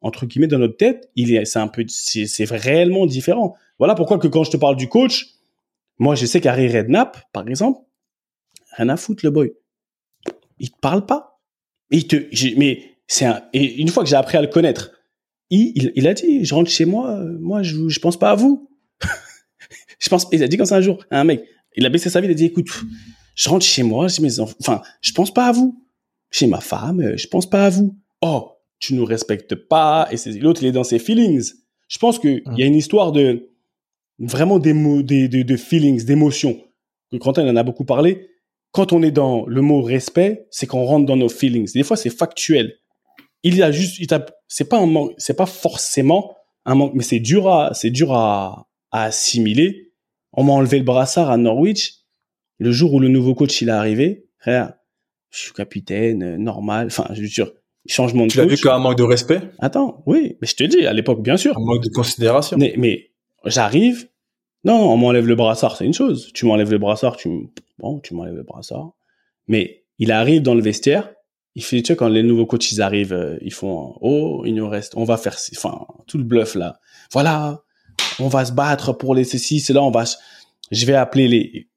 entre 0.00 0.26
guillemets 0.26 0.48
dans 0.48 0.58
notre 0.58 0.76
tête, 0.76 1.10
il 1.16 1.34
est 1.34 1.46
c'est 1.46 1.58
un 1.58 1.68
peu 1.68 1.84
c'est 1.88 2.44
réellement 2.50 3.06
différent. 3.06 3.54
Voilà 3.78 3.94
pourquoi 3.94 4.18
que 4.18 4.28
quand 4.28 4.44
je 4.44 4.50
te 4.50 4.56
parle 4.58 4.76
du 4.76 4.88
coach, 4.88 5.28
moi 5.98 6.14
je 6.14 6.26
sais 6.26 6.40
qu'Harry 6.40 6.68
Redknapp 6.68 7.18
par 7.32 7.48
exemple, 7.48 7.80
rien 8.76 8.88
à 8.88 8.96
foutre 8.96 9.24
le 9.24 9.30
boy. 9.30 9.52
Il 10.58 10.70
te 10.70 10.78
parle 10.80 11.06
pas. 11.06 11.40
Il 11.90 12.06
te 12.06 12.16
mais 12.56 12.96
c'est 13.06 13.26
un 13.26 13.42
et 13.52 13.80
une 13.80 13.88
fois 13.88 14.02
que 14.02 14.08
j'ai 14.08 14.16
appris 14.16 14.36
à 14.36 14.42
le 14.42 14.48
connaître, 14.48 14.92
il, 15.50 15.92
il, 15.94 16.08
a 16.08 16.14
dit, 16.14 16.44
je 16.44 16.54
rentre 16.54 16.70
chez 16.70 16.84
moi, 16.84 17.10
euh, 17.10 17.38
moi, 17.40 17.62
je, 17.62 17.88
je 17.88 18.00
pense 18.00 18.18
pas 18.18 18.30
à 18.30 18.34
vous. 18.34 18.70
je 19.98 20.08
pense, 20.08 20.26
il 20.32 20.42
a 20.42 20.48
dit 20.48 20.56
comme 20.56 20.66
ça 20.66 20.76
un 20.76 20.80
jour, 20.80 21.04
un 21.10 21.24
mec, 21.24 21.44
il 21.76 21.86
a 21.86 21.88
baissé 21.88 22.10
sa 22.10 22.20
vie, 22.20 22.26
il 22.26 22.30
a 22.30 22.34
dit, 22.34 22.46
écoute, 22.46 22.68
je 23.34 23.48
rentre 23.48 23.64
chez 23.64 23.82
moi, 23.82 24.08
je 24.08 24.20
mes 24.20 24.40
enfants, 24.40 24.56
enfin, 24.60 24.82
je 25.00 25.12
pense 25.12 25.32
pas 25.32 25.46
à 25.46 25.52
vous. 25.52 25.80
Chez 26.30 26.46
ma 26.48 26.60
femme, 26.60 27.00
euh, 27.00 27.16
je 27.16 27.28
pense 27.28 27.48
pas 27.48 27.66
à 27.66 27.70
vous. 27.70 27.96
Oh, 28.20 28.52
tu 28.80 28.94
nous 28.94 29.04
respectes 29.04 29.54
pas, 29.54 30.08
et 30.10 30.16
l'autre, 30.40 30.62
il 30.62 30.66
est 30.66 30.72
dans 30.72 30.82
ses 30.82 30.98
feelings. 30.98 31.52
Je 31.88 31.98
pense 31.98 32.18
que 32.18 32.28
il 32.28 32.58
y 32.58 32.62
a 32.62 32.66
une 32.66 32.74
histoire 32.74 33.12
de, 33.12 33.50
vraiment 34.18 34.58
des 34.58 34.72
mots, 34.72 35.02
des, 35.02 35.28
de, 35.28 35.42
de 35.42 35.56
feelings, 35.56 36.04
d'émotions. 36.04 36.58
Que 37.12 37.18
Quentin 37.18 37.46
en 37.48 37.56
a 37.56 37.62
beaucoup 37.62 37.84
parlé. 37.84 38.30
Quand 38.74 38.92
on 38.92 39.02
est 39.02 39.10
dans 39.10 39.46
le 39.46 39.62
mot 39.62 39.80
respect, 39.80 40.46
c'est 40.50 40.66
qu'on 40.66 40.84
rentre 40.84 41.06
dans 41.06 41.16
nos 41.16 41.30
feelings. 41.30 41.72
Des 41.72 41.84
fois, 41.84 41.96
c'est 41.96 42.10
factuel 42.10 42.74
il 43.44 43.62
a 43.62 43.70
juste, 43.70 43.98
il 44.00 44.08
c'est 44.48 44.68
pas 44.68 44.78
un 44.78 44.86
manque, 44.86 45.12
c'est 45.18 45.36
pas 45.36 45.46
forcément 45.46 46.34
un 46.64 46.74
manque, 46.74 46.92
mais 46.94 47.02
c'est 47.02 47.20
dur 47.20 47.48
à, 47.48 47.74
c'est 47.74 47.90
dur 47.90 48.12
à, 48.12 48.68
à 48.90 49.04
assimiler. 49.04 49.92
On 50.32 50.44
m'a 50.44 50.52
enlevé 50.52 50.78
le 50.78 50.84
brassard 50.84 51.30
à 51.30 51.36
Norwich. 51.36 52.00
Le 52.58 52.72
jour 52.72 52.94
où 52.94 53.00
le 53.00 53.08
nouveau 53.08 53.34
coach 53.34 53.60
il 53.60 53.68
est 53.68 53.72
arrivé, 53.72 54.26
frère, 54.38 54.72
je 55.30 55.40
suis 55.40 55.52
capitaine, 55.52 56.22
euh, 56.22 56.36
normal. 56.38 56.86
Enfin, 56.86 57.06
je 57.12 57.20
veux 57.20 57.28
dire, 57.28 57.50
changement 57.86 58.26
de 58.26 58.30
tu 58.30 58.38
l'as 58.38 58.46
vu 58.46 58.56
comme 58.56 58.72
un 58.72 58.78
manque 58.78 58.96
de 58.96 59.02
respect? 59.02 59.40
Attends, 59.58 60.02
oui, 60.06 60.38
mais 60.40 60.46
je 60.46 60.54
te 60.54 60.64
dis, 60.64 60.86
à 60.86 60.92
l'époque, 60.92 61.22
bien 61.22 61.36
sûr. 61.36 61.56
Un 61.58 61.64
manque 61.64 61.82
de 61.82 61.90
considération. 61.90 62.56
Mais, 62.56 62.74
mais 62.78 63.10
j'arrive, 63.44 64.08
non, 64.64 64.92
on 64.92 64.96
m'enlève 64.96 65.26
le 65.26 65.34
brassard, 65.34 65.76
c'est 65.76 65.84
une 65.84 65.94
chose. 65.94 66.30
Tu 66.32 66.46
m'enlèves 66.46 66.70
le 66.70 66.78
brassard, 66.78 67.16
tu, 67.16 67.50
bon, 67.78 68.00
tu 68.00 68.14
m'enlèves 68.14 68.36
le 68.36 68.42
brassard. 68.42 68.92
Mais 69.46 69.84
il 69.98 70.10
arrive 70.10 70.42
dans 70.42 70.54
le 70.54 70.62
vestiaire, 70.62 71.12
il 71.54 71.62
fait, 71.62 71.82
tu 71.82 71.92
vois, 71.92 71.96
quand 71.96 72.08
les 72.08 72.22
nouveaux 72.22 72.46
coachs 72.46 72.72
ils 72.72 72.82
arrivent, 72.82 73.12
euh, 73.12 73.38
ils 73.42 73.52
font, 73.52 73.96
oh, 74.00 74.42
il 74.46 74.54
nous 74.54 74.68
reste, 74.68 74.96
on 74.96 75.04
va 75.04 75.16
faire, 75.16 75.36
enfin, 75.56 75.86
tout 76.06 76.18
le 76.18 76.24
bluff 76.24 76.54
là. 76.54 76.80
Voilà, 77.12 77.62
on 78.18 78.28
va 78.28 78.44
se 78.44 78.52
battre 78.52 78.92
pour 78.92 79.14
les 79.14 79.24
ceci, 79.24 79.60
c'est 79.60 79.72
là, 79.72 79.82
on 79.82 79.90
va, 79.90 80.04
je 80.70 80.86
vais 80.86 80.94
appeler 80.94 81.28
les, 81.28 81.68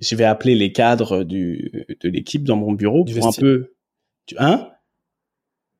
je 0.00 0.14
vais 0.14 0.24
appeler 0.24 0.54
les 0.54 0.72
cadres 0.72 1.24
du, 1.24 1.86
de 2.00 2.08
l'équipe 2.08 2.44
dans 2.44 2.56
mon 2.56 2.72
bureau 2.72 3.04
pour 3.04 3.26
un 3.26 3.32
peu, 3.32 3.74
tu, 4.26 4.36
hein? 4.38 4.68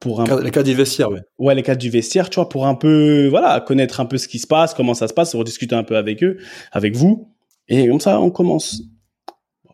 Pour 0.01 0.21
un, 0.21 0.41
les 0.43 0.51
cadres 0.51 0.69
du 0.69 0.75
vestiaire, 0.75 1.11
ouais. 1.11 1.23
Ouais, 1.39 1.55
les 1.55 1.63
cadres 1.63 1.81
du 1.81 1.91
vestiaire, 1.91 2.31
tu 2.31 2.37
vois, 2.37 2.49
pour 2.49 2.67
un 2.67 2.75
peu, 2.75 3.27
voilà, 3.29 3.61
connaître 3.61 4.01
un 4.01 4.07
peu 4.07 4.17
ce 4.17 4.29
qui 4.29 4.39
se 4.39 4.47
passe, 4.47 4.73
comment 4.75 4.95
ça 4.95 5.09
se 5.09 5.13
passe, 5.13 5.33
pour 5.33 5.43
discuter 5.43 5.75
un 5.75 5.83
peu 5.83 5.97
avec 5.97 6.23
eux, 6.23 6.39
avec 6.71 6.95
vous. 6.95 7.35
Et 7.69 7.89
comme 7.89 8.01
ça, 8.01 8.21
on 8.21 8.31
commence 8.31 8.83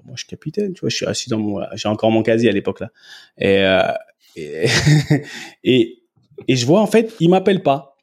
moi 0.04 0.14
je 0.16 0.20
suis 0.20 0.28
capitaine, 0.28 0.74
tu 0.74 0.80
vois, 0.80 0.90
je 0.90 0.96
suis 0.96 1.06
assis 1.06 1.30
dans 1.30 1.38
mon, 1.38 1.60
j'ai 1.74 1.88
encore 1.88 2.10
mon 2.10 2.22
casier 2.22 2.48
à 2.48 2.52
l'époque 2.52 2.80
là, 2.80 2.90
et, 3.38 3.64
euh, 3.64 3.92
et, 5.64 6.02
et 6.48 6.56
je 6.56 6.66
vois 6.66 6.80
en 6.80 6.86
fait, 6.86 7.14
il 7.20 7.30
m'appelle 7.30 7.62
pas. 7.62 7.96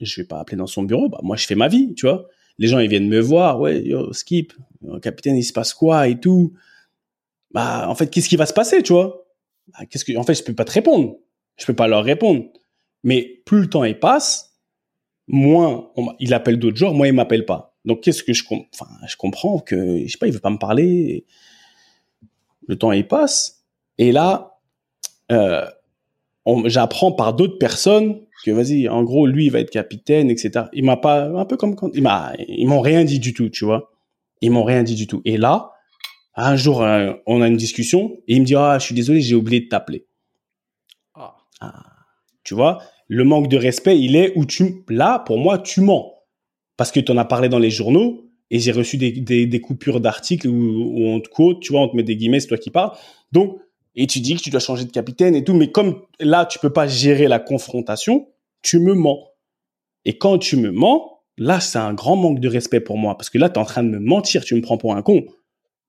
Je 0.00 0.20
vais 0.20 0.26
pas 0.26 0.40
appeler 0.40 0.58
dans 0.58 0.66
son 0.66 0.82
bureau, 0.82 1.08
bah 1.08 1.20
moi 1.22 1.36
je 1.36 1.46
fais 1.46 1.54
ma 1.54 1.68
vie, 1.68 1.94
tu 1.94 2.06
vois. 2.06 2.26
Les 2.58 2.68
gens 2.68 2.78
ils 2.78 2.88
viennent 2.88 3.08
me 3.08 3.20
voir, 3.20 3.60
ouais, 3.60 3.82
yo, 3.82 4.12
skip, 4.12 4.52
capitaine, 5.00 5.36
il 5.36 5.42
se 5.44 5.52
passe 5.52 5.72
quoi 5.72 6.08
et 6.08 6.20
tout. 6.20 6.52
Bah 7.50 7.86
en 7.88 7.94
fait, 7.94 8.08
qu'est-ce 8.08 8.28
qui 8.28 8.36
va 8.36 8.46
se 8.46 8.52
passer, 8.52 8.82
tu 8.82 8.92
vois? 8.92 9.25
Qu'est-ce 9.90 10.04
que, 10.04 10.16
en 10.16 10.22
fait, 10.22 10.34
je 10.34 10.42
peux 10.42 10.54
pas 10.54 10.64
te 10.64 10.72
répondre, 10.72 11.16
je 11.56 11.66
peux 11.66 11.74
pas 11.74 11.88
leur 11.88 12.04
répondre. 12.04 12.44
Mais 13.02 13.42
plus 13.44 13.60
le 13.60 13.68
temps 13.68 13.84
il 13.84 13.98
passe, 13.98 14.56
moins 15.28 15.90
il 16.18 16.34
appelle 16.34 16.58
d'autres 16.58 16.76
jours, 16.76 16.94
moins 16.94 17.06
il 17.06 17.12
m'appelle 17.12 17.44
pas. 17.44 17.76
Donc, 17.84 18.02
qu'est-ce 18.02 18.24
que 18.24 18.32
je, 18.32 18.42
enfin, 18.44 18.90
je 19.06 19.16
comprends 19.16 19.60
que, 19.60 20.04
je 20.04 20.10
sais 20.10 20.18
pas, 20.18 20.26
il 20.26 20.32
veut 20.32 20.40
pas 20.40 20.50
me 20.50 20.58
parler. 20.58 21.24
Le 22.66 22.76
temps, 22.76 22.90
il 22.90 23.06
passe. 23.06 23.64
Et 23.98 24.10
là, 24.10 24.58
euh, 25.30 25.64
j'apprends 26.64 27.12
par 27.12 27.34
d'autres 27.34 27.58
personnes 27.58 28.20
que, 28.44 28.50
vas-y, 28.50 28.88
en 28.88 29.04
gros, 29.04 29.26
lui, 29.26 29.46
il 29.46 29.50
va 29.50 29.60
être 29.60 29.70
capitaine, 29.70 30.30
etc. 30.30 30.66
Il 30.72 30.84
m'a 30.84 30.96
pas, 30.96 31.26
un 31.26 31.44
peu 31.44 31.56
comme 31.56 31.76
quand, 31.76 31.90
il 31.94 32.02
m'a, 32.02 32.32
ils 32.48 32.66
m'ont 32.66 32.80
rien 32.80 33.04
dit 33.04 33.20
du 33.20 33.32
tout, 33.32 33.48
tu 33.50 33.64
vois. 33.64 33.92
Ils 34.40 34.50
m'ont 34.50 34.64
rien 34.64 34.82
dit 34.82 34.96
du 34.96 35.06
tout. 35.06 35.22
Et 35.24 35.36
là, 35.36 35.70
un 36.36 36.56
jour, 36.56 36.82
euh, 36.82 37.14
on 37.26 37.40
a 37.40 37.48
une 37.48 37.56
discussion 37.56 38.18
et 38.28 38.34
il 38.34 38.40
me 38.40 38.46
dit, 38.46 38.54
ah, 38.54 38.78
je 38.78 38.84
suis 38.84 38.94
désolé, 38.94 39.20
j'ai 39.20 39.34
oublié 39.34 39.60
de 39.60 39.68
t'appeler. 39.68 40.06
Ah. 41.14 41.36
ah. 41.60 41.82
Tu 42.44 42.54
vois, 42.54 42.82
le 43.08 43.24
manque 43.24 43.48
de 43.48 43.56
respect, 43.56 43.98
il 43.98 44.16
est 44.16 44.32
où 44.36 44.44
tu, 44.44 44.84
là, 44.88 45.20
pour 45.20 45.38
moi, 45.38 45.58
tu 45.58 45.80
mens 45.80 46.12
parce 46.76 46.92
que 46.92 47.00
tu 47.00 47.10
en 47.10 47.16
as 47.16 47.24
parlé 47.24 47.48
dans 47.48 47.58
les 47.58 47.70
journaux 47.70 48.30
et 48.50 48.58
j'ai 48.58 48.72
reçu 48.72 48.96
des, 48.96 49.12
des, 49.12 49.46
des 49.46 49.60
coupures 49.60 50.00
d'articles 50.00 50.46
où, 50.46 50.52
où, 50.52 51.06
on 51.06 51.20
te 51.20 51.28
quote, 51.28 51.60
tu 51.60 51.72
vois, 51.72 51.82
on 51.82 51.88
te 51.88 51.96
met 51.96 52.02
des 52.02 52.16
guillemets, 52.16 52.40
c'est 52.40 52.48
toi 52.48 52.58
qui 52.58 52.70
parles. 52.70 52.92
Donc, 53.32 53.58
et 53.94 54.06
tu 54.06 54.20
dis 54.20 54.36
que 54.36 54.42
tu 54.42 54.50
dois 54.50 54.60
changer 54.60 54.84
de 54.84 54.90
capitaine 54.90 55.34
et 55.34 55.42
tout, 55.42 55.54
mais 55.54 55.70
comme 55.70 56.02
là, 56.20 56.44
tu 56.44 56.58
peux 56.58 56.72
pas 56.72 56.86
gérer 56.86 57.28
la 57.28 57.38
confrontation, 57.38 58.28
tu 58.62 58.78
me 58.78 58.94
mens. 58.94 59.30
Et 60.04 60.18
quand 60.18 60.38
tu 60.38 60.56
me 60.56 60.70
mens, 60.70 61.22
là, 61.38 61.60
c'est 61.60 61.78
un 61.78 61.94
grand 61.94 62.14
manque 62.14 62.40
de 62.40 62.48
respect 62.48 62.80
pour 62.80 62.98
moi, 62.98 63.16
parce 63.16 63.30
que 63.30 63.38
là, 63.38 63.48
tu 63.48 63.54
es 63.54 63.62
en 63.62 63.64
train 63.64 63.82
de 63.82 63.88
me 63.88 63.98
mentir, 63.98 64.44
tu 64.44 64.54
me 64.54 64.60
prends 64.60 64.76
pour 64.76 64.94
un 64.94 65.02
con. 65.02 65.24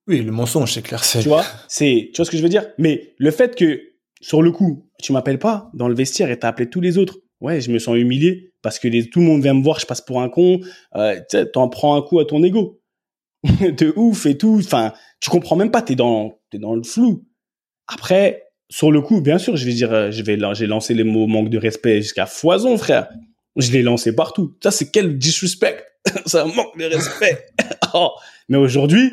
Oui, 0.08 0.22
le 0.22 0.32
mensonge, 0.32 0.72
c'est 0.72 0.82
clair. 0.82 1.02
Tu 1.02 1.28
vois, 1.28 1.44
c'est, 1.68 2.10
tu 2.12 2.16
vois 2.16 2.24
ce 2.24 2.30
que 2.30 2.36
je 2.36 2.42
veux 2.42 2.48
dire? 2.48 2.66
Mais 2.78 3.14
le 3.18 3.30
fait 3.30 3.54
que, 3.54 3.80
sur 4.20 4.42
le 4.42 4.50
coup, 4.50 4.88
tu 5.02 5.12
m'appelles 5.12 5.38
pas 5.38 5.70
dans 5.74 5.86
le 5.86 5.94
vestiaire 5.94 6.30
et 6.30 6.38
t'as 6.38 6.48
appelé 6.48 6.68
tous 6.68 6.80
les 6.80 6.98
autres, 6.98 7.18
Ouais, 7.40 7.60
je 7.60 7.70
me 7.70 7.78
sens 7.78 7.96
humilié 7.96 8.52
parce 8.62 8.78
que 8.78 8.88
tout 9.10 9.20
le 9.20 9.26
monde 9.26 9.42
vient 9.42 9.54
me 9.54 9.62
voir, 9.62 9.78
je 9.78 9.86
passe 9.86 10.00
pour 10.00 10.20
un 10.20 10.28
con. 10.28 10.60
Euh, 10.96 11.20
t'en 11.52 11.68
prends 11.68 11.96
un 11.96 12.02
coup 12.02 12.18
à 12.18 12.24
ton 12.24 12.42
ego, 12.42 12.80
de 13.44 13.92
ouf 13.96 14.26
et 14.26 14.36
tout. 14.36 14.60
Enfin, 14.64 14.92
tu 15.20 15.30
comprends 15.30 15.56
même 15.56 15.70
pas. 15.70 15.82
T'es 15.82 15.94
dans, 15.94 16.40
t'es 16.50 16.58
dans 16.58 16.74
le 16.74 16.82
flou. 16.82 17.24
Après, 17.86 18.48
sur 18.68 18.90
le 18.90 19.00
coup, 19.00 19.20
bien 19.20 19.38
sûr, 19.38 19.56
je 19.56 19.64
vais 19.64 19.72
dire, 19.72 19.92
euh, 19.92 20.10
je 20.10 20.22
vais, 20.22 20.36
j'ai 20.54 20.66
lancé 20.66 20.94
les 20.94 21.04
mots 21.04 21.26
manque 21.26 21.48
de 21.48 21.58
respect 21.58 22.02
jusqu'à 22.02 22.26
foison, 22.26 22.76
frère. 22.76 23.08
Je 23.56 23.70
l'ai 23.70 23.82
lancé 23.82 24.14
partout. 24.14 24.56
Ça, 24.62 24.70
c'est 24.70 24.90
quel 24.90 25.16
disrespect? 25.16 25.84
ça 26.26 26.44
manque 26.44 26.76
de 26.76 26.84
respect. 26.84 27.46
oh. 27.94 28.10
Mais 28.48 28.56
aujourd'hui, 28.56 29.12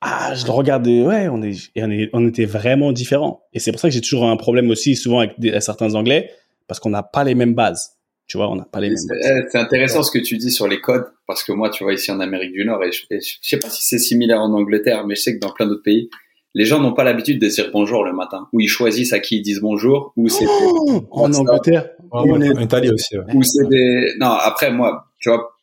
ah, 0.00 0.34
je 0.34 0.44
le 0.44 0.52
regarde, 0.52 0.86
ouais, 0.86 1.28
on 1.28 1.42
est, 1.42 1.70
on 1.76 1.90
est, 1.90 2.10
on 2.12 2.28
était 2.28 2.44
vraiment 2.44 2.92
différents. 2.92 3.42
Et 3.52 3.58
c'est 3.58 3.72
pour 3.72 3.80
ça 3.80 3.88
que 3.88 3.94
j'ai 3.94 4.00
toujours 4.00 4.28
un 4.28 4.36
problème 4.36 4.70
aussi, 4.70 4.94
souvent 4.94 5.20
avec 5.20 5.34
certains 5.60 5.94
Anglais, 5.94 6.30
parce 6.68 6.78
qu'on 6.78 6.90
n'a 6.90 7.02
pas 7.02 7.24
les 7.24 7.34
mêmes 7.34 7.54
bases. 7.54 7.96
Tu 8.28 8.36
vois, 8.36 8.50
on 8.50 8.56
n'a 8.56 8.64
pas 8.64 8.80
les 8.80 8.90
mêmes. 8.90 9.06
Bases. 9.08 9.46
C'est 9.50 9.58
intéressant 9.58 10.02
ce 10.02 10.12
que 10.12 10.18
tu 10.18 10.36
dis 10.36 10.52
sur 10.52 10.68
les 10.68 10.80
codes, 10.80 11.06
parce 11.26 11.42
que 11.42 11.52
moi, 11.52 11.70
tu 11.70 11.82
vois, 11.82 11.94
ici 11.94 12.12
en 12.12 12.20
Amérique 12.20 12.52
du 12.52 12.64
Nord, 12.64 12.84
et 12.84 12.92
je, 12.92 13.02
je 13.10 13.38
sais 13.42 13.58
pas 13.58 13.70
si 13.70 13.82
c'est 13.82 13.98
similaire 13.98 14.40
en 14.40 14.52
Angleterre, 14.52 15.04
mais 15.06 15.16
je 15.16 15.22
sais 15.22 15.34
que 15.34 15.40
dans 15.40 15.52
plein 15.52 15.66
d'autres 15.66 15.82
pays, 15.82 16.10
les 16.54 16.64
gens 16.64 16.80
n'ont 16.80 16.94
pas 16.94 17.04
l'habitude 17.04 17.40
de 17.40 17.46
dire 17.48 17.70
bonjour 17.72 18.04
le 18.04 18.12
matin, 18.12 18.48
ou 18.52 18.60
ils 18.60 18.68
choisissent 18.68 19.12
à 19.12 19.18
qui 19.18 19.38
ils 19.38 19.42
disent 19.42 19.60
bonjour, 19.60 20.12
ou 20.16 20.28
c'est 20.28 20.46
oh, 20.48 21.04
en 21.10 21.32
Angleterre, 21.32 21.90
en 22.10 22.40
Italie 22.40 22.90
aussi. 22.90 23.18
Ouais. 23.18 23.34
Ou 23.34 23.42
c'est 23.42 23.68
des, 23.68 24.14
non, 24.18 24.30
après 24.30 24.70
moi, 24.70 25.06
tu 25.20 25.28
vois, 25.28 25.56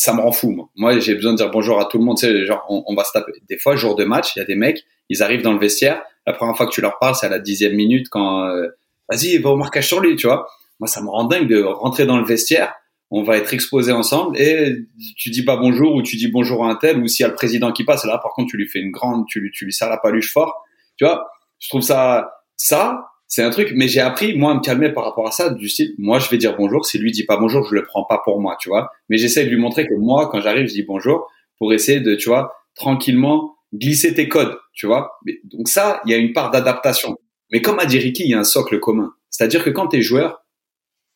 ça 0.00 0.14
me 0.14 0.20
rend 0.20 0.32
fou. 0.32 0.50
Moi, 0.50 0.68
moi 0.76 0.98
j'ai 0.98 1.14
besoin 1.14 1.32
de 1.32 1.36
dire 1.36 1.50
bonjour 1.50 1.78
à 1.78 1.84
tout 1.84 1.98
le 1.98 2.04
monde. 2.04 2.16
Tu 2.16 2.26
sais, 2.26 2.46
genre, 2.46 2.64
on, 2.70 2.82
on 2.86 2.94
va 2.94 3.04
se 3.04 3.12
taper. 3.12 3.32
Des 3.50 3.58
fois, 3.58 3.76
jour 3.76 3.96
de 3.96 4.04
match, 4.04 4.34
il 4.34 4.38
y 4.38 4.42
a 4.42 4.46
des 4.46 4.54
mecs, 4.54 4.86
ils 5.10 5.22
arrivent 5.22 5.42
dans 5.42 5.52
le 5.52 5.58
vestiaire. 5.58 6.02
La 6.26 6.32
première 6.32 6.56
fois 6.56 6.66
que 6.66 6.72
tu 6.72 6.80
leur 6.80 6.98
parles, 6.98 7.14
c'est 7.14 7.26
à 7.26 7.28
la 7.28 7.38
dixième 7.38 7.74
minute 7.74 8.08
quand, 8.08 8.46
euh, 8.46 8.68
vas-y, 9.10 9.36
va 9.36 9.50
au 9.50 9.56
marquage 9.56 9.88
sur 9.88 10.00
lui, 10.00 10.16
tu 10.16 10.26
vois. 10.26 10.46
Moi, 10.78 10.86
ça 10.86 11.02
me 11.02 11.08
rend 11.10 11.24
dingue 11.24 11.48
de 11.48 11.62
rentrer 11.62 12.06
dans 12.06 12.16
le 12.16 12.24
vestiaire. 12.24 12.72
On 13.10 13.24
va 13.24 13.36
être 13.36 13.52
exposés 13.52 13.92
ensemble 13.92 14.40
et 14.40 14.86
tu 15.16 15.30
dis 15.30 15.44
pas 15.44 15.56
bonjour 15.56 15.94
ou 15.96 16.02
tu 16.02 16.16
dis 16.16 16.28
bonjour 16.28 16.64
à 16.64 16.70
un 16.70 16.76
tel 16.76 16.98
ou 16.98 17.06
s'il 17.06 17.24
y 17.24 17.26
a 17.26 17.28
le 17.28 17.34
président 17.34 17.70
qui 17.72 17.84
passe, 17.84 18.04
là, 18.06 18.18
par 18.18 18.32
contre, 18.32 18.50
tu 18.52 18.56
lui 18.56 18.68
fais 18.68 18.78
une 18.78 18.92
grande, 18.92 19.26
tu 19.28 19.40
lui, 19.40 19.50
tu 19.50 19.66
lui 19.66 19.72
serres 19.72 19.90
la 19.90 19.98
paluche 19.98 20.32
fort. 20.32 20.64
Tu 20.96 21.04
vois, 21.04 21.28
je 21.58 21.68
trouve 21.68 21.82
ça, 21.82 22.32
ça, 22.56 23.09
c'est 23.30 23.44
un 23.44 23.50
truc, 23.50 23.72
mais 23.76 23.86
j'ai 23.86 24.00
appris, 24.00 24.36
moi, 24.36 24.50
à 24.50 24.54
me 24.56 24.60
calmer 24.60 24.90
par 24.90 25.04
rapport 25.04 25.28
à 25.28 25.30
ça, 25.30 25.50
du 25.50 25.68
style, 25.68 25.94
moi, 25.98 26.18
je 26.18 26.28
vais 26.28 26.36
dire 26.36 26.56
bonjour, 26.56 26.84
si 26.84 26.98
lui 26.98 27.12
dit 27.12 27.24
pas 27.24 27.36
bonjour, 27.36 27.64
je 27.64 27.76
le 27.76 27.84
prends 27.84 28.04
pas 28.04 28.20
pour 28.24 28.40
moi, 28.40 28.56
tu 28.60 28.68
vois. 28.68 28.90
Mais 29.08 29.18
j'essaie 29.18 29.44
de 29.44 29.50
lui 29.50 29.56
montrer 29.56 29.86
que 29.86 29.94
moi, 29.94 30.28
quand 30.28 30.40
j'arrive, 30.40 30.66
je 30.66 30.74
dis 30.74 30.82
bonjour, 30.82 31.30
pour 31.56 31.72
essayer 31.72 32.00
de, 32.00 32.16
tu 32.16 32.28
vois, 32.28 32.52
tranquillement 32.74 33.54
glisser 33.72 34.14
tes 34.14 34.28
codes, 34.28 34.58
tu 34.74 34.86
vois. 34.86 35.12
Donc 35.44 35.68
ça, 35.68 36.02
il 36.04 36.10
y 36.10 36.14
a 36.14 36.16
une 36.16 36.32
part 36.32 36.50
d'adaptation. 36.50 37.16
Mais 37.52 37.62
comme 37.62 37.78
a 37.78 37.86
dit 37.86 38.00
Ricky, 38.00 38.24
il 38.24 38.30
y 38.30 38.34
a 38.34 38.40
un 38.40 38.44
socle 38.44 38.80
commun. 38.80 39.14
C'est-à-dire 39.30 39.62
que 39.62 39.70
quand 39.70 39.86
tu 39.86 39.98
es 39.98 40.02
joueur, 40.02 40.44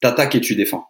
t'attaques 0.00 0.36
et 0.36 0.40
tu 0.40 0.54
défends. 0.54 0.86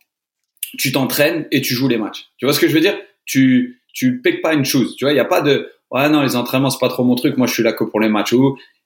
Tu 0.76 0.92
t'entraînes 0.92 1.48
et 1.50 1.62
tu 1.62 1.72
joues 1.72 1.88
les 1.88 1.96
matchs. 1.96 2.26
Tu 2.36 2.44
vois 2.44 2.52
ce 2.52 2.60
que 2.60 2.68
je 2.68 2.74
veux 2.74 2.80
dire? 2.80 2.98
Tu 3.24 3.80
tu 3.94 4.20
piques 4.20 4.42
pas 4.42 4.52
une 4.52 4.66
chose. 4.66 4.94
Tu 4.96 5.06
vois, 5.06 5.12
il 5.12 5.16
y 5.16 5.20
a 5.20 5.24
pas 5.24 5.40
de 5.40 5.70
ouais 5.90 6.08
non 6.10 6.20
les 6.20 6.36
entraînements 6.36 6.68
c'est 6.68 6.80
pas 6.80 6.88
trop 6.88 7.04
mon 7.04 7.14
truc. 7.14 7.38
Moi 7.38 7.46
je 7.46 7.54
suis 7.54 7.62
là 7.62 7.72
que 7.72 7.84
pour 7.84 8.00
les 8.00 8.10
matchs. 8.10 8.34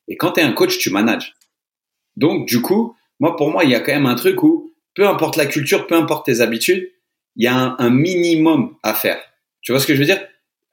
Et 0.07 0.16
quand 0.16 0.32
tu 0.32 0.41
es 0.41 0.45
un 0.45 0.53
coach, 0.53 0.78
tu 0.78 0.91
manages. 0.91 1.34
Donc, 2.18 2.48
du 2.48 2.60
coup, 2.60 2.96
moi, 3.20 3.36
pour 3.36 3.50
moi, 3.50 3.62
il 3.62 3.70
y 3.70 3.76
a 3.76 3.80
quand 3.80 3.92
même 3.92 4.06
un 4.06 4.16
truc 4.16 4.42
où, 4.42 4.74
peu 4.94 5.06
importe 5.06 5.36
la 5.36 5.46
culture, 5.46 5.86
peu 5.86 5.94
importe 5.94 6.26
tes 6.26 6.40
habitudes, 6.40 6.90
il 7.36 7.44
y 7.44 7.46
a 7.46 7.76
un, 7.78 7.90
minimum 7.90 8.74
à 8.82 8.92
faire. 8.92 9.20
Tu 9.60 9.70
vois 9.70 9.80
ce 9.80 9.86
que 9.86 9.94
je 9.94 10.00
veux 10.00 10.04
dire? 10.04 10.20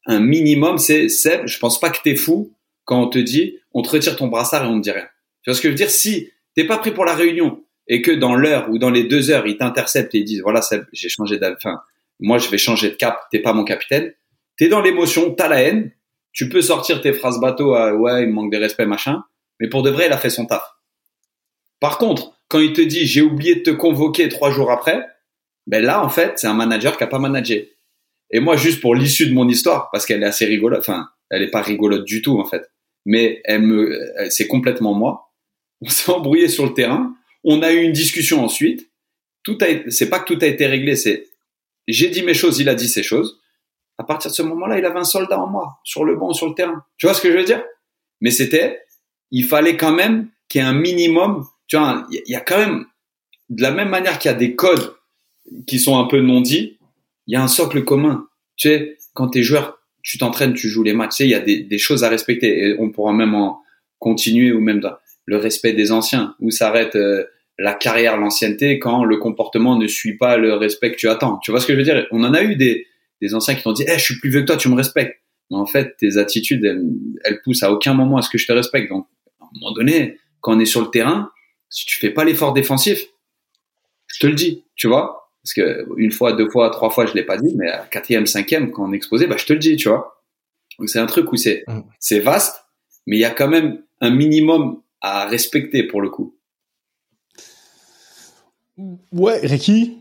Un 0.07 0.19
minimum, 0.19 0.79
c'est, 0.79 1.07
Seb, 1.07 1.45
je 1.45 1.59
pense 1.59 1.79
pas 1.79 1.91
que 1.91 1.99
t'es 2.03 2.15
fou 2.15 2.51
quand 2.83 2.99
on 3.03 3.07
te 3.07 3.19
dit, 3.19 3.59
on 3.73 3.83
te 3.83 3.89
retire 3.89 4.15
ton 4.15 4.27
brassard 4.27 4.65
et 4.65 4.67
on 4.67 4.79
te 4.79 4.83
dit 4.83 4.91
rien. 4.91 5.07
Tu 5.43 5.51
vois 5.51 5.55
ce 5.55 5.61
que 5.61 5.67
je 5.67 5.73
veux 5.73 5.77
dire? 5.77 5.91
Si 5.91 6.31
t'es 6.55 6.65
pas 6.65 6.79
pris 6.79 6.91
pour 6.91 7.05
la 7.05 7.13
réunion 7.13 7.63
et 7.87 8.01
que 8.01 8.11
dans 8.11 8.35
l'heure 8.35 8.67
ou 8.71 8.79
dans 8.79 8.89
les 8.89 9.03
deux 9.03 9.29
heures, 9.29 9.45
ils 9.45 9.57
t'interceptent 9.57 10.15
et 10.15 10.19
ils 10.19 10.25
disent, 10.25 10.41
voilà, 10.41 10.63
Seb, 10.63 10.85
j'ai 10.93 11.09
changé 11.09 11.37
d'avis, 11.37 11.57
enfin, 11.57 11.79
moi, 12.19 12.39
je 12.39 12.49
vais 12.49 12.57
changer 12.57 12.89
de 12.89 12.95
cap, 12.95 13.19
t'es 13.29 13.39
pas 13.39 13.53
mon 13.53 13.63
capitaine. 13.63 14.11
T'es 14.57 14.67
dans 14.67 14.81
l'émotion, 14.81 15.35
t'as 15.35 15.47
la 15.47 15.61
haine, 15.61 15.91
tu 16.31 16.49
peux 16.49 16.61
sortir 16.61 17.01
tes 17.01 17.13
phrases 17.13 17.39
bateau 17.39 17.75
à, 17.75 17.93
ouais, 17.93 18.23
il 18.23 18.29
me 18.29 18.33
manque 18.33 18.51
de 18.51 18.57
respect, 18.57 18.87
machin, 18.87 19.23
mais 19.59 19.69
pour 19.69 19.83
de 19.83 19.91
vrai, 19.91 20.07
il 20.07 20.13
a 20.13 20.17
fait 20.17 20.31
son 20.31 20.45
taf. 20.45 20.74
Par 21.79 21.97
contre, 21.97 22.39
quand 22.47 22.59
il 22.59 22.73
te 22.73 22.81
dit 22.81 23.05
j'ai 23.05 23.21
oublié 23.21 23.55
de 23.55 23.61
te 23.61 23.69
convoquer 23.69 24.29
trois 24.29 24.51
jours 24.51 24.71
après, 24.71 25.05
ben 25.67 25.83
là 25.83 26.03
en 26.03 26.09
fait 26.09 26.39
c'est 26.39 26.47
un 26.47 26.53
manager 26.53 26.97
qui 26.97 27.03
a 27.03 27.07
pas 27.07 27.19
managé. 27.19 27.77
Et 28.31 28.39
moi 28.39 28.55
juste 28.55 28.81
pour 28.81 28.95
l'issue 28.95 29.27
de 29.27 29.33
mon 29.33 29.47
histoire, 29.47 29.89
parce 29.91 30.05
qu'elle 30.05 30.23
est 30.23 30.27
assez 30.27 30.45
rigolote, 30.45 30.79
enfin 30.79 31.09
elle 31.29 31.41
est 31.41 31.51
pas 31.51 31.61
rigolote 31.61 32.05
du 32.05 32.21
tout 32.21 32.39
en 32.39 32.45
fait, 32.45 32.69
mais 33.05 33.41
elle 33.45 33.61
me, 33.61 33.99
c'est 34.29 34.47
complètement 34.47 34.93
moi. 34.93 35.33
On 35.81 35.89
s'est 35.89 36.11
embrouillé 36.11 36.47
sur 36.47 36.65
le 36.65 36.73
terrain, 36.73 37.15
on 37.43 37.61
a 37.61 37.71
eu 37.71 37.81
une 37.81 37.91
discussion 37.91 38.43
ensuite. 38.43 38.89
Tout 39.43 39.57
a, 39.61 39.89
c'est 39.89 40.09
pas 40.09 40.19
que 40.19 40.33
tout 40.33 40.39
a 40.41 40.47
été 40.47 40.65
réglé, 40.65 40.95
c'est 40.95 41.27
j'ai 41.87 42.09
dit 42.09 42.23
mes 42.23 42.33
choses, 42.33 42.59
il 42.59 42.69
a 42.69 42.75
dit 42.75 42.87
ses 42.87 43.03
choses. 43.03 43.39
À 43.97 44.03
partir 44.03 44.31
de 44.31 44.35
ce 44.35 44.41
moment-là, 44.41 44.77
il 44.77 44.85
avait 44.85 44.99
un 44.99 45.05
soldat 45.05 45.39
en 45.39 45.47
moi, 45.47 45.79
sur 45.83 46.03
le 46.03 46.15
banc, 46.15 46.33
sur 46.33 46.47
le 46.47 46.55
terrain. 46.55 46.83
Tu 46.97 47.05
vois 47.05 47.13
ce 47.13 47.21
que 47.21 47.31
je 47.31 47.37
veux 47.37 47.43
dire? 47.43 47.63
Mais 48.21 48.31
c'était, 48.31 48.81
il 49.31 49.45
fallait 49.45 49.77
quand 49.77 49.93
même 49.93 50.29
qu'il 50.49 50.61
y 50.61 50.63
ait 50.63 50.67
un 50.67 50.73
minimum 50.73 51.45
tu 51.67 51.77
vois, 51.77 52.05
il 52.11 52.21
y, 52.27 52.35
a 52.35 52.41
quand 52.41 52.57
même, 52.57 52.85
de 53.49 53.61
la 53.61 53.71
même 53.71 53.89
manière 53.89 54.19
qu'il 54.19 54.29
y 54.29 54.33
a 54.33 54.37
des 54.37 54.55
codes 54.55 54.93
qui 55.67 55.79
sont 55.79 55.97
un 55.97 56.05
peu 56.05 56.21
non 56.21 56.41
dits, 56.41 56.77
il 57.27 57.33
y 57.33 57.35
a 57.35 57.43
un 57.43 57.47
socle 57.47 57.83
commun. 57.83 58.27
Tu 58.55 58.69
sais, 58.69 58.97
quand 59.13 59.29
tu 59.29 59.39
es 59.39 59.43
joueur, 59.43 59.79
tu 60.03 60.17
t'entraînes, 60.17 60.53
tu 60.53 60.69
joues 60.69 60.83
les 60.83 60.93
matchs, 60.93 61.11
tu 61.11 61.15
sais, 61.17 61.25
il 61.25 61.31
y 61.31 61.35
a 61.35 61.39
des, 61.39 61.77
choses 61.77 62.03
à 62.03 62.09
respecter. 62.09 62.59
Et 62.59 62.75
on 62.79 62.91
pourra 62.91 63.13
même 63.13 63.33
en 63.33 63.61
continuer 63.99 64.51
ou 64.51 64.61
même 64.61 64.81
le 65.25 65.37
respect 65.37 65.73
des 65.73 65.91
anciens, 65.91 66.35
où 66.39 66.51
s'arrête 66.51 66.95
euh, 66.95 67.25
la 67.57 67.73
carrière, 67.73 68.17
l'ancienneté, 68.17 68.77
quand 68.77 69.03
le 69.03 69.17
comportement 69.17 69.77
ne 69.77 69.87
suit 69.87 70.17
pas 70.17 70.37
le 70.37 70.53
respect 70.53 70.91
que 70.91 70.97
tu 70.97 71.09
attends. 71.09 71.39
Tu 71.39 71.51
vois 71.51 71.59
ce 71.59 71.65
que 71.65 71.73
je 71.73 71.77
veux 71.77 71.83
dire? 71.83 72.05
On 72.11 72.23
en 72.23 72.33
a 72.33 72.43
eu 72.43 72.55
des, 72.55 72.85
anciens 73.33 73.55
qui 73.55 73.63
t'ont 73.63 73.71
dit 73.71 73.85
eh, 73.87 73.97
je 73.97 74.03
suis 74.03 74.19
plus 74.19 74.29
vieux 74.29 74.41
que 74.41 74.45
toi, 74.45 74.57
tu 74.57 74.69
me 74.69 74.75
respectes». 74.75 75.19
Mais 75.51 75.57
en 75.57 75.65
fait, 75.65 75.95
tes 75.97 76.17
attitudes, 76.17 76.65
elles, 76.65 76.83
elles 77.23 77.39
poussent 77.43 77.61
à 77.61 77.71
aucun 77.71 77.93
moment 77.93 78.17
à 78.17 78.23
ce 78.23 78.31
que 78.31 78.37
je 78.37 78.47
te 78.47 78.51
respecte. 78.51 78.89
Donc, 78.89 79.07
à 79.39 79.45
un 79.45 79.59
moment 79.59 79.73
donné, 79.73 80.17
quand 80.41 80.55
on 80.55 80.59
est 80.59 80.65
sur 80.65 80.81
le 80.81 80.87
terrain, 80.87 81.29
si 81.69 81.85
tu 81.85 81.99
fais 81.99 82.11
pas 82.11 82.23
l'effort 82.23 82.53
défensif, 82.53 83.05
je 84.07 84.19
te 84.19 84.27
le 84.27 84.33
dis, 84.33 84.65
tu 84.75 84.87
vois, 84.87 85.31
parce 85.43 85.53
que 85.53 85.85
une 85.97 86.11
fois, 86.11 86.33
deux 86.33 86.49
fois, 86.49 86.69
trois 86.69 86.89
fois, 86.89 87.05
je 87.05 87.13
l'ai 87.13 87.23
pas 87.23 87.37
dit, 87.37 87.53
mais 87.55 87.69
à 87.69 87.85
quatrième, 87.85 88.25
cinquième, 88.25 88.71
quand 88.71 88.89
on 88.89 88.93
exposait, 88.93 89.27
bah 89.27 89.35
je 89.37 89.45
te 89.45 89.53
le 89.53 89.59
dis, 89.59 89.75
tu 89.75 89.89
vois. 89.89 90.23
Donc 90.79 90.89
c'est 90.89 90.99
un 90.99 91.05
truc 91.05 91.31
où 91.31 91.35
c'est 91.35 91.63
mm. 91.67 91.81
c'est 91.99 92.19
vaste, 92.19 92.65
mais 93.07 93.17
il 93.17 93.19
y 93.19 93.25
a 93.25 93.31
quand 93.31 93.47
même 93.47 93.83
un 94.01 94.09
minimum 94.09 94.81
à 95.01 95.25
respecter 95.27 95.83
pour 95.83 96.01
le 96.01 96.09
coup. 96.09 96.35
Ouais, 99.11 99.39
Ricky? 99.43 99.97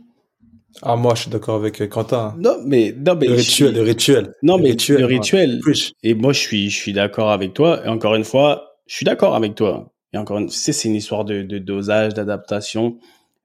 Ah 0.82 0.96
moi, 0.96 1.14
je 1.14 1.22
suis 1.22 1.30
d'accord 1.30 1.56
avec 1.56 1.80
euh, 1.80 1.86
Quentin. 1.86 2.34
Non, 2.38 2.56
mais 2.64 2.94
non, 2.96 3.14
mais 3.14 3.28
le 3.28 3.34
rituel, 3.34 3.74
le 3.74 3.82
rituel. 3.82 4.34
Non, 4.42 4.58
mais 4.58 4.74
le 4.88 5.04
rituel. 5.04 5.60
Et 6.02 6.14
moi, 6.14 6.32
je 6.32 6.40
suis, 6.40 6.70
je 6.70 6.76
suis 6.76 6.92
d'accord 6.92 7.30
avec 7.30 7.54
toi. 7.54 7.84
Et 7.84 7.88
encore 7.88 8.14
une 8.16 8.24
fois, 8.24 8.76
je 8.86 8.96
suis 8.96 9.04
d'accord 9.04 9.34
avec 9.34 9.54
toi. 9.54 9.93
Et 10.14 10.16
encore 10.16 10.38
une 10.38 10.48
fois, 10.48 10.72
c'est 10.72 10.88
une 10.88 10.94
histoire 10.94 11.24
de, 11.24 11.42
de 11.42 11.58
dosage, 11.58 12.14
d'adaptation. 12.14 12.98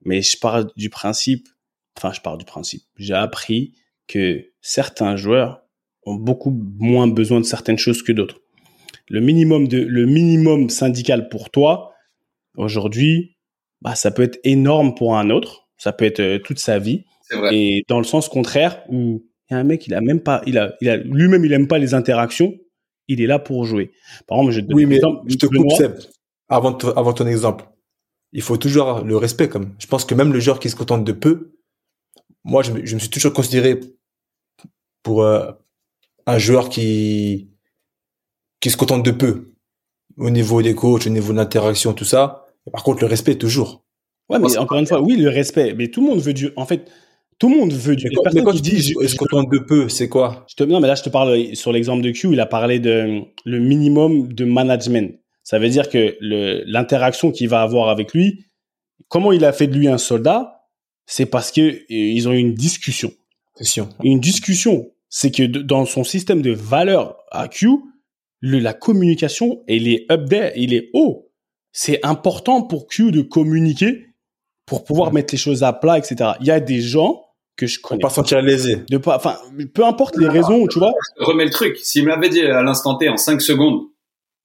Mais 0.06 0.22
je 0.22 0.38
parle 0.38 0.70
du 0.78 0.90
principe, 0.90 1.50
enfin, 1.98 2.14
je 2.14 2.22
parle 2.22 2.38
du 2.38 2.46
principe. 2.46 2.84
J'ai 2.96 3.16
appris 3.16 3.74
que 4.08 4.46
certains 4.62 5.18
joueurs 5.18 5.64
ont 6.06 6.14
beaucoup 6.14 6.52
moins 6.78 7.08
besoin 7.08 7.40
de 7.40 7.46
certaines 7.46 7.80
choses 7.80 8.04
que 8.04 8.12
d'autres. 8.12 8.40
Le 9.10 9.20
minimum 9.20 9.68
de, 9.68 9.80
le 9.80 10.06
minimum 10.06 10.70
syndical 10.70 11.28
pour 11.30 11.50
toi, 11.50 11.92
aujourd'hui, 12.56 13.36
bah, 13.82 13.96
ça 13.96 14.12
peut 14.12 14.22
être 14.22 14.40
énorme 14.44 14.94
pour 14.94 15.18
un 15.18 15.32
autre. 15.32 15.68
Ça 15.78 15.92
peut 15.92 16.06
être 16.06 16.20
euh, 16.20 16.38
toute 16.38 16.60
sa 16.60 16.78
vie. 16.78 17.04
Vrai. 17.32 17.56
Et 17.56 17.84
dans 17.88 17.98
le 17.98 18.04
sens 18.04 18.30
contraire, 18.30 18.84
où 18.90 19.26
il 19.50 19.54
y 19.54 19.56
a 19.56 19.60
un 19.60 19.64
mec, 19.64 19.88
il 19.88 19.96
a 19.96 20.02
même 20.02 20.22
pas, 20.22 20.44
il 20.46 20.60
a, 20.60 20.76
il 20.82 20.90
a, 20.90 20.98
lui-même, 20.98 21.44
il 21.46 21.54
aime 21.54 21.68
pas 21.68 21.80
les 21.80 21.96
interactions. 21.96 22.54
Il 23.08 23.22
est 23.22 23.28
là 23.28 23.40
pour 23.40 23.66
jouer. 23.66 23.92
Par 24.28 24.38
exemple, 24.38 24.54
je 24.54 24.62
te 24.62 24.74
oui, 24.74 24.86
mais 24.86 24.98
exemple, 24.98 25.24
je 25.28 25.36
te 25.36 25.48
coupe, 25.48 25.72
Seb 25.72 25.94
avant, 26.50 26.78
avant 26.78 27.14
ton 27.14 27.28
exemple, 27.28 27.66
il 28.32 28.42
faut 28.42 28.58
toujours 28.58 29.02
le 29.04 29.18
respect. 29.18 29.50
Comme 29.50 29.76
je 29.80 29.88
pense 29.88 30.06
que 30.06 30.16
même 30.16 30.34
le 30.34 30.40
joueur 30.40 30.60
qui 30.60 30.70
se 30.70 30.76
contente 30.76 31.04
de 31.04 31.12
peu, 31.12 31.54
moi 32.44 32.64
je 32.64 32.72
me, 32.72 32.86
je 32.86 32.96
me 32.96 33.00
suis 33.00 33.10
toujours 33.10 33.34
considéré 33.34 33.80
pour 35.04 35.24
euh, 35.24 35.52
un 36.26 36.38
joueur 36.38 36.70
qui 36.70 37.50
qui 38.60 38.70
se 38.70 38.78
contente 38.78 39.04
de 39.04 39.12
peu 39.12 39.54
au 40.18 40.30
niveau 40.30 40.62
des 40.62 40.76
coachs, 40.76 41.08
au 41.08 41.10
niveau 41.10 41.32
de 41.32 41.38
l'interaction, 41.38 41.94
tout 41.94 42.06
ça. 42.06 42.46
Par 42.72 42.84
contre, 42.84 43.02
le 43.02 43.08
respect 43.08 43.36
toujours. 43.36 43.84
Ouais, 44.30 44.38
mais 44.38 44.58
encore 44.58 44.78
une 44.78 44.86
fois, 44.86 45.02
oui, 45.02 45.16
le 45.16 45.30
respect. 45.30 45.74
Mais 45.76 45.88
tout 45.88 46.02
le 46.02 46.08
monde 46.08 46.20
veut 46.20 46.34
du. 46.34 46.52
En 46.56 46.66
fait, 46.66 46.92
tout 47.40 47.50
le 47.50 47.58
monde 47.58 47.74
veut 47.74 47.96
du. 47.96 48.10
Mais 48.10 48.16
quand, 48.16 48.34
mais 48.34 48.44
quand 48.44 48.54
tu 48.54 48.62
dis 48.62 48.82
je, 48.82 48.94
je, 49.02 49.16
contente 49.16 49.50
de 49.52 49.60
peu, 49.60 49.90
c'est 49.90 50.10
quoi? 50.10 50.46
Je 50.50 50.56
te, 50.56 50.64
Non, 50.64 50.80
mais 50.80 50.88
là, 50.88 50.96
je 50.96 51.04
te 51.04 51.10
parle 51.10 51.56
sur 51.56 51.72
l'exemple 51.72 52.04
de 52.04 52.12
Q. 52.12 52.30
Il 52.32 52.40
a 52.40 52.46
parlé 52.46 52.80
de 52.80 53.22
le 53.46 53.60
minimum 53.60 54.32
de 54.32 54.46
management. 54.46 55.20
Ça 55.50 55.58
veut 55.58 55.70
dire 55.70 55.90
que 55.90 56.16
l'interaction 56.22 57.32
qu'il 57.32 57.50
va 57.50 57.64
avoir 57.64 57.90
avec 57.90 58.14
lui, 58.14 58.46
comment 59.08 59.32
il 59.32 59.44
a 59.44 59.52
fait 59.52 59.66
de 59.66 59.76
lui 59.76 59.88
un 59.88 59.98
soldat, 59.98 60.68
c'est 61.08 61.26
parce 61.26 61.52
que 61.52 61.62
euh, 61.62 61.84
ils 61.90 62.28
ont 62.28 62.34
eu 62.34 62.38
une 62.38 62.54
discussion. 62.54 63.12
Une 64.04 64.20
discussion, 64.20 64.92
c'est 65.10 65.32
que 65.32 65.42
dans 65.42 65.86
son 65.86 66.04
système 66.04 66.44
de 66.44 66.52
valeurs 66.52 67.18
à 67.32 67.48
Q, 67.48 67.68
le, 68.42 68.60
la 68.60 68.74
communication, 68.74 69.64
elle 69.68 69.88
est 69.88 70.06
up 70.12 70.30
there, 70.30 70.52
il 70.56 70.72
est 70.72 70.92
haut. 70.94 71.32
C'est 71.72 72.06
important 72.06 72.62
pour 72.62 72.86
Q 72.86 73.10
de 73.10 73.24
communiquer 73.24 74.06
pour 74.68 74.84
pouvoir 74.84 75.12
mettre 75.14 75.34
les 75.34 75.40
choses 75.40 75.64
à 75.64 75.74
plat, 75.74 75.98
etc. 75.98 76.34
Il 76.42 76.46
y 76.46 76.52
a 76.52 76.60
des 76.60 76.80
gens 76.80 77.26
que 77.56 77.66
je 77.66 77.80
connais. 77.80 78.02
Pour 78.02 78.10
pas 78.10 78.14
sentir 78.14 78.44
lésé. 78.44 78.84
De 78.88 79.00
pas, 79.00 79.16
enfin, 79.16 79.40
peu 79.74 79.84
importe 79.84 80.16
les 80.16 80.30
raisons, 80.30 80.68
tu 80.68 80.78
vois. 80.78 80.94
Remets 81.18 81.46
le 81.46 81.52
truc. 81.52 81.76
S'il 81.78 82.04
me 82.04 82.10
l'avait 82.10 82.30
dit 82.30 82.42
à 82.42 82.62
l'instant 82.62 82.98
T 82.98 83.10
en 83.10 83.18
5 83.18 83.42
secondes, 83.42 83.90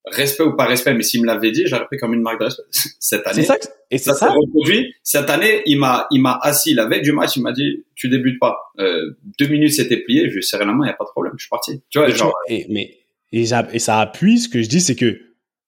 respect 0.07 0.43
ou 0.43 0.55
pas 0.55 0.65
respect, 0.65 0.93
mais 0.93 1.03
s'il 1.03 1.21
me 1.21 1.27
l'avait 1.27 1.51
dit, 1.51 1.63
j'aurais 1.65 1.85
pris 1.85 1.97
comme 1.97 2.13
une 2.13 2.21
marque 2.21 2.39
de 2.39 2.45
respect. 2.45 2.63
Cette 2.99 3.25
année. 3.27 3.41
C'est 3.43 3.47
ça, 3.47 3.57
et 3.91 3.97
c'est 3.97 4.13
ça. 4.13 4.31
Reproduit. 4.31 4.93
Cette 5.03 5.29
année, 5.29 5.61
il 5.65 5.79
m'a, 5.79 6.07
il 6.11 6.21
m'a 6.21 6.37
assis 6.41 6.73
la 6.73 6.85
veille 6.87 7.01
du 7.01 7.11
match, 7.11 7.35
il 7.35 7.41
m'a 7.43 7.51
dit, 7.53 7.85
tu 7.95 8.09
débutes 8.09 8.39
pas. 8.39 8.57
Euh, 8.79 9.17
deux 9.39 9.47
minutes 9.47 9.73
c'était 9.73 9.97
plié, 9.97 10.27
je 10.27 10.33
lui 10.33 10.39
ai 10.39 10.41
serré 10.41 10.65
la 10.65 10.73
main, 10.73 10.85
il 10.85 10.87
y 10.87 10.91
a 10.91 10.95
pas 10.95 11.05
de 11.05 11.09
problème, 11.09 11.33
je 11.37 11.43
suis 11.43 11.49
parti. 11.49 11.81
Tu 11.89 11.99
vois, 11.99 12.09
Et, 12.09 12.11
genre, 12.15 12.33
et- 12.49 12.65
mais, 12.69 12.97
et, 13.31 13.45
ça- 13.47 13.67
et 13.73 13.79
ça 13.79 13.99
appuie 13.99 14.39
ce 14.39 14.47
que 14.49 14.61
je 14.61 14.67
dis, 14.69 14.81
c'est 14.81 14.95
que 14.95 15.19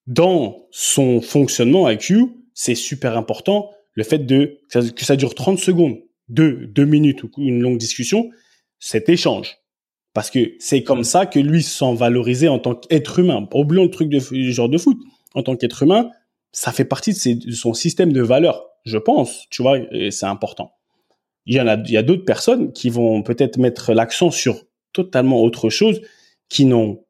dans 0.07 0.67
son 0.71 1.21
fonctionnement 1.21 1.89
IQ, 1.89 2.25
c'est 2.53 2.75
super 2.75 3.17
important 3.17 3.71
le 3.93 4.03
fait 4.03 4.19
de 4.19 4.59
que 4.71 4.81
ça, 4.81 4.89
que 4.91 5.05
ça 5.05 5.15
dure 5.15 5.33
30 5.35 5.57
secondes, 5.59 5.97
deux, 6.29 6.67
deux 6.67 6.85
minutes 6.85 7.23
ou 7.23 7.29
une 7.37 7.61
longue 7.61 7.77
discussion, 7.77 8.29
cet 8.79 9.09
échange. 9.09 9.57
Parce 10.17 10.31
que 10.31 10.55
c'est 10.57 10.81
comme 10.81 11.03
ça 11.03 11.27
que 11.27 11.37
lui 11.37 11.61
se 11.61 11.77
sent 11.77 11.93
valorisé 11.93 12.47
en 12.47 12.57
tant 12.57 12.73
qu'être 12.73 13.19
humain. 13.19 13.47
Oublions 13.53 13.83
le 13.83 13.91
truc 13.91 14.09
du 14.09 14.51
genre 14.51 14.67
de 14.67 14.79
foot. 14.79 14.97
En 15.35 15.43
tant 15.43 15.55
qu'être 15.55 15.83
humain, 15.83 16.09
ça 16.51 16.71
fait 16.71 16.85
partie 16.85 17.13
de, 17.13 17.51
son 17.51 17.75
système 17.75 18.11
de 18.11 18.23
valeurs, 18.23 18.65
je 18.83 18.97
pense, 18.97 19.45
tu 19.51 19.61
vois, 19.61 19.77
c'est 20.09 20.25
important. 20.25 20.71
Il 21.45 21.55
y 21.55 21.61
en 21.61 21.67
a, 21.67 21.75
il 21.75 21.91
y 21.91 21.97
a 21.97 22.01
d'autres 22.01 22.25
personnes 22.25 22.73
qui 22.73 22.89
vont 22.89 23.21
peut-être 23.21 23.59
mettre 23.59 23.93
l'accent 23.93 24.31
sur 24.31 24.63
totalement 24.91 25.39
autre 25.39 25.69
chose, 25.69 26.01
qui 26.49 26.65
n'ont, 26.65 27.05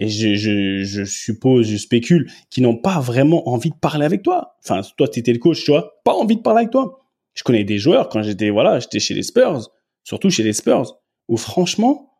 et 0.00 0.08
je 0.08 1.04
suppose, 1.04 1.68
je 1.68 1.76
spécule, 1.76 2.28
qui 2.50 2.62
n'ont 2.62 2.76
pas 2.76 2.98
vraiment 2.98 3.48
envie 3.48 3.70
de 3.70 3.76
parler 3.76 4.04
avec 4.04 4.24
toi. 4.24 4.56
Enfin, 4.64 4.80
toi, 4.96 5.06
tu 5.06 5.20
étais 5.20 5.32
le 5.32 5.38
coach, 5.38 5.62
tu 5.62 5.70
vois, 5.70 6.00
pas 6.02 6.14
envie 6.14 6.34
de 6.34 6.42
parler 6.42 6.62
avec 6.62 6.72
toi. 6.72 6.98
Je 7.34 7.44
connais 7.44 7.62
des 7.62 7.78
joueurs 7.78 8.08
quand 8.08 8.24
j'étais, 8.24 8.50
voilà, 8.50 8.80
j'étais 8.80 8.98
chez 8.98 9.14
les 9.14 9.22
Spurs, 9.22 9.70
surtout 10.02 10.30
chez 10.30 10.42
les 10.42 10.52
Spurs, 10.52 10.98
où 11.28 11.36
franchement, 11.36 12.10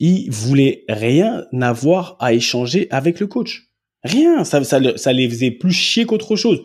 ils 0.00 0.30
voulaient 0.30 0.84
rien 0.88 1.46
avoir 1.60 2.16
à 2.20 2.32
échanger 2.32 2.86
avec 2.90 3.20
le 3.20 3.26
coach. 3.26 3.70
Rien, 4.04 4.44
ça, 4.44 4.62
ça, 4.64 4.80
ça 4.96 5.12
les 5.12 5.28
faisait 5.28 5.50
plus 5.50 5.72
chier 5.72 6.06
qu'autre 6.06 6.36
chose. 6.36 6.62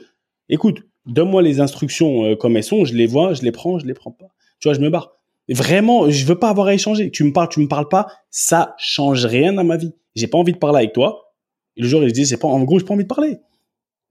Écoute, 0.49 0.83
donne-moi 1.05 1.41
les 1.41 1.59
instructions 1.59 2.25
euh, 2.25 2.35
comme 2.35 2.57
elles 2.57 2.63
sont, 2.63 2.85
je 2.85 2.93
les 2.93 3.07
vois, 3.07 3.33
je 3.33 3.41
les 3.41 3.51
prends, 3.51 3.79
je 3.79 3.85
les 3.85 3.93
prends 3.93 4.11
pas. 4.11 4.27
Tu 4.59 4.67
vois, 4.67 4.73
je 4.73 4.79
me 4.79 4.89
barre. 4.89 5.17
Vraiment, 5.49 6.09
je 6.09 6.25
veux 6.25 6.37
pas 6.37 6.49
avoir 6.49 6.67
à 6.67 6.73
échanger. 6.73 7.11
Tu 7.11 7.23
me 7.23 7.33
parles, 7.33 7.49
tu 7.49 7.59
me 7.59 7.67
parles 7.67 7.89
pas, 7.89 8.07
ça 8.29 8.75
change 8.77 9.25
rien 9.25 9.53
dans 9.53 9.63
ma 9.63 9.77
vie. 9.77 9.93
J'ai 10.15 10.27
pas 10.27 10.37
envie 10.37 10.53
de 10.53 10.57
parler 10.57 10.79
avec 10.79 10.93
toi. 10.93 11.33
Et 11.75 11.81
le 11.81 11.87
jour, 11.87 12.03
il 12.03 12.11
dit, 12.11 12.25
c'est 12.25 12.37
pas, 12.37 12.47
en 12.47 12.63
gros, 12.63 12.79
j'ai 12.79 12.85
pas 12.85 12.93
envie 12.93 13.03
de 13.03 13.09
parler. 13.09 13.37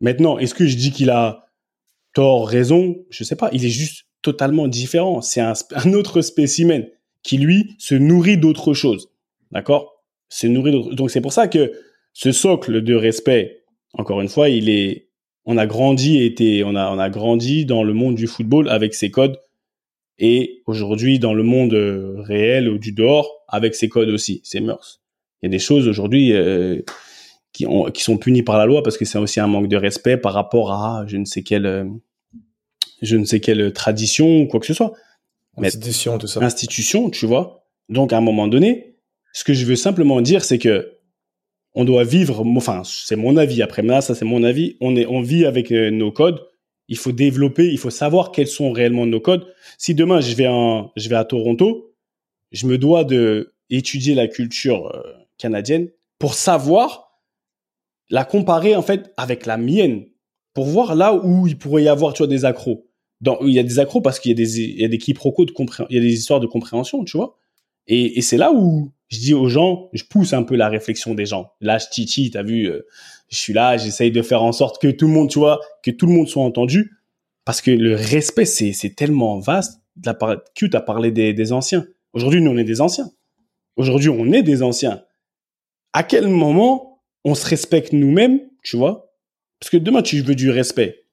Maintenant, 0.00 0.38
est-ce 0.38 0.54
que 0.54 0.66
je 0.66 0.76
dis 0.76 0.90
qu'il 0.90 1.10
a 1.10 1.46
tort, 2.12 2.48
raison? 2.48 2.96
Je 3.08 3.24
sais 3.24 3.36
pas. 3.36 3.48
Il 3.52 3.64
est 3.64 3.70
juste 3.70 4.06
totalement 4.20 4.68
différent. 4.68 5.22
C'est 5.22 5.40
un, 5.40 5.54
un 5.74 5.92
autre 5.94 6.20
spécimen 6.20 6.86
qui, 7.22 7.38
lui, 7.38 7.76
se 7.78 7.94
nourrit 7.94 8.36
d'autre 8.36 8.74
chose. 8.74 9.11
D'accord? 9.52 10.02
Nourrit 10.44 10.72
d'autre. 10.72 10.94
Donc, 10.94 11.10
c'est 11.10 11.20
pour 11.20 11.32
ça 11.32 11.46
que 11.46 11.72
ce 12.12 12.32
socle 12.32 12.82
de 12.82 12.94
respect, 12.94 13.64
encore 13.94 14.20
une 14.20 14.28
fois, 14.28 14.48
il 14.48 14.68
est, 14.70 15.08
on 15.44 15.56
a 15.58 15.66
grandi 15.66 16.18
et 16.18 16.26
été, 16.26 16.64
on 16.64 16.74
a, 16.74 16.90
on 16.90 16.98
a 16.98 17.10
grandi 17.10 17.64
dans 17.66 17.84
le 17.84 17.92
monde 17.92 18.14
du 18.14 18.26
football 18.26 18.68
avec 18.68 18.94
ses 18.94 19.10
codes 19.10 19.38
et 20.18 20.62
aujourd'hui 20.66 21.18
dans 21.18 21.34
le 21.34 21.42
monde 21.42 21.74
euh, 21.74 22.14
réel 22.22 22.68
ou 22.68 22.78
du 22.78 22.92
dehors 22.92 23.44
avec 23.48 23.74
ses 23.74 23.88
codes 23.88 24.08
aussi, 24.08 24.40
ses 24.44 24.60
mœurs. 24.60 25.02
Il 25.42 25.46
y 25.46 25.48
a 25.48 25.50
des 25.50 25.58
choses 25.58 25.88
aujourd'hui 25.88 26.32
euh, 26.32 26.80
qui, 27.52 27.66
ont, 27.66 27.90
qui 27.90 28.02
sont 28.02 28.18
punies 28.18 28.42
par 28.42 28.56
la 28.56 28.66
loi 28.66 28.82
parce 28.82 28.96
que 28.96 29.04
c'est 29.04 29.18
aussi 29.18 29.40
un 29.40 29.48
manque 29.48 29.68
de 29.68 29.76
respect 29.76 30.16
par 30.16 30.32
rapport 30.32 30.72
à 30.72 31.04
je 31.08 31.16
ne 31.16 31.24
sais 31.24 31.42
quelle, 31.42 31.66
euh, 31.66 31.84
je 33.02 33.16
ne 33.16 33.24
sais 33.24 33.40
quelle 33.40 33.72
tradition 33.72 34.42
ou 34.42 34.46
quoi 34.46 34.60
que 34.60 34.66
ce 34.66 34.74
soit. 34.74 34.92
Institution, 35.58 36.18
tout 36.18 36.28
ça. 36.28 36.40
institution, 36.40 37.10
tu 37.10 37.26
vois? 37.26 37.66
Donc 37.88 38.12
à 38.12 38.16
un 38.16 38.22
moment 38.22 38.48
donné, 38.48 38.91
ce 39.32 39.44
que 39.44 39.54
je 39.54 39.64
veux 39.64 39.76
simplement 39.76 40.20
dire, 40.20 40.44
c'est 40.44 40.58
que 40.58 40.98
on 41.74 41.84
doit 41.84 42.04
vivre, 42.04 42.44
enfin 42.56 42.82
c'est 42.84 43.16
mon 43.16 43.36
avis. 43.36 43.62
Après 43.62 43.82
là, 43.82 44.00
ça 44.00 44.14
c'est 44.14 44.24
mon 44.24 44.42
avis. 44.42 44.76
On 44.80 44.94
est, 44.94 45.06
on 45.06 45.22
vit 45.22 45.46
avec 45.46 45.72
euh, 45.72 45.90
nos 45.90 46.12
codes. 46.12 46.40
Il 46.88 46.98
faut 46.98 47.12
développer, 47.12 47.70
il 47.70 47.78
faut 47.78 47.90
savoir 47.90 48.32
quels 48.32 48.46
sont 48.46 48.72
réellement 48.72 49.06
nos 49.06 49.20
codes. 49.20 49.46
Si 49.78 49.94
demain 49.94 50.20
je 50.20 50.34
vais 50.34 50.48
en, 50.48 50.92
je 50.96 51.08
vais 51.08 51.16
à 51.16 51.24
Toronto, 51.24 51.94
je 52.50 52.66
me 52.66 52.76
dois 52.76 53.04
de 53.04 53.54
étudier 53.70 54.14
la 54.14 54.28
culture 54.28 54.94
euh, 54.94 55.02
canadienne 55.38 55.88
pour 56.18 56.34
savoir 56.34 57.20
la 58.10 58.24
comparer 58.26 58.76
en 58.76 58.82
fait 58.82 59.12
avec 59.16 59.46
la 59.46 59.56
mienne, 59.56 60.04
pour 60.52 60.66
voir 60.66 60.94
là 60.94 61.14
où 61.14 61.46
il 61.46 61.56
pourrait 61.56 61.84
y 61.84 61.88
avoir 61.88 62.12
tu 62.12 62.18
vois 62.18 62.26
des 62.26 62.44
accros. 62.44 62.86
Il 63.40 63.52
y 63.52 63.58
a 63.58 63.62
des 63.62 63.78
accros 63.78 64.02
parce 64.02 64.18
qu'il 64.18 64.30
y 64.30 64.34
a 64.34 64.36
des, 64.36 64.60
il 64.60 64.80
y 64.80 64.84
a 64.84 64.88
des 64.88 64.98
quiproquos 64.98 65.46
de 65.46 65.52
il 65.88 65.96
y 65.96 65.98
a 65.98 66.02
des 66.02 66.12
histoires 66.12 66.40
de 66.40 66.46
compréhension, 66.46 67.04
tu 67.04 67.16
vois. 67.16 67.38
Et 67.86 68.20
c'est 68.20 68.36
là 68.36 68.52
où 68.52 68.92
je 69.12 69.18
dis 69.18 69.34
aux 69.34 69.48
gens, 69.48 69.90
je 69.92 70.04
pousse 70.04 70.32
un 70.32 70.42
peu 70.42 70.56
la 70.56 70.70
réflexion 70.70 71.14
des 71.14 71.26
gens. 71.26 71.52
Là, 71.60 71.76
je 71.76 71.86
titille, 71.90 72.30
t'as 72.30 72.42
vu, 72.42 72.64
euh, 72.64 72.86
je 73.28 73.36
suis 73.36 73.52
là, 73.52 73.76
j'essaye 73.76 74.10
de 74.10 74.22
faire 74.22 74.42
en 74.42 74.52
sorte 74.52 74.80
que 74.80 74.88
tout 74.88 75.06
le 75.06 75.12
monde, 75.12 75.28
tu 75.28 75.38
vois, 75.38 75.60
que 75.82 75.90
tout 75.90 76.06
le 76.06 76.14
monde 76.14 76.28
soit 76.28 76.42
entendu. 76.42 76.96
Parce 77.44 77.60
que 77.60 77.70
le 77.70 77.94
respect, 77.94 78.46
c'est, 78.46 78.94
tellement 78.96 79.38
vaste. 79.38 79.82
Q, 80.54 80.70
t'as 80.70 80.80
parlé 80.80 81.10
des 81.10 81.52
anciens. 81.52 81.86
Aujourd'hui, 82.14 82.40
nous, 82.40 82.50
on 82.50 82.56
est 82.56 82.64
des 82.64 82.80
anciens. 82.80 83.10
Aujourd'hui, 83.76 84.08
on 84.08 84.32
est 84.32 84.42
des 84.42 84.62
anciens. 84.62 85.02
À 85.92 86.02
quel 86.02 86.28
moment 86.28 87.02
on 87.24 87.34
se 87.34 87.46
respecte 87.46 87.92
nous-mêmes, 87.92 88.40
tu 88.62 88.78
vois? 88.78 89.14
Parce 89.60 89.68
que 89.68 89.76
demain, 89.76 90.02
tu 90.02 90.22
veux 90.22 90.34
du 90.34 90.50
respect. 90.50 91.04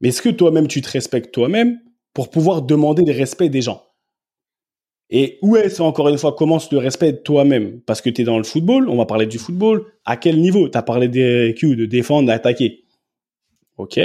Mais 0.00 0.08
est-ce 0.08 0.22
que 0.22 0.30
toi-même, 0.30 0.68
tu 0.68 0.80
te 0.80 0.90
respectes 0.90 1.32
toi-même 1.32 1.78
pour 2.14 2.30
pouvoir 2.30 2.62
demander 2.62 3.04
le 3.04 3.12
respect 3.12 3.50
des 3.50 3.62
gens? 3.62 3.87
Et 5.10 5.38
où 5.40 5.56
est-ce, 5.56 5.80
encore 5.80 6.08
une 6.08 6.18
fois, 6.18 6.34
commence 6.34 6.70
le 6.70 6.78
respect 6.78 7.12
de 7.12 7.18
toi-même? 7.18 7.80
Parce 7.86 8.02
que 8.02 8.10
tu 8.10 8.22
es 8.22 8.24
dans 8.24 8.36
le 8.36 8.44
football, 8.44 8.88
on 8.88 8.96
va 8.96 9.06
parler 9.06 9.26
du 9.26 9.38
football. 9.38 9.86
À 10.04 10.16
quel 10.16 10.38
niveau? 10.40 10.68
Tu 10.68 10.76
as 10.76 10.82
parlé 10.82 11.08
des 11.08 11.54
Q, 11.56 11.76
de 11.76 11.86
défendre, 11.86 12.28
d'attaquer. 12.28 12.84
Ok 13.78 13.98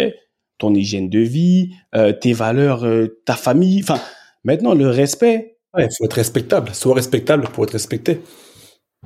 Ton 0.58 0.74
hygiène 0.74 1.10
de 1.10 1.20
vie, 1.20 1.72
euh, 1.94 2.14
tes 2.14 2.32
valeurs, 2.32 2.86
euh, 2.86 3.20
ta 3.26 3.36
famille. 3.36 3.82
Enfin, 3.82 4.00
maintenant, 4.46 4.74
le 4.74 4.90
respect. 4.90 5.58
Ouais, 5.74 5.86
il 5.86 5.96
faut 5.98 6.06
être 6.06 6.14
respectable. 6.14 6.74
Sois 6.74 6.96
respectable 6.96 7.50
pour 7.50 7.66
être 7.66 7.72
respecté. 7.72 8.22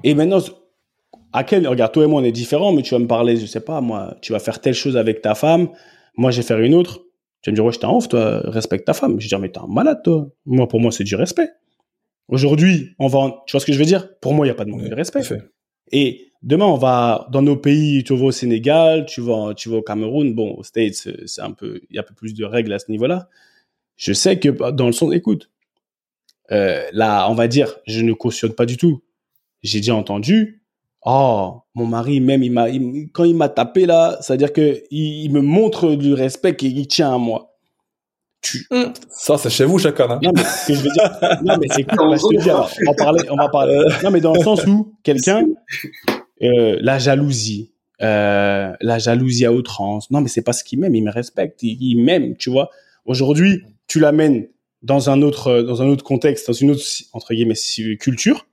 Et 0.03 0.13
maintenant, 0.13 0.39
à 1.33 1.43
quel. 1.43 1.67
Regarde, 1.67 1.93
toi 1.93 2.03
et 2.03 2.07
moi, 2.07 2.21
on 2.21 2.23
est 2.23 2.31
différents, 2.31 2.73
mais 2.73 2.83
tu 2.83 2.93
vas 2.93 2.99
me 2.99 3.07
parler, 3.07 3.37
je 3.37 3.45
sais 3.47 3.59
pas, 3.59 3.81
moi, 3.81 4.15
tu 4.21 4.33
vas 4.33 4.39
faire 4.39 4.61
telle 4.61 4.75
chose 4.75 4.97
avec 4.97 5.21
ta 5.21 5.33
femme. 5.33 5.69
Moi, 6.15 6.29
je 6.29 6.37
vais 6.37 6.43
faire 6.43 6.59
une 6.59 6.75
autre. 6.75 7.01
Tu 7.41 7.49
vas 7.49 7.51
me 7.51 7.55
dire, 7.55 7.65
ouais, 7.65 7.71
je 7.71 7.79
t'en 7.79 7.95
off, 7.97 8.07
toi, 8.07 8.41
respecte 8.45 8.85
ta 8.85 8.93
femme. 8.93 9.19
Je 9.19 9.25
vais 9.25 9.29
dire, 9.29 9.39
mais 9.39 9.49
t'es 9.49 9.59
un 9.59 9.67
malade, 9.67 10.01
toi. 10.03 10.27
Moi, 10.45 10.67
pour 10.67 10.79
moi, 10.79 10.91
c'est 10.91 11.03
du 11.03 11.15
respect. 11.15 11.49
Aujourd'hui, 12.27 12.95
on 12.99 13.07
va, 13.07 13.19
en- 13.19 13.31
tu 13.45 13.51
vois 13.53 13.59
ce 13.61 13.65
que 13.65 13.73
je 13.73 13.79
veux 13.79 13.85
dire? 13.85 14.17
Pour 14.19 14.33
moi, 14.33 14.45
il 14.45 14.49
n'y 14.49 14.51
a 14.51 14.55
pas 14.55 14.65
de 14.65 14.69
manque 14.69 14.81
de 14.89 14.95
respect. 14.95 15.23
Et 15.91 16.31
demain, 16.43 16.65
on 16.65 16.75
va 16.77 17.27
dans 17.31 17.41
nos 17.41 17.55
pays, 17.55 18.03
tu 18.03 18.15
vas 18.15 18.25
au 18.25 18.31
Sénégal, 18.31 19.05
tu 19.05 19.21
vas, 19.21 19.53
tu 19.55 19.69
vas 19.69 19.77
au 19.77 19.81
Cameroun. 19.81 20.33
Bon, 20.33 20.53
aux 20.55 20.63
States, 20.63 20.93
c'est 20.95 21.27
c'est 21.27 21.41
un 21.41 21.51
peu, 21.51 21.79
il 21.89 21.95
y 21.95 21.99
a 21.99 22.01
un 22.01 22.05
peu 22.05 22.13
plus 22.13 22.33
de 22.33 22.43
règles 22.43 22.73
à 22.73 22.79
ce 22.79 22.91
niveau-là. 22.91 23.29
Je 23.95 24.11
sais 24.13 24.37
que 24.39 24.49
dans 24.71 24.87
le 24.87 24.91
sens, 24.91 25.13
écoute, 25.13 25.49
euh, 26.51 26.83
là, 26.91 27.29
on 27.29 27.33
va 27.33 27.47
dire, 27.47 27.75
je 27.87 28.01
ne 28.01 28.13
cautionne 28.13 28.53
pas 28.53 28.65
du 28.65 28.77
tout. 28.77 29.01
J'ai 29.63 29.79
déjà 29.79 29.95
entendu, 29.95 30.61
oh, 31.05 31.61
mon 31.73 31.85
mari, 31.85 32.19
même, 32.19 32.43
il 32.43 32.51
m'a, 32.51 32.69
il- 32.69 33.09
quand 33.11 33.23
il 33.23 33.35
m'a 33.35 33.49
tapé 33.49 33.85
là, 33.85 34.17
c'est-à-dire 34.21 34.53
que 34.53 34.83
il, 34.91 35.23
il 35.25 35.31
me 35.31 35.41
montre 35.41 35.95
du 35.95 36.13
respect 36.13 36.55
qu'il 36.55 36.87
tient 36.87 37.13
à 37.13 37.17
moi. 37.17 37.56
Tu, 38.51 38.67
Ça, 39.09 39.37
c'est 39.37 39.49
chez 39.49 39.65
vous, 39.65 39.77
chacun. 39.79 40.09
Hein. 40.09 40.19
non, 40.23 40.31
mais 40.35 40.43
ce 40.43 40.67
que 40.67 40.73
je 40.73 40.79
veux 40.83 40.89
dire, 40.89 41.19
non, 41.43 41.57
mais 41.59 41.67
écoute, 41.77 41.95
bah, 41.97 42.15
je 42.15 42.35
te 42.35 42.41
dis, 42.41 42.49
alors, 42.49 42.71
on 42.81 42.91
va 42.91 42.93
parler, 42.95 43.23
on 43.29 43.35
va 43.35 43.49
parler. 43.49 43.83
Non, 44.03 44.11
mais 44.11 44.21
dans 44.21 44.33
le 44.33 44.41
sens 44.41 44.65
où 44.65 44.93
quelqu'un, 45.03 45.45
euh, 46.43 46.77
la 46.81 46.99
jalousie, 46.99 47.71
euh, 48.01 48.71
la 48.79 48.99
jalousie 48.99 49.45
à 49.45 49.51
outrance. 49.51 50.09
Non, 50.11 50.21
mais 50.21 50.29
c'est 50.29 50.41
pas 50.43 50.53
ce 50.53 50.63
qu'il 50.63 50.79
m'aime, 50.79 50.95
il 50.95 51.03
me 51.03 51.11
respecte, 51.11 51.61
il, 51.63 51.77
il 51.81 52.03
m'aime, 52.03 52.35
tu 52.37 52.49
vois. 52.49 52.69
Aujourd'hui, 53.05 53.63
tu 53.87 53.99
l'amènes 53.99 54.47
dans 54.83 55.09
un 55.09 55.21
autre, 55.21 55.61
dans 55.61 55.81
un 55.81 55.87
autre 55.87 56.03
contexte, 56.03 56.47
dans 56.47 56.53
une 56.53 56.71
autre, 56.71 56.83
entre 57.13 57.33
guillemets, 57.33 57.55
culture. 57.99 58.45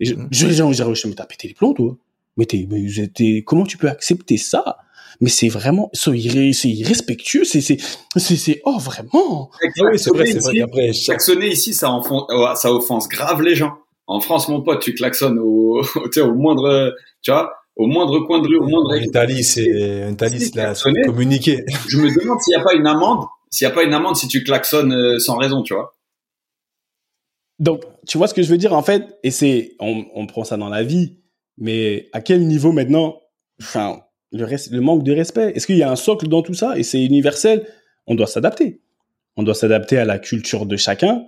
Et 0.00 0.06
je, 0.06 0.14
Mhm. 0.14 0.28
je, 0.30 0.48
j'ai 0.48 0.62
envie 0.62 0.76
de 0.76 0.82
dire, 0.82 1.06
mais 1.06 1.14
t'as 1.14 1.26
pété 1.26 1.48
les 1.48 1.54
plombs, 1.54 1.74
toi. 1.74 1.96
Mais 2.36 2.46
t'es, 2.46 2.66
mais 2.70 3.42
comment 3.42 3.64
tu 3.64 3.76
peux 3.78 3.88
accepter 3.88 4.36
ça? 4.36 4.78
Mais 5.20 5.28
c'est 5.28 5.48
vraiment, 5.48 5.90
c'est 5.92 6.10
irré- 6.12 6.52
c'est 6.52 6.70
irrespectueux, 6.70 7.44
c'est, 7.44 7.60
c'est, 7.60 7.76
c'est, 8.16 8.36
c'est, 8.36 8.60
oh, 8.64 8.78
vraiment. 8.78 9.50
Ah 9.62 9.66
oui, 9.90 9.98
c'est 9.98 10.10
vrai, 10.10 10.26
c'est 10.26 10.38
vrai 10.40 10.54
qu'après, 10.56 10.92
chaque- 10.92 11.16
Klaxonner 11.18 11.48
ici, 11.48 11.74
ça, 11.74 11.88
enfon- 11.90 12.26
euh, 12.30 12.54
ça 12.54 12.72
offense 12.72 13.08
grave 13.08 13.42
les 13.42 13.54
gens. 13.54 13.74
En 14.06 14.20
France, 14.20 14.48
mon 14.48 14.62
pote, 14.62 14.80
tu 14.82 14.94
klaxonnes 14.94 15.38
au, 15.38 15.80
au 16.16 16.34
moindre, 16.34 16.94
tu 17.22 17.30
vois, 17.30 17.52
au 17.76 17.86
moindre 17.86 18.20
coin 18.20 18.40
de 18.40 18.48
rue, 18.48 18.58
au 18.58 18.66
moindre. 18.66 18.90
en 18.92 18.94
Italie, 18.96 19.44
c'est, 19.44 20.04
en 20.08 20.10
Italie, 20.12 20.40
c'est 20.40 20.56
la, 20.56 20.74
communiquer. 21.06 21.64
Je 21.88 21.98
me 21.98 22.08
demande 22.08 22.40
s'il 22.40 22.56
n'y 22.56 22.60
a 22.60 22.64
pas 22.64 22.74
une 22.74 22.86
amende, 22.86 23.26
s'il 23.50 23.66
n'y 23.66 23.72
a 23.72 23.74
pas 23.74 23.84
une 23.84 23.94
amende 23.94 24.16
si 24.16 24.26
tu 24.26 24.42
klaxonnes 24.42 24.92
euh, 24.92 25.18
sans 25.20 25.36
raison, 25.36 25.62
tu 25.62 25.74
vois. 25.74 25.94
Donc, 27.58 27.82
tu 28.08 28.18
vois 28.18 28.26
ce 28.26 28.34
que 28.34 28.42
je 28.42 28.48
veux 28.50 28.58
dire? 28.58 28.72
En 28.72 28.82
fait 28.82 29.18
Et 29.22 29.30
c'est, 29.30 29.76
on, 29.78 30.04
on 30.14 30.26
prend 30.26 30.42
ça 30.44 30.56
dans 30.56 30.68
la 30.68 30.82
vie, 30.82 31.18
mais 31.58 32.08
à 32.12 32.20
quel 32.20 32.46
niveau 32.46 32.72
maintenant 32.72 33.20
le, 34.32 34.46
le 34.46 34.80
manque 34.80 35.04
de 35.04 35.12
respect? 35.12 35.52
Est-ce 35.54 35.66
qu'il 35.66 35.76
y 35.76 35.82
a 35.82 35.90
un 35.90 35.96
socle 35.96 36.28
dans 36.28 36.42
tout 36.42 36.54
ça? 36.54 36.78
Et 36.78 36.82
c'est 36.82 37.04
universel 37.04 37.66
on 38.06 38.14
doit 38.14 38.26
s'adapter. 38.26 38.80
On 39.36 39.42
doit 39.42 39.54
s'adapter 39.54 39.98
à 39.98 40.04
la 40.04 40.18
culture 40.18 40.66
de 40.66 40.76
chacun. 40.76 41.26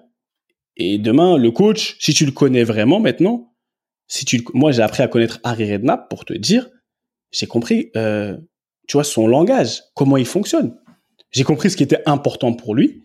Et 0.76 0.98
demain, 0.98 1.38
le 1.38 1.50
coach, 1.50 1.96
si 2.00 2.12
tu 2.14 2.26
le 2.26 2.32
connais 2.32 2.64
vraiment 2.64 3.00
maintenant, 3.00 3.54
si 4.08 4.24
tu, 4.24 4.44
moi 4.52 4.72
j'ai 4.72 4.82
appris 4.82 5.02
à 5.02 5.08
connaître 5.08 5.40
Harry 5.44 5.70
Redknapp 5.70 6.08
pour 6.10 6.24
te 6.24 6.34
dire, 6.34 6.68
j'ai 7.30 7.46
compris, 7.46 7.90
euh, 7.96 8.36
tu 8.86 8.96
vois, 8.96 9.04
son 9.04 9.26
langage, 9.26 9.82
comment 9.94 10.16
il 10.16 10.26
fonctionne. 10.26 10.76
J'ai 11.30 11.44
compris 11.44 11.70
ce 11.70 11.76
qui 11.76 11.82
était 11.82 12.02
important 12.06 12.52
pour 12.52 12.74
lui. 12.74 13.02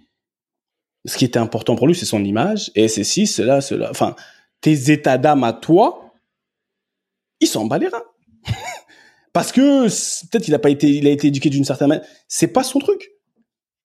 Ce 1.06 1.18
qui 1.18 1.26
était 1.26 1.40
important 1.40 1.76
pour 1.76 1.88
lui, 1.88 1.96
c'est 1.96 2.06
son 2.06 2.24
image, 2.26 2.72
et 2.76 2.90
c'est 2.90 3.06
ci, 3.06 3.26
cela, 3.26 3.62
cela. 3.62 3.90
Enfin, 3.90 4.16
tes 4.60 4.92
états 4.92 5.18
d'âme 5.18 5.46
à 5.46 5.54
toi, 5.54 6.09
ils 7.40 7.48
s'en 7.48 7.66
bat 7.66 7.78
les 7.78 7.88
reins. 7.88 8.04
Parce 9.34 9.52
que 9.52 9.84
peut-être 10.30 10.48
il 10.48 10.56
a 10.56 10.60
pas 10.60 10.70
été, 10.70 10.88
il 10.88 11.08
a 11.08 11.12
été 11.12 11.28
éduqué 11.28 11.50
d'une 11.50 11.66
certaine 11.66 11.90
manière. 11.90 12.06
C'est 12.28 12.48
pas 12.48 12.64
son 12.64 12.80
truc. 12.80 13.12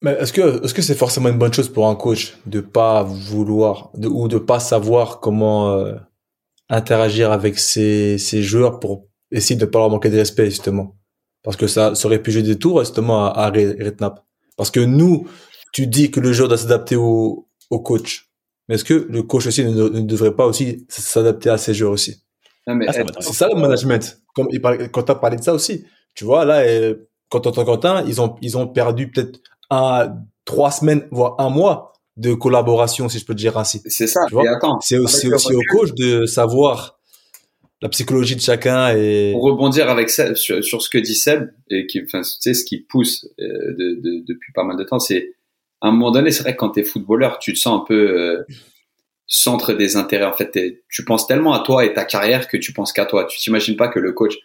Mais 0.01 0.11
est-ce 0.13 0.33
que 0.33 0.63
est-ce 0.63 0.73
que 0.73 0.81
c'est 0.81 0.95
forcément 0.95 1.29
une 1.29 1.37
bonne 1.37 1.53
chose 1.53 1.69
pour 1.69 1.87
un 1.87 1.95
coach 1.95 2.37
de 2.45 2.61
pas 2.61 3.03
vouloir 3.03 3.91
de, 3.95 4.07
ou 4.07 4.27
de 4.27 4.37
pas 4.37 4.59
savoir 4.59 5.19
comment 5.19 5.71
euh, 5.71 5.95
interagir 6.69 7.31
avec 7.31 7.57
ses, 7.59 8.17
ses 8.17 8.41
joueurs 8.41 8.79
pour 8.79 9.07
essayer 9.31 9.55
de 9.55 9.65
pas 9.65 9.79
leur 9.79 9.89
manquer 9.89 10.09
de 10.09 10.17
respect 10.17 10.45
justement? 10.45 10.95
Parce 11.43 11.57
que 11.57 11.67
ça, 11.67 11.95
ça 11.95 12.07
aurait 12.07 12.21
pu 12.21 12.31
jouer 12.31 12.41
des 12.41 12.57
tours 12.57 12.79
justement 12.79 13.25
à, 13.25 13.29
à 13.29 13.49
Redknapp 13.49 14.23
parce 14.57 14.71
que 14.71 14.79
nous 14.79 15.27
tu 15.73 15.87
dis 15.87 16.11
que 16.11 16.19
le 16.19 16.33
joueur 16.33 16.49
doit 16.49 16.57
s'adapter 16.57 16.95
au, 16.95 17.47
au 17.69 17.79
coach 17.79 18.25
mais 18.67 18.75
est-ce 18.75 18.83
que 18.83 19.07
le 19.09 19.23
coach 19.23 19.45
aussi 19.47 19.63
ne, 19.63 19.71
ne 19.71 20.01
devrait 20.01 20.35
pas 20.35 20.45
aussi 20.45 20.85
s'adapter 20.89 21.49
à 21.49 21.57
ses 21.57 21.73
joueurs 21.73 21.91
aussi? 21.91 22.24
Ah, 22.67 22.93
c'est 23.21 23.33
ça 23.33 23.47
le 23.53 23.59
management. 23.59 24.19
Comme 24.35 24.47
il 24.51 24.61
parlait, 24.61 24.89
quand 24.89 25.03
t'as 25.03 25.15
parlé 25.15 25.37
de 25.37 25.43
ça 25.43 25.53
aussi, 25.53 25.85
tu 26.13 26.23
vois 26.25 26.45
là, 26.45 26.59
euh, 26.61 26.95
quand 27.29 27.41
t'entends 27.41 27.65
Quentin, 27.65 28.03
ils 28.07 28.21
ont 28.21 28.35
ils 28.41 28.57
ont 28.57 28.67
perdu 28.67 29.11
peut-être 29.11 29.39
un 29.69 30.15
trois 30.45 30.71
semaines 30.71 31.07
voire 31.11 31.35
un 31.39 31.49
mois 31.49 31.93
de 32.17 32.33
collaboration, 32.33 33.09
si 33.09 33.19
je 33.19 33.25
peux 33.25 33.33
te 33.33 33.39
dire 33.39 33.57
ainsi. 33.57 33.81
c'est 33.85 34.07
ça. 34.07 34.21
Tu 34.27 34.33
vois, 34.35 34.43
C'est 34.81 34.97
aussi 34.97 35.27
aussi 35.33 35.53
au 35.53 35.61
coach 35.71 35.93
de 35.93 36.25
savoir 36.25 36.97
la 37.81 37.89
psychologie 37.89 38.35
de 38.37 38.41
chacun 38.41 38.95
et 38.95 39.31
pour 39.33 39.43
rebondir 39.43 39.89
avec 39.89 40.09
Seb, 40.09 40.35
sur, 40.35 40.63
sur 40.63 40.81
ce 40.81 40.89
que 40.89 40.97
dit 40.97 41.13
Seb 41.13 41.49
et 41.69 41.85
qui, 41.87 42.01
enfin, 42.03 42.21
tu 42.21 42.29
sais, 42.39 42.53
ce 42.53 42.63
qui 42.63 42.77
pousse 42.79 43.27
euh, 43.39 43.43
de, 43.77 43.95
de- 44.01 44.23
depuis 44.27 44.53
pas 44.53 44.63
mal 44.63 44.77
de 44.77 44.83
temps, 44.85 44.97
c'est 44.99 45.33
à 45.81 45.89
un 45.89 45.91
moment 45.91 46.11
donné, 46.11 46.31
c'est 46.31 46.43
vrai 46.43 46.53
que 46.53 46.57
quand 46.59 46.69
t'es 46.69 46.83
footballeur, 46.83 47.37
tu 47.37 47.53
te 47.53 47.59
sens 47.59 47.81
un 47.81 47.85
peu 47.85 47.93
euh, 48.19 48.43
centre 49.27 49.73
des 49.73 49.97
intérêts. 49.97 50.25
En 50.25 50.33
fait, 50.33 50.57
tu 50.89 51.05
penses 51.05 51.27
tellement 51.27 51.53
à 51.53 51.59
toi 51.59 51.85
et 51.85 51.93
ta 51.93 52.05
carrière 52.05 52.47
que 52.47 52.57
tu 52.57 52.73
penses 52.73 52.93
qu'à 52.93 53.05
toi. 53.05 53.25
Tu 53.25 53.37
t'imagines 53.39 53.75
pas 53.75 53.87
que 53.87 53.99
le 53.99 54.11
coach, 54.11 54.35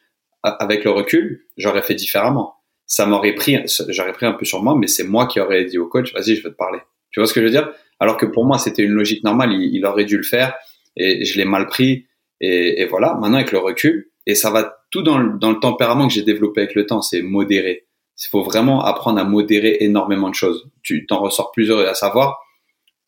avec 0.43 0.85
le 0.85 0.91
recul, 0.91 1.47
j'aurais 1.57 1.83
fait 1.83 1.95
différemment. 1.95 2.55
Ça 2.87 3.07
m'aurait 3.07 3.35
pris, 3.35 3.59
j'aurais 3.89 4.13
pris 4.13 4.27
un 4.27 4.33
peu 4.33 4.45
sur 4.45 4.63
moi, 4.63 4.75
mais 4.77 4.87
c'est 4.87 5.05
moi 5.05 5.27
qui 5.27 5.39
aurais 5.39 5.65
dit 5.65 5.79
au 5.79 5.87
coach, 5.87 6.13
vas-y, 6.13 6.35
je 6.35 6.43
veux 6.43 6.51
te 6.51 6.57
parler. 6.57 6.81
Tu 7.11 7.21
vois 7.21 7.27
ce 7.27 7.35
que 7.35 7.41
je 7.41 7.47
veux 7.47 7.51
dire? 7.51 7.73
Alors 8.01 8.17
que 8.17 8.27
pour 8.27 8.45
moi, 8.45 8.59
c'était 8.59 8.83
une 8.83 8.93
logique 8.93 9.23
normale. 9.23 9.53
Il, 9.53 9.85
aurait 9.85 10.05
dû 10.05 10.17
le 10.17 10.23
faire 10.23 10.55
et 10.97 11.25
je 11.25 11.37
l'ai 11.37 11.45
mal 11.45 11.67
pris. 11.67 12.07
Et, 12.41 12.81
et 12.81 12.87
voilà. 12.87 13.15
Maintenant, 13.21 13.37
avec 13.37 13.53
le 13.53 13.59
recul, 13.59 14.11
et 14.27 14.35
ça 14.35 14.51
va 14.51 14.77
tout 14.91 15.03
dans 15.03 15.19
le, 15.19 15.39
dans 15.39 15.51
le 15.51 15.61
tempérament 15.61 16.09
que 16.09 16.15
j'ai 16.15 16.23
développé 16.23 16.63
avec 16.63 16.75
le 16.75 16.87
temps, 16.87 17.03
c'est 17.03 17.23
modérer. 17.23 17.87
Il 18.23 18.29
faut 18.29 18.43
vraiment 18.43 18.85
apprendre 18.85 19.19
à 19.19 19.25
modérer 19.25 19.79
énormément 19.81 20.29
de 20.29 20.35
choses. 20.35 20.71
Tu 20.83 21.07
t'en 21.07 21.21
ressors 21.21 21.53
plusieurs, 21.53 21.89
à 21.89 21.95
savoir 21.95 22.39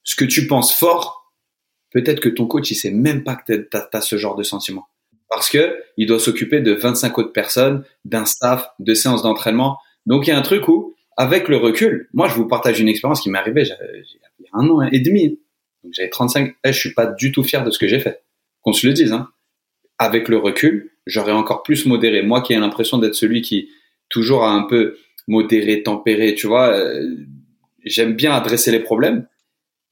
ce 0.04 0.16
que 0.16 0.24
tu 0.24 0.46
penses 0.46 0.74
fort. 0.74 1.21
Peut-être 1.92 2.20
que 2.20 2.28
ton 2.28 2.46
coach, 2.46 2.70
il 2.70 2.74
sait 2.74 2.90
même 2.90 3.22
pas 3.22 3.36
que 3.36 3.52
tu 3.52 3.76
as, 3.76 4.00
ce 4.00 4.16
genre 4.16 4.34
de 4.34 4.42
sentiment. 4.42 4.86
Parce 5.28 5.48
que 5.50 5.78
il 5.96 6.06
doit 6.06 6.18
s'occuper 6.18 6.60
de 6.60 6.72
25 6.72 7.18
autres 7.18 7.32
personnes, 7.32 7.84
d'un 8.04 8.24
staff, 8.24 8.68
de 8.78 8.94
séances 8.94 9.22
d'entraînement. 9.22 9.78
Donc, 10.06 10.26
il 10.26 10.30
y 10.30 10.32
a 10.32 10.38
un 10.38 10.42
truc 10.42 10.68
où, 10.68 10.94
avec 11.16 11.48
le 11.48 11.56
recul, 11.56 12.08
moi, 12.12 12.28
je 12.28 12.34
vous 12.34 12.46
partage 12.46 12.80
une 12.80 12.88
expérience 12.88 13.20
qui 13.20 13.30
m'est 13.30 13.38
arrivée 13.38 13.62
il 13.62 14.44
y 14.44 14.46
a 14.46 14.58
un 14.58 14.68
an 14.68 14.82
et 14.82 15.00
demi. 15.00 15.38
Donc, 15.84 15.92
j'avais 15.92 16.10
35. 16.10 16.54
Eh, 16.64 16.72
je 16.72 16.78
suis 16.78 16.94
pas 16.94 17.06
du 17.06 17.32
tout 17.32 17.42
fier 17.42 17.64
de 17.64 17.70
ce 17.70 17.78
que 17.78 17.88
j'ai 17.88 17.98
fait. 17.98 18.22
Qu'on 18.62 18.72
se 18.72 18.86
le 18.86 18.92
dise, 18.92 19.12
hein. 19.12 19.28
Avec 19.98 20.28
le 20.28 20.38
recul, 20.38 20.90
j'aurais 21.06 21.32
encore 21.32 21.62
plus 21.62 21.86
modéré. 21.86 22.22
Moi 22.22 22.42
qui 22.42 22.52
ai 22.52 22.58
l'impression 22.58 22.98
d'être 22.98 23.14
celui 23.14 23.42
qui 23.42 23.68
toujours 24.08 24.44
a 24.44 24.50
un 24.50 24.62
peu 24.62 24.96
modéré, 25.28 25.82
tempéré, 25.82 26.34
tu 26.34 26.46
vois, 26.46 26.74
euh, 26.74 27.16
j'aime 27.84 28.14
bien 28.14 28.32
adresser 28.32 28.70
les 28.70 28.80
problèmes, 28.80 29.26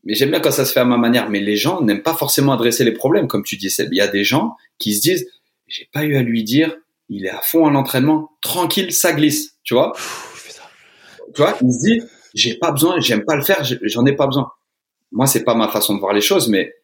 mais 0.05 0.15
j'aime 0.15 0.31
bien 0.31 0.41
quand 0.41 0.51
ça 0.51 0.65
se 0.65 0.73
fait 0.73 0.81
à 0.81 0.85
ma 0.85 0.97
manière. 0.97 1.29
Mais 1.29 1.41
les 1.41 1.57
gens 1.57 1.83
n'aiment 1.83 2.03
pas 2.03 2.15
forcément 2.15 2.53
adresser 2.53 2.85
les 2.85 2.93
problèmes, 2.93 3.29
comme 3.29 3.45
tu 3.45 3.57
dis, 3.57 3.71
Seb. 3.71 3.93
Il 3.93 3.97
y 3.97 4.01
a 4.01 4.09
des 4.09 4.25
gens 4.25 4.57
qui 4.79 4.95
se 4.95 5.03
disent, 5.03 5.29
j'ai 5.67 5.89
pas 5.93 6.05
eu 6.05 6.17
à 6.17 6.23
lui 6.23 6.43
dire, 6.43 6.75
il 7.09 7.27
est 7.27 7.31
à 7.31 7.41
fond 7.43 7.67
à 7.67 7.71
l'entraînement, 7.71 8.31
tranquille, 8.41 8.93
ça 8.93 9.13
glisse, 9.13 9.57
tu 9.63 9.75
vois? 9.75 9.93
Tu 11.35 11.43
vois, 11.43 11.57
il 11.63 11.73
se 11.73 11.87
dit, 11.87 12.03
j'ai 12.35 12.55
pas 12.55 12.73
besoin, 12.73 12.99
j'aime 13.01 13.25
pas 13.25 13.37
le 13.37 13.43
faire, 13.43 13.63
j'en 13.63 14.07
ai 14.07 14.15
pas 14.15 14.27
besoin. 14.27 14.51
Moi, 15.13 15.27
c'est 15.27 15.45
pas 15.45 15.55
ma 15.55 15.69
façon 15.69 15.95
de 15.95 16.01
voir 16.01 16.13
les 16.13 16.21
choses, 16.21 16.49
mais 16.49 16.75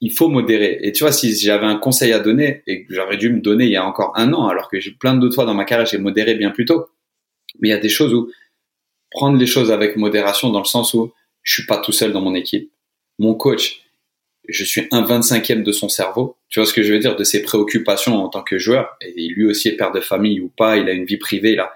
il 0.00 0.12
faut 0.12 0.28
modérer. 0.28 0.78
Et 0.82 0.92
tu 0.92 1.04
vois, 1.04 1.12
si 1.12 1.34
j'avais 1.34 1.66
un 1.66 1.78
conseil 1.78 2.12
à 2.12 2.18
donner 2.18 2.62
et 2.66 2.84
que 2.84 2.94
j'aurais 2.94 3.16
dû 3.16 3.30
me 3.30 3.40
donner 3.40 3.64
il 3.64 3.70
y 3.70 3.76
a 3.76 3.86
encore 3.86 4.12
un 4.16 4.32
an, 4.34 4.46
alors 4.48 4.68
que 4.68 4.78
j'ai 4.78 4.92
plein 4.92 5.14
d'autres 5.14 5.34
fois 5.34 5.46
dans 5.46 5.54
ma 5.54 5.64
carrière, 5.64 5.86
j'ai 5.86 5.98
modéré 5.98 6.34
bien 6.34 6.50
plus 6.50 6.64
tôt. 6.64 6.86
Mais 7.60 7.68
il 7.68 7.70
y 7.70 7.74
a 7.74 7.78
des 7.78 7.88
choses 7.88 8.12
où 8.12 8.28
prendre 9.10 9.38
les 9.38 9.46
choses 9.46 9.70
avec 9.70 9.96
modération 9.96 10.50
dans 10.50 10.58
le 10.58 10.66
sens 10.66 10.92
où 10.92 11.12
je 11.46 11.54
suis 11.54 11.66
pas 11.66 11.78
tout 11.78 11.92
seul 11.92 12.12
dans 12.12 12.20
mon 12.20 12.34
équipe. 12.34 12.70
Mon 13.18 13.34
coach, 13.34 13.80
je 14.48 14.64
suis 14.64 14.86
un 14.90 15.02
25e 15.02 15.62
de 15.62 15.72
son 15.72 15.88
cerveau. 15.88 16.36
Tu 16.48 16.58
vois 16.58 16.66
ce 16.66 16.74
que 16.74 16.82
je 16.82 16.92
veux 16.92 16.98
dire? 16.98 17.16
De 17.16 17.24
ses 17.24 17.42
préoccupations 17.42 18.16
en 18.16 18.28
tant 18.28 18.42
que 18.42 18.58
joueur? 18.58 18.96
Et 19.00 19.28
lui 19.28 19.46
aussi 19.46 19.68
est 19.68 19.76
père 19.76 19.92
de 19.92 20.00
famille 20.00 20.40
ou 20.40 20.48
pas. 20.48 20.76
Il 20.76 20.88
a 20.88 20.92
une 20.92 21.04
vie 21.04 21.16
privée, 21.16 21.54
là. 21.54 21.72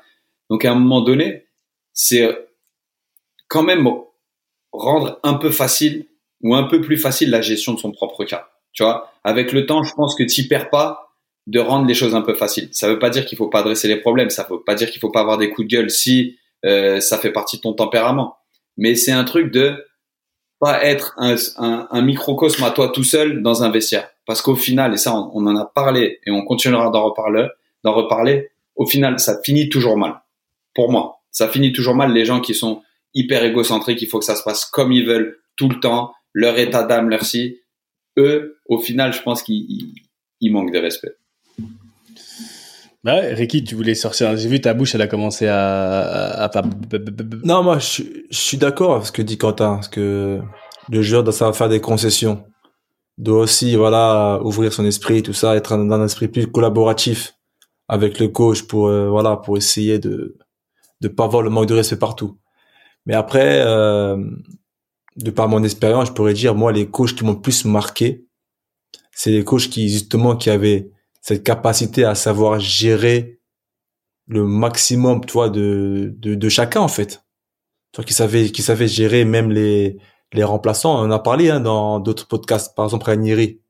Donc, 0.50 0.64
à 0.64 0.72
un 0.72 0.74
moment 0.74 1.00
donné, 1.00 1.46
c'est 1.92 2.28
quand 3.48 3.62
même 3.62 3.88
rendre 4.72 5.20
un 5.22 5.34
peu 5.34 5.50
facile 5.50 6.06
ou 6.42 6.54
un 6.54 6.64
peu 6.64 6.80
plus 6.80 6.98
facile 6.98 7.30
la 7.30 7.40
gestion 7.40 7.72
de 7.72 7.78
son 7.78 7.92
propre 7.92 8.24
cas. 8.24 8.50
Tu 8.72 8.82
vois, 8.82 9.12
avec 9.22 9.52
le 9.52 9.66
temps, 9.66 9.84
je 9.84 9.94
pense 9.94 10.16
que 10.16 10.24
tu 10.24 10.48
perds 10.48 10.70
pas 10.70 11.14
de 11.46 11.60
rendre 11.60 11.86
les 11.86 11.94
choses 11.94 12.14
un 12.14 12.22
peu 12.22 12.34
faciles. 12.34 12.68
Ça 12.72 12.88
veut 12.88 12.98
pas 12.98 13.10
dire 13.10 13.24
qu'il 13.24 13.38
faut 13.38 13.48
pas 13.48 13.60
adresser 13.60 13.88
les 13.88 13.96
problèmes, 13.96 14.30
ça 14.30 14.46
veut 14.48 14.62
pas 14.62 14.74
dire 14.74 14.90
qu'il 14.90 15.00
faut 15.00 15.10
pas 15.10 15.20
avoir 15.20 15.38
des 15.38 15.50
coups 15.50 15.68
de 15.68 15.76
gueule 15.76 15.90
si 15.90 16.38
euh, 16.64 17.00
ça 17.00 17.18
fait 17.18 17.32
partie 17.32 17.56
de 17.56 17.62
ton 17.62 17.72
tempérament. 17.72 18.39
Mais 18.76 18.94
c'est 18.94 19.12
un 19.12 19.24
truc 19.24 19.52
de 19.52 19.84
pas 20.58 20.84
être 20.84 21.14
un, 21.16 22.02
microcosme 22.02 22.62
à 22.64 22.70
toi 22.70 22.90
tout 22.90 23.04
seul 23.04 23.42
dans 23.42 23.62
un 23.62 23.70
vestiaire. 23.70 24.10
Parce 24.26 24.42
qu'au 24.42 24.54
final, 24.54 24.92
et 24.92 24.98
ça 24.98 25.14
on, 25.14 25.46
en 25.46 25.56
a 25.56 25.64
parlé 25.64 26.20
et 26.26 26.30
on 26.30 26.44
continuera 26.44 26.90
d'en 26.90 27.04
reparler, 27.04 27.48
d'en 27.82 27.94
reparler, 27.94 28.50
au 28.76 28.86
final 28.86 29.18
ça 29.18 29.40
finit 29.42 29.68
toujours 29.68 29.96
mal. 29.96 30.20
Pour 30.74 30.92
moi, 30.92 31.22
ça 31.30 31.48
finit 31.48 31.72
toujours 31.72 31.94
mal 31.94 32.12
les 32.12 32.24
gens 32.24 32.40
qui 32.40 32.54
sont 32.54 32.82
hyper 33.14 33.42
égocentriques, 33.42 34.02
il 34.02 34.08
faut 34.08 34.18
que 34.18 34.24
ça 34.24 34.36
se 34.36 34.42
passe 34.42 34.66
comme 34.66 34.92
ils 34.92 35.06
veulent 35.06 35.40
tout 35.56 35.68
le 35.68 35.80
temps, 35.80 36.12
leur 36.32 36.58
état 36.58 36.84
d'âme, 36.84 37.08
leur 37.08 37.24
si. 37.24 37.60
Eux, 38.18 38.58
au 38.66 38.78
final, 38.78 39.12
je 39.12 39.22
pense 39.22 39.42
qu'ils 39.42 39.94
ils 40.40 40.52
manquent 40.52 40.72
de 40.72 40.78
respect. 40.78 41.16
Bah 43.02 43.20
Ricky, 43.20 43.64
tu 43.64 43.74
voulais 43.74 43.94
sortir. 43.94 44.36
J'ai 44.36 44.48
vu 44.48 44.60
ta 44.60 44.74
bouche, 44.74 44.94
elle 44.94 45.02
a 45.02 45.06
commencé 45.06 45.46
à. 45.46 46.44
à, 46.44 46.58
à... 46.58 46.62
Non, 47.44 47.62
moi, 47.62 47.78
je, 47.78 48.02
je 48.30 48.36
suis 48.36 48.58
d'accord 48.58 48.94
avec 48.96 49.06
ce 49.06 49.12
que 49.12 49.22
dit 49.22 49.38
Quentin, 49.38 49.76
parce 49.76 49.88
que 49.88 50.40
le 50.90 51.02
joueur 51.02 51.24
doit 51.24 51.32
savoir 51.32 51.56
faire 51.56 51.70
des 51.70 51.80
concessions, 51.80 52.44
doit 53.16 53.40
aussi, 53.40 53.74
voilà, 53.74 54.40
ouvrir 54.42 54.72
son 54.72 54.84
esprit, 54.84 55.22
tout 55.22 55.32
ça, 55.32 55.56
être 55.56 55.76
dans 55.76 55.94
un 55.94 56.04
esprit 56.04 56.28
plus 56.28 56.46
collaboratif 56.46 57.34
avec 57.88 58.20
le 58.20 58.28
coach 58.28 58.62
pour, 58.62 58.88
euh, 58.88 59.08
voilà, 59.08 59.36
pour 59.36 59.56
essayer 59.56 59.98
de 59.98 60.36
de 61.00 61.08
pas 61.08 61.24
avoir 61.24 61.42
le 61.42 61.48
manque 61.48 61.66
de 61.66 61.74
respect 61.74 61.96
partout. 61.96 62.38
Mais 63.06 63.14
après, 63.14 63.62
euh, 63.64 64.22
de 65.16 65.30
par 65.30 65.48
mon 65.48 65.64
expérience, 65.64 66.08
je 66.08 66.12
pourrais 66.12 66.34
dire, 66.34 66.54
moi, 66.54 66.72
les 66.72 66.90
coachs 66.90 67.14
qui 67.14 67.24
m'ont 67.24 67.36
plus 67.36 67.64
marqué, 67.64 68.26
c'est 69.12 69.30
les 69.30 69.44
coachs 69.44 69.70
qui, 69.70 69.88
justement, 69.88 70.36
qui 70.36 70.50
avaient 70.50 70.90
cette 71.20 71.44
capacité 71.44 72.04
à 72.04 72.14
savoir 72.14 72.60
gérer 72.60 73.40
le 74.26 74.46
maximum, 74.46 75.24
toi, 75.24 75.50
de, 75.50 76.14
de, 76.16 76.48
chacun, 76.48 76.80
en 76.80 76.88
fait. 76.88 77.24
Toi, 77.92 78.04
qui 78.04 78.14
savait, 78.14 78.50
qui 78.52 78.62
savait 78.62 78.86
gérer 78.86 79.24
même 79.24 79.50
les, 79.50 79.98
les 80.32 80.44
remplaçants. 80.44 80.94
On 80.94 81.06
en 81.06 81.10
a 81.10 81.18
parlé, 81.18 81.50
hein, 81.50 81.60
dans 81.60 81.98
d'autres 81.98 82.28
podcasts. 82.28 82.74
Par 82.76 82.84
exemple, 82.84 83.06
Ranieri. 83.06 83.60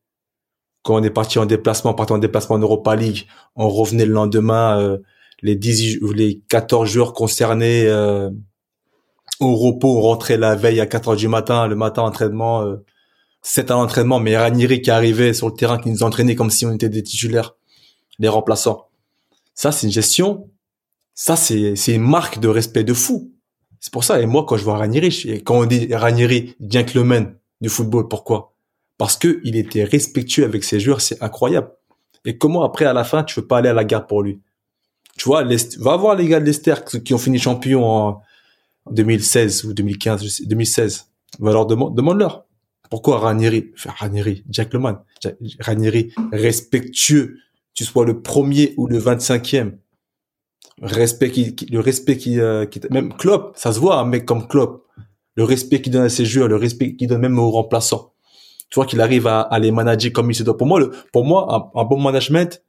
Quand 0.82 0.96
on 0.96 1.02
est 1.02 1.10
parti 1.10 1.38
en 1.38 1.46
déplacement, 1.46 1.94
parti 1.94 2.12
en 2.12 2.18
déplacement 2.18 2.56
en 2.56 2.58
Europa 2.58 2.96
League, 2.96 3.26
on 3.54 3.68
revenait 3.68 4.06
le 4.06 4.12
lendemain, 4.12 4.80
euh, 4.80 4.98
les 5.42 5.54
10, 5.54 5.98
les 6.14 6.40
14 6.48 6.88
joueurs 6.88 7.12
concernés, 7.12 7.86
euh, 7.86 8.30
au 9.40 9.56
repos, 9.56 9.98
on 9.98 10.00
rentrait 10.00 10.36
la 10.36 10.54
veille 10.54 10.80
à 10.80 10.86
4 10.86 11.08
heures 11.10 11.16
du 11.16 11.28
matin, 11.28 11.66
le 11.66 11.76
matin 11.76 12.02
entraînement, 12.02 12.62
euh, 12.62 12.76
7 13.42 13.70
à 13.70 13.74
l'entraînement, 13.74 14.20
mais 14.20 14.36
Ranieri 14.36 14.82
qui 14.82 14.90
arrivait 14.90 15.32
sur 15.32 15.48
le 15.48 15.54
terrain, 15.54 15.78
qui 15.78 15.90
nous 15.90 16.02
entraînait 16.02 16.34
comme 16.34 16.50
si 16.50 16.66
on 16.66 16.72
était 16.72 16.88
des 16.88 17.02
titulaires, 17.02 17.56
les 18.18 18.28
remplaçants. 18.28 18.88
Ça, 19.54 19.72
c'est 19.72 19.86
une 19.86 19.92
gestion. 19.92 20.48
Ça, 21.14 21.36
c'est, 21.36 21.76
c'est 21.76 21.94
une 21.94 22.02
marque 22.02 22.38
de 22.38 22.48
respect 22.48 22.84
de 22.84 22.94
fou. 22.94 23.32
C'est 23.80 23.92
pour 23.92 24.04
ça. 24.04 24.20
Et 24.20 24.26
moi, 24.26 24.44
quand 24.46 24.56
je 24.56 24.64
vois 24.64 24.76
Ranieri, 24.76 25.42
quand 25.44 25.58
on 25.58 25.66
dit 25.66 25.94
Ranieri, 25.94 26.54
gentleman 26.60 27.34
du 27.60 27.68
football, 27.68 28.08
pourquoi? 28.08 28.54
Parce 28.98 29.16
que 29.16 29.40
il 29.44 29.56
était 29.56 29.84
respectueux 29.84 30.44
avec 30.44 30.64
ses 30.64 30.80
joueurs, 30.80 31.00
c'est 31.00 31.22
incroyable. 31.22 31.70
Et 32.24 32.36
comment 32.36 32.62
après, 32.62 32.84
à 32.84 32.92
la 32.92 33.04
fin, 33.04 33.24
tu 33.24 33.40
veux 33.40 33.46
pas 33.46 33.58
aller 33.58 33.70
à 33.70 33.72
la 33.72 33.84
gare 33.84 34.06
pour 34.06 34.22
lui? 34.22 34.40
Tu 35.16 35.24
vois, 35.24 35.44
va 35.78 35.96
voir 35.96 36.14
les 36.16 36.28
gars 36.28 36.40
de 36.40 36.98
qui 36.98 37.14
ont 37.14 37.18
fini 37.18 37.38
champion 37.38 37.84
en, 37.84 38.22
2016 38.90 39.64
ou 39.64 39.72
2015, 39.72 40.24
je 40.24 40.28
sais, 40.28 40.46
2016. 40.46 41.06
Va 41.38 41.52
leur 41.52 41.66
demander, 41.66 41.94
demande-leur. 41.96 42.44
Pourquoi 42.90 43.20
Ranieri, 43.20 43.70
enfin 43.74 43.94
Ranieri, 43.96 44.44
Jack 44.50 44.74
Leman, 44.74 44.98
Ranieri, 45.60 46.12
respectueux, 46.32 47.36
tu 47.72 47.84
sois 47.84 48.04
le 48.04 48.20
premier 48.20 48.74
ou 48.76 48.88
le 48.88 48.98
25e. 48.98 49.74
Respect 50.82 51.30
qui, 51.30 51.66
le 51.70 51.78
respect 51.78 52.16
qui, 52.16 52.40
euh, 52.40 52.66
qui, 52.66 52.80
même 52.90 53.14
Klopp, 53.14 53.52
ça 53.56 53.72
se 53.72 53.78
voit, 53.78 53.98
un 54.00 54.04
mec 54.04 54.24
comme 54.26 54.48
Klopp. 54.48 54.86
Le 55.36 55.44
respect 55.44 55.80
qu'il 55.80 55.92
donne 55.92 56.04
à 56.04 56.08
ses 56.08 56.24
joueurs, 56.24 56.48
le 56.48 56.56
respect 56.56 56.96
qu'il 56.96 57.06
donne 57.06 57.20
même 57.20 57.38
aux 57.38 57.50
remplaçants. 57.50 58.12
Tu 58.70 58.74
vois 58.74 58.86
qu'il 58.86 59.00
arrive 59.00 59.26
à, 59.26 59.40
à, 59.40 59.58
les 59.58 59.70
manager 59.70 60.12
comme 60.12 60.30
il 60.30 60.34
se 60.34 60.42
doit. 60.42 60.56
Pour 60.56 60.66
moi, 60.66 60.80
le, 60.80 60.90
pour 61.12 61.24
moi, 61.24 61.70
un, 61.74 61.84
bon 61.84 62.00
management, 62.00 62.64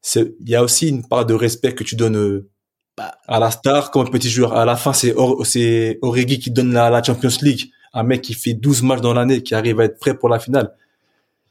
c'est, 0.00 0.34
il 0.40 0.48
y 0.48 0.54
a 0.54 0.62
aussi 0.62 0.88
une 0.88 1.06
part 1.06 1.26
de 1.26 1.34
respect 1.34 1.74
que 1.74 1.84
tu 1.84 1.96
donnes 1.96 2.16
euh, 2.16 2.48
à 2.96 3.38
la 3.38 3.50
star 3.50 3.90
comme 3.90 4.06
un 4.06 4.10
petit 4.10 4.30
joueur. 4.30 4.54
À 4.54 4.64
la 4.64 4.76
fin, 4.76 4.92
c'est 4.92 5.14
c'est 5.44 5.98
qui 6.40 6.50
donne 6.50 6.72
la, 6.72 6.90
la 6.90 7.02
Champions 7.02 7.28
League 7.42 7.70
un 7.92 8.02
mec 8.02 8.22
qui 8.22 8.34
fait 8.34 8.54
12 8.54 8.82
matchs 8.82 9.00
dans 9.00 9.14
l'année, 9.14 9.42
qui 9.42 9.54
arrive 9.54 9.80
à 9.80 9.84
être 9.84 9.98
prêt 9.98 10.16
pour 10.16 10.28
la 10.28 10.38
finale. 10.38 10.74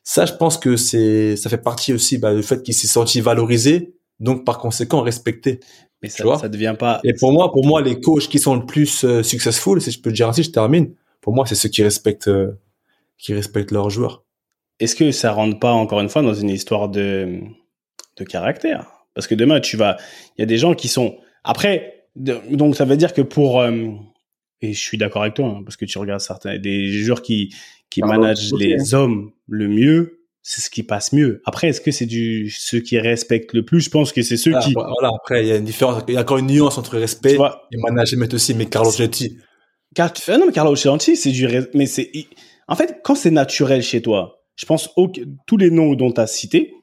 Ça, 0.03 0.25
je 0.25 0.33
pense 0.33 0.57
que 0.57 0.77
c'est, 0.77 1.35
ça 1.35 1.49
fait 1.49 1.57
partie 1.57 1.93
aussi 1.93 2.17
bah, 2.17 2.33
du 2.33 2.43
fait 2.43 2.63
qu'il 2.63 2.73
s'est 2.73 2.88
senti 2.88 3.19
valorisé, 3.19 3.93
donc 4.19 4.45
par 4.45 4.57
conséquent 4.57 5.01
respecté. 5.01 5.59
Mais 6.01 6.09
ça, 6.09 6.23
ça 6.38 6.47
devient 6.47 6.75
pas. 6.77 6.99
Et 7.03 7.13
pour 7.13 7.31
moi, 7.31 7.51
pour 7.51 7.65
moi, 7.65 7.81
les 7.81 7.99
coachs 7.99 8.27
qui 8.27 8.39
sont 8.39 8.55
le 8.55 8.65
plus 8.65 9.03
euh, 9.03 9.23
successful, 9.23 9.81
si 9.81 9.91
je 9.91 9.99
peux 9.99 10.11
dire 10.11 10.29
ainsi, 10.29 10.43
je 10.43 10.51
termine. 10.51 10.93
Pour 11.21 11.33
moi, 11.33 11.45
c'est 11.45 11.55
ceux 11.55 11.69
qui 11.69 11.83
respectent, 11.83 12.27
euh, 12.27 12.59
qui 13.17 13.33
respectent 13.33 13.71
leurs 13.71 13.89
joueurs. 13.89 14.23
Est-ce 14.79 14.95
que 14.95 15.11
ça 15.11 15.31
rentre 15.31 15.59
pas 15.59 15.71
encore 15.71 15.99
une 15.99 16.09
fois 16.09 16.21
dans 16.21 16.35
une 16.35 16.49
histoire 16.49 16.88
de 16.89 17.41
de 18.17 18.23
caractère? 18.23 18.97
Parce 19.15 19.25
que 19.25 19.35
demain, 19.35 19.59
tu 19.59 19.77
vas, 19.77 19.97
il 20.38 20.41
y 20.41 20.43
a 20.43 20.45
des 20.45 20.59
gens 20.59 20.75
qui 20.75 20.88
sont 20.88 21.17
après. 21.43 22.05
donc 22.15 22.75
ça 22.75 22.85
veut 22.85 22.97
dire 22.97 23.13
que 23.13 23.23
pour 23.23 23.59
euh, 23.59 23.89
et 24.61 24.73
je 24.73 24.79
suis 24.79 24.97
d'accord 24.97 25.21
avec 25.23 25.35
toi, 25.35 25.47
hein, 25.47 25.61
parce 25.63 25.77
que 25.77 25.85
tu 25.85 25.97
regardes 25.97 26.21
certains, 26.21 26.57
des 26.57 26.87
joueurs 26.87 27.21
qui, 27.21 27.53
qui 27.89 28.01
managent 28.01 28.53
les 28.53 28.93
hommes 28.93 29.31
le 29.47 29.67
mieux, 29.67 30.17
c'est 30.41 30.61
ce 30.61 30.69
qui 30.69 30.83
passe 30.83 31.11
mieux. 31.11 31.41
Après, 31.45 31.67
est-ce 31.67 31.81
que 31.81 31.91
c'est 31.91 32.05
du, 32.05 32.49
ceux 32.49 32.79
qui 32.79 32.97
respectent 32.99 33.53
le 33.53 33.65
plus? 33.65 33.81
Je 33.81 33.89
pense 33.89 34.13
que 34.13 34.21
c'est 34.21 34.37
ceux 34.37 34.53
ah, 34.55 34.59
qui... 34.59 34.73
Voilà, 34.73 35.11
après, 35.13 35.43
il 35.43 35.47
y 35.49 35.51
a 35.51 35.57
une 35.57 35.65
différence, 35.65 36.03
il 36.07 36.13
y 36.13 36.17
a 36.17 36.21
encore 36.21 36.37
une 36.37 36.47
nuance 36.47 36.77
entre 36.77 36.97
respect 36.97 37.35
et 37.35 37.77
management 37.77 38.33
aussi, 38.33 38.53
mais 38.53 38.65
Carlo 38.65 38.89
Ancelotti. 38.89 39.37
Car, 39.93 40.13
non, 40.29 40.45
mais 40.47 40.53
Carlo 40.53 40.71
Ancelotti, 40.71 41.17
c'est 41.17 41.31
du, 41.31 41.47
mais 41.73 41.85
c'est, 41.85 42.09
en 42.67 42.75
fait, 42.75 43.01
quand 43.03 43.15
c'est 43.15 43.31
naturel 43.31 43.83
chez 43.83 44.01
toi, 44.01 44.45
je 44.55 44.65
pense 44.65 44.89
au, 44.95 45.11
tous 45.45 45.57
les 45.57 45.69
noms 45.69 45.95
dont 45.95 46.11
tu 46.11 46.21
as 46.21 46.27
cité, 46.27 46.73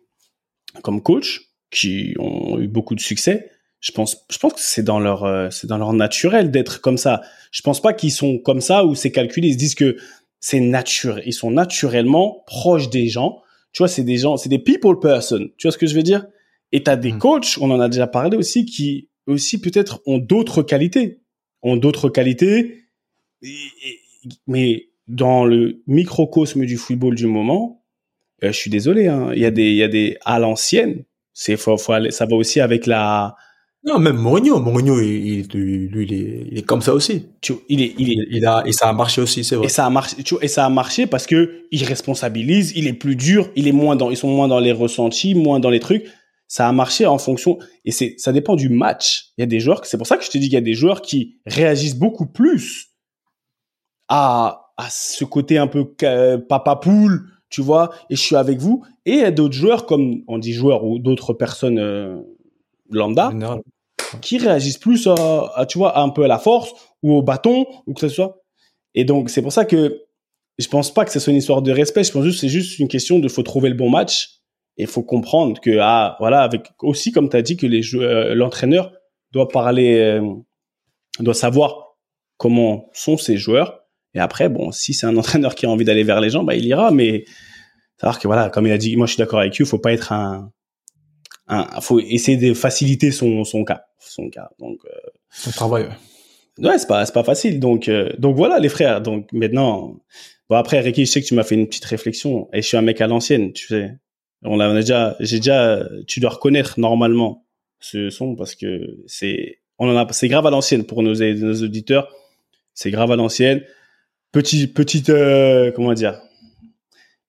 comme 0.82 1.02
coach, 1.02 1.40
qui 1.70 2.14
ont 2.18 2.58
eu 2.60 2.68
beaucoup 2.68 2.94
de 2.94 3.00
succès, 3.00 3.50
je 3.84 3.92
pense, 3.92 4.24
je 4.30 4.38
pense 4.38 4.54
que 4.54 4.60
c'est 4.60 4.82
dans 4.82 4.98
leur, 4.98 5.24
euh, 5.24 5.50
c'est 5.50 5.66
dans 5.66 5.76
leur 5.76 5.92
naturel 5.92 6.50
d'être 6.50 6.80
comme 6.80 6.96
ça. 6.96 7.20
Je 7.50 7.60
pense 7.60 7.82
pas 7.82 7.92
qu'ils 7.92 8.12
sont 8.12 8.38
comme 8.38 8.62
ça 8.62 8.86
ou 8.86 8.94
c'est 8.94 9.12
calculé. 9.12 9.48
Ils 9.48 9.52
se 9.52 9.58
disent 9.58 9.74
que 9.74 9.98
c'est 10.40 10.58
naturel. 10.58 11.22
Ils 11.26 11.34
sont 11.34 11.50
naturellement 11.50 12.42
proches 12.46 12.88
des 12.88 13.08
gens. 13.08 13.42
Tu 13.72 13.82
vois, 13.82 13.88
c'est 13.88 14.02
des 14.02 14.16
gens, 14.16 14.38
c'est 14.38 14.48
des 14.48 14.58
people 14.58 14.98
person. 15.00 15.50
Tu 15.58 15.66
vois 15.66 15.72
ce 15.72 15.76
que 15.76 15.86
je 15.86 15.94
veux 15.94 16.02
dire? 16.02 16.26
Et 16.72 16.82
t'as 16.82 16.96
des 16.96 17.12
mm. 17.12 17.18
coachs, 17.18 17.58
on 17.60 17.70
en 17.70 17.78
a 17.78 17.90
déjà 17.90 18.06
parlé 18.06 18.38
aussi, 18.38 18.64
qui 18.64 19.10
aussi 19.26 19.60
peut-être 19.60 20.00
ont 20.06 20.16
d'autres 20.16 20.62
qualités, 20.62 21.20
ont 21.60 21.76
d'autres 21.76 22.08
qualités, 22.08 22.84
mais 24.46 24.88
dans 25.08 25.44
le 25.44 25.82
microcosme 25.86 26.64
du 26.64 26.78
football 26.78 27.14
du 27.14 27.26
moment, 27.26 27.84
euh, 28.42 28.48
je 28.50 28.56
suis 28.56 28.70
désolé, 28.70 29.08
hein, 29.08 29.30
il 29.34 29.40
y 29.40 29.46
a 29.46 29.50
des, 29.50 29.70
il 29.70 29.76
y 29.76 29.82
a 29.82 29.88
des 29.88 30.16
à 30.24 30.38
l'ancienne, 30.38 31.04
c'est 31.34 31.58
faut, 31.58 31.76
faut 31.76 31.92
aller, 31.92 32.10
ça 32.10 32.24
va 32.24 32.34
aussi 32.34 32.60
avec 32.60 32.86
la 32.86 33.36
non, 33.86 33.98
même 33.98 34.16
Mourinho, 34.16 34.60
Mourinho, 34.60 34.98
il, 34.98 35.46
lui, 35.52 36.04
il 36.04 36.12
est, 36.14 36.46
il 36.50 36.58
est, 36.58 36.62
comme 36.62 36.80
ça 36.80 36.94
aussi. 36.94 37.26
Tu, 37.42 37.52
il 37.68 37.82
est, 37.82 37.94
il 37.98 38.12
est, 38.12 38.26
il 38.30 38.46
a, 38.46 38.62
et 38.64 38.72
ça 38.72 38.88
a 38.88 38.92
marché 38.94 39.20
aussi, 39.20 39.44
c'est 39.44 39.56
vrai. 39.56 39.66
Et 39.66 39.68
ça 39.68 39.84
a 39.84 39.90
marché, 39.90 40.22
tu 40.22 40.36
et 40.40 40.48
ça 40.48 40.64
a 40.64 40.70
marché 40.70 41.06
parce 41.06 41.26
que 41.26 41.66
il 41.70 41.84
responsabilise, 41.84 42.72
il 42.76 42.86
est 42.86 42.94
plus 42.94 43.14
dur, 43.14 43.50
il 43.56 43.68
est 43.68 43.72
moins 43.72 43.94
dans, 43.94 44.10
ils 44.10 44.16
sont 44.16 44.28
moins 44.28 44.48
dans 44.48 44.58
les 44.58 44.72
ressentis, 44.72 45.34
moins 45.34 45.60
dans 45.60 45.68
les 45.68 45.80
trucs. 45.80 46.06
Ça 46.48 46.66
a 46.66 46.72
marché 46.72 47.04
en 47.04 47.18
fonction, 47.18 47.58
et 47.84 47.90
c'est, 47.90 48.14
ça 48.16 48.32
dépend 48.32 48.56
du 48.56 48.70
match. 48.70 49.32
Il 49.36 49.42
y 49.42 49.44
a 49.44 49.46
des 49.46 49.60
joueurs, 49.60 49.84
c'est 49.84 49.98
pour 49.98 50.06
ça 50.06 50.16
que 50.16 50.24
je 50.24 50.30
te 50.30 50.38
dis 50.38 50.44
qu'il 50.44 50.54
y 50.54 50.58
a 50.58 50.62
des 50.62 50.74
joueurs 50.74 51.02
qui 51.02 51.36
réagissent 51.44 51.96
beaucoup 51.96 52.26
plus 52.26 52.94
à, 54.08 54.72
à 54.78 54.88
ce 54.90 55.26
côté 55.26 55.58
un 55.58 55.66
peu 55.66 55.94
papa 56.48 56.76
poule, 56.76 57.26
tu 57.50 57.60
vois, 57.60 57.90
et 58.08 58.16
je 58.16 58.20
suis 58.20 58.36
avec 58.36 58.60
vous. 58.60 58.82
Et 59.04 59.12
il 59.12 59.20
y 59.20 59.24
a 59.24 59.30
d'autres 59.30 59.54
joueurs, 59.54 59.84
comme 59.84 60.22
on 60.26 60.38
dit 60.38 60.54
joueurs 60.54 60.84
ou 60.84 60.98
d'autres 60.98 61.34
personnes, 61.34 61.78
euh, 61.78 62.16
lambda, 62.90 63.32
qui 64.20 64.38
réagissent 64.38 64.78
plus 64.78 65.08
à, 65.08 65.66
tu 65.68 65.78
vois, 65.78 65.98
un 65.98 66.08
peu 66.08 66.24
à 66.24 66.28
la 66.28 66.38
force 66.38 66.70
ou 67.02 67.14
au 67.14 67.22
bâton 67.22 67.66
ou 67.86 67.94
que 67.94 68.00
ce 68.00 68.08
soit. 68.08 68.42
Et 68.94 69.04
donc, 69.04 69.30
c'est 69.30 69.42
pour 69.42 69.52
ça 69.52 69.64
que 69.64 70.02
je 70.58 70.68
pense 70.68 70.92
pas 70.94 71.04
que 71.04 71.10
ce 71.10 71.18
soit 71.18 71.32
une 71.32 71.38
histoire 71.38 71.62
de 71.62 71.72
respect. 71.72 72.04
Je 72.04 72.12
pense 72.12 72.24
juste 72.24 72.40
c'est 72.40 72.48
juste 72.48 72.78
une 72.78 72.88
question 72.88 73.18
de 73.18 73.28
faut 73.28 73.42
trouver 73.42 73.68
le 73.68 73.74
bon 73.74 73.90
match 73.90 74.40
et 74.76 74.86
faut 74.86 75.02
comprendre 75.02 75.60
que 75.60 75.78
ah 75.80 76.16
voilà 76.18 76.42
avec 76.42 76.68
aussi 76.80 77.12
comme 77.12 77.28
tu 77.28 77.36
as 77.36 77.42
dit 77.42 77.56
que 77.56 77.66
les 77.66 77.82
euh, 77.94 78.34
l'entraîneur 78.34 78.92
doit 79.32 79.48
parler 79.48 79.98
euh, 79.98 80.34
doit 81.20 81.34
savoir 81.34 81.96
comment 82.36 82.90
sont 82.92 83.16
ses 83.16 83.36
joueurs 83.36 83.84
et 84.14 84.20
après 84.20 84.48
bon 84.48 84.72
si 84.72 84.94
c'est 84.94 85.06
un 85.06 85.16
entraîneur 85.16 85.54
qui 85.54 85.66
a 85.66 85.70
envie 85.70 85.84
d'aller 85.84 86.02
vers 86.02 86.20
les 86.20 86.30
gens 86.30 86.42
bah 86.42 86.56
il 86.56 86.66
ira 86.66 86.90
mais 86.90 87.24
savoir 88.00 88.18
que 88.18 88.26
voilà 88.26 88.50
comme 88.50 88.66
il 88.66 88.72
a 88.72 88.78
dit 88.78 88.96
moi 88.96 89.06
je 89.06 89.12
suis 89.12 89.18
d'accord 89.18 89.40
avec 89.40 89.56
lui 89.56 89.64
faut 89.64 89.78
pas 89.78 89.92
être 89.92 90.12
un 90.12 90.50
il 91.48 91.80
faut 91.82 92.00
essayer 92.00 92.36
de 92.36 92.54
faciliter 92.54 93.10
son 93.10 93.44
son 93.44 93.64
cas 93.64 93.84
son 93.98 94.30
cas. 94.30 94.50
Donc 94.58 94.78
euh, 94.86 95.10
son 95.30 95.50
travail 95.50 95.88
ouais, 96.58 96.68
ouais 96.68 96.78
c'est 96.78 96.86
pas 96.86 97.04
c'est 97.04 97.14
pas 97.14 97.24
facile. 97.24 97.60
Donc 97.60 97.88
euh, 97.88 98.10
donc 98.18 98.36
voilà 98.36 98.58
les 98.58 98.68
frères. 98.68 99.00
Donc 99.00 99.32
maintenant 99.32 100.00
bon 100.48 100.56
après 100.56 100.80
Ricky 100.80 101.06
je 101.06 101.10
sais 101.10 101.22
que 101.22 101.26
tu 101.26 101.34
m'as 101.34 101.42
fait 101.42 101.54
une 101.54 101.66
petite 101.66 101.84
réflexion. 101.84 102.48
Et 102.52 102.62
je 102.62 102.68
suis 102.68 102.76
un 102.76 102.82
mec 102.82 103.00
à 103.00 103.06
l'ancienne 103.06 103.52
tu 103.52 103.66
sais. 103.66 103.96
On 104.42 104.56
l'a 104.56 104.72
déjà 104.74 105.16
j'ai 105.20 105.38
déjà 105.38 105.86
tu 106.06 106.20
dois 106.20 106.30
reconnaître 106.30 106.78
normalement 106.78 107.46
ce 107.80 108.10
son 108.10 108.36
parce 108.36 108.54
que 108.54 108.98
c'est 109.06 109.60
on 109.78 109.88
en 109.88 109.96
a 109.96 110.06
c'est 110.12 110.28
grave 110.28 110.46
à 110.46 110.50
l'ancienne 110.50 110.84
pour 110.84 111.02
nos 111.02 111.14
nos 111.14 111.62
auditeurs. 111.62 112.08
C'est 112.74 112.90
grave 112.90 113.10
à 113.10 113.16
l'ancienne. 113.16 113.62
Petit 114.32 114.66
petite 114.66 115.10
euh, 115.10 115.70
comment 115.72 115.94
dire? 115.94 116.20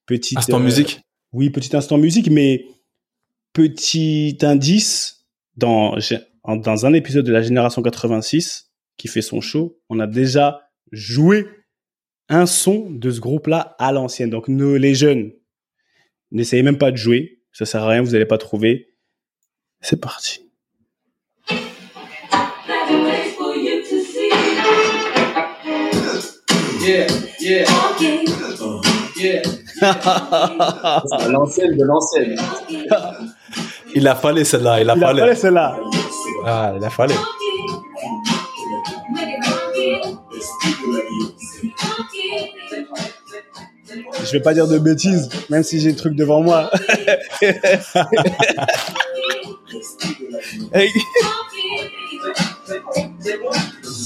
Petit 0.06 0.38
instant 0.38 0.60
musique. 0.60 1.02
oui 1.34 1.50
petit 1.50 1.76
instant 1.76 1.98
musique 1.98 2.30
mais 2.30 2.66
petit 3.56 4.38
indice, 4.42 5.26
dans, 5.56 5.96
dans 6.46 6.86
un 6.86 6.94
épisode 6.94 7.26
de 7.26 7.32
la 7.32 7.42
génération 7.42 7.82
86 7.82 8.70
qui 8.98 9.08
fait 9.08 9.22
son 9.22 9.40
show, 9.40 9.80
on 9.90 10.00
a 10.00 10.08
déjà 10.08 10.70
joué 10.92 11.48
un 12.28 12.46
son 12.46 12.90
de 12.90 13.10
ce 13.10 13.22
groupe-là 13.22 13.76
à 13.80 13.94
l'ancienne. 13.94 14.30
Donc 14.30 14.50
nous, 14.50 14.76
les 14.76 14.94
jeunes, 14.94 15.32
n'essayez 16.32 16.64
même 16.64 16.78
pas 16.78 16.92
de 16.92 16.98
jouer, 16.98 17.40
ça 17.54 17.66
sert 17.66 17.84
à 17.84 17.88
rien, 17.88 18.02
vous 18.02 18.12
n'allez 18.12 18.26
pas 18.26 18.38
trouver. 18.38 18.94
C'est 19.80 20.02
parti. 20.02 20.42
Yeah, 26.82 27.08
yeah. 27.40 27.66
Yeah. 29.18 29.42
l'ancienne 31.30 31.78
de 31.78 31.84
l'ancienne. 31.84 32.36
Il 33.98 34.08
a 34.10 34.16
fallu 34.16 34.44
celle-là, 34.44 34.82
il 34.82 34.90
a 34.90 34.96
il 34.96 35.00
fallu. 35.00 35.20
Il 35.20 35.22
a 35.22 35.26
fallu 35.28 35.40
celle-là. 35.40 35.80
Ah, 36.46 36.74
il 36.78 36.84
a 36.84 36.90
fallu. 36.90 37.14
Je 44.26 44.32
vais 44.34 44.42
pas 44.42 44.54
dire 44.54 44.68
de 44.68 44.78
bêtises, 44.80 45.30
même 45.50 45.64
si 45.64 45.80
j'ai 45.80 45.92
le 45.92 45.96
truc 45.96 46.14
devant 46.14 46.42
moi. 46.42 46.70
hey. 50.74 50.90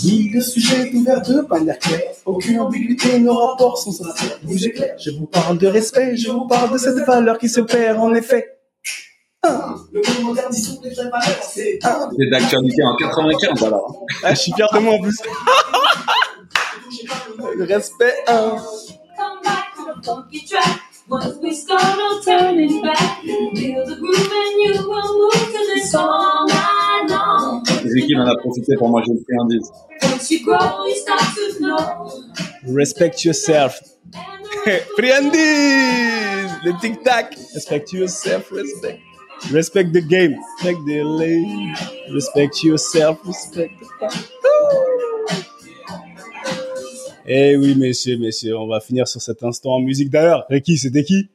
Oui, 0.03 0.29
le 0.33 0.41
sujet 0.41 0.87
est 0.87 0.93
ouvert 0.93 1.21
de 1.21 1.41
manière 1.49 1.79
claire. 1.79 2.11
Aucune 2.25 2.59
ambiguïté, 2.59 3.17
nos 3.19 3.33
rapports 3.33 3.79
sont 3.79 3.91
sincères. 3.91 4.39
Je 4.45 5.11
vous 5.11 5.25
parle 5.25 5.57
de 5.57 5.65
respect, 5.65 6.15
je 6.15 6.29
vous 6.29 6.45
parle 6.45 6.71
de 6.73 6.77
cette 6.77 6.99
valeur 7.07 7.39
qui 7.39 7.49
se 7.49 7.61
perd 7.61 7.97
en 7.97 8.13
effet. 8.13 8.58
C'est 11.55 12.29
d'actualité 12.29 12.83
en 12.83 12.95
95 12.97 13.63
alors. 13.63 14.05
Ah, 14.23 14.33
je 14.33 14.39
suis 14.39 14.51
fier 14.53 14.67
de 14.73 14.79
moi 14.79 14.95
en 14.95 15.01
plus. 15.01 15.17
Le 17.55 17.63
respect 17.73 18.15
1. 18.27 18.57
Zeki 27.85 28.15
en 28.17 28.27
a 28.27 28.35
profité 28.35 28.75
pour 28.77 28.89
manger 28.89 29.13
le 29.13 29.21
friandise. 29.23 29.71
Respect 32.67 33.11
yourself. 33.23 33.79
friandise! 34.97 36.51
Le 36.65 36.79
tic-tac. 36.81 37.37
Respect 37.53 37.85
yourself, 37.93 38.51
respect. 38.51 38.99
Respect 39.51 39.91
the 39.93 40.01
game. 40.01 40.35
Respect 40.57 40.85
the 40.85 41.03
lady. 41.03 41.73
Respect 42.13 42.63
yourself. 42.63 43.19
Respect 43.25 43.71
the 43.79 43.85
Eh 47.31 47.55
oui, 47.57 47.75
messieurs, 47.75 48.17
messieurs, 48.17 48.57
on 48.57 48.67
va 48.67 48.79
finir 48.79 49.07
sur 49.07 49.21
cet 49.21 49.43
instant 49.43 49.75
en 49.75 49.79
musique. 49.81 50.09
D'ailleurs, 50.09 50.45
Ricky, 50.49 50.77
c'était 50.79 51.03
qui? 51.03 51.29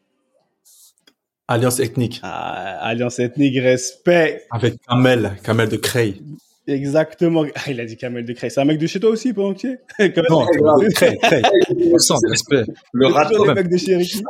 Alliance 1.47 1.78
ethnique. 1.78 2.20
Ah, 2.24 2.78
Alliance 2.85 3.20
ethnique, 3.20 3.56
respect. 3.60 4.44
Avec 4.51 4.74
Kamel, 4.89 5.36
Kamel 5.44 5.68
de 5.68 5.76
Cray. 5.76 6.20
Exactement. 6.66 7.44
Ah, 7.55 7.70
il 7.70 7.81
a 7.81 7.85
dit 7.85 7.97
Kamel 7.97 8.24
de 8.24 8.32
Cray. 8.32 8.51
C'est 8.51 8.60
un 8.60 8.64
mec 8.64 8.78
de 8.78 8.86
chez 8.89 8.98
toi 8.98 9.10
aussi, 9.10 9.32
tu 9.56 9.68
es 10.01 10.12
Non, 10.31 10.47
Cray, 10.94 11.18
Cray. 11.18 11.43
respect. 12.31 12.64
Le 12.93 13.06
rat. 13.06 13.31
le 13.31 13.55
mec 13.55 13.68
de 13.68 13.76
chez 13.76 13.94
Ricky. 13.97 14.22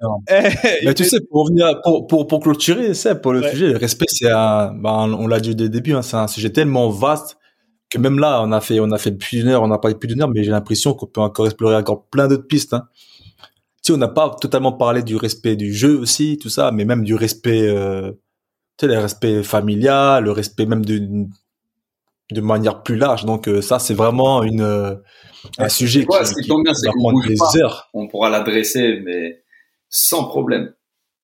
Eh, 0.00 0.84
Mais 0.84 0.94
tu 0.94 1.04
sais, 1.04 1.20
pour 1.20 1.44
revenir, 1.44 1.80
pour, 1.82 2.06
pour, 2.06 2.26
pour 2.26 2.40
clôturer, 2.40 2.94
c'est 2.94 3.20
pour 3.20 3.32
le 3.32 3.42
sujet, 3.42 3.68
le 3.68 3.78
respect, 3.78 4.06
c'est 4.08 4.30
un, 4.30 4.72
ben, 4.72 5.12
on 5.12 5.26
l'a 5.26 5.40
dit 5.40 5.56
dès 5.56 5.64
le 5.64 5.70
début, 5.70 5.94
hein, 5.94 6.02
c'est 6.02 6.16
un 6.16 6.28
sujet 6.28 6.50
tellement 6.50 6.88
vaste 6.90 7.36
que 7.90 7.98
même 7.98 8.18
là, 8.18 8.42
on 8.42 8.52
a 8.52 8.60
fait, 8.60 8.80
on 8.80 8.90
a 8.92 8.98
fait 8.98 9.12
plus 9.12 9.38
d'une 9.38 9.48
heure, 9.48 9.62
on 9.62 9.68
n'a 9.68 9.78
pas 9.78 9.92
plus 9.94 10.08
d'une 10.08 10.22
heure, 10.22 10.28
mais 10.28 10.44
j'ai 10.44 10.50
l'impression 10.50 10.94
qu'on 10.94 11.06
peut 11.06 11.20
encore 11.20 11.46
explorer 11.46 11.76
encore 11.76 12.06
plein 12.06 12.28
d'autres 12.28 12.46
pistes. 12.46 12.74
Hein. 12.74 12.86
Tu 13.82 13.88
sais, 13.88 13.92
on 13.92 13.96
n'a 13.96 14.08
pas 14.08 14.36
totalement 14.40 14.72
parlé 14.72 15.02
du 15.02 15.16
respect 15.16 15.56
du 15.56 15.72
jeu 15.72 15.98
aussi, 15.98 16.38
tout 16.38 16.50
ça, 16.50 16.70
mais 16.70 16.84
même 16.84 17.02
du 17.02 17.14
respect, 17.14 17.66
euh, 17.66 18.12
tu 18.76 18.86
sais, 18.86 18.92
le 18.92 18.98
respect 18.98 19.42
familial, 19.42 20.24
le 20.24 20.32
respect 20.32 20.66
même 20.66 20.84
de, 20.84 21.26
de 22.30 22.40
manière 22.40 22.82
plus 22.82 22.96
large. 22.96 23.24
Donc 23.24 23.48
euh, 23.48 23.62
ça, 23.62 23.78
c'est 23.78 23.94
vraiment 23.94 24.42
une, 24.42 24.60
euh, 24.60 24.94
un 25.58 25.68
sujet 25.68 26.04
quoi, 26.04 26.20
qui, 26.20 26.34
c'est 26.34 26.42
qu'on 26.46 26.62
des 27.20 27.36
heures. 27.56 27.88
On 27.94 28.06
pourra 28.06 28.28
l'adresser, 28.28 29.00
mais 29.02 29.42
sans 29.88 30.24
problème. 30.24 30.72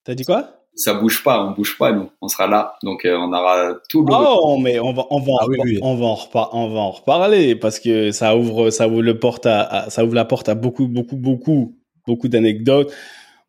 T'as 0.05 0.15
dit 0.15 0.25
quoi? 0.25 0.61
Ça 0.77 0.95
bouge 0.95 1.23
pas, 1.23 1.45
on 1.45 1.53
bouge 1.53 1.79
pas 1.79 1.93
nous, 1.93 2.11
on 2.21 2.27
sera 2.27 2.49
là, 2.49 2.75
donc 2.83 3.05
euh, 3.05 3.17
on 3.17 3.33
aura 3.33 3.75
tout 3.89 4.05
le. 4.05 4.13
Oh, 4.13 4.59
mais 4.59 4.81
on 4.81 4.93
va, 4.93 5.05
on 5.11 5.21
va, 5.21 5.33
ah, 5.41 5.47
oui, 5.49 5.79
on 5.81 5.95
va 5.95 6.07
en 6.07 6.19
on 6.53 6.69
va 6.69 6.81
en 6.81 6.91
reparler 6.91 7.55
parce 7.55 7.79
que 7.79 8.11
ça 8.11 8.37
ouvre, 8.37 8.71
ça 8.71 8.89
ouvre 8.89 9.03
le 9.03 9.21
porte 9.21 9.47
à, 9.47 9.87
ça 9.91 10.05
ouvre 10.05 10.17
la 10.17 10.25
porte 10.25 10.49
à 10.49 10.57
beaucoup, 10.57 10.89
beaucoup, 10.89 11.17
beaucoup, 11.17 11.77
beaucoup 12.09 12.27
d'anecdotes, 12.27 12.93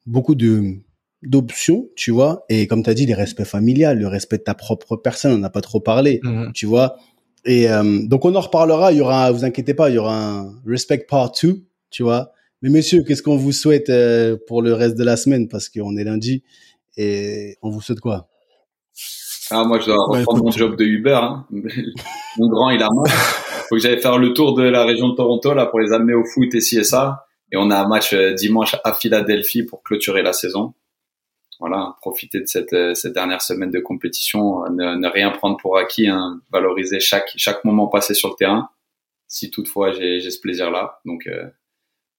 beaucoup 0.05 0.35
de 0.35 0.75
d'options, 1.23 1.87
tu 1.95 2.11
vois. 2.11 2.45
Et 2.49 2.67
comme 2.67 2.83
tu 2.83 2.91
as 2.91 2.93
dit, 2.93 3.07
les 3.07 3.15
respects 3.15 3.43
familial, 3.43 3.97
le 3.97 4.07
respect 4.07 4.37
de 4.37 4.43
ta 4.43 4.53
propre 4.53 4.95
personne, 4.95 5.33
on 5.33 5.39
n'a 5.39 5.49
pas 5.49 5.61
trop 5.61 5.79
parlé, 5.79 6.19
mhm. 6.21 6.51
tu 6.53 6.67
vois. 6.67 6.97
Et 7.45 7.69
euh, 7.69 8.01
donc 8.05 8.25
on 8.25 8.35
en 8.35 8.41
reparlera. 8.41 8.91
Il 8.91 8.99
y 8.99 9.01
aura, 9.01 9.31
vous 9.31 9.45
inquiétez 9.45 9.73
pas, 9.73 9.89
il 9.89 9.95
y 9.95 9.97
aura 9.97 10.15
un 10.15 10.53
respect 10.65 11.05
part 11.09 11.31
2, 11.31 11.63
tu 11.89 12.03
vois. 12.03 12.31
Mais 12.65 12.71
messieurs, 12.71 13.03
qu'est-ce 13.03 13.21
qu'on 13.21 13.37
vous 13.37 13.51
souhaite 13.51 13.89
euh, 13.89 14.37
pour 14.47 14.63
le 14.63 14.73
reste 14.73 14.97
de 14.97 15.03
la 15.03 15.17
semaine? 15.17 15.47
Parce 15.47 15.69
qu'on 15.69 15.95
est 15.97 16.03
lundi 16.03 16.41
et 16.97 17.57
on 17.61 17.69
vous 17.69 17.79
souhaite 17.79 17.99
quoi? 17.99 18.27
Ah, 19.51 19.63
moi, 19.65 19.79
je 19.79 19.85
dois 19.85 20.03
reprendre 20.03 20.45
mon 20.45 20.49
job 20.49 20.75
de 20.75 20.83
Uber. 20.83 21.19
Hein. 21.21 21.45
mon 22.37 22.47
grand, 22.47 22.71
il 22.71 22.81
a 22.81 22.89
marre. 22.91 23.05
Faut 23.69 23.75
que 23.75 23.81
j'aille 23.81 24.01
faire 24.01 24.17
le 24.17 24.33
tour 24.33 24.55
de 24.55 24.63
la 24.63 24.83
région 24.83 25.09
de 25.09 25.15
Toronto 25.15 25.53
là 25.53 25.67
pour 25.67 25.79
les 25.79 25.93
amener 25.93 26.15
au 26.15 26.25
foot 26.25 26.55
et 26.55 26.59
ci 26.59 26.79
et 26.79 26.83
ça. 26.83 27.27
Et 27.51 27.57
on 27.57 27.69
a 27.69 27.77
un 27.77 27.87
match 27.87 28.13
euh, 28.13 28.33
dimanche 28.33 28.75
à 28.83 28.93
Philadelphie 28.93 29.61
pour 29.61 29.83
clôturer 29.83 30.23
la 30.23 30.33
saison. 30.33 30.73
Voilà, 31.59 31.95
profiter 32.01 32.39
de 32.39 32.47
cette, 32.47 32.73
euh, 32.73 32.95
cette 32.95 33.13
dernière 33.13 33.43
semaine 33.43 33.69
de 33.69 33.79
compétition, 33.79 34.63
ne, 34.71 34.95
ne 34.95 35.07
rien 35.07 35.29
prendre 35.29 35.57
pour 35.57 35.77
acquis, 35.77 36.07
hein, 36.07 36.41
valoriser 36.51 36.99
chaque 36.99 37.31
chaque 37.35 37.63
moment 37.63 37.85
passé 37.85 38.15
sur 38.15 38.29
le 38.29 38.35
terrain. 38.35 38.69
Si 39.27 39.51
toutefois 39.51 39.91
j'ai 39.91 40.19
ce 40.19 40.39
plaisir 40.39 40.71
là, 40.71 40.99
donc 41.05 41.29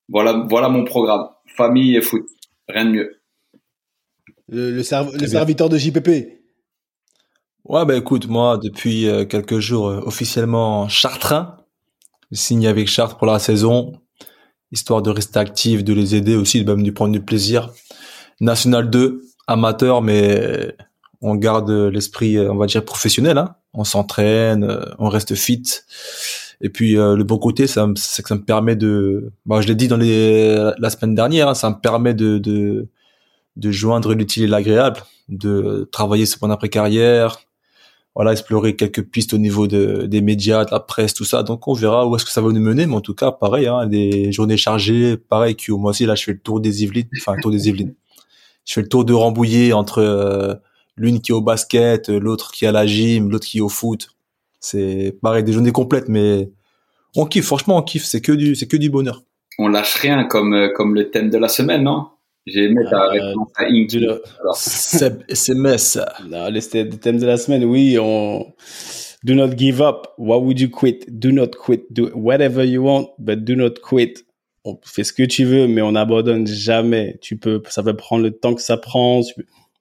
voilà, 0.08 0.44
voilà 0.48 0.68
mon 0.68 0.84
programme. 0.84 1.28
Famille 1.56 1.96
et 1.96 2.02
foot. 2.02 2.26
Rien 2.68 2.84
de 2.84 2.90
mieux. 2.90 3.20
Le, 4.48 4.70
le, 4.70 4.82
serviteur 4.82 5.68
de 5.68 5.76
JPP. 5.76 6.08
Ouais, 7.64 7.84
bah 7.84 7.96
écoute, 7.96 8.28
moi, 8.28 8.58
depuis 8.62 9.08
euh, 9.08 9.24
quelques 9.24 9.58
jours, 9.58 9.88
euh, 9.88 10.00
officiellement 10.04 10.88
chartrain. 10.88 11.56
Signé 12.32 12.68
avec 12.68 12.88
Chartres 12.88 13.18
pour 13.18 13.26
la 13.28 13.38
saison, 13.38 14.00
histoire 14.72 15.00
de 15.00 15.10
rester 15.10 15.38
actif, 15.38 15.84
de 15.84 15.92
les 15.92 16.16
aider 16.16 16.34
aussi, 16.34 16.64
de 16.64 16.72
même 16.72 16.84
de 16.84 16.90
prendre 16.90 17.12
du 17.12 17.20
plaisir. 17.20 17.70
National 18.40 18.90
2, 18.90 19.22
amateur, 19.46 20.02
mais 20.02 20.76
on 21.20 21.36
garde 21.36 21.70
l'esprit, 21.70 22.36
euh, 22.36 22.52
on 22.52 22.56
va 22.56 22.66
dire, 22.66 22.84
professionnel. 22.84 23.38
Hein. 23.38 23.54
On 23.74 23.84
s'entraîne, 23.84 24.68
on 24.98 25.08
reste 25.08 25.34
fit. 25.34 25.62
Et 26.60 26.70
puis 26.70 26.96
euh, 26.96 27.16
le 27.16 27.24
bon 27.24 27.38
côté, 27.38 27.66
c'est 27.66 27.82
que 28.22 28.28
ça 28.28 28.34
me 28.34 28.44
permet 28.44 28.76
de, 28.76 29.30
bah, 29.44 29.60
je 29.60 29.68
l'ai 29.68 29.74
dit 29.74 29.88
dans 29.88 29.96
les, 29.96 30.54
la 30.78 30.90
semaine 30.90 31.14
dernière, 31.14 31.48
hein, 31.48 31.54
ça 31.54 31.70
me 31.70 31.80
permet 31.80 32.14
de, 32.14 32.38
de, 32.38 32.88
de 33.56 33.70
joindre 33.70 34.14
l'utile 34.14 34.44
et 34.44 34.46
l'agréable, 34.46 35.02
de 35.28 35.88
travailler 35.92 36.26
sur 36.26 36.38
mon 36.42 36.50
après 36.50 36.68
carrière, 36.68 37.40
voilà, 38.14 38.32
explorer 38.32 38.76
quelques 38.76 39.02
pistes 39.02 39.34
au 39.34 39.38
niveau 39.38 39.66
de, 39.66 40.06
des 40.06 40.22
médias, 40.22 40.64
de 40.64 40.70
la 40.70 40.80
presse, 40.80 41.12
tout 41.12 41.26
ça. 41.26 41.42
Donc 41.42 41.68
on 41.68 41.74
verra 41.74 42.06
où 42.06 42.16
est-ce 42.16 42.24
que 42.24 42.30
ça 42.30 42.40
va 42.40 42.50
nous 42.50 42.60
mener, 42.60 42.86
mais 42.86 42.94
en 42.94 43.02
tout 43.02 43.14
cas, 43.14 43.30
pareil, 43.30 43.66
hein, 43.66 43.86
des 43.86 44.32
journées 44.32 44.56
chargées, 44.56 45.18
pareil 45.18 45.54
que 45.54 45.70
moi 45.72 45.90
aussi 45.90 46.06
là, 46.06 46.14
je 46.14 46.24
fais 46.24 46.32
le 46.32 46.40
tour 46.40 46.60
des 46.60 46.82
Yvelines, 46.82 47.08
enfin 47.20 47.34
le 47.36 47.42
tour 47.42 47.50
des 47.50 47.68
Yvelines. 47.68 47.94
Je 48.64 48.72
fais 48.72 48.80
le 48.80 48.88
tour 48.88 49.04
de 49.04 49.12
Rambouillet 49.12 49.74
entre 49.74 49.98
euh, 49.98 50.54
l'une 50.96 51.20
qui 51.20 51.32
est 51.32 51.34
au 51.34 51.42
basket, 51.42 52.08
l'autre 52.08 52.50
qui 52.52 52.64
est 52.64 52.68
à 52.68 52.72
la 52.72 52.86
gym, 52.86 53.30
l'autre 53.30 53.46
qui 53.46 53.58
est 53.58 53.60
au 53.60 53.68
foot. 53.68 54.08
C'est 54.68 55.16
pareil, 55.22 55.44
des 55.44 55.52
journées 55.52 55.70
complètes, 55.70 56.08
mais 56.08 56.50
on 57.14 57.24
kiffe. 57.24 57.46
Franchement, 57.46 57.76
on 57.78 57.82
kiffe. 57.82 58.04
C'est 58.04 58.20
que 58.20 58.32
du, 58.32 58.56
c'est 58.56 58.66
que 58.66 58.76
du 58.76 58.90
bonheur. 58.90 59.22
On 59.58 59.68
lâche 59.68 59.94
rien 59.94 60.24
comme 60.24 60.54
euh, 60.54 60.68
comme 60.74 60.96
le 60.96 61.10
thème 61.10 61.30
de 61.30 61.38
la 61.38 61.48
semaine, 61.48 61.84
non? 61.84 62.08
J'ai 62.46 62.64
aimé 62.64 62.82
ta 62.90 63.04
euh, 63.04 63.10
réponse 63.10 63.48
à 63.56 63.64
C'est 64.54 65.30
SMS. 65.30 65.98
Non, 66.28 66.48
le 66.50 66.88
thème 66.96 67.18
de 67.18 67.26
la 67.26 67.36
semaine, 67.36 67.64
oui. 67.64 67.96
On 68.00 68.44
do 69.22 69.34
not 69.34 69.56
give 69.56 69.80
up. 69.80 70.08
Why 70.18 70.36
would 70.36 70.58
you 70.58 70.68
quit? 70.68 71.04
Do 71.08 71.30
not 71.30 71.50
quit. 71.64 71.84
Do 71.90 72.10
whatever 72.14 72.64
you 72.64 72.82
want, 72.82 73.10
but 73.18 73.44
do 73.44 73.54
not 73.54 73.74
quit. 73.88 74.24
On 74.64 74.80
fait 74.84 75.04
ce 75.04 75.12
que 75.12 75.22
tu 75.22 75.44
veux, 75.44 75.68
mais 75.68 75.80
on 75.80 75.92
n'abandonne 75.92 76.46
jamais. 76.48 77.18
Tu 77.20 77.36
peux, 77.36 77.62
ça 77.68 77.82
va 77.82 77.94
prendre 77.94 78.24
le 78.24 78.32
temps 78.32 78.54
que 78.54 78.62
ça 78.62 78.76
prend. 78.76 79.20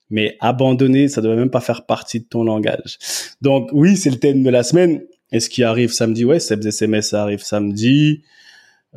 Mais 0.09 0.37
abandonner, 0.39 1.07
ça 1.07 1.21
ne 1.21 1.27
doit 1.27 1.35
même 1.35 1.49
pas 1.49 1.61
faire 1.61 1.85
partie 1.85 2.19
de 2.19 2.25
ton 2.25 2.43
langage. 2.43 2.97
Donc 3.41 3.69
oui, 3.73 3.97
c'est 3.97 4.09
le 4.11 4.17
thème 4.17 4.43
de 4.43 4.49
la 4.49 4.63
semaine. 4.63 5.01
Et 5.31 5.39
ce 5.39 5.49
qui 5.49 5.63
arrive 5.63 5.91
samedi, 5.91 6.25
ouais, 6.25 6.39
Seb's 6.39 6.65
SMS 6.65 7.09
ça 7.09 7.23
arrive 7.23 7.41
samedi. 7.41 8.21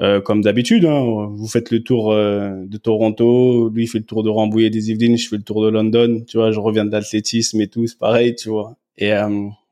Euh, 0.00 0.20
comme 0.20 0.42
d'habitude, 0.42 0.84
hein, 0.84 1.28
vous 1.34 1.48
faites 1.48 1.72
le 1.72 1.82
tour 1.82 2.12
euh, 2.12 2.64
de 2.66 2.76
Toronto, 2.76 3.68
lui 3.70 3.88
fait 3.88 3.98
le 3.98 4.04
tour 4.04 4.22
de 4.22 4.30
Rambouillet 4.30 4.70
des 4.70 4.90
Yvelines, 4.90 5.16
je 5.16 5.28
fais 5.28 5.36
le 5.36 5.42
tour 5.42 5.64
de 5.64 5.68
London, 5.68 6.22
tu 6.28 6.36
vois, 6.36 6.52
je 6.52 6.60
reviens 6.60 6.84
de 6.84 6.92
l'athlétisme 6.92 7.60
et 7.60 7.66
tout, 7.66 7.84
c'est 7.88 7.98
pareil, 7.98 8.36
tu 8.36 8.48
vois. 8.48 8.76
Et 8.96 9.12
euh, 9.12 9.28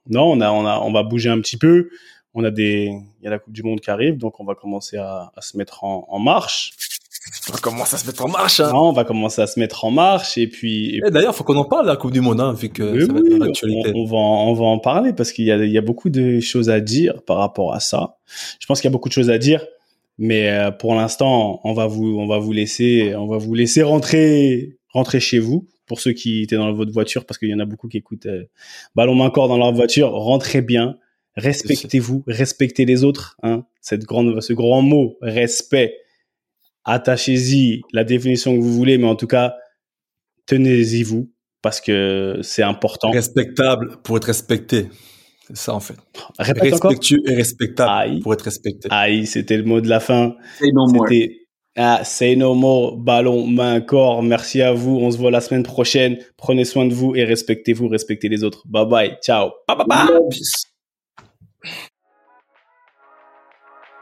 non, 0.09 0.33
on 0.33 0.41
a, 0.41 0.51
on 0.51 0.67
a, 0.67 0.81
on 0.81 0.93
va 0.93 1.05
bouger 1.05 1.31
un 1.31 1.41
petit 1.41 1.57
peu. 1.57 1.91
On 2.35 2.43
a 2.43 2.51
des, 2.51 2.91
il 3.21 3.25
y 3.25 3.27
a 3.29 3.31
la 3.31 3.39
Coupe 3.39 3.53
du 3.53 3.63
Monde 3.63 3.81
qui 3.81 3.91
arrive, 3.91 4.19
donc 4.19 4.41
on 4.41 4.45
va 4.45 4.57
commencer 4.57 4.97
à, 4.97 5.31
se 5.41 5.57
mettre 5.57 5.85
en 5.85 6.19
marche. 6.19 6.73
On 7.49 7.53
va 7.53 7.59
commencer 7.59 7.95
à 7.95 7.99
se 7.99 8.07
mettre 8.07 8.25
en 8.25 8.29
marche. 8.29 8.61
Hein. 8.61 8.73
Non, 8.73 8.89
on 8.89 8.93
va 8.93 9.05
commencer 9.05 9.43
à 9.43 9.47
se 9.47 9.59
mettre 9.59 9.85
en 9.85 9.91
marche 9.91 10.39
et 10.39 10.47
puis. 10.47 10.97
Et, 10.97 11.01
eh, 11.07 11.11
d'ailleurs, 11.11 11.35
faut 11.35 11.45
qu'on 11.45 11.57
en 11.57 11.65
parle 11.65 11.87
la 11.87 11.97
Coupe 11.97 12.13
du 12.13 12.21
Monde, 12.21 12.41
hein, 12.41 12.53
vu 12.53 12.69
que 12.69 13.01
ça 13.05 13.13
va 13.13 13.19
être 13.21 13.39
l'actualité. 13.39 13.93
On, 13.95 14.05
va, 14.05 14.17
on 14.17 14.53
va 14.55 14.65
en 14.65 14.79
parler 14.79 15.13
parce 15.13 15.33
qu'il 15.33 15.45
y 15.45 15.53
a, 15.53 15.57
il 15.57 15.71
y 15.71 15.79
a 15.79 15.83
beaucoup 15.83 16.11
de 16.11 16.41
choses 16.41 16.71
à 16.71 16.81
dire 16.81 17.23
par 17.23 17.39
rapport 17.39 17.75
à 17.75 17.81
ça. 17.81 18.17
Je 18.61 18.67
pense 18.67 18.81
qu'il 18.81 18.89
y 18.89 18.93
a 18.93 18.93
beaucoup 18.93 19.09
de 19.09 19.15
choses 19.15 19.31
à 19.31 19.39
dire, 19.39 19.65
mais 20.19 20.51
euh, 20.51 20.71
pour 20.71 20.95
l'instant, 20.95 21.61
on 21.65 21.73
va 21.73 21.87
vous, 21.87 22.17
on 22.19 22.27
va 22.27 22.39
vous 22.39 22.53
laisser, 22.53 23.15
on 23.17 23.27
va 23.27 23.39
vous 23.39 23.55
laisser 23.55 23.83
rentrer, 23.83 24.77
rentrer 24.89 25.21
chez 25.21 25.39
vous. 25.39 25.67
Pour 25.87 26.01
ceux 26.01 26.13
qui 26.13 26.43
étaient 26.43 26.57
dans 26.57 26.73
votre 26.73 26.91
voiture, 26.91 27.25
parce 27.27 27.39
qu'il 27.39 27.49
y 27.49 27.55
en 27.55 27.61
a 27.61 27.65
beaucoup 27.65 27.87
qui 27.87 27.99
écoutent 27.99 28.27
euh, 28.27 28.43
ballon 28.97 29.15
main 29.15 29.31
corps 29.31 29.47
dans 29.47 29.57
leur 29.57 29.73
voiture, 29.73 30.11
rentrez 30.11 30.61
bien, 30.61 30.97
respectez-vous, 31.37 32.25
respectez 32.27 32.85
les 32.85 33.05
autres. 33.05 33.37
Hein, 33.45 33.65
cette 33.81 34.03
grande, 34.03 34.41
ce 34.41 34.53
grand 34.53 34.83
mot, 34.83 35.17
respect 35.21 35.97
attachez-y 36.87 37.83
la 37.93 38.05
définition 38.05 38.57
que 38.57 38.63
vous 38.63 38.73
voulez, 38.73 38.97
mais 38.97 39.07
en 39.07 39.17
tout 39.17 39.27
cas, 39.27 39.57
tenez-y 40.47 41.03
vous 41.03 41.31
parce 41.61 41.81
que 41.81 42.39
c'est 42.43 42.63
important. 42.63 43.11
Respectable 43.11 43.99
pour 44.03 44.17
être 44.17 44.25
respecté. 44.25 44.89
C'est 45.49 45.57
ça 45.57 45.75
en 45.75 45.81
fait. 45.81 45.97
Répète 46.39 46.73
Respectueux 46.73 47.23
et 47.27 47.35
respectable 47.35 48.21
pour 48.21 48.33
être 48.33 48.43
respecté. 48.43 48.89
Aïe, 48.91 49.27
c'était 49.27 49.57
le 49.57 49.65
mot 49.65 49.81
de 49.81 49.89
la 49.89 50.01
fin. 50.01 50.37
Say 50.59 50.71
no 50.73 50.87
more. 50.87 51.07
Ah, 51.79 52.05
say 52.05 52.37
no 52.37 52.55
more, 52.55 52.97
ballon, 52.97 53.47
main, 53.47 53.83
corps. 53.83 54.23
Merci 54.23 54.63
à 54.63 54.73
vous. 54.73 54.97
On 54.97 55.11
se 55.11 55.19
voit 55.19 55.31
la 55.31 55.43
semaine 55.43 55.63
prochaine. 55.63 56.17
Prenez 56.39 56.65
soin 56.65 56.87
de 56.87 56.95
vous 56.95 57.15
et 57.15 57.25
respectez-vous, 57.25 57.89
respectez 57.89 58.29
les 58.29 58.45
autres. 58.45 58.63
Bye 58.67 58.87
bye. 58.87 59.17
Ciao. 59.23 59.51
Bye 59.69 59.77
bye 59.77 59.87
bye. 59.87 60.07